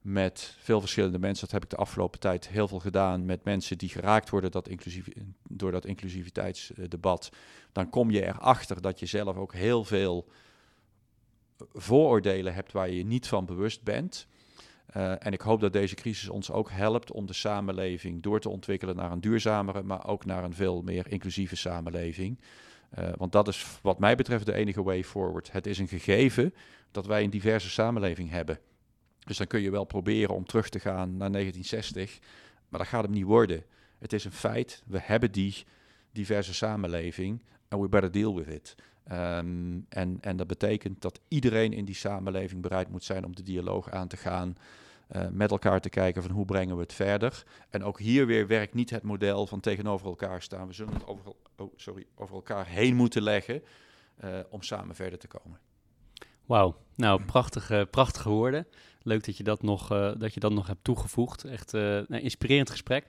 met 0.01 0.55
veel 0.59 0.79
verschillende 0.79 1.19
mensen, 1.19 1.43
dat 1.43 1.51
heb 1.51 1.63
ik 1.63 1.69
de 1.69 1.75
afgelopen 1.75 2.19
tijd 2.19 2.47
heel 2.47 2.67
veel 2.67 2.79
gedaan 2.79 3.25
met 3.25 3.43
mensen 3.43 3.77
die 3.77 3.89
geraakt 3.89 4.29
worden 4.29 4.51
dat 4.51 4.67
inclusief, 4.67 5.07
door 5.49 5.71
dat 5.71 5.85
inclusiviteitsdebat, 5.85 7.29
dan 7.71 7.89
kom 7.89 8.11
je 8.11 8.25
erachter 8.25 8.81
dat 8.81 8.99
je 8.99 9.05
zelf 9.05 9.35
ook 9.35 9.53
heel 9.53 9.83
veel 9.83 10.27
vooroordelen 11.73 12.53
hebt 12.53 12.71
waar 12.71 12.89
je 12.89 13.05
niet 13.05 13.27
van 13.27 13.45
bewust 13.45 13.83
bent. 13.83 14.27
Uh, 14.97 15.25
en 15.25 15.33
ik 15.33 15.41
hoop 15.41 15.59
dat 15.59 15.73
deze 15.73 15.95
crisis 15.95 16.29
ons 16.29 16.51
ook 16.51 16.69
helpt 16.71 17.11
om 17.11 17.25
de 17.25 17.33
samenleving 17.33 18.23
door 18.23 18.39
te 18.39 18.49
ontwikkelen 18.49 18.95
naar 18.95 19.11
een 19.11 19.21
duurzamere, 19.21 19.83
maar 19.83 20.07
ook 20.07 20.25
naar 20.25 20.43
een 20.43 20.53
veel 20.53 20.81
meer 20.81 21.11
inclusieve 21.11 21.55
samenleving. 21.55 22.39
Uh, 22.99 23.09
want 23.17 23.31
dat 23.31 23.47
is 23.47 23.79
wat 23.81 23.99
mij 23.99 24.15
betreft 24.15 24.45
de 24.45 24.53
enige 24.53 24.83
way 24.83 25.03
forward. 25.03 25.51
Het 25.51 25.67
is 25.67 25.79
een 25.79 25.87
gegeven 25.87 26.53
dat 26.91 27.05
wij 27.05 27.23
een 27.23 27.29
diverse 27.29 27.69
samenleving 27.69 28.29
hebben. 28.29 28.59
Dus 29.19 29.37
dan 29.37 29.47
kun 29.47 29.61
je 29.61 29.71
wel 29.71 29.83
proberen 29.83 30.35
om 30.35 30.45
terug 30.45 30.69
te 30.69 30.79
gaan 30.79 31.17
naar 31.17 31.31
1960, 31.31 32.19
maar 32.69 32.79
dat 32.79 32.89
gaat 32.89 33.03
hem 33.03 33.11
niet 33.11 33.23
worden. 33.23 33.63
Het 33.99 34.13
is 34.13 34.25
een 34.25 34.31
feit, 34.31 34.83
we 34.85 34.99
hebben 35.01 35.31
die 35.31 35.65
diverse 36.11 36.53
samenleving 36.53 37.43
en 37.67 37.81
we 37.81 37.89
better 37.89 38.11
deal 38.11 38.35
with 38.35 38.47
it. 38.47 38.75
Um, 39.11 39.85
en, 39.89 40.17
en 40.21 40.37
dat 40.37 40.47
betekent 40.47 41.01
dat 41.01 41.19
iedereen 41.27 41.73
in 41.73 41.85
die 41.85 41.95
samenleving 41.95 42.61
bereid 42.61 42.89
moet 42.89 43.03
zijn 43.03 43.25
om 43.25 43.35
de 43.35 43.43
dialoog 43.43 43.91
aan 43.91 44.07
te 44.07 44.17
gaan. 44.17 44.55
Uh, 45.15 45.27
met 45.31 45.51
elkaar 45.51 45.81
te 45.81 45.89
kijken 45.89 46.21
van 46.21 46.31
hoe 46.31 46.45
brengen 46.45 46.75
we 46.75 46.81
het 46.81 46.93
verder. 46.93 47.43
En 47.69 47.83
ook 47.83 47.99
hier 47.99 48.25
weer 48.25 48.47
werkt 48.47 48.73
niet 48.73 48.89
het 48.89 49.03
model 49.03 49.47
van 49.47 49.59
tegenover 49.59 50.07
elkaar 50.07 50.41
staan. 50.41 50.67
We 50.67 50.73
zullen 50.73 50.93
het 50.93 51.07
over, 51.07 51.31
oh, 51.57 51.73
sorry, 51.75 52.05
over 52.15 52.35
elkaar 52.35 52.67
heen 52.67 52.95
moeten 52.95 53.21
leggen 53.21 53.63
uh, 54.23 54.39
om 54.49 54.61
samen 54.61 54.95
verder 54.95 55.19
te 55.19 55.27
komen. 55.27 55.59
Wauw, 56.45 56.75
nou 56.95 57.23
prachtige, 57.23 57.87
prachtige 57.91 58.29
woorden. 58.29 58.67
Leuk 59.01 59.25
dat 59.25 59.37
je 59.37 59.43
dat 59.43 59.61
nog, 59.61 59.91
uh, 59.91 60.11
dat 60.17 60.33
je 60.33 60.39
dat 60.39 60.51
nog 60.51 60.67
hebt 60.67 60.83
toegevoegd. 60.83 61.43
Echt 61.43 61.73
een 61.73 62.07
inspirerend 62.07 62.69
gesprek. 62.69 63.07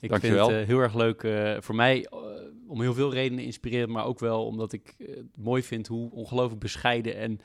Ik 0.00 0.10
vind 0.10 0.22
het 0.22 0.50
uh, 0.50 0.66
heel 0.66 0.78
erg 0.78 0.94
leuk 0.94 1.20
voor 1.60 1.74
mij 1.74 2.06
om 2.66 2.80
heel 2.80 2.94
veel 2.94 3.12
redenen 3.12 3.44
inspirerend, 3.44 3.92
maar 3.92 4.04
ook 4.04 4.18
wel 4.18 4.46
omdat 4.46 4.72
ik 4.72 4.94
het 4.98 5.36
mooi 5.36 5.62
vind 5.62 5.86
hoe 5.86 6.10
ongelooflijk 6.10 6.60
bescheiden 6.60 7.16
en 7.16 7.40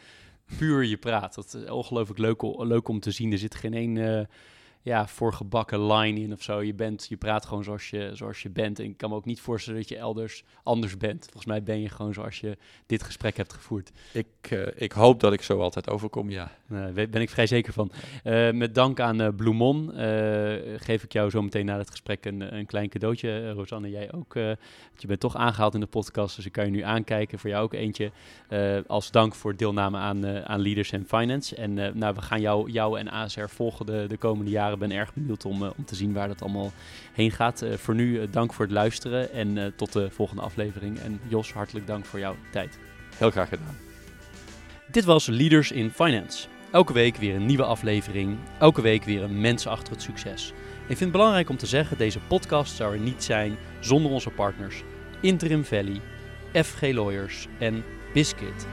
puur 0.57 0.83
je 0.83 0.97
praat. 0.97 1.35
Dat 1.35 1.53
is 1.53 1.69
ongelooflijk 1.69 2.19
leuk, 2.19 2.41
leuk 2.57 2.87
om 2.87 2.99
te 2.99 3.11
zien. 3.11 3.31
Er 3.31 3.37
zit 3.37 3.55
geen 3.55 3.73
één 3.73 4.27
ja, 4.83 5.07
voor 5.07 5.33
gebakken 5.33 5.87
line 5.87 6.19
in 6.19 6.31
of 6.33 6.41
zo. 6.41 6.61
Je, 6.61 6.73
bent, 6.73 7.05
je 7.09 7.17
praat 7.17 7.45
gewoon 7.45 7.63
zoals 7.63 7.89
je, 7.89 8.09
zoals 8.13 8.41
je 8.41 8.49
bent. 8.49 8.79
En 8.79 8.85
ik 8.85 8.97
kan 8.97 9.09
me 9.09 9.15
ook 9.15 9.25
niet 9.25 9.41
voorstellen 9.41 9.79
dat 9.79 9.89
je 9.89 9.97
elders 9.97 10.43
anders 10.63 10.97
bent. 10.97 11.23
Volgens 11.23 11.45
mij 11.45 11.63
ben 11.63 11.81
je 11.81 11.89
gewoon 11.89 12.13
zoals 12.13 12.39
je 12.39 12.57
dit 12.85 13.03
gesprek 13.03 13.37
hebt 13.37 13.53
gevoerd. 13.53 13.91
Ik, 14.11 14.27
uh, 14.49 14.67
ik 14.75 14.91
hoop 14.91 15.19
dat 15.19 15.33
ik 15.33 15.41
zo 15.41 15.59
altijd 15.59 15.89
overkom, 15.89 16.29
ja. 16.29 16.51
Daar 16.67 16.93
ben 16.93 17.21
ik 17.21 17.29
vrij 17.29 17.47
zeker 17.47 17.73
van. 17.73 17.91
Uh, 18.23 18.51
met 18.51 18.75
dank 18.75 18.99
aan 18.99 19.21
uh, 19.21 19.27
Bloemon 19.35 19.91
geef 20.77 21.03
ik 21.03 21.13
jou 21.13 21.29
zo 21.29 21.41
meteen 21.41 21.65
na 21.65 21.77
het 21.77 21.89
gesprek 21.89 22.25
een, 22.25 22.55
een 22.55 22.65
klein 22.65 22.89
cadeautje. 22.89 23.51
Rosanne, 23.51 23.89
jij 23.89 24.13
ook. 24.13 24.33
je 24.33 25.07
bent 25.07 25.19
toch 25.19 25.35
aangehaald 25.35 25.73
in 25.73 25.79
de 25.79 25.85
podcast, 25.85 26.35
dus 26.35 26.45
ik 26.45 26.51
kan 26.51 26.65
je 26.65 26.71
nu 26.71 26.81
aankijken. 26.81 27.39
Voor 27.39 27.49
jou 27.49 27.63
ook 27.63 27.73
eentje. 27.73 28.11
als 28.87 29.11
dank 29.11 29.35
voor 29.35 29.55
deelname 29.55 29.97
aan, 29.97 30.27
aan 30.47 30.61
Leaders 30.61 30.93
and 30.93 31.07
Finance. 31.07 31.55
En 31.55 31.73
nou, 31.73 32.13
we 32.15 32.21
gaan 32.21 32.41
jou, 32.41 32.71
jou 32.71 32.99
en 32.99 33.09
ASR 33.09 33.45
volgen 33.47 33.85
de, 33.85 34.05
de 34.07 34.17
komende 34.17 34.51
jaren 34.51 34.72
ben 34.79 34.91
erg 34.91 35.13
benieuwd 35.13 35.45
om, 35.45 35.63
eh, 35.63 35.69
om 35.77 35.85
te 35.85 35.95
zien 35.95 36.13
waar 36.13 36.27
dat 36.27 36.41
allemaal 36.41 36.71
heen 37.13 37.31
gaat. 37.31 37.61
Eh, 37.61 37.73
voor 37.73 37.95
nu 37.95 38.19
eh, 38.19 38.27
dank 38.31 38.53
voor 38.53 38.65
het 38.65 38.73
luisteren 38.73 39.31
en 39.31 39.73
tot 39.75 39.93
de 39.93 40.09
volgende 40.09 40.41
aflevering. 40.41 40.99
En 40.99 41.19
Jos, 41.27 41.53
hartelijk 41.53 41.87
dank 41.87 42.05
voor 42.05 42.19
jouw 42.19 42.35
tijd. 42.51 42.79
Heel 43.17 43.31
graag 43.31 43.49
gedaan. 43.49 43.77
Dit 44.91 45.03
was 45.03 45.27
Leaders 45.27 45.71
in 45.71 45.91
Finance. 45.91 46.47
Elke 46.71 46.93
week 46.93 47.15
weer 47.15 47.35
een 47.35 47.45
nieuwe 47.45 47.63
aflevering. 47.63 48.37
Elke 48.59 48.81
week 48.81 49.03
weer 49.03 49.23
een 49.23 49.41
mens 49.41 49.67
achter 49.67 49.93
het 49.93 50.01
succes. 50.01 50.53
Ik 50.81 50.97
vind 50.97 50.99
het 50.99 51.11
belangrijk 51.11 51.49
om 51.49 51.57
te 51.57 51.65
zeggen, 51.65 51.97
deze 51.97 52.19
podcast 52.19 52.75
zou 52.75 52.93
er 52.93 52.99
niet 52.99 53.23
zijn 53.23 53.57
zonder 53.79 54.11
onze 54.11 54.29
partners 54.29 54.83
Interim 55.21 55.65
Valley, 55.65 56.01
FG 56.53 56.81
Lawyers 56.81 57.47
en 57.59 57.83
Biscuit. 58.13 58.67